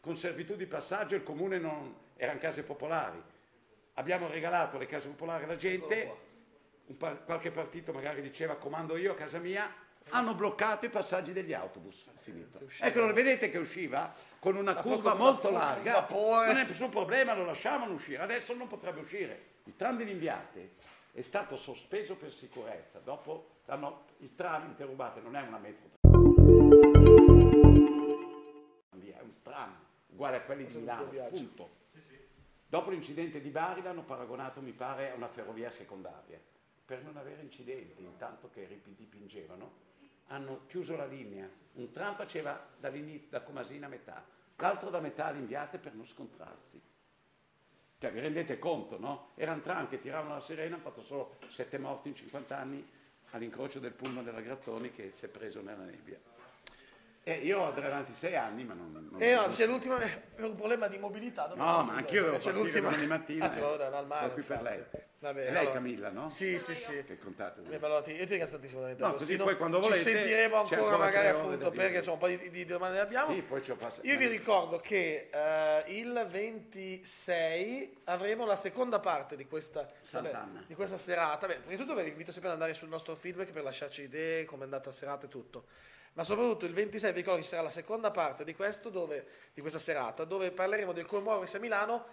con 0.00 0.16
servitù 0.16 0.56
di 0.56 0.66
passaggio, 0.66 1.14
il 1.14 1.22
comune 1.22 1.58
non... 1.58 1.94
erano 2.16 2.38
case 2.38 2.62
popolari. 2.62 3.22
Abbiamo 3.94 4.28
regalato 4.28 4.78
le 4.78 4.86
case 4.86 5.08
popolari 5.08 5.44
alla 5.44 5.56
gente, 5.56 6.14
un 6.86 6.96
pa- 6.96 7.16
qualche 7.16 7.50
partito 7.50 7.92
magari 7.92 8.22
diceva 8.22 8.56
comando 8.56 8.96
io 8.96 9.12
a 9.12 9.16
casa 9.16 9.38
mia, 9.38 9.70
hanno 10.08 10.34
bloccato 10.34 10.86
i 10.86 10.88
passaggi 10.90 11.32
degli 11.32 11.52
autobus. 11.52 12.06
È 12.08 12.18
finito. 12.20 12.58
Ecco, 12.80 13.00
lo 13.06 13.12
vedete 13.12 13.50
che 13.50 13.58
usciva 13.58 14.12
con 14.38 14.56
una 14.56 14.74
Ma 14.74 14.80
curva 14.80 15.14
molto 15.14 15.50
larga. 15.50 16.06
Non 16.10 16.56
è 16.56 16.64
nessun 16.66 16.90
problema, 16.90 17.34
lo 17.34 17.44
lasciamolo 17.44 17.92
uscire. 17.92 18.18
Adesso 18.22 18.54
non 18.54 18.66
potrebbe 18.68 19.00
uscire. 19.00 19.48
Il 19.64 19.76
tram 19.76 19.96
di 19.96 20.04
Limbiate 20.04 20.72
è 21.12 21.20
stato 21.20 21.56
sospeso 21.56 22.16
per 22.16 22.32
sicurezza. 22.32 22.98
Dopo 23.00 23.58
l'hanno- 23.66 24.04
il 24.18 24.34
tram 24.34 24.66
interrubate 24.66 25.20
non 25.20 25.36
è 25.36 25.42
una 25.42 25.58
metro. 25.58 25.88
È 29.00 29.22
un 29.22 29.42
tram 29.42 29.76
uguale 30.08 30.36
a 30.36 30.40
quelli 30.42 30.64
di 30.66 30.76
Milano. 30.78 31.04
Punto. 31.28 31.78
Dopo 32.66 32.90
l'incidente 32.90 33.40
di 33.40 33.50
Bari 33.50 33.82
l'hanno 33.82 34.02
paragonato, 34.02 34.60
mi 34.60 34.72
pare, 34.72 35.10
a 35.10 35.14
una 35.14 35.28
ferrovia 35.28 35.70
secondaria. 35.70 36.40
Per 36.84 37.02
non 37.02 37.16
avere 37.16 37.42
incidenti, 37.42 38.02
intanto 38.02 38.48
che 38.52 38.64
ripi- 38.66 38.94
dipingevano, 38.96 39.88
hanno 40.30 40.62
chiuso 40.66 40.96
la 40.96 41.06
linea. 41.06 41.48
Un 41.74 41.90
tram 41.90 42.14
faceva 42.14 42.68
dall'inizio, 42.78 43.28
da 43.30 43.42
Comasina 43.42 43.86
a 43.86 43.88
metà, 43.88 44.24
l'altro 44.56 44.90
da 44.90 45.00
metà 45.00 45.26
all'Inviate 45.26 45.78
per 45.78 45.94
non 45.94 46.06
scontrarsi. 46.06 46.80
Cioè, 47.98 48.12
vi 48.12 48.20
rendete 48.20 48.58
conto, 48.58 48.98
no? 48.98 49.30
Erano 49.34 49.60
tram 49.60 49.88
che 49.88 50.00
tiravano 50.00 50.34
la 50.34 50.40
sirena, 50.40 50.74
hanno 50.74 50.84
fatto 50.84 51.02
solo 51.02 51.36
sette 51.48 51.78
morti 51.78 52.08
in 52.08 52.14
50 52.14 52.56
anni 52.56 52.88
all'incrocio 53.30 53.78
del 53.78 53.92
pullman 53.92 54.24
della 54.24 54.40
Grattoni 54.40 54.90
che 54.90 55.12
si 55.12 55.26
è 55.26 55.28
preso 55.28 55.60
nella 55.60 55.84
nebbia. 55.84 56.18
E 57.22 57.32
io 57.34 57.62
andrei 57.62 57.86
avanti 57.86 58.12
sei 58.12 58.34
anni, 58.34 58.64
ma 58.64 58.72
non... 58.72 59.08
non 59.10 59.22
E 59.22 59.34
no, 59.34 59.48
c'è 59.50 59.66
l'ultima, 59.66 59.98
è 60.00 60.22
un 60.40 60.54
problema 60.54 60.88
di 60.88 60.96
mobilità. 60.96 61.46
No, 61.54 61.82
ma 61.82 61.94
anch'io 61.94 62.22
devo 62.24 62.36
c'è 62.38 62.44
partire 62.44 62.62
l'ultima 62.62 62.88
domani 62.88 63.06
mattina. 63.06 63.44
Anzi, 63.44 63.58
eh. 63.58 63.62
vado 63.62 63.76
da- 63.76 63.88
dal 63.90 64.06
mare. 64.06 64.32
Qui 64.32 64.42
per 64.42 64.62
lei. 64.62 64.84
Va 65.18 65.34
bene, 65.34 65.48
È 65.48 65.50
lei 65.50 65.58
allora- 65.60 65.74
Camilla, 65.74 66.08
no? 66.08 66.28
Sì, 66.30 66.58
sì, 66.58 66.74
sì. 66.74 67.04
Che 67.04 67.18
contate. 67.18 67.60
Eh, 67.68 67.76
allora 67.76 68.00
ti- 68.00 68.12
io 68.12 68.22
ti 68.24 68.30
ringrazio 68.30 68.56
tantissimo 68.58 68.86
No, 68.96 69.12
così 69.12 69.36
poi 69.36 69.54
quando 69.58 69.82
Ci 69.82 69.88
volete 69.90 70.10
sentiremo 70.10 70.62
c'è 70.64 70.76
ancora 70.76 70.80
ancora 70.80 70.96
magari 70.96 71.28
appunto 71.28 71.70
perché 71.70 71.96
insomma 71.98 72.14
un 72.14 72.20
po' 72.20 72.26
di, 72.28 72.50
di 72.50 72.64
domande 72.64 72.96
ne 72.96 73.02
abbiamo. 73.02 73.34
Sì, 73.34 73.42
poi 73.42 73.62
ci 73.62 73.70
ho 73.70 73.76
passato. 73.76 74.06
Io 74.06 74.16
vi 74.16 74.26
ricordo 74.26 74.78
che 74.78 75.28
eh, 75.30 75.84
il 75.98 76.26
26 76.26 77.98
avremo 78.04 78.46
la 78.46 78.56
seconda 78.56 78.98
parte 78.98 79.36
di 79.36 79.46
questa, 79.46 79.86
vabbè, 80.12 80.38
di 80.66 80.74
questa 80.74 80.96
serata. 80.96 81.46
Beh, 81.46 81.56
prima 81.60 81.76
di 81.82 81.86
tutto 81.86 82.00
vi 82.00 82.08
invito 82.08 82.32
sempre 82.32 82.48
ad 82.48 82.56
andare 82.56 82.72
sul 82.72 82.88
nostro 82.88 83.14
feedback 83.14 83.50
per 83.50 83.62
lasciarci 83.62 84.02
idee, 84.04 84.46
come 84.46 84.62
è 84.62 84.64
andata 84.64 84.88
la 84.88 84.94
serata 84.94 85.26
e 85.26 85.28
tutto. 85.28 85.64
Ma 86.14 86.24
soprattutto 86.24 86.66
il 86.66 86.72
26 86.72 87.12
vi 87.12 87.18
ricordo 87.18 87.40
che 87.40 87.46
sarà 87.46 87.62
la 87.62 87.70
seconda 87.70 88.10
parte 88.10 88.44
di, 88.44 88.54
questo 88.54 88.88
dove, 88.90 89.26
di 89.54 89.60
questa 89.60 89.78
serata, 89.78 90.24
dove 90.24 90.50
parleremo 90.50 90.92
del 90.92 91.06
commuoversi 91.06 91.56
a 91.56 91.60
Milano 91.60 92.04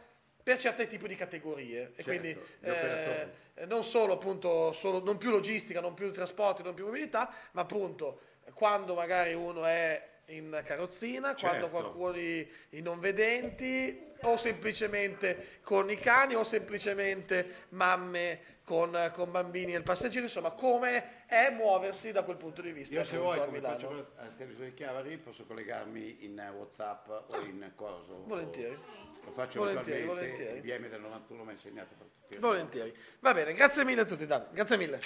per 0.43 0.57
certi 0.59 0.87
tipi 0.87 1.07
di 1.07 1.15
categorie. 1.15 1.91
E 1.95 2.03
Certo, 2.03 2.09
quindi 2.09 2.29
gli 2.29 2.69
operatori. 2.69 3.31
eh, 3.55 3.65
non 3.65 3.83
solo 3.83 4.13
appunto, 4.13 4.71
solo- 4.71 5.03
non 5.03 5.17
più 5.17 5.29
logistica, 5.29 5.81
non 5.81 5.93
più 5.93 6.11
trasporti, 6.11 6.63
non 6.63 6.73
più 6.73 6.85
mobilità, 6.85 7.33
ma 7.51 7.61
appunto 7.61 8.19
quando 8.53 8.93
magari 8.93 9.33
uno 9.33 9.65
è 9.65 10.07
in 10.27 10.61
carrozzina, 10.63 11.35
quando 11.35 11.63
Certo. 11.65 11.69
qualcuno 11.69 12.17
i, 12.17 12.49
i 12.71 12.81
non 12.81 12.99
vedenti 12.99 14.05
o 14.21 14.37
semplicemente 14.37 15.59
con 15.61 15.89
i 15.89 15.97
cani 15.99 16.35
o 16.35 16.43
semplicemente 16.43 17.65
mamme 17.69 18.55
con, 18.67 19.11
con 19.13 19.31
bambini 19.31 19.71
nel 19.71 19.81
passeggero, 19.83 20.25
insomma 20.25 20.51
come 20.51 21.25
è 21.25 21.49
muoversi 21.51 22.11
da 22.11 22.23
quel 22.23 22.35
punto 22.35 22.61
di 22.61 22.73
vista. 22.73 22.95
Io 22.95 23.05
se 23.05 23.15
vuoi, 23.15 23.39
come 23.39 23.61
faccio 23.61 23.87
per- 23.87 24.11
al 24.17 24.35
televisore 24.35 24.67
di 24.67 24.73
Chiavari, 24.73 25.17
posso 25.19 25.45
collegarmi 25.45 26.25
in 26.25 26.37
eh, 26.37 26.49
Whatsapp 26.49 27.07
o 27.07 27.39
in 27.45 27.71
coso. 27.75 28.23
Volentieri. 28.25 28.77
Lo 29.23 29.31
faccio 29.31 29.59
Volentieri, 29.59 30.03
volentieri. 30.05 30.57
il 30.57 30.63
BM 30.63 30.89
del 30.89 30.99
91 30.99 31.43
mi 31.43 31.49
ha 31.49 31.53
insegnato 31.53 31.95
per 31.97 32.07
tutti. 32.07 32.35
Volentieri. 32.39 32.93
Va 33.21 33.33
bene, 33.33 33.53
grazie 33.53 33.85
mille 33.85 34.01
a 34.01 34.05
tutti, 34.05 34.25
Dan. 34.25 34.47
Grazie 34.51 34.75
mille. 34.75 34.99